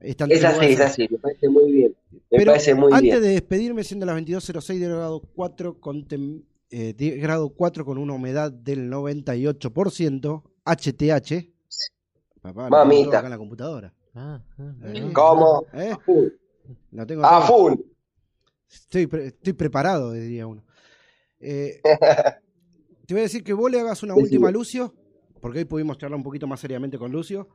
En 0.00 0.32
Es 0.32 0.42
así, 0.44 0.64
es 0.66 0.80
así, 0.80 1.06
me 1.08 1.18
parece 1.18 1.48
muy 1.48 1.70
bien. 1.70 1.94
Me 2.10 2.38
Pero 2.38 2.50
parece 2.50 2.74
muy 2.74 2.86
antes 2.92 3.02
bien. 3.02 3.22
de 3.22 3.28
despedirme, 3.28 3.84
siendo 3.84 4.06
las 4.06 4.16
22.06 4.16 4.80
de 4.80 4.88
grado 4.88 5.20
4 5.36 5.78
con, 5.80 6.08
tem- 6.08 6.42
eh, 6.70 6.94
de 6.94 7.10
grado 7.18 7.50
4 7.50 7.84
con 7.84 7.96
una 7.96 8.14
humedad 8.14 8.50
del 8.50 8.90
98%, 8.90 10.42
HTH. 10.64 11.48
Papá, 12.42 12.68
Mamita. 12.68 13.18
acá 13.18 13.26
en 13.28 13.30
la 13.30 13.38
computadora. 13.38 13.94
Ah, 14.16 14.42
Eh, 14.82 15.10
¿Cómo? 15.12 15.64
¿eh? 15.74 15.90
A 15.92 15.98
full. 15.98 16.26
Lo 16.90 17.06
tengo 17.06 17.24
A 17.24 17.46
todo. 17.46 17.56
full. 17.56 17.72
Estoy, 18.68 19.06
pre- 19.06 19.26
estoy 19.28 19.52
preparado, 19.52 20.10
diría 20.12 20.46
uno. 20.48 20.64
Eh, 21.40 21.80
te 23.06 23.14
voy 23.14 23.20
a 23.20 23.24
decir 23.24 23.42
que 23.42 23.52
vos 23.52 23.70
le 23.70 23.80
hagas 23.80 24.02
una 24.02 24.14
última 24.14 24.48
a 24.48 24.50
Lucio, 24.50 24.94
porque 25.40 25.60
hoy 25.60 25.64
pudimos 25.64 25.98
charlar 25.98 26.16
un 26.16 26.22
poquito 26.22 26.46
más 26.46 26.60
seriamente 26.60 26.98
con 26.98 27.10
Lucio. 27.10 27.48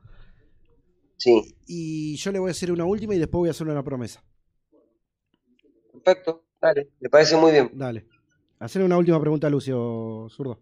Sí, 1.18 1.56
Y 1.66 2.18
yo 2.18 2.32
le 2.32 2.40
voy 2.40 2.50
a 2.50 2.52
hacer 2.52 2.72
una 2.72 2.84
última 2.86 3.16
y 3.16 3.20
después 3.20 3.40
voy 3.40 3.48
a 3.48 3.52
hacer 3.52 3.68
una 3.68 3.84
promesa. 3.84 4.24
perfecto. 5.92 6.44
Dale, 6.62 6.90
me 7.00 7.10
parece 7.10 7.38
muy 7.38 7.52
bien. 7.52 7.70
Dale. 7.74 8.06
Hacerle 8.60 8.86
una 8.86 8.98
última 8.98 9.20
pregunta 9.22 9.48
a 9.48 9.50
Lucio, 9.50 10.28
zurdo. 10.30 10.60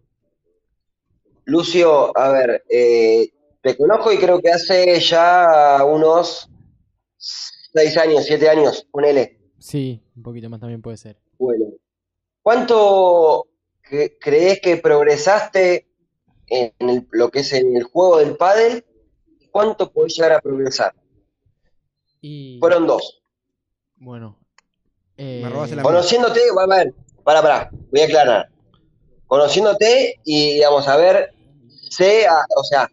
Lucio, 1.46 2.16
a 2.16 2.30
ver, 2.30 2.64
eh, 2.68 3.32
te 3.62 3.76
conozco 3.76 4.12
y 4.12 4.18
creo 4.18 4.40
que 4.40 4.50
hace 4.50 5.00
ya 5.00 5.84
unos 5.84 6.50
seis 7.16 7.96
años, 7.96 8.24
siete 8.26 8.48
años, 8.48 8.86
ponele. 8.90 9.38
Sí, 9.58 10.02
un 10.16 10.22
poquito 10.22 10.50
más 10.50 10.60
también 10.60 10.82
puede 10.82 10.96
ser. 10.96 11.16
Bueno, 11.38 11.66
¿cuánto 12.44 13.48
cre- 13.82 14.16
crees 14.20 14.60
que 14.60 14.76
progresaste 14.76 15.88
en 16.46 16.72
el- 16.78 17.08
lo 17.10 17.30
que 17.30 17.40
es 17.40 17.52
en 17.54 17.76
el 17.76 17.82
juego 17.84 18.18
del 18.18 18.36
pádel? 18.36 18.84
¿Cuánto 19.50 19.90
podés 19.90 20.14
llegar 20.14 20.32
a 20.32 20.40
progresar? 20.40 20.94
Y 22.20 22.58
Fueron 22.60 22.86
dos. 22.86 23.22
Bueno. 23.96 24.38
Me 25.16 25.48
robaste 25.48 25.74
la 25.76 25.82
eh, 25.82 25.84
Conociéndote, 25.84 26.40
a 26.60 26.66
ver, 26.66 26.94
para, 27.22 27.40
para, 27.42 27.70
voy 27.90 28.00
a 28.00 28.04
aclarar. 28.04 28.50
Conociéndote 29.26 30.20
y, 30.24 30.54
digamos, 30.54 30.86
a 30.86 30.96
ver, 30.96 31.32
sé, 31.90 32.26
a- 32.26 32.46
o 32.56 32.62
sea, 32.64 32.88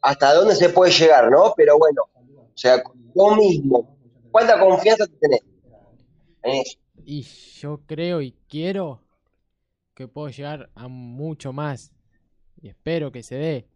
hasta 0.00 0.34
dónde 0.34 0.56
se 0.56 0.70
puede 0.70 0.90
llegar, 0.90 1.30
¿no? 1.30 1.54
Pero 1.56 1.78
bueno, 1.78 2.02
o 2.16 2.56
sea, 2.58 2.82
vos 3.14 3.36
mismo, 3.36 3.96
¿cuánta 4.32 4.58
confianza 4.58 5.06
te 5.06 5.16
tenés 5.20 5.40
en 6.42 6.52
eso? 6.62 6.78
Y 7.04 7.22
yo 7.22 7.80
creo 7.86 8.22
y 8.22 8.32
quiero 8.48 9.02
que 9.94 10.08
puedo 10.08 10.28
llegar 10.30 10.70
a 10.74 10.88
mucho 10.88 11.52
más. 11.52 11.92
Y 12.62 12.68
espero 12.68 13.12
que 13.12 13.22
se 13.22 13.36
dé. 13.36 13.68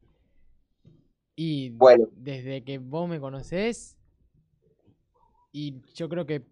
Y 1.36 1.72
Bueno. 1.78 2.10
desde 2.10 2.64
que 2.64 2.78
vos 2.78 3.08
me 3.08 3.20
conocés, 3.20 3.96
y 5.52 5.82
yo 5.94 6.08
creo 6.08 6.26
que 6.26 6.44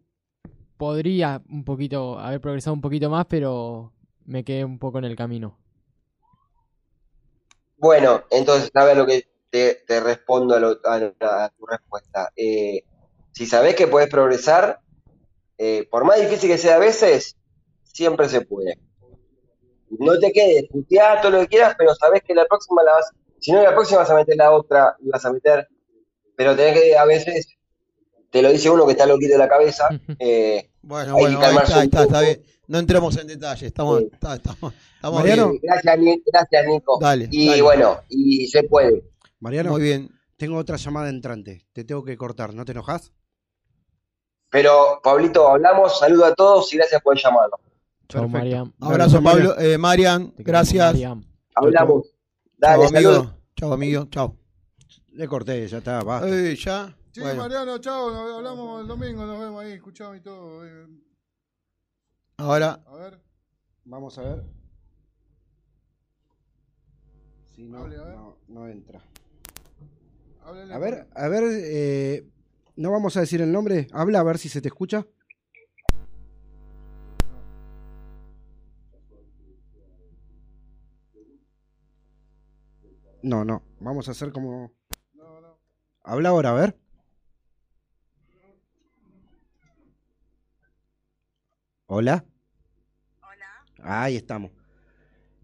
podría 0.79 1.43
un 1.51 1.65
poquito 1.65 2.19
haber 2.19 2.41
progresado 2.43 2.75
un 2.75 2.81
poquito 2.83 3.11
más, 3.11 3.27
pero 3.27 3.93
me 4.27 4.45
quedé 4.45 4.65
un 4.65 4.79
poco 4.81 4.99
en 4.99 5.05
el 5.07 5.17
camino. 5.17 5.59
Bueno, 7.77 8.25
entonces, 8.31 8.71
a 8.75 8.85
ver 8.85 8.97
lo 8.97 9.07
que 9.07 9.29
te, 9.51 9.83
te 9.87 10.01
respondo 10.01 10.55
a, 10.55 10.61
lo- 10.61 10.81
a- 10.85 11.45
a 11.45 11.49
tu 11.51 11.67
respuesta. 11.67 12.31
Eh, 12.37 12.83
si 13.33 13.47
sabés 13.47 13.75
que 13.77 13.87
podés 13.89 14.09
progresar, 14.09 14.81
eh, 15.59 15.87
por 15.91 16.05
más 16.05 16.21
difícil 16.21 16.51
que 16.51 16.59
sea 16.59 16.77
a 16.77 16.79
veces, 16.79 17.37
siempre 17.83 18.29
se 18.29 18.41
puede. 18.43 18.79
No 19.99 20.19
te 20.19 20.33
quedes, 20.33 20.65
puteá 20.71 21.21
todo 21.21 21.33
lo 21.33 21.41
que 21.43 21.49
quieras, 21.49 21.75
pero 21.79 21.95
sabés 21.95 22.23
que 22.23 22.35
la 22.35 22.45
próxima 22.47 22.83
la 22.83 22.93
vas, 22.93 23.11
si 23.41 23.53
no 23.53 23.63
la 23.63 23.73
próxima 23.75 24.01
vas 24.01 24.11
a 24.11 24.15
meter 24.17 24.37
la 24.37 24.51
otra, 24.51 24.97
y 25.01 25.09
vas 25.09 25.25
a 25.25 25.33
meter, 25.33 25.69
pero 26.37 26.57
tenés 26.57 26.81
que, 26.81 26.97
a 26.97 27.05
veces, 27.05 27.47
te 28.31 28.43
lo 28.43 28.51
dice 28.51 28.71
uno 28.71 28.87
que 28.87 28.93
está 28.93 29.07
loquito 29.07 29.33
de 29.35 29.39
la 29.39 29.49
cabeza, 29.49 29.89
eh, 30.19 30.69
Bueno, 30.83 31.15
hay 31.17 31.23
bueno, 31.23 31.39
que 31.39 31.45
ahí 31.47 31.55
calmarse 31.55 31.85
está, 31.85 31.99
ahí 32.01 32.07
está, 32.07 32.21
bien. 32.23 32.43
No 32.67 32.79
entremos 32.79 33.17
en 33.19 33.27
detalle, 33.27 33.67
estamos, 33.67 34.03
está- 34.03 34.35
estamos, 34.37 34.75
estamos 34.97 35.21
Mariano. 35.21 35.51
bien. 35.51 35.61
Gracias, 35.63 35.99
gracias, 36.27 36.67
Nico. 36.67 36.99
Dale, 37.01 37.29
y 37.31 37.49
dale. 37.51 37.63
bueno, 37.63 38.01
y 38.09 38.47
se 38.49 38.63
puede. 38.65 39.05
Mariano, 39.39 39.73
Muy 39.73 39.83
bien. 39.83 40.09
tengo 40.39 40.57
otra 40.57 40.77
llamada 40.77 41.11
entrante. 41.11 41.67
Te 41.75 41.85
tengo 41.85 42.03
que 42.03 42.17
cortar, 42.17 42.55
¿no 42.55 42.65
te 42.65 42.73
enojas? 42.73 43.13
Pero, 44.55 45.01
Pablito, 45.03 45.49
hablamos, 45.49 45.99
saludo 45.99 46.27
a 46.27 46.33
todos 46.37 46.73
y 46.73 46.77
gracias 46.77 47.03
por 47.03 47.17
el 47.17 47.21
llamado. 47.21 47.51
Chao, 48.09 48.23
Perfecto. 48.23 48.29
Mariam. 48.39 48.73
Abrazo, 48.81 49.21
Pablo. 49.21 49.59
Eh, 49.59 49.77
Marian, 49.79 50.33
gracias. 50.39 50.93
Mariam. 50.93 51.25
Hablamos. 51.57 52.05
Chao, 52.05 52.13
Dale, 52.59 52.89
saludos. 52.89 53.17
amigo. 53.19 53.39
Chao, 53.57 53.73
amigo. 53.73 54.07
Chao. 54.11 54.37
Le 55.09 55.27
corté, 55.27 55.67
ya 55.67 55.79
está, 55.79 56.05
basta. 56.05 56.29
Eh, 56.29 56.55
ya. 56.55 56.97
Sí, 57.11 57.21
Bueno, 57.21 57.43
Mariano, 57.43 57.79
chao, 57.79 58.13
nos 58.13 58.37
hablamos 58.37 58.83
el 58.83 58.87
domingo, 58.87 59.27
nos 59.27 59.41
vemos 59.41 59.61
ahí, 59.65 59.73
escuchamos 59.73 60.19
y 60.19 60.21
todo. 60.21 60.65
eh. 60.65 60.87
ahora. 62.37 62.81
A 62.87 62.95
ver, 62.95 63.21
Vamos 63.87 64.17
a 64.19 64.23
ver. 64.23 64.43
Si 67.57 67.65
no, 67.65 67.79
Hable, 67.83 67.97
a 67.97 68.05
ver. 68.05 68.15
no, 68.15 68.37
no 68.47 68.69
entra. 68.69 69.01
A 70.45 70.53
ver, 70.79 71.09
a 71.13 71.29
ver, 71.29 71.45
eh, 71.51 72.25
no 72.77 72.91
vamos 72.91 73.17
a 73.17 73.21
decir 73.21 73.41
el 73.41 73.53
nombre. 73.53 73.87
Habla 73.93 74.21
a 74.21 74.23
ver 74.25 74.39
si 74.39 74.49
se 74.49 74.61
te 74.61 74.69
escucha. 74.69 75.07
No, 83.23 83.45
no. 83.45 83.63
Vamos 83.81 84.09
a 84.09 84.11
hacer 84.11 84.33
como. 84.33 84.73
Habla 86.03 86.29
ahora, 86.29 86.51
a 86.51 86.55
ver. 86.55 86.79
Hola. 91.87 92.25
Hola. 93.23 93.65
Ahí 93.83 94.17
estamos. 94.17 94.51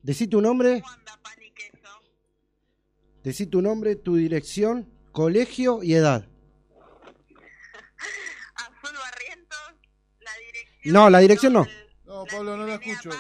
Decí 0.03 0.27
tu 0.27 0.41
nombre. 0.41 0.83
Decí 3.23 3.47
tu 3.47 3.61
nombre, 3.61 3.97
tu 3.97 4.17
dirección, 4.17 4.89
colegio 5.13 5.83
y 5.83 5.95
edad. 5.95 6.30
No, 10.85 11.11
la 11.11 11.19
dirección 11.19 11.53
no. 11.53 11.67
No, 12.07 12.25
Pablo, 12.25 12.57
no 12.57 12.67
la 12.67 12.75
escucho. 12.75 13.11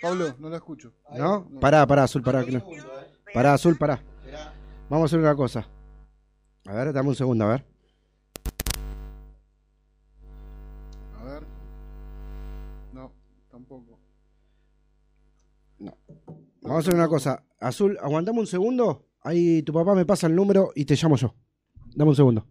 Pablo, 0.00 0.34
no 0.38 0.48
la 0.48 0.56
escucho. 0.56 0.92
¿No? 1.16 1.48
Pará, 1.60 1.86
pará, 1.86 2.04
Azul, 2.04 2.22
pará. 2.22 2.44
que 2.44 2.52
no. 2.52 2.64
Pará, 3.34 3.54
Azul, 3.54 3.76
pará. 3.76 4.02
Vamos 4.88 5.04
a 5.04 5.06
hacer 5.06 5.18
una 5.18 5.34
cosa. 5.34 5.68
A 6.66 6.72
ver, 6.74 6.92
dame 6.92 7.08
un 7.10 7.14
segundo, 7.14 7.44
a 7.44 7.48
ver. 7.48 7.64
A 11.20 11.24
ver. 11.24 11.42
No, 12.92 13.12
tampoco. 13.50 13.98
Vamos 15.78 16.76
a 16.76 16.78
hacer 16.78 16.94
una 16.94 17.08
cosa. 17.08 17.44
Azul, 17.60 17.98
aguantame 18.00 18.40
un 18.40 18.46
segundo. 18.46 19.06
Ahí 19.22 19.62
tu 19.62 19.72
papá 19.72 19.94
me 19.94 20.06
pasa 20.06 20.26
el 20.26 20.34
número 20.34 20.70
y 20.74 20.84
te 20.86 20.96
llamo 20.96 21.16
yo. 21.16 21.34
Dame 21.94 22.10
un 22.10 22.16
segundo. 22.16 22.46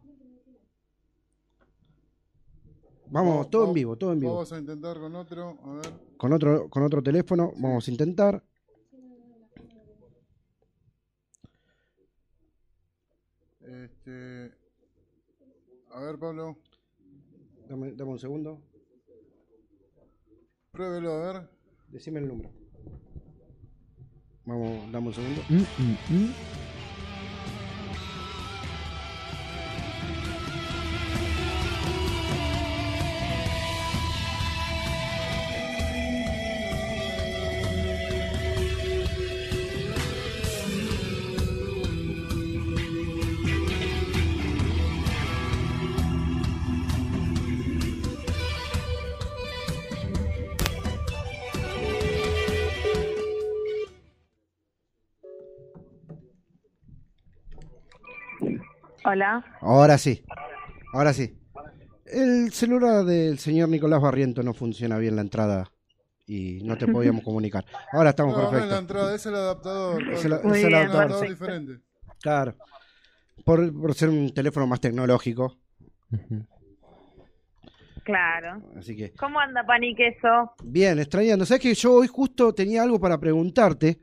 Vamos, 3.11 3.49
todo 3.49 3.67
en 3.67 3.73
vivo, 3.73 3.95
todo 3.95 4.13
en 4.13 4.19
vivo. 4.19 4.33
Vamos 4.33 4.53
a 4.53 4.59
intentar 4.59 4.99
con 4.99 5.15
otro. 5.15 5.57
A 5.63 5.73
ver. 5.73 5.93
Con 6.17 6.33
otro, 6.33 6.69
con 6.69 6.83
otro 6.83 7.01
teléfono, 7.01 7.53
vamos 7.57 7.87
a 7.87 7.91
intentar. 7.91 8.43
Este. 13.61 14.51
A 15.91 15.99
ver, 16.01 16.19
Pablo. 16.19 16.57
Dame, 17.67 17.91
dame 17.93 18.11
un 18.11 18.19
segundo. 18.19 18.61
Pruébelo, 20.71 21.11
a 21.13 21.33
ver. 21.33 21.49
Decime 21.89 22.19
el 22.19 22.27
número. 22.27 22.51
Vamos, 24.45 24.91
dame 24.91 25.07
un 25.07 25.13
segundo. 25.13 25.41
Mm, 25.49 25.55
mm, 25.55 26.15
mm. 26.15 26.33
Hola. 59.09 59.43
Ahora 59.61 59.97
sí. 59.97 60.23
Ahora 60.93 61.13
sí. 61.13 61.35
El 62.05 62.51
celular 62.51 63.03
del 63.05 63.39
señor 63.39 63.69
Nicolás 63.69 64.01
Barriento 64.01 64.43
no 64.43 64.53
funciona 64.53 64.97
bien 64.97 65.15
la 65.15 65.21
entrada 65.21 65.71
y 66.27 66.61
no 66.63 66.77
te 66.77 66.87
podíamos 66.87 67.23
comunicar. 67.23 67.65
Ahora 67.91 68.11
estamos 68.11 68.35
No, 68.35 68.41
no 68.43 68.47
es 68.47 68.51
la 68.53 68.59
perfectos. 68.59 68.79
entrada, 68.79 69.15
es 69.15 69.25
el 69.25 69.35
adaptador. 69.35 70.09
Es 70.13 70.25
el- 70.25 70.31
Pablo. 70.31 70.53
es 70.55 70.63
el 70.63 70.67
un 70.69 70.75
adaptador. 70.75 71.01
adaptador 71.01 71.29
diferente. 71.29 71.79
Claro. 72.21 72.55
Por, 73.45 73.73
por 73.81 73.93
ser 73.95 74.09
un 74.09 74.31
teléfono 74.33 74.67
más 74.67 74.79
tecnológico. 74.79 75.57
Claro. 78.03 78.61
Así 78.77 78.95
que. 78.95 79.13
¿Cómo 79.13 79.39
anda 79.39 79.65
Paniqueso? 79.65 80.53
Bien, 80.63 80.99
extrañando. 80.99 81.45
¿Sabes 81.45 81.61
que 81.61 81.73
yo 81.73 81.93
hoy 81.93 82.07
justo 82.07 82.53
tenía 82.53 82.83
algo 82.83 82.99
para 82.99 83.19
preguntarte? 83.19 83.99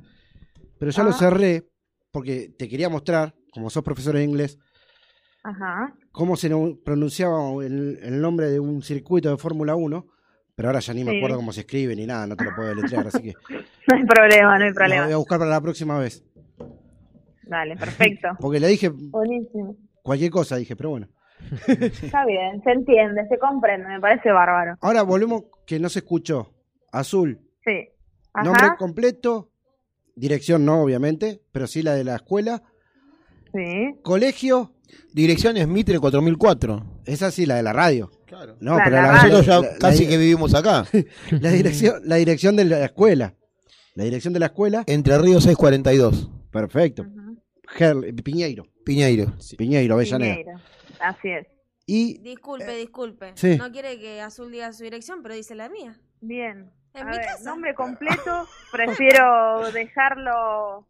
Pero 0.79 0.91
ya 0.91 1.03
lo 1.03 1.11
Ah. 1.11 1.15
cerré 1.19 1.69
porque 2.13 2.51
te 2.57 2.69
quería 2.69 2.89
mostrar, 2.89 3.35
como 3.53 3.69
sos 3.69 3.83
profesor 3.83 4.15
de 4.15 4.25
inglés, 4.25 4.59
Ajá. 5.49 5.95
cómo 6.13 6.37
se 6.37 6.51
pronunciaba 6.85 7.53
el, 7.65 7.99
el 8.03 8.21
nombre 8.21 8.51
de 8.51 8.59
un 8.61 8.83
circuito 8.83 9.31
de 9.31 9.37
Fórmula 9.37 9.77
1. 9.77 10.07
Pero 10.55 10.69
ahora 10.71 10.81
ya 10.81 10.95
ni 10.95 11.05
me 11.05 11.17
acuerdo 11.19 11.37
cómo 11.37 11.53
se 11.53 11.61
escribe 11.61 11.95
ni 11.95 12.07
nada, 12.07 12.27
no 12.27 12.35
te 12.35 12.45
lo 12.45 12.55
puedo 12.57 12.69
deletrear, 12.69 13.07
así 13.07 13.23
que 13.23 13.35
No 13.89 13.97
hay 13.97 14.05
problema, 14.07 14.59
no 14.59 14.65
hay 14.65 14.71
lo 14.71 14.75
problema. 14.75 15.05
voy 15.05 15.13
a 15.13 15.17
buscar 15.19 15.39
para 15.39 15.51
la 15.51 15.61
próxima 15.61 15.99
vez. 15.99 16.25
Dale, 17.43 17.77
perfecto. 17.77 18.29
Porque 18.41 18.59
le 18.59 18.69
dije 18.69 18.89
Buenísimo. 18.89 19.77
cualquier 20.03 20.31
cosa, 20.31 20.57
dije, 20.57 20.75
pero 20.75 20.91
bueno. 20.91 21.09
Está 21.69 22.25
bien, 22.25 22.63
se 22.65 22.71
entiende, 22.73 23.27
se 23.29 23.39
comprende, 23.39 23.87
me 23.89 24.01
parece 24.01 24.33
bárbaro. 24.33 24.77
Ahora 24.81 25.03
volvemos 25.03 25.45
que 25.67 25.79
no 25.79 25.89
se 25.91 25.99
escuchó. 26.01 26.53
Azul, 26.91 27.39
Sí. 27.65 27.89
nombre 28.43 28.63
Ajá. 28.69 28.77
completo, 28.79 29.51
dirección 30.15 30.65
no, 30.65 30.81
obviamente, 30.83 31.43
pero 31.53 31.67
sí 31.67 31.83
la 31.83 31.93
de 31.95 32.05
la 32.05 32.17
escuela. 32.17 32.63
Sí. 33.53 33.95
Colegio. 34.03 34.73
Dirección 35.13 35.57
es 35.57 35.67
Mitre 35.69 35.99
4004. 35.99 37.03
Esa 37.07 37.31
sí, 37.31 37.47
la 37.47 37.57
de 37.57 37.63
la 37.63 37.73
radio. 37.73 38.11
Claro. 38.27 38.57
No, 38.61 38.77
La- 38.77 38.85
pero 38.85 38.97
la 38.97 39.03
la, 39.03 39.09
radio. 39.13 39.33
Nosotros 39.39 39.47
ya 39.65 39.73
la- 39.73 39.79
casi 39.79 40.05
la- 40.05 40.11
que 40.11 40.17
vivimos 40.19 40.55
acá. 40.55 40.85
la 41.41 41.51
dirección, 41.51 42.03
la 42.05 42.17
dirección 42.17 42.57
de 42.57 42.65
la 42.65 42.85
escuela. 42.85 43.35
La 43.95 44.05
dirección 44.05 44.33
de 44.35 44.41
la 44.41 44.47
escuela. 44.47 44.85
Entre 44.87 45.17
Ríos 45.19 45.45
642. 45.45 46.31
Perfecto. 46.51 47.05
Gerl- 47.79 48.23
Piñeiro. 48.23 48.67
Piñeiro. 48.85 49.33
Piñeiro, 49.57 49.95
Avellaneda. 49.95 50.35
Piñeiro. 50.37 50.61
Así 51.01 51.29
es. 51.29 51.47
Y 51.87 52.19
Disculpe, 52.19 52.77
disculpe. 52.77 53.33
sí. 53.37 53.57
No 53.57 53.71
quiere 53.71 53.99
que 54.01 54.21
Azul 54.21 54.51
diga 54.51 54.73
su 54.73 54.83
dirección, 54.85 55.23
pero 55.23 55.35
dice 55.35 55.55
la 55.55 55.69
mía. 55.69 55.99
Bien. 56.21 56.71
En 56.95 57.03
A 57.03 57.11
mi 57.11 57.17
ver, 57.17 57.27
casa. 57.27 57.45
nombre 57.45 57.75
completo, 57.75 58.47
prefiero 58.73 59.71
dejarlo 59.73 60.87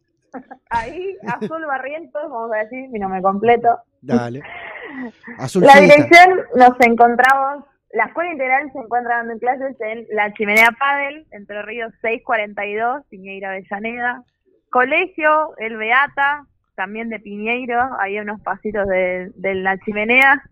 ahí. 0.70 1.16
Azul 1.26 1.64
Barrientos, 1.66 2.22
vamos 2.30 2.50
a 2.54 2.64
decir 2.64 2.88
mi 2.90 2.98
nombre 2.98 3.22
completo. 3.22 3.78
dale. 4.00 4.42
Azul 5.38 5.62
la 5.62 5.80
dirección 5.80 6.40
nos 6.54 6.80
encontramos, 6.80 7.64
la 7.92 8.04
escuela 8.04 8.32
integral 8.32 8.70
se 8.72 8.78
encuentra 8.78 9.16
dando 9.16 9.38
clases 9.38 9.76
en 9.80 10.06
la 10.10 10.32
Chimenea 10.34 10.70
Padel, 10.78 11.26
Entre 11.30 11.62
Ríos 11.62 11.92
642, 12.00 13.04
Piñeiro 13.08 13.48
Avellaneda. 13.48 14.24
Colegio 14.70 15.56
El 15.58 15.76
Beata, 15.76 16.46
también 16.74 17.08
de 17.08 17.20
Piñeiro, 17.20 17.80
ahí 18.00 18.18
a 18.18 18.22
unos 18.22 18.40
pasitos 18.42 18.86
de, 18.88 19.30
de 19.34 19.54
la 19.54 19.78
chimenea. 19.78 20.42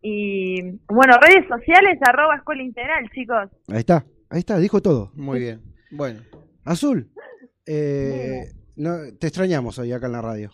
Y 0.00 0.78
bueno, 0.88 1.14
redes 1.20 1.46
sociales, 1.48 1.98
arroba 2.02 2.36
escuela 2.36 2.62
integral, 2.62 3.10
chicos. 3.10 3.48
Ahí 3.68 3.80
está, 3.80 4.04
ahí 4.30 4.40
está, 4.40 4.58
dijo 4.58 4.80
todo. 4.80 5.10
Muy 5.14 5.40
bien. 5.40 5.60
Bueno. 5.90 6.20
Azul, 6.64 7.10
eh, 7.66 8.52
no, 8.78 8.96
te 9.18 9.26
extrañamos 9.26 9.78
hoy 9.78 9.92
acá 9.92 10.06
en 10.06 10.12
la 10.12 10.22
radio. 10.22 10.50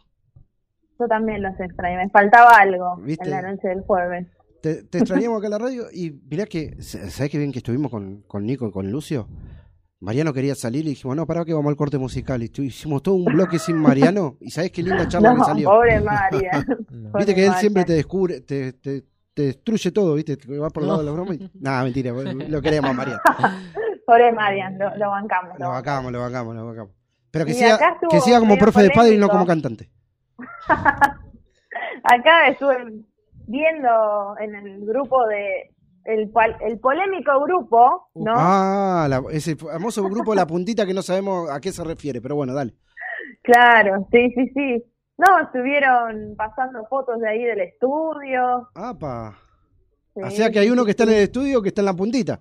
Yo 0.98 1.06
también 1.08 1.42
los 1.42 1.58
extraño, 1.58 1.98
me 1.98 2.08
faltaba 2.10 2.50
algo 2.56 2.96
¿Viste? 2.98 3.24
en 3.24 3.30
la 3.30 3.42
noche 3.42 3.68
del 3.68 3.82
jueves. 3.82 4.26
Te, 4.62 4.84
te 4.84 4.98
extrañamos 4.98 5.38
acá 5.38 5.46
en 5.46 5.50
la 5.50 5.58
radio 5.58 5.84
y 5.92 6.10
mirá 6.30 6.46
que, 6.46 6.80
¿sabés 6.80 7.30
qué 7.30 7.38
bien 7.38 7.52
que 7.52 7.58
estuvimos 7.58 7.90
con, 7.90 8.22
con 8.22 8.46
Nico 8.46 8.66
y 8.68 8.70
con 8.72 8.90
Lucio? 8.90 9.28
Mariano 10.00 10.32
quería 10.32 10.54
salir 10.54 10.84
y 10.86 10.90
dijimos, 10.90 11.16
no, 11.16 11.26
para 11.26 11.44
que 11.44 11.54
vamos 11.54 11.70
al 11.70 11.76
corte 11.76 11.98
musical. 11.98 12.42
Y 12.42 12.50
hicimos 12.62 13.02
todo 13.02 13.14
un 13.14 13.24
bloque 13.24 13.58
sin 13.58 13.76
Mariano 13.76 14.36
y 14.40 14.50
¿sabés 14.50 14.70
qué 14.70 14.82
linda 14.82 15.08
charla 15.08 15.32
No, 15.32 15.38
que 15.38 15.44
salió? 15.44 15.68
pobre 15.70 16.00
María. 16.00 16.64
Viste 17.16 17.34
que 17.34 17.46
él 17.46 17.52
siempre 17.54 17.84
te 17.84 17.94
descubre, 17.94 18.40
te, 18.42 18.74
te, 18.74 19.04
te 19.32 19.42
destruye 19.42 19.90
todo, 19.92 20.14
¿viste? 20.14 20.36
Te 20.36 20.58
va 20.58 20.70
por 20.70 20.82
el 20.82 20.88
lado 20.88 21.00
de 21.00 21.06
la 21.06 21.12
broma 21.12 21.34
y... 21.34 21.50
Nah, 21.54 21.82
mentira, 21.82 22.12
lo 22.48 22.60
queremos, 22.62 22.94
Mariano. 22.94 23.20
Pobre 24.06 24.30
Marian, 24.32 24.78
lo, 24.78 24.94
lo 24.96 25.08
bancamos. 25.08 25.58
Lo 25.58 25.68
bancamos, 25.70 26.12
lo 26.12 26.20
bancamos, 26.20 26.54
lo 26.54 26.66
bancamos. 26.66 26.92
Pero 27.34 27.44
que 27.46 27.50
Y 27.50 27.54
estuvo 27.64 28.10
que 28.10 28.20
siga 28.20 28.38
como 28.38 28.56
profe 28.56 28.82
de 28.82 28.90
padre 28.90 29.14
y 29.14 29.18
no 29.18 29.28
como 29.28 29.44
cantante. 29.44 29.90
Acá 32.04 32.46
estuve 32.48 32.76
viendo 33.48 34.36
en 34.38 34.54
el 34.54 34.86
grupo 34.86 35.26
de 35.26 35.72
el, 36.04 36.30
el 36.60 36.78
polémico 36.78 37.40
grupo, 37.42 38.08
¿no? 38.14 38.34
Ah, 38.36 39.06
la- 39.10 39.24
ese 39.32 39.56
famoso 39.56 40.04
grupo 40.04 40.32
La 40.34 40.46
Puntita 40.46 40.86
que 40.86 40.94
no 40.94 41.02
sabemos 41.02 41.50
a 41.50 41.60
qué 41.60 41.72
se 41.72 41.82
refiere, 41.82 42.20
pero 42.20 42.36
bueno, 42.36 42.54
dale. 42.54 42.76
Claro, 43.42 44.06
sí, 44.12 44.30
sí, 44.36 44.48
sí. 44.54 44.84
No, 45.18 45.40
estuvieron 45.40 46.34
pasando 46.36 46.86
fotos 46.86 47.18
de 47.20 47.28
ahí 47.28 47.42
del 47.42 47.60
estudio. 47.62 48.68
Apa. 48.76 49.36
Sí, 50.14 50.22
O 50.22 50.30
sea 50.30 50.50
que 50.52 50.60
hay 50.60 50.70
uno 50.70 50.84
que 50.84 50.92
está 50.92 51.02
en 51.02 51.10
el 51.10 51.14
estudio 51.24 51.60
que 51.62 51.68
está 51.70 51.80
en 51.80 51.86
La 51.86 51.94
Puntita. 51.94 52.38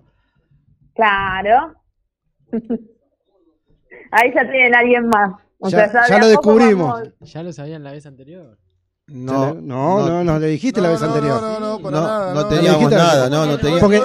Claro. 0.94 1.74
Ahí 4.14 4.32
ya 4.34 4.42
tienen 4.50 4.74
a 4.74 4.78
alguien 4.78 5.08
más. 5.08 5.32
O 5.58 5.68
Ya- 5.68 5.88
sea, 5.90 6.06
ya 6.08 6.18
lo 6.18 6.28
descubrimos. 6.28 6.88
vamos- 6.92 7.08
¿Ya 7.32 7.42
lo 7.42 7.52
sabían 7.52 7.82
la 7.82 7.92
vez 7.92 8.06
anterior? 8.06 8.58
No, 9.06 9.52
no, 9.54 10.06
no, 10.08 10.24
no, 10.24 10.38
le 10.38 10.46
dijiste 10.48 10.80
la 10.80 10.88
vez 10.88 11.02
anterior. 11.02 11.40
No, 11.42 11.60
no, 11.60 11.78
para 11.82 11.96
No, 12.00 12.06
nada. 12.06 12.34
no 12.34 12.40
no. 12.42 12.48
teníamos 12.48 12.90
nada, 12.90 13.28
no, 13.28 13.44
no 13.44 13.58
teníamos. 13.58 13.80
Porque 13.80 14.00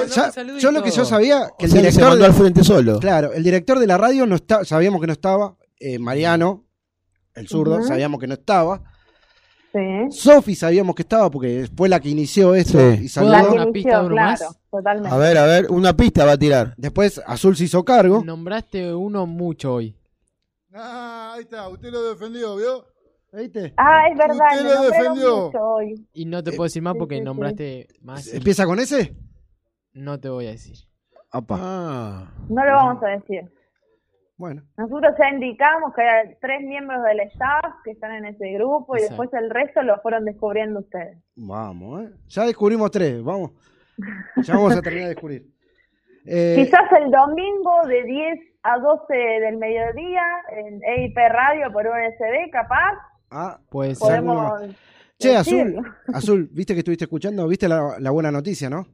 yo 0.60 0.72
lo 0.72 0.84
que 0.84 0.92
yo 0.92 1.06
sabía 1.06 1.50
que 1.58 1.66
el 1.66 1.72
O 1.72 1.74
sea, 1.74 1.82
que 1.84 1.92
se 1.92 1.92
director 1.92 2.10
mandó 2.10 2.26
al 2.26 2.34
frente 2.34 2.64
solo. 2.66 3.00
Claro, 3.00 3.32
el 3.32 3.42
director 3.44 3.80
de 3.80 3.88
la 3.88 3.98
radio 3.98 4.26
no 4.26 4.36
está, 4.36 4.66
sabíamos 4.66 5.00
que 5.00 5.08
no 5.08 5.14
estaba, 5.14 5.56
eh, 5.80 6.00
Mariano, 6.00 6.66
el 7.34 7.48
zurdo, 7.48 7.82
sabíamos 7.84 8.20
que 8.20 8.28
no 8.28 8.34
estaba. 8.34 8.82
Sí. 9.72 9.80
Sofi 10.10 10.56
sabíamos 10.56 10.96
que 10.96 11.04
estaba 11.04 11.30
porque 11.30 11.70
fue 11.78 11.88
la 11.88 12.00
que 12.00 12.10
inició 12.10 12.56
esto 12.56 12.80
Sí. 12.80 13.06
y. 13.06 13.20
La 13.26 13.42
que 13.44 13.48
una 13.50 13.64
inició, 13.64 13.72
pista, 13.72 13.90
claro, 14.00 14.16
más? 14.16 14.58
totalmente. 14.72 15.10
A 15.16 15.18
ver, 15.18 15.38
a 15.38 15.46
ver, 15.46 15.68
una 15.70 15.96
pista 15.96 16.26
va 16.26 16.32
a 16.34 16.38
tirar. 16.38 16.74
Después 16.76 17.22
Azul 17.26 17.56
se 17.56 17.66
hizo 17.66 17.86
cargo. 17.86 18.22
Nombraste 18.26 18.94
uno 18.94 19.26
mucho 19.28 19.76
hoy. 19.76 19.96
Ah, 20.74 21.34
ahí 21.36 21.42
está, 21.42 21.68
usted 21.68 21.90
lo 21.92 22.04
defendió, 22.14 22.56
¿vio? 22.56 22.86
¿Viste? 23.32 23.74
Ah, 23.78 24.08
es 24.12 24.18
verdad, 24.18 24.48
Usted 24.52 24.64
lo 24.66 24.82
defendió. 24.84 25.48
hoy. 25.50 26.08
Y 26.14 26.26
no 26.26 26.44
te 26.44 26.52
puedo 26.52 26.64
decir 26.64 26.82
más 26.82 26.96
porque 26.96 27.16
sí, 27.16 27.20
sí. 27.22 27.26
nombraste 27.26 27.88
más. 28.02 28.34
y 28.34 28.38
¿Empieza 28.38 28.66
con 28.66 28.80
ese? 28.80 29.16
No 29.94 30.20
te 30.20 30.30
voy 30.30 30.48
a 30.48 30.52
decir. 30.52 30.78
Ah. 31.32 32.32
No 32.50 32.66
lo 32.66 32.72
vamos 32.72 33.04
a 33.04 33.08
decir. 33.10 33.52
Bueno, 34.38 34.64
Nosotros 34.78 35.14
ya 35.20 35.30
indicamos 35.30 35.94
que 35.94 36.02
hay 36.02 36.36
tres 36.42 36.62
miembros 36.62 37.04
del 37.04 37.20
staff 37.32 37.66
que 37.84 37.92
están 37.92 38.14
en 38.14 38.26
ese 38.26 38.54
grupo 38.54 38.96
y 38.96 39.02
Exacto. 39.02 39.22
después 39.24 39.44
el 39.44 39.50
resto 39.50 39.82
lo 39.84 40.00
fueron 40.02 40.24
descubriendo 40.26 40.80
ustedes. 40.80 41.18
vamos, 41.36 42.04
¿eh? 42.04 42.10
Ya 42.30 42.46
descubrimos 42.46 42.90
tres, 42.90 43.22
vamos. 43.22 43.52
Ya 44.44 44.54
vamos 44.56 44.76
a 44.78 44.82
terminar 44.82 45.10
de 45.10 45.14
descubrir. 45.16 45.46
Eh, 46.32 46.56
Quizás 46.58 46.92
el 47.02 47.10
domingo 47.10 47.88
de 47.88 48.04
10 48.04 48.40
a 48.64 48.78
12 48.78 49.14
del 49.16 49.58
mediodía 49.58 50.22
en 50.52 50.80
EIP 50.84 51.18
Radio 51.18 51.72
por 51.72 51.88
USB, 51.88 52.52
capaz, 52.52 52.94
ah, 53.32 53.58
alguno 53.60 53.96
podemos... 54.00 54.76
Che, 55.18 55.36
Azul. 55.36 55.82
Azul, 56.14 56.50
viste 56.54 56.74
que 56.74 56.80
estuviste 56.80 57.06
escuchando, 57.06 57.48
viste 57.48 57.68
la, 57.68 57.96
la 58.00 58.12
buena 58.12 58.32
noticia, 58.32 58.70
¿no? 58.70 58.86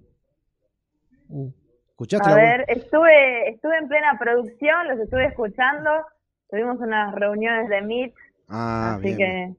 Uh, 1.30 1.50
¿Escuchaste 1.90 2.30
A 2.30 2.36
la 2.36 2.42
ver, 2.42 2.66
estuve, 2.68 3.50
estuve 3.50 3.78
en 3.78 3.88
plena 3.88 4.18
producción, 4.20 4.88
los 4.88 5.00
estuve 5.00 5.26
escuchando, 5.28 5.90
tuvimos 6.50 6.78
unas 6.80 7.14
reuniones 7.16 7.70
de 7.70 7.82
Meet, 7.82 8.14
Ah, 8.48 8.96
así 8.96 9.14
bien. 9.14 9.18
que 9.18 9.56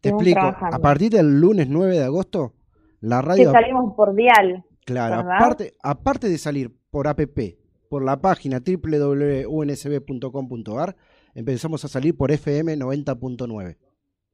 Te 0.00 0.08
explico. 0.10 0.40
trabajando. 0.40 0.76
A 0.76 0.80
partir 0.80 1.10
del 1.12 1.40
lunes 1.40 1.68
9 1.68 1.98
de 1.98 2.04
agosto, 2.04 2.54
la 3.00 3.20
que 3.20 3.26
radio. 3.28 3.52
salimos 3.52 3.94
por 3.94 4.14
Dial. 4.14 4.64
Claro, 4.84 5.18
¿verdad? 5.18 5.36
aparte, 5.36 5.72
aparte 5.82 6.28
de 6.28 6.38
salir 6.38 6.72
por 6.92 7.08
app, 7.08 7.20
por 7.88 8.04
la 8.04 8.20
página 8.20 8.60
www.unsb.com.ar, 8.60 10.94
empezamos 11.34 11.84
a 11.84 11.88
salir 11.88 12.16
por 12.16 12.30
FM 12.30 12.76
90.9. 12.76 13.76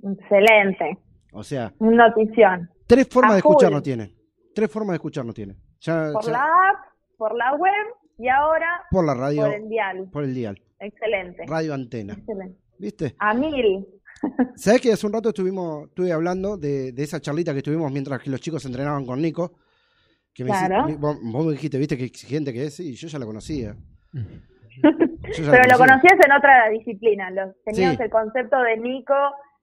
Excelente, 0.03 0.99
O 1.33 1.43
sea, 1.45 1.73
notición. 1.81 2.69
tres 2.87 3.09
formas 3.09 3.31
A 3.33 3.35
de 3.35 3.39
escucharnos 3.39 3.79
full. 3.81 3.85
tienen. 3.85 4.15
Tres 4.55 4.71
formas 4.71 4.91
de 4.91 4.97
escucharnos 4.97 5.35
tienen. 5.35 5.57
Ya, 5.81 6.11
Por 6.13 6.25
ya- 6.25 6.33
la 6.33 6.43
app, 6.45 6.77
por 7.17 7.35
la 7.37 7.55
web 7.55 7.73
y 8.19 8.29
ahora 8.29 8.67
por 8.91 9.05
la 9.07 9.15
radio, 9.15 9.43
por 9.43 9.55
el 9.55 9.69
Dial. 9.69 10.09
por 10.13 10.25
el 10.25 10.35
dial. 10.35 10.61
Excelente. 10.81 11.45
Radio 11.47 11.75
Antena. 11.75 12.15
Excelente. 12.15 12.59
¿Viste? 12.79 13.15
A 13.21 13.35
mil. 13.35 13.87
¿Sabés 14.57 14.81
que 14.81 14.93
hace 14.93 15.07
un 15.07 15.13
rato 15.13 15.29
estuvimos, 15.29 15.87
estuve 15.89 16.11
hablando 16.13 16.57
de, 16.57 16.91
de 16.93 17.03
esa 17.05 17.21
charlita 17.21 17.55
que 17.55 17.63
tuvimos 17.63 17.93
mientras 17.93 18.21
que 18.21 18.31
los 18.31 18.41
chicos 18.41 18.65
entrenaban 18.65 19.07
con 19.07 19.23
Nico? 19.23 19.53
Que 20.39 20.45
me 20.45 20.51
Claro. 20.51 20.87
vos, 20.99 21.19
vos 21.21 21.47
me 21.47 21.51
dijiste, 21.53 21.79
viste 21.79 21.99
qué 21.99 22.05
exigente 22.05 22.53
que 22.53 22.67
es, 22.67 22.79
y 22.79 22.95
yo 22.95 23.09
ya 23.09 23.19
la 23.19 23.27
conocía. 23.27 23.75
Yo 24.15 25.43
ya 25.43 25.51
Pero 25.51 25.65
la 25.65 25.73
lo 25.73 25.79
conocía. 25.79 26.11
conocías 26.11 26.27
en 26.27 26.33
otra 26.33 26.69
disciplina. 26.71 27.31
Los, 27.33 27.57
teníamos 27.65 27.97
Sí. 27.97 28.03
el 28.05 28.11
concepto 28.11 28.57
de 28.63 28.77
Nico, 28.77 29.15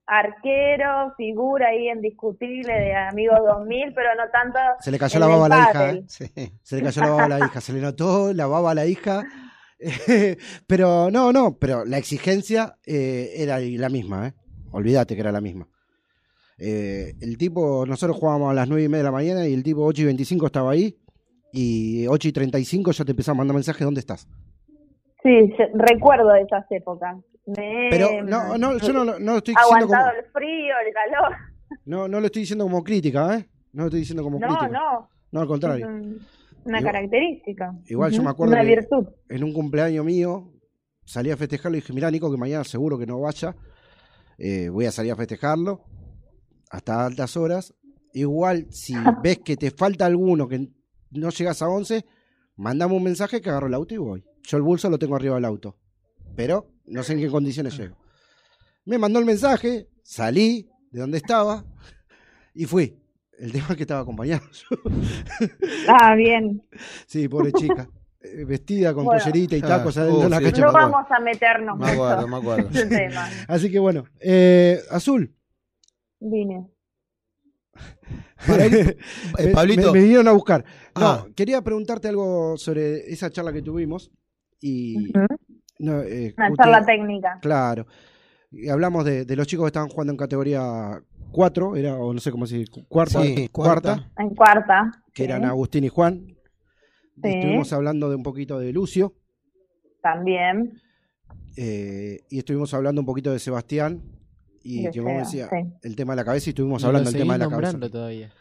arquero, 0.06 1.14
figura 1.16 1.70
ahí 1.70 1.90
indiscutible 1.90 2.74
de 2.74 2.94
Amigos 2.94 3.40
2000, 3.48 3.94
pero 3.96 4.10
no 4.16 4.30
tanto. 4.32 4.60
Se 4.82 4.92
le 4.92 5.00
cayó 5.00 5.20
la 5.20 5.28
baba 5.28 5.46
a 5.46 5.50
la 5.50 5.60
hija. 5.62 5.92
¿eh? 5.92 6.52
Se 6.62 6.76
le 6.76 6.84
cayó 6.84 7.02
la 7.02 7.10
baba 7.10 7.24
a 7.26 7.30
la 7.30 7.40
hija. 7.40 7.62
Se 7.62 7.72
le 7.74 7.80
notó 7.80 8.34
la 8.34 8.46
baba 8.48 8.72
a 8.72 8.76
la 8.76 8.86
hija. 8.86 9.24
pero 10.68 11.10
no, 11.12 11.32
no, 11.32 11.58
pero 11.58 11.86
la 11.86 11.98
exigencia 11.98 12.78
eh, 12.86 13.32
era 13.38 13.60
la 13.60 13.90
misma, 13.90 14.28
¿eh? 14.28 14.34
Olvídate 14.72 15.16
que 15.16 15.22
era 15.22 15.32
la 15.32 15.42
misma. 15.42 15.68
Eh, 16.58 17.14
el 17.22 17.38
tipo, 17.38 17.86
nosotros 17.86 18.18
jugábamos 18.18 18.52
a 18.52 18.54
las 18.54 18.68
9 18.70 18.84
y 18.84 18.88
media 18.88 19.00
de 19.00 19.04
la 19.04 19.12
mañana 19.12 19.48
y 19.48 19.54
el 19.54 19.64
tipo 19.64 19.84
8 19.84 20.02
y 20.04 20.06
25 20.06 20.46
estaba 20.46 20.72
ahí. 20.72 20.98
Y 21.52 22.06
8 22.08 22.28
y 22.30 22.32
35 22.32 22.92
ya 22.92 23.06
te 23.06 23.12
empezaba 23.12 23.36
a 23.36 23.38
mandar 23.40 23.56
mensajes, 23.56 23.84
¿dónde 23.86 24.00
estás? 24.02 24.28
Sí, 25.24 25.30
recuerdo 25.74 26.30
de 26.34 26.42
esas 26.42 26.66
épocas. 26.70 27.18
Me 27.48 27.88
Pero 27.90 28.24
no, 28.24 28.58
no, 28.58 28.78
yo 28.78 28.92
no, 28.94 29.06
no 29.06 29.14
lo 29.20 29.38
estoy 29.38 29.54
diciendo 29.54 29.86
como, 29.88 29.96
aguantado 29.96 30.20
el 30.20 30.26
frío, 30.32 30.74
el 30.86 30.94
calor. 30.94 31.36
no, 31.86 32.08
no 32.08 32.20
lo 32.20 32.26
estoy 32.26 32.42
diciendo 32.42 32.66
como 32.66 32.84
crítica, 32.84 33.38
¿eh? 33.38 33.48
No 33.74 33.84
lo 33.84 33.88
estoy 33.88 34.00
diciendo 34.02 34.24
como 34.24 34.40
No, 34.40 34.48
crítica. 34.48 34.68
no. 34.70 35.10
No, 35.32 35.40
al 35.42 35.46
Es 35.46 35.50
contrario. 35.50 35.88
un- 35.88 36.20
una 36.66 36.80
Igual- 36.80 36.84
característica. 36.94 37.74
Igual 37.88 38.12
yo 38.12 38.24
me 38.24 38.30
acuerdo 38.32 38.54
Una 38.54 38.62
que 38.64 38.68
virtud. 38.68 39.08
en 39.30 39.44
un 39.44 39.54
cumpleaños 39.54 40.04
mío 40.06 40.52
salí 41.04 41.30
a 41.30 41.38
festejarlo 41.38 41.78
y 41.78 41.82
dije, 41.82 41.94
mira 41.94 42.10
Nico, 42.10 42.32
que 42.32 42.38
mañana 42.38 42.64
seguro 42.64 42.98
que 42.98 43.06
no 43.06 43.20
vaya. 43.22 43.56
Eh, 44.38 44.70
voy 44.70 44.86
a 44.86 44.92
salir 44.92 45.12
a 45.12 45.16
festejarlo 45.16 45.82
hasta 46.76 47.06
altas 47.06 47.36
horas. 47.38 47.74
Igual, 48.14 48.68
si 48.72 48.94
ves 49.24 49.40
que 49.40 49.58
te 49.58 49.72
falta 49.72 50.06
alguno 50.06 50.48
que 50.48 50.68
no 51.12 51.30
llegas 51.30 51.62
a 51.62 51.68
11, 51.70 52.06
mandame 52.58 52.94
un 52.96 53.04
mensaje 53.04 53.42
que 53.42 53.50
agarro 53.50 53.68
el 53.68 53.74
auto 53.74 53.94
y 53.94 53.98
voy. 53.98 54.24
Yo 54.44 54.58
el 54.58 54.64
bolso 54.64 54.90
lo 54.90 55.00
tengo 55.00 55.16
arriba 55.16 55.36
del 55.36 55.46
auto. 55.46 55.76
Pero 56.36 56.68
no 56.86 57.02
sé 57.04 57.14
en 57.14 57.20
qué 57.20 57.30
condiciones 57.30 57.78
llego. 57.78 57.98
Me 58.86 58.98
mandó 58.98 59.20
el 59.20 59.26
mensaje, 59.26 59.88
salí 60.04 60.70
de 60.92 61.00
donde 61.02 61.18
estaba 61.18 61.66
y 62.54 62.66
fui. 62.66 63.00
El 63.40 63.52
tema 63.52 63.68
es 63.72 63.76
que 63.76 63.84
estaba 63.84 64.02
acompañado 64.02 64.44
yo. 64.52 64.78
Ah, 65.90 66.16
bien. 66.16 66.62
Sí, 67.08 67.28
pobre 67.28 67.52
chica. 67.52 67.90
Eh, 68.22 68.46
Vestida 68.46 68.94
con 68.94 69.06
Bueno. 69.06 69.20
pollerita 69.22 69.56
y 69.58 69.62
Ah, 69.64 69.68
tacos 69.68 69.98
adentro 69.98 70.24
de 70.24 70.30
la 70.30 70.40
sí. 70.40 70.62
No 70.62 70.72
vamos 70.72 71.06
a 71.10 71.20
meternos 71.20 71.78
Me 71.78 71.92
acuerdo, 71.92 72.28
me 72.28 72.38
acuerdo. 72.38 72.70
tema. 72.90 73.30
Así 73.48 73.70
que 73.72 73.80
bueno, 73.80 74.06
eh, 74.20 74.80
Azul, 74.90 75.34
Vine. 76.28 76.68
Para 78.48 78.66
eh, 78.66 78.98
me, 79.40 79.48
Pablito. 79.54 79.88
me- 79.92 80.00
me 80.00 80.04
vinieron 80.04 80.28
a 80.28 80.32
buscar. 80.32 80.64
No, 81.00 81.06
Ah. 81.08 81.28
quería 81.36 81.62
preguntarte 81.62 82.08
algo 82.08 82.58
sobre 82.58 83.12
esa 83.12 83.30
charla 83.30 83.54
que 83.54 83.62
tuvimos. 83.62 84.12
Y. 84.62 85.12
no, 85.80 86.02
eh, 86.02 86.34
Una 86.38 86.50
usted- 86.52 86.64
charla 86.64 86.86
técnica. 86.86 87.40
Claro. 87.42 87.86
Y 88.52 88.70
hablamos 88.70 89.04
de, 89.06 89.26
de 89.26 89.36
los 89.36 89.46
chicos 89.48 89.66
que 89.66 89.68
estaban 89.68 89.90
jugando 89.90 90.12
en 90.14 90.18
categoría 90.18 91.02
4, 91.32 91.76
era, 91.76 91.98
o 91.98 92.14
no 92.14 92.20
sé 92.20 92.32
cómo 92.32 92.46
decir, 92.46 92.70
cuarta, 92.88 93.22
Sí, 93.22 93.50
cuarta, 93.50 93.96
cuarta. 93.96 94.12
En 94.18 94.30
cuarta. 94.34 94.92
que 95.14 95.24
sí. 95.24 95.30
eran 95.30 95.44
Agustín 95.46 95.84
y 95.84 95.90
Juan. 95.90 96.26
Sí. 97.22 97.30
Estuvimos 97.30 97.74
hablando 97.74 98.10
de 98.10 98.16
un 98.16 98.24
poquito 98.24 98.58
de 98.60 98.72
Lucio. 98.72 99.14
También. 100.02 100.80
eh, 101.58 102.20
y 102.30 102.38
estuvimos 102.40 102.74
hablando 102.74 103.02
un 103.02 103.06
poquito 103.06 103.32
de 103.32 103.40
Sebastián. 103.40 104.02
Y 104.68 104.84
De 104.84 104.92
que 104.92 105.00
vos 105.00 105.14
me 105.14 105.26
Seba, 105.26 105.26
decías 105.26 105.50
sí. 105.52 105.74
el 105.84 105.96
tema 105.96 106.14
de 106.14 106.18
la 106.18 106.26
cabeza 106.26 106.50
y 106.50 106.52
estuvimos 106.52 106.84
hablando 106.84 107.12
del 107.12 107.20
tema 107.22 107.34
de 107.34 107.40
la 107.40 107.50
cabeza. 107.50 107.80
todavía. 107.80 108.32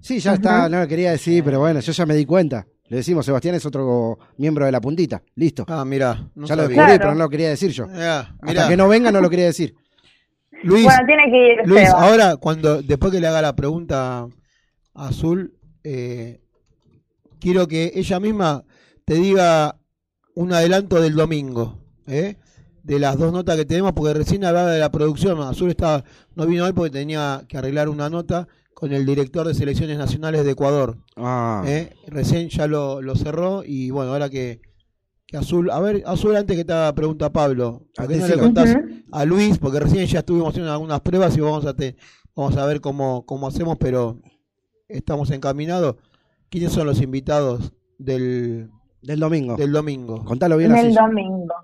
Sí, 0.00 0.18
ya 0.18 0.34
está, 0.34 0.68
no 0.68 0.80
lo 0.80 0.86
quería 0.86 1.12
decir, 1.12 1.42
pero 1.42 1.60
bueno, 1.60 1.80
yo 1.80 1.92
ya 1.92 2.04
me 2.06 2.14
di 2.14 2.26
cuenta. 2.26 2.66
Le 2.88 2.98
decimos, 2.98 3.24
Sebastián 3.24 3.54
es 3.54 3.64
otro 3.64 4.18
miembro 4.36 4.66
de 4.66 4.72
la 4.72 4.80
puntita. 4.82 5.22
Listo. 5.36 5.64
Ah, 5.68 5.82
mirá. 5.84 6.28
no 6.34 6.46
ya 6.46 6.56
lo 6.56 6.62
descubrí, 6.68 6.84
Claro. 6.84 6.98
pero 6.98 7.14
no 7.14 7.18
lo 7.20 7.28
quería 7.30 7.48
decir 7.48 7.70
yo. 7.70 7.86
Ya, 7.86 8.36
Hasta 8.42 8.68
que 8.68 8.76
no 8.76 8.86
venga, 8.88 9.10
no 9.10 9.20
lo 9.22 9.30
quería 9.30 9.46
decir. 9.46 9.74
Luis, 10.62 10.84
Bueno, 10.84 11.00
tiene 11.06 11.22
que 11.30 11.52
ir 11.54 11.58
Luis, 11.68 11.86
Seba. 11.88 12.02
ahora 12.02 12.36
cuando 12.36 12.82
después 12.82 13.10
que 13.12 13.20
le 13.20 13.26
haga 13.28 13.40
la 13.40 13.56
pregunta 13.56 14.26
a 14.94 15.08
Azul, 15.08 15.54
eh, 15.84 16.40
quiero 17.40 17.66
que 17.66 17.92
ella 17.94 18.20
misma 18.20 18.64
te 19.06 19.14
diga 19.14 19.78
un 20.34 20.52
adelanto 20.52 21.00
del 21.00 21.14
domingo, 21.14 21.78
¿eh? 22.06 22.36
De 22.82 22.98
las 22.98 23.18
dos 23.18 23.32
notas 23.32 23.56
que 23.56 23.64
tenemos, 23.64 23.92
porque 23.92 24.14
recién 24.14 24.44
hablaba 24.44 24.70
de 24.70 24.80
la 24.80 24.90
producción. 24.90 25.40
Azul 25.40 25.70
estaba, 25.70 26.04
no 26.34 26.46
vino 26.46 26.64
hoy 26.64 26.72
porque 26.72 26.90
tenía 26.90 27.44
que 27.48 27.58
arreglar 27.58 27.88
una 27.88 28.10
nota 28.10 28.48
con 28.74 28.92
el 28.92 29.06
director 29.06 29.46
de 29.46 29.54
selecciones 29.54 29.98
nacionales 29.98 30.44
de 30.44 30.50
Ecuador. 30.52 30.98
Ah, 31.16 31.62
¿eh? 31.66 31.94
Recién 32.08 32.48
ya 32.48 32.66
lo, 32.66 33.00
lo 33.00 33.14
cerró 33.14 33.62
y 33.64 33.90
bueno, 33.90 34.12
ahora 34.12 34.28
que, 34.28 34.60
que 35.26 35.36
Azul, 35.36 35.70
a 35.70 35.78
ver, 35.78 36.02
Azul 36.06 36.34
antes 36.34 36.56
que 36.56 36.64
te 36.64 36.72
haga 36.72 36.92
pregunta 36.94 37.30
Pablo, 37.30 37.82
¿por 37.94 38.08
qué 38.08 38.16
no 38.16 38.26
le 38.26 38.38
contás 38.38 38.76
a 39.12 39.24
Luis? 39.24 39.58
Porque 39.58 39.78
recién 39.78 40.04
ya 40.06 40.18
estuvimos 40.20 40.48
haciendo 40.50 40.72
algunas 40.72 41.00
pruebas 41.00 41.36
y 41.36 41.40
vamos 41.40 41.64
a 41.64 41.74
te, 41.74 41.96
vamos 42.34 42.56
a 42.56 42.66
ver 42.66 42.80
cómo, 42.80 43.24
cómo 43.24 43.46
hacemos, 43.46 43.76
pero 43.78 44.18
estamos 44.88 45.30
encaminados. 45.30 45.96
¿Quiénes 46.50 46.72
son 46.72 46.86
los 46.86 47.00
invitados 47.00 47.72
del, 47.98 48.68
del 49.00 49.20
domingo. 49.20 49.56
del 49.56 49.70
domingo? 49.72 50.24
Contalo 50.24 50.56
bien 50.56 50.72
En 50.72 50.76
así. 50.78 50.86
el 50.88 50.94
domingo. 50.94 51.54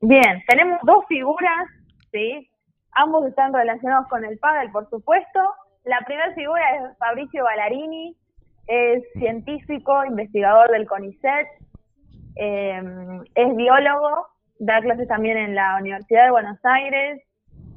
Bien, 0.00 0.42
tenemos 0.46 0.78
dos 0.84 1.04
figuras, 1.08 1.68
¿sí? 2.12 2.48
Ambos 2.92 3.26
están 3.26 3.52
relacionados 3.52 4.06
con 4.08 4.24
el 4.24 4.38
pádel, 4.38 4.70
por 4.70 4.88
supuesto. 4.90 5.40
La 5.84 5.98
primera 6.06 6.32
figura 6.34 6.62
es 6.76 6.98
Fabricio 6.98 7.42
Ballarini, 7.42 8.16
es 8.68 9.02
científico, 9.14 10.04
investigador 10.04 10.70
del 10.70 10.86
CONICET, 10.86 11.48
eh, 12.36 12.82
es 13.34 13.56
biólogo, 13.56 14.28
da 14.60 14.80
clases 14.80 15.08
también 15.08 15.36
en 15.36 15.56
la 15.56 15.78
Universidad 15.80 16.26
de 16.26 16.30
Buenos 16.30 16.58
Aires. 16.62 17.22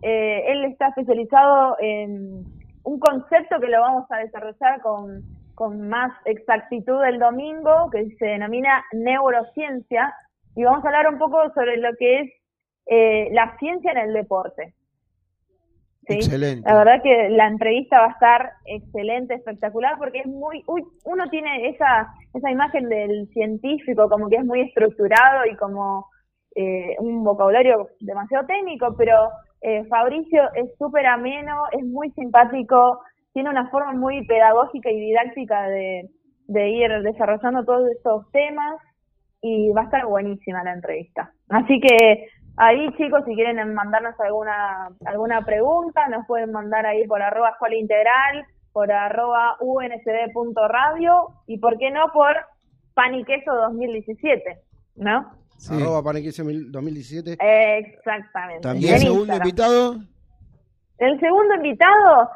Eh, 0.03 0.43
él 0.48 0.66
está 0.66 0.90
especializado 0.90 1.75
en 1.80 2.45
un 2.83 3.00
concepto 3.00 3.59
que 3.59 3.67
lo 3.67 3.82
vamos 3.82 4.06
a 4.11 4.17
desarrollar 4.17 4.80
con, 4.82 5.24
con 5.56 5.90
más 5.90 6.11
exactitud 6.25 7.03
el 7.03 7.17
domingo, 7.17 7.90
que 7.91 8.16
se 8.17 8.25
denomina 8.25 8.83
neurociencia, 8.91 10.14
y 10.61 10.64
vamos 10.64 10.85
a 10.85 10.90
hablar 10.90 11.11
un 11.11 11.17
poco 11.17 11.38
sobre 11.56 11.77
lo 11.77 11.90
que 11.98 12.19
es 12.19 12.31
eh, 12.85 13.30
la 13.31 13.57
ciencia 13.57 13.91
en 13.93 13.98
el 13.98 14.14
deporte. 14.14 14.75
¿sí? 16.07 16.14
Excelente. 16.14 16.69
La 16.69 16.77
verdad 16.77 17.01
que 17.01 17.30
la 17.30 17.48
entrevista 17.48 17.99
va 17.99 18.07
a 18.07 18.11
estar 18.11 18.51
excelente, 18.65 19.33
espectacular, 19.33 19.98
porque 19.98 20.19
es 20.19 20.27
muy, 20.27 20.64
uy, 20.67 20.83
uno 21.06 21.27
tiene 21.31 21.69
esa, 21.69 22.14
esa 22.35 22.51
imagen 22.51 22.90
del 22.90 23.27
científico 23.33 24.07
como 24.07 24.30
que 24.30 24.35
es 24.35 24.45
muy 24.45 24.61
estructurado 24.61 25.48
y 25.51 25.56
como 25.56 26.06
eh, 26.56 26.95
un 26.99 27.23
vocabulario 27.23 27.90
demasiado 27.99 28.45
técnico, 28.45 28.93
pero 28.95 29.15
eh, 29.61 29.83
Fabricio 29.85 30.43
es 30.53 30.69
súper 30.77 31.07
ameno, 31.07 31.64
es 31.72 31.83
muy 31.83 32.11
simpático, 32.11 32.99
tiene 33.33 33.49
una 33.49 33.67
forma 33.72 33.93
muy 33.93 34.27
pedagógica 34.27 34.91
y 34.91 34.99
didáctica 34.99 35.67
de, 35.69 36.07
de 36.45 36.69
ir 36.69 36.91
desarrollando 37.01 37.65
todos 37.65 37.90
estos 37.90 38.31
temas 38.31 38.75
y 39.42 39.72
va 39.72 39.82
a 39.82 39.86
estar 39.86 40.06
buenísima 40.06 40.64
la 40.64 40.74
entrevista. 40.74 41.32
Así 41.50 41.80
que 41.80 42.28
ahí 42.58 42.94
chicos, 42.98 43.24
si 43.26 43.34
quieren 43.36 43.74
mandarnos 43.74 44.20
alguna 44.20 44.90
alguna 45.06 45.44
pregunta, 45.45 46.08
nos 46.10 46.26
pueden 46.28 46.52
mandar 46.52 46.86
ahí 46.86 47.08
por 47.08 47.22
arroba 47.22 47.50
escuela 47.52 47.76
integral, 47.76 48.45
por 48.72 48.92
arroba 48.92 49.58
unsd.radio 49.60 51.28
y 51.48 51.58
por 51.60 51.78
qué 51.78 51.92
no 51.92 52.11
por 52.14 52.36
pan 52.94 53.16
y 53.16 53.24
queso 53.24 53.53
2017, 53.53 54.58
¿no? 54.95 55.32
Arroba 55.70 56.02
Panequise 56.03 56.44
mil- 56.44 56.72
2017. 56.72 57.38
Exactamente. 57.78 58.68
¿Y 58.78 58.88
En 58.88 58.94
el 58.95 59.00
segundo 59.00 59.20
Instagram. 59.34 59.48
invitado? 59.48 59.95
El 60.98 61.20
segundo 61.20 61.56
invitado 61.56 62.30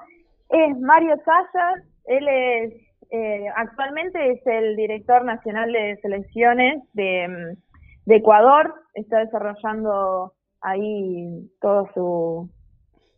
es 0.49 0.79
Mario 0.79 1.15
Sayas. 1.25 1.83
Él 2.05 2.27
es, 2.27 2.73
eh, 3.15 3.47
actualmente 3.55 4.31
es 4.31 4.45
el 4.45 4.75
director 4.75 5.23
nacional 5.23 5.71
de 5.71 5.97
selecciones 6.01 6.83
de, 6.93 7.27
mm, 7.27 7.57
de 8.05 8.15
Ecuador. 8.15 8.73
Está 8.93 9.19
desarrollando 9.19 10.33
ahí 10.61 11.49
todo 11.61 11.89
su... 11.93 12.49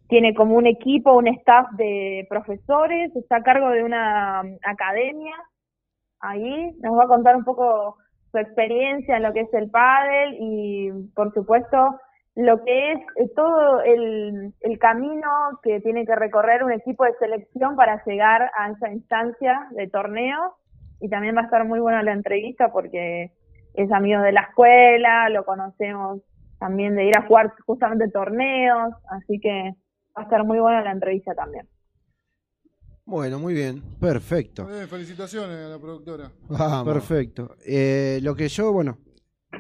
Tiene 0.08 0.34
como 0.36 0.56
un 0.56 0.68
equipo, 0.68 1.18
un 1.18 1.28
staff 1.28 1.70
de 1.72 2.26
profesores, 2.30 3.14
está 3.16 3.38
a 3.38 3.44
cargo 3.44 3.70
de 3.72 3.84
una 3.84 4.44
mm, 4.44 4.58
academia. 4.64 5.36
Ahí 6.20 6.76
nos 6.82 6.98
va 6.98 7.06
a 7.06 7.08
contar 7.08 7.36
un 7.36 7.44
poco 7.44 7.98
su 8.32 8.38
experiencia 8.38 9.18
en 9.18 9.24
lo 9.24 9.34
que 9.34 9.42
es 9.42 9.54
el 9.54 9.70
pádel 9.72 10.38
y, 10.40 10.92
por 11.16 11.34
supuesto, 11.34 12.00
lo 12.38 12.64
que 12.64 12.92
es 12.92 13.00
eh, 13.16 13.32
todo 13.36 13.82
el, 13.82 14.54
el 14.62 14.80
camino 14.80 15.28
que 15.64 15.82
tiene 15.82 16.06
que 16.06 16.16
recorrer 16.16 16.64
un 16.64 16.72
equipo 16.72 17.04
de 17.04 17.16
selección 17.18 17.76
para 17.76 18.04
llegar 18.06 18.52
a 18.56 18.70
esa 18.70 18.92
instancia 18.92 19.68
de 19.72 19.88
torneo. 19.88 20.56
Y 21.00 21.10
también 21.10 21.36
va 21.36 21.42
a 21.42 21.46
estar 21.46 21.66
muy 21.66 21.80
buena 21.80 22.04
la 22.04 22.14
entrevista 22.14 22.72
porque 22.72 23.32
es 23.74 23.92
amigo 23.92 24.22
de 24.22 24.32
la 24.32 24.42
escuela, 24.42 25.30
lo 25.30 25.46
conocemos 25.46 26.22
también 26.60 26.96
de 26.96 27.06
ir 27.06 27.18
a 27.18 27.26
jugar 27.28 27.54
justamente 27.66 28.08
torneos, 28.10 28.94
así 29.10 29.40
que 29.40 29.74
va 30.16 30.22
a 30.22 30.24
estar 30.24 30.44
muy 30.44 30.60
buena 30.60 30.82
la 30.84 30.92
entrevista 30.92 31.34
también. 31.34 31.68
Bueno, 33.06 33.40
muy 33.40 33.54
bien. 33.54 33.82
Perfecto. 34.00 34.70
Eh, 34.70 34.86
felicitaciones 34.86 35.58
a 35.66 35.70
la 35.70 35.80
productora. 35.80 36.30
Vamos. 36.50 36.94
Perfecto. 36.94 37.56
Eh, 37.66 38.20
lo 38.22 38.36
que 38.36 38.48
yo, 38.48 38.74
bueno, 38.74 38.98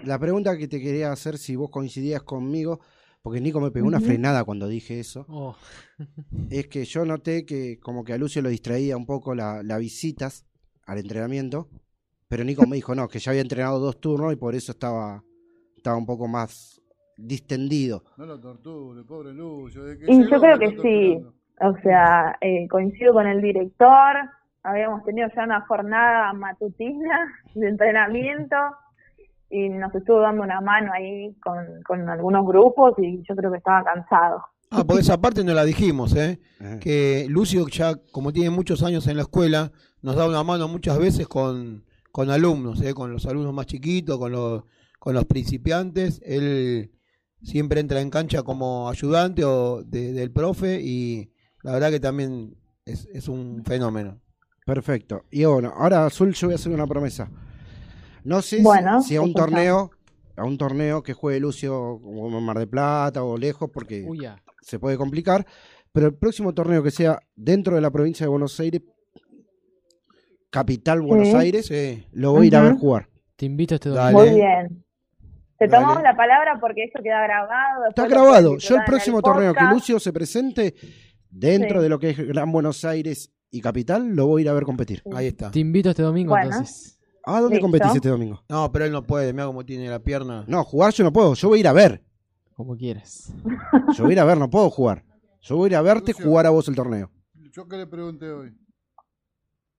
la 0.03 0.19
pregunta 0.19 0.57
que 0.57 0.67
te 0.67 0.79
quería 0.79 1.11
hacer, 1.11 1.37
si 1.37 1.55
vos 1.55 1.69
coincidías 1.69 2.23
conmigo, 2.23 2.79
porque 3.21 3.41
Nico 3.41 3.59
me 3.59 3.71
pegó 3.71 3.87
una 3.87 3.99
frenada 3.99 4.43
cuando 4.43 4.67
dije 4.67 4.99
eso, 4.99 5.25
Oh. 5.29 5.55
es 6.49 6.67
que 6.67 6.85
yo 6.85 7.05
noté 7.05 7.45
que 7.45 7.79
como 7.79 8.03
que 8.03 8.13
a 8.13 8.17
Lucio 8.17 8.41
lo 8.41 8.49
distraía 8.49 8.95
un 8.97 9.05
poco 9.05 9.33
la- 9.35 9.63
las 9.63 9.79
visitas 9.79 10.45
al 10.85 10.99
entrenamiento, 10.99 11.67
pero 12.29 12.43
Nico 12.43 12.65
me 12.67 12.75
dijo, 12.75 12.95
no, 12.95 13.07
que 13.07 13.19
ya 13.19 13.31
había 13.31 13.41
entrenado 13.41 13.79
dos 13.79 13.99
turnos 13.99 14.31
y 14.33 14.35
por 14.37 14.55
eso 14.55 14.71
estaba, 14.71 15.23
estaba 15.75 15.97
un 15.97 16.05
poco 16.05 16.27
más 16.27 16.81
distendido. 17.17 18.03
No 18.17 18.25
lo 18.25 18.39
torture, 18.39 19.03
pobre 19.03 19.33
Lucio. 19.33 19.83
desde 19.83 20.05
Y 20.11 20.17
llegó 20.17 20.29
yo 20.29 20.39
creo 20.39 20.59
que 20.59 20.81
sí, 20.81 21.17
o 21.61 21.73
sea, 21.81 22.37
eh, 22.41 22.67
coincido 22.69 23.13
con 23.13 23.25
el 23.27 23.41
director, 23.41 24.15
habíamos 24.63 25.03
tenido 25.03 25.27
ya 25.35 25.43
una 25.43 25.61
jornada 25.61 26.31
matutina 26.33 27.33
de 27.55 27.67
entrenamiento 27.69 28.55
y 29.49 29.69
nos 29.69 29.93
estuvo 29.95 30.19
dando 30.21 30.43
una 30.43 30.59
mano 30.61 30.91
ahí 30.93 31.33
con, 31.43 31.55
con 31.85 32.09
algunos 32.09 32.45
grupos 32.45 32.93
y 32.97 33.23
yo 33.27 33.35
creo 33.35 33.51
que 33.51 33.57
estaba 33.57 33.83
cansado. 33.83 34.43
Ah, 34.69 34.83
porque 34.85 35.01
esa 35.01 35.19
parte 35.21 35.43
no 35.45 35.53
la 35.53 35.63
dijimos, 35.63 36.13
¿eh? 36.15 36.39
Que 36.81 37.25
Lucio 37.29 37.65
ya, 37.69 37.95
como 38.11 38.33
tiene 38.33 38.49
muchos 38.49 38.83
años 38.83 39.07
en 39.07 39.15
la 39.15 39.21
escuela, 39.23 39.71
nos 40.01 40.15
da 40.17 40.27
una 40.27 40.43
mano 40.43 40.67
muchas 40.67 40.99
veces 40.99 41.27
con, 41.27 41.85
con 42.11 42.29
alumnos, 42.29 42.81
¿eh? 42.81 42.93
Con 42.93 43.13
los 43.13 43.25
alumnos 43.25 43.53
más 43.53 43.65
chiquitos, 43.67 44.17
con 44.17 44.33
los, 44.33 44.63
con 44.99 45.13
los 45.13 45.23
principiantes. 45.25 46.21
Él 46.25 46.91
siempre 47.41 47.79
entra 47.79 48.01
en 48.01 48.09
cancha 48.09 48.43
como 48.43 48.89
ayudante 48.89 49.45
o 49.45 49.83
de- 49.83 50.11
del 50.11 50.31
profe 50.31 50.81
y 50.81 51.31
la 51.63 51.71
verdad 51.71 51.89
que 51.91 52.01
también 52.01 52.57
es, 52.83 53.07
es 53.13 53.29
un 53.29 53.63
fenómeno. 53.63 54.19
Perfecto. 54.65 55.23
Y 55.31 55.45
bueno, 55.45 55.71
ahora 55.77 56.05
Azul 56.05 56.33
yo 56.33 56.47
voy 56.47 56.53
a 56.53 56.55
hacer 56.55 56.73
una 56.73 56.87
promesa. 56.87 57.31
No 58.27 58.41
sé 58.41 58.57
si- 58.57 58.63
Bueno, 58.63 59.01
si, 59.01 59.15
a 59.15 59.21
un 59.21 59.33
torneo, 59.33 59.89
a 60.35 60.43
un 60.43 60.57
torneo 60.57 61.01
que 61.01 61.13
juegue 61.13 61.39
Lucio 61.39 61.99
como 62.03 62.37
en 62.37 62.43
Mar 62.43 62.59
de 62.59 62.67
Plata 62.67 63.23
o 63.23 63.37
lejos, 63.37 63.69
porque 63.73 64.03
Uy, 64.05 64.27
se 64.61 64.79
puede 64.79 64.97
complicar, 64.97 65.45
pero 65.93 66.07
el 66.07 66.13
próximo 66.15 66.53
torneo 66.53 66.83
que 66.83 66.91
sea 66.91 67.19
dentro 67.35 67.75
de 67.75 67.81
la 67.81 67.89
provincia 67.89 68.25
de 68.25 68.29
Buenos 68.29 68.59
Aires, 68.59 68.81
capital 70.49 71.01
Buenos 71.01 71.29
Sí. 71.29 71.35
Aires, 71.35 71.65
Sí. 71.67 72.05
lo 72.11 72.31
voy 72.33 72.45
a 72.45 72.47
ir 72.47 72.55
a 72.55 72.61
ver 72.63 72.73
jugar. 72.73 73.09
Te 73.35 73.45
invito 73.45 73.75
a 73.75 73.77
este 73.77 73.89
Dale. 73.89 74.11
domingo. 74.13 74.31
Muy 74.31 74.41
bien. 74.41 74.83
Te 75.57 75.67
Dale. 75.67 75.81
tomamos 75.83 76.03
la 76.03 76.15
palabra 76.15 76.57
porque 76.59 76.83
eso 76.83 76.99
queda 77.03 77.21
grabado. 77.23 77.85
Está 77.89 78.07
grabado. 78.07 78.57
Yo 78.57 78.75
el 78.75 78.83
próximo 78.85 79.21
torneo 79.21 79.53
que. 79.53 79.63
Lucio 79.71 79.99
se 79.99 80.11
presente 80.13 80.75
dentro 81.29 81.79
Sí. 81.79 81.83
de 81.83 81.89
lo 81.89 81.99
que 81.99 82.09
es 82.11 82.17
Gran 82.17 82.51
Buenos 82.51 82.83
Aires 82.85 83.31
y 83.51 83.61
Capital, 83.61 84.15
lo 84.15 84.27
voy 84.27 84.41
a 84.41 84.43
ir 84.43 84.49
a 84.49 84.53
ver 84.53 84.63
competir. 84.63 85.01
Ahí 85.13 85.27
está. 85.27 85.51
Te 85.51 85.59
invito 85.59 85.89
este 85.89 86.03
domingo 86.03 86.31
Bueno. 86.31 86.47
entonces. 86.51 86.96
¿A 87.29 87.41
dónde 87.41 87.55
Listo. 87.57 87.63
competís 87.65 87.95
este 87.95 88.09
domingo? 88.09 88.41
No, 88.47 88.71
pero 88.71 88.85
él 88.85 88.91
no 88.91 89.03
puede, 89.03 89.33
mira 89.33 89.45
cómo 89.47 89.65
tiene 89.65 89.89
la 89.89 89.99
pierna. 89.99 90.45
No, 90.47 90.63
jugar 90.63 90.93
yo 90.93 91.03
no 91.03 91.11
puedo, 91.11 91.33
yo 91.33 91.49
voy 91.49 91.57
a 91.57 91.61
ir 91.61 91.67
a 91.67 91.73
ver. 91.73 92.01
Como 92.53 92.75
quieras. 92.77 93.31
Yo 93.95 94.03
voy 94.03 94.11
a 94.11 94.13
ir 94.13 94.19
a 94.21 94.25
ver, 94.25 94.37
no 94.37 94.49
puedo 94.49 94.69
jugar. 94.69 95.03
Yo 95.41 95.57
voy 95.57 95.65
a 95.65 95.71
ir 95.71 95.75
a 95.75 95.81
verte 95.81 96.11
Lucio. 96.13 96.25
jugar 96.25 96.45
a 96.45 96.49
vos 96.51 96.67
el 96.69 96.75
torneo. 96.75 97.11
Yo 97.51 97.67
que 97.67 97.77
le 97.77 97.85
pregunté 97.87 98.31
hoy. 98.31 98.55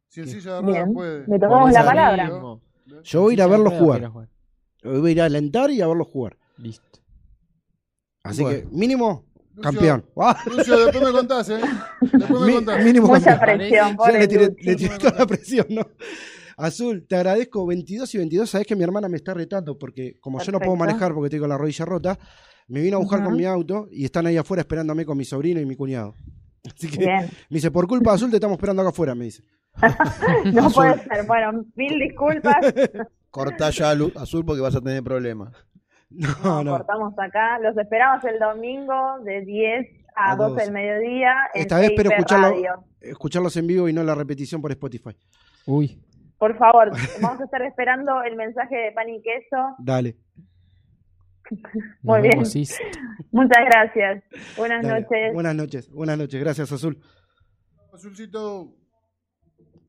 Si 0.09 0.21
en 0.21 0.29
silla 0.29 0.55
de 0.57 0.61
ruedas 0.63 0.85
Bien. 0.85 0.95
puede. 0.95 1.25
Le 1.27 1.39
tomamos 1.39 1.73
la 1.73 1.85
palabra. 1.85 2.25
Mismo. 2.31 2.63
Yo 3.05 3.21
voy 3.23 3.33
a 3.33 3.35
ir 3.35 3.43
a 3.43 3.45
Sí, 3.47 3.51
verlo 3.51 3.71
sí, 3.71 3.77
jugar. 3.79 4.01
Yo 4.83 5.01
voy 5.01 5.09
a 5.09 5.13
ir 5.13 5.21
a 5.23 5.25
alentar 5.25 5.71
y 5.71 5.81
a 5.81 5.87
verlo 5.87 6.05
jugar. 6.05 6.37
Listo. 6.59 6.99
Así 8.23 8.43
Bueno. 8.43 8.59
que, 8.71 8.77
mínimo, 8.77 9.25
Lucio, 9.55 9.63
campeón. 9.63 10.05
Ah, 10.17 10.37
Lucio, 10.47 10.79
después 10.85 11.03
me 11.05 11.13
contás, 11.13 11.49
¿eh? 11.51 11.61
Después 12.01 12.41
me 12.43 12.47
mi- 12.47 12.55
contás. 12.55 12.85
mínimo 12.85 13.07
Mucha 13.09 13.39
campeón. 13.39 13.59
presión, 13.59 13.97
Ya 14.07 14.19
le 14.19 14.29
tiré, 14.29 14.55
le 14.61 14.77
tiré 14.77 14.99
toda 14.99 15.19
la 15.19 15.27
presión, 15.27 15.67
¿no? 15.71 15.83
Azul, 16.59 17.07
te 17.07 17.15
agradezco 17.17 17.65
22 17.67 18.15
y 18.15 18.19
22. 18.19 18.51
Sabes 18.51 18.67
que 18.67 18.75
mi 18.75 18.83
hermana 18.83 19.09
me 19.09 19.17
está 19.17 19.33
retando 19.33 19.79
porque, 19.79 20.19
como 20.21 20.41
yo 20.41 20.51
no 20.51 20.59
puedo 20.59 20.75
manejar 20.77 21.15
porque 21.15 21.39
con 21.39 21.49
la 21.49 21.57
rodilla 21.57 21.85
rota, 21.85 22.19
me 22.67 22.81
vino 22.81 22.97
a 22.97 23.01
buscar 23.01 23.23
con 23.23 23.37
mi 23.37 23.45
auto 23.45 23.87
y 23.91 24.05
están 24.05 24.27
ahí 24.27 24.37
afuera 24.37 24.63
esperándome 24.63 25.07
con 25.07 25.17
mi 25.17 25.25
sobrino 25.25 25.61
y 25.61 25.67
mi 25.67 25.77
cuñado. 25.77 26.15
Así 26.67 26.89
que 26.89 26.99
Bien. 26.99 27.31
me 27.49 27.55
dice, 27.57 27.71
por 27.71 27.87
culpa 27.87 28.11
de 28.11 28.17
Azul 28.17 28.31
te 28.31 28.37
estamos 28.37 28.57
esperando 28.57 28.83
acá 28.83 28.91
afuera, 28.91 29.15
me 29.15 29.27
dice. 29.27 29.45
No 30.53 30.67
Azul. 30.67 30.73
puede 30.75 30.99
ser. 31.05 31.27
Bueno, 31.27 31.65
mil 31.77 31.99
disculpas. 32.01 32.57
Cortá 33.31 33.71
ya 33.71 33.91
azul 34.17 34.45
porque 34.45 34.61
vas 34.63 34.75
a 34.75 34.81
tener 34.81 35.03
problemas. 35.05 35.53
No, 36.11 36.65
no. 36.65 36.73
cortamos 36.73 37.15
acá. 37.19 37.59
Los 37.61 37.77
esperamos 37.77 38.25
el 38.25 38.39
domingo 38.39 39.19
de 39.25 39.43
10 39.43 39.87
a, 40.17 40.33
A 40.33 40.37
12 40.37 40.51
12. 40.51 40.65
del 40.65 40.73
mediodía. 40.73 41.35
En 41.55 41.61
Esta 41.61 41.79
vez 41.79 41.91
espero 41.91 42.11
CIP 42.11 42.19
escucharlo, 42.19 42.57
escucharlos 43.01 43.57
en 43.59 43.67
vivo 43.67 43.89
y 43.89 43.93
no 43.93 44.03
la 44.03 44.15
repetición 44.15 44.61
por 44.63 44.73
Spotify. 44.73 45.15
Uy. 45.67 46.03
Por 46.39 46.57
favor, 46.59 46.91
vamos 47.23 47.41
a 47.41 47.45
estar 47.45 47.63
esperando 47.63 48.23
el 48.23 48.37
mensaje 48.37 48.77
de 48.77 48.93
pan 48.93 49.09
y 49.09 49.21
queso. 49.23 49.57
Dale. 49.79 50.17
Nos 51.51 51.63
Muy 52.03 52.21
bien. 52.23 52.33
vemos. 52.39 52.55
Muchas 53.33 53.65
gracias. 53.65 54.23
Buenas 54.57 54.83
dale. 54.83 55.01
noches. 55.01 55.33
Buenas 55.35 55.55
noches. 55.55 55.91
Buenas 55.91 56.19
noches. 56.19 56.41
Gracias, 56.41 56.71
Azul. 56.73 57.01
Azulcito. 57.93 58.75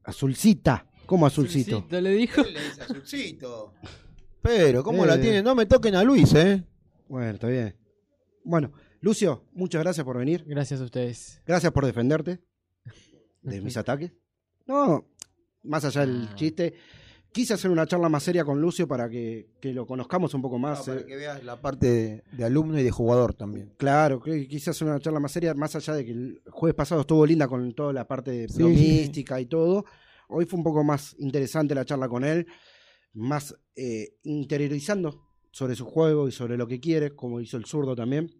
Azulcita. 0.04 0.86
¿Cómo 1.06 1.26
azulcito? 1.26 1.78
Azulcito 1.78 2.02
le 2.02 2.12
dijo. 2.12 2.42
Azulcito. 2.82 3.74
Pero, 4.42 4.84
¿cómo 4.84 5.04
Eh. 5.04 5.08
la 5.08 5.20
tiene? 5.20 5.42
No 5.44 5.54
me 5.56 5.66
toquen 5.66 5.96
a 5.96 6.04
Luis, 6.04 6.34
¿eh? 6.34 6.64
Bueno, 7.08 7.32
está 7.32 7.48
bien. 7.48 7.76
Bueno, 8.44 8.72
Lucio, 9.02 9.46
muchas 9.52 9.84
gracias 9.84 10.06
por 10.06 10.18
venir. 10.18 10.44
Gracias 10.48 10.80
a 10.82 10.86
ustedes. 10.86 11.42
Gracias 11.46 11.72
por 11.72 11.86
defenderte 11.86 12.40
de 13.42 13.62
mis 13.62 13.76
ataques. 13.78 14.14
No, 14.66 15.06
más 15.70 15.86
allá 15.86 16.02
del 16.02 16.28
Ah. 16.30 16.36
chiste. 16.36 16.74
Quise 17.32 17.54
hacer 17.54 17.70
una 17.70 17.86
charla 17.86 18.10
más 18.10 18.24
seria 18.24 18.44
con 18.44 18.60
Lucio 18.60 18.88
para 18.88 19.08
que, 19.08 19.52
que 19.62 19.72
lo 19.72 19.86
conozcamos 19.86 20.34
un 20.34 20.42
poco 20.42 20.58
más. 20.58 20.82
para 20.82 21.02
eh. 21.02 21.06
que 21.06 21.16
veas 21.16 21.44
la 21.44 21.62
parte 21.62 21.88
de, 21.88 22.24
de 22.32 22.44
alumno 22.44 22.80
y 22.80 22.84
de 22.84 22.90
jugador 22.90 23.36
también. 23.36 23.72
Claro, 23.78 24.20
quise 24.20 24.72
hacer 24.72 24.88
una 24.88 25.00
charla 25.00 25.20
más 25.20 25.32
seria, 25.32 25.54
más 25.54 25.76
allá 25.76 25.94
de 25.94 26.06
que 26.06 26.12
el 26.12 26.42
jueves 26.50 26.76
pasado 26.76 27.02
estuvo 27.02 27.24
linda 27.28 27.48
con 27.48 27.72
toda 27.74 27.94
la 27.94 28.08
parte 28.08 28.32
de 28.32 28.48
Sí, 28.50 28.56
promística 28.58 29.40
y 29.40 29.46
todo. 29.46 29.86
Hoy 30.28 30.46
fue 30.46 30.58
un 30.58 30.64
poco 30.64 30.84
más 30.84 31.16
interesante 31.20 31.76
la 31.76 31.86
charla 31.86 32.10
con 32.10 32.24
él, 32.24 32.48
más 33.14 33.56
eh, 33.76 34.16
interiorizando 34.24 35.22
sobre 35.52 35.76
su 35.76 35.86
juego 35.86 36.28
y 36.28 36.32
sobre 36.32 36.58
lo 36.58 36.66
que 36.68 36.80
quiere, 36.80 37.16
como 37.16 37.42
hizo 37.42 37.58
el 37.58 37.66
zurdo 37.66 37.96
también, 37.96 38.32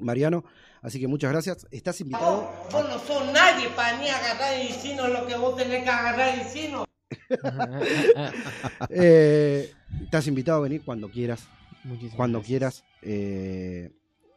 Mariano. 0.00 0.44
Así 0.82 1.00
que 1.00 1.08
muchas 1.08 1.32
gracias. 1.32 1.66
Estás 1.70 2.00
invitado. 2.00 2.50
Vos 2.70 2.88
no 2.88 2.98
sos 3.00 3.32
nadie 3.32 3.68
para 3.70 3.98
ni 3.98 4.08
agarrar 4.08 4.58
y 4.62 4.68
decirnos 4.68 5.10
lo 5.10 5.26
que 5.26 5.36
vos 5.36 5.56
tenés 5.56 5.82
que 5.84 5.90
agarrar 5.90 6.34
y 6.36 6.38
decirnos. 6.44 6.84
Eh, 8.90 9.72
estás 10.04 10.26
invitado 10.26 10.58
a 10.58 10.62
venir 10.62 10.82
cuando 10.84 11.10
quieras. 11.10 11.46
Muchísimas 11.84 12.16
cuando 12.16 12.38
gracias. 12.38 12.48
quieras. 12.48 12.84
eh, 13.02 13.90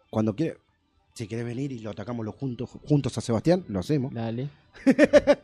cuando 0.09 0.35
quieras. 0.35 0.57
Si 1.13 1.27
querés 1.27 1.45
venir 1.45 1.71
y 1.73 1.79
lo 1.79 1.89
atacamos 1.91 2.25
los 2.25 2.35
juntos, 2.35 2.69
juntos 2.87 3.17
a 3.17 3.21
Sebastián, 3.21 3.65
lo 3.67 3.79
hacemos. 3.79 4.13
Dale. 4.13 4.49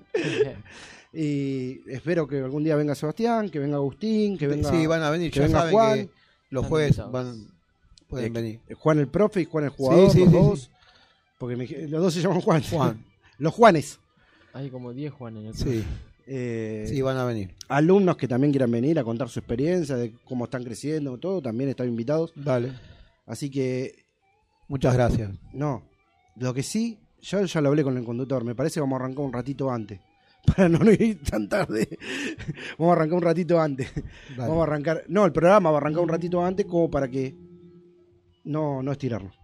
y 1.14 1.82
espero 1.92 2.28
que 2.28 2.38
algún 2.40 2.64
día 2.64 2.76
venga 2.76 2.96
Sebastián, 2.96 3.50
que 3.50 3.60
venga 3.60 3.76
Agustín, 3.76 4.38
que 4.38 4.48
venga. 4.48 4.70
sí, 4.72 4.86
van 4.88 5.04
a 5.04 5.10
venir, 5.10 5.32
que 5.32 5.40
ya 5.40 5.46
venga 5.46 5.60
saben 5.60 5.74
Juan. 5.74 6.08
que 6.08 6.14
los 6.52 6.66
jueves 6.66 6.98
van, 7.12 7.48
pueden 8.08 8.28
Eh, 8.28 8.42
venir. 8.42 8.62
Juan 8.78 9.00
el 9.00 9.08
profe 9.10 9.42
y 9.42 9.46
Juan 9.46 9.66
el 9.66 9.70
jugador, 9.72 10.12
sí, 10.12 10.20
los 10.20 10.30
sí, 10.30 10.34
dos. 10.34 10.72
Porque 11.38 11.56
me 11.56 11.64
dije- 11.66 11.88
los 11.88 12.02
dos 12.02 12.14
se 12.14 12.22
llaman 12.22 12.42
Juan. 12.42 12.62
Juan. 12.64 13.06
los 13.38 13.54
Juanes. 13.54 14.00
Hay 14.54 14.70
como 14.70 14.92
10 14.94 15.14
Juan 15.14 15.38
en 15.38 15.46
el 15.48 15.54
Sí, 15.56 15.84
Eh, 16.26 16.86
sí, 16.90 17.02
van 17.02 17.18
a 17.18 17.26
venir. 17.26 17.54
Alumnos 17.70 18.18
que 18.18 18.28
también 18.28 18.52
quieran 18.52 18.72
venir 18.72 18.98
a 19.00 19.04
contar 19.04 19.30
su 19.30 19.40
experiencia, 19.40 19.96
de 19.96 20.14
cómo 20.26 20.46
están 20.46 20.64
creciendo, 20.64 21.18
todo, 21.18 21.42
también 21.42 21.70
están 21.70 21.88
invitados. 21.88 22.34
Dale. 22.36 22.74
Así 23.26 23.50
que, 23.50 24.04
Muchas 24.68 24.94
gracias. 24.94 25.32
no. 25.54 25.84
Lo 26.36 26.54
que 26.54 26.64
sí, 26.64 27.00
yo 27.22 27.44
ya 27.46 27.62
lo 27.62 27.70
hablé 27.70 27.84
con 27.84 27.98
el 27.98 28.04
conductor, 28.04 28.44
me 28.44 28.54
parece 28.56 28.76
que 28.76 28.82
vamos 28.82 29.00
a 29.00 29.04
arrancar 29.06 29.26
un 29.26 29.34
ratito 29.34 29.72
antes. 29.72 30.00
Para 30.46 30.70
no 30.70 30.80
ir 30.92 31.22
tan 31.24 31.48
tarde. 31.50 31.98
vamos 32.78 32.94
a 32.94 32.96
arrancar 32.98 33.16
un 33.18 33.22
ratito 33.24 33.60
antes. 33.60 33.92
Dale. 34.36 34.50
Vamos 34.50 34.60
a 34.60 34.64
arrancar. 34.64 35.04
No, 35.08 35.26
el 35.26 35.32
programa 35.32 35.72
va 35.72 35.78
a 35.78 35.82
arrancar 35.82 36.04
un 36.04 36.10
ratito 36.10 36.44
antes 36.44 36.66
como 36.66 36.90
para 36.92 37.08
que 37.08 37.36
no, 38.44 38.82
no 38.84 38.92
estirarnos. 38.92 39.37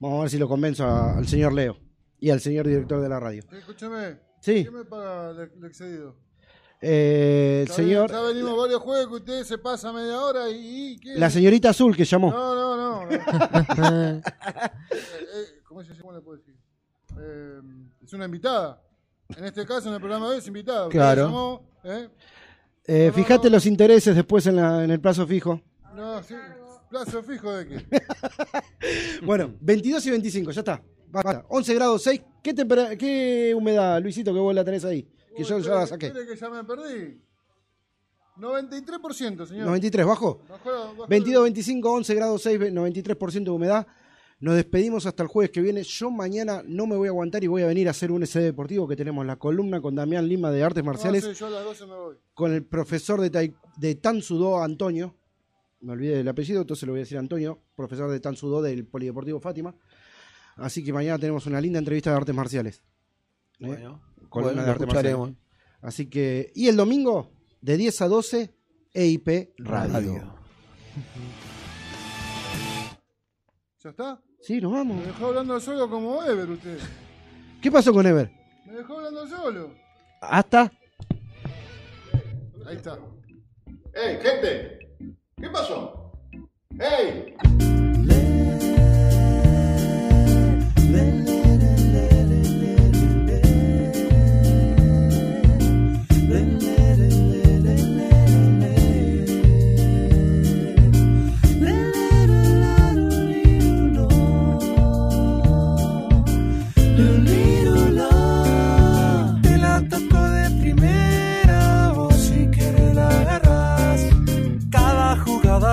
Vamos 0.00 0.18
a 0.18 0.20
ver 0.22 0.30
si 0.30 0.38
lo 0.38 0.48
convenzo 0.48 0.84
a- 0.84 1.16
al 1.18 1.26
señor 1.28 1.52
Leo 1.52 1.76
y 2.18 2.30
al 2.30 2.40
señor 2.40 2.66
director 2.66 3.00
de 3.00 3.08
la 3.08 3.20
radio. 3.20 3.42
Escúchame. 3.52 4.18
Sí. 4.40 4.64
¿Qué 4.64 4.70
me 4.70 4.84
paga 4.84 5.30
el, 5.30 5.64
excedido? 5.64 6.16
Eh, 6.82 7.64
el 7.66 7.72
señor, 7.72 8.10
Ya 8.10 8.22
venimos 8.22 8.56
varios 8.56 8.80
juegos 8.80 9.06
que 9.08 9.14
usted 9.16 9.44
se 9.44 9.58
pasa 9.58 9.92
media 9.92 10.18
hora 10.18 10.48
y. 10.48 10.92
y 10.94 10.98
¿qué? 10.98 11.14
la 11.18 11.28
señorita 11.28 11.68
azul 11.70 11.94
que 11.94 12.04
llamó. 12.06 12.30
No, 12.32 12.54
no, 12.54 12.76
no. 12.76 13.06
no. 13.06 13.10
Eh, 13.80 14.22
eh, 14.92 15.60
¿Cómo 15.68 15.84
se 15.84 15.94
llama? 15.94 16.12
le 16.14 16.20
puedo 16.22 16.38
decir? 16.38 16.56
Eh, 17.18 17.60
es 18.02 18.12
una 18.14 18.24
invitada. 18.24 18.82
En 19.36 19.44
este 19.44 19.64
caso, 19.66 19.88
en 19.88 19.94
el 19.94 20.00
programa 20.00 20.26
de 20.26 20.32
hoy 20.32 20.38
es 20.38 20.46
invitada. 20.46 20.88
Claro. 20.88 21.26
llamó, 21.26 21.62
¿eh? 21.84 22.08
Eh, 22.86 23.12
fíjate 23.14 23.48
los 23.50 23.66
intereses 23.66 24.16
después 24.16 24.46
en, 24.46 24.56
la- 24.56 24.82
en 24.82 24.90
el 24.90 25.00
plazo 25.00 25.26
fijo. 25.26 25.60
No, 25.94 26.22
sí. 26.22 26.34
Plazo 26.90 27.22
fijo 27.22 27.52
de 27.52 27.66
qué. 27.68 28.02
Bueno, 29.24 29.54
22 29.60 30.04
y 30.06 30.10
25, 30.10 30.50
ya 30.50 30.60
está. 30.60 30.82
Basta. 31.08 31.44
11 31.48 31.74
grados 31.74 32.02
6. 32.02 32.22
¿Qué, 32.42 32.54
tempera- 32.54 32.96
¿Qué 32.96 33.52
humedad, 33.56 34.00
Luisito, 34.02 34.32
que 34.32 34.40
vos 34.40 34.54
la 34.54 34.64
tenés 34.64 34.84
ahí? 34.84 35.08
Que 35.36 35.44
yo 35.44 35.58
ya 35.58 35.74
la 35.74 35.86
saqué. 35.86 36.12
Que 36.12 36.36
ya 36.36 36.48
me 36.50 36.64
perdí. 36.64 37.20
93%, 38.38 39.46
señor. 39.46 39.66
93, 39.66 40.06
¿bajo? 40.06 40.40
Bajó 40.48 41.06
22, 41.08 41.42
25, 41.44 41.92
11 41.92 42.14
grados 42.14 42.42
6, 42.42 42.58
93% 42.60 43.44
de 43.44 43.50
humedad. 43.50 43.86
Nos 44.38 44.54
despedimos 44.56 45.04
hasta 45.04 45.22
el 45.22 45.28
jueves 45.28 45.50
que 45.50 45.60
viene. 45.60 45.82
Yo 45.82 46.10
mañana 46.10 46.62
no 46.66 46.86
me 46.86 46.96
voy 46.96 47.08
a 47.08 47.10
aguantar 47.10 47.44
y 47.44 47.48
voy 47.48 47.62
a 47.62 47.66
venir 47.66 47.88
a 47.88 47.90
hacer 47.90 48.10
un 48.10 48.22
SD 48.26 48.40
deportivo 48.40 48.88
que 48.88 48.96
tenemos 48.96 49.26
la 49.26 49.36
columna 49.36 49.82
con 49.82 49.94
Damián 49.94 50.26
Lima 50.26 50.50
de 50.50 50.62
Artes 50.64 50.82
Marciales, 50.82 51.22
No, 51.24 51.32
sí, 51.34 51.38
yo 51.38 51.46
a 51.48 51.50
las 51.50 51.64
12 51.64 51.86
me 51.86 51.94
voy. 51.94 52.16
con 52.32 52.54
el 52.54 52.64
profesor 52.64 53.20
de, 53.20 53.30
tai- 53.30 53.54
de 53.76 53.94
Tansudo, 53.96 54.62
Antonio. 54.62 55.14
Me 55.80 55.92
olvidé 55.92 56.16
del 56.16 56.28
apellido, 56.28 56.60
entonces 56.60 56.86
lo 56.86 56.92
voy 56.92 57.00
a 57.00 57.04
decir 57.04 57.16
Antonio, 57.16 57.62
profesor 57.74 58.10
de 58.10 58.20
Tansudo 58.20 58.60
del 58.60 58.86
Polideportivo 58.86 59.40
Fátima. 59.40 59.74
Así 60.56 60.84
que 60.84 60.92
mañana 60.92 61.18
tenemos 61.18 61.46
una 61.46 61.60
linda 61.60 61.78
entrevista 61.78 62.10
de 62.10 62.16
artes 62.16 62.34
marciales. 62.34 62.82
¿Eh? 63.60 63.66
Bueno, 63.66 64.02
Columna 64.28 64.52
bueno, 64.52 64.64
de 64.64 64.70
artes 64.70 64.86
marciales. 64.86 65.36
Así 65.80 66.10
que, 66.10 66.52
y 66.54 66.68
el 66.68 66.76
domingo, 66.76 67.30
de 67.62 67.78
10 67.78 68.02
a 68.02 68.08
12, 68.08 68.54
EIP 68.92 69.54
Radio. 69.58 69.92
Radio. 69.92 70.34
¿Ya 73.82 73.90
está? 73.90 74.22
Sí, 74.42 74.60
nos 74.60 74.72
vamos. 74.72 74.98
Me 74.98 75.06
dejó 75.06 75.26
hablando 75.26 75.58
solo 75.60 75.88
como 75.88 76.22
Ever 76.22 76.50
usted. 76.50 76.78
¿Qué 77.62 77.70
pasó 77.70 77.92
con 77.94 78.06
Ever? 78.06 78.30
Me 78.66 78.74
dejó 78.74 78.98
hablando 78.98 79.26
solo. 79.26 79.74
Hasta. 80.20 80.70
Ahí 82.66 82.76
está. 82.76 82.98
¡Ey, 83.94 84.18
gente! 84.20 84.89
¿Qué 85.40 85.48
pasó? 85.48 86.12
¡Ey! 86.78 87.34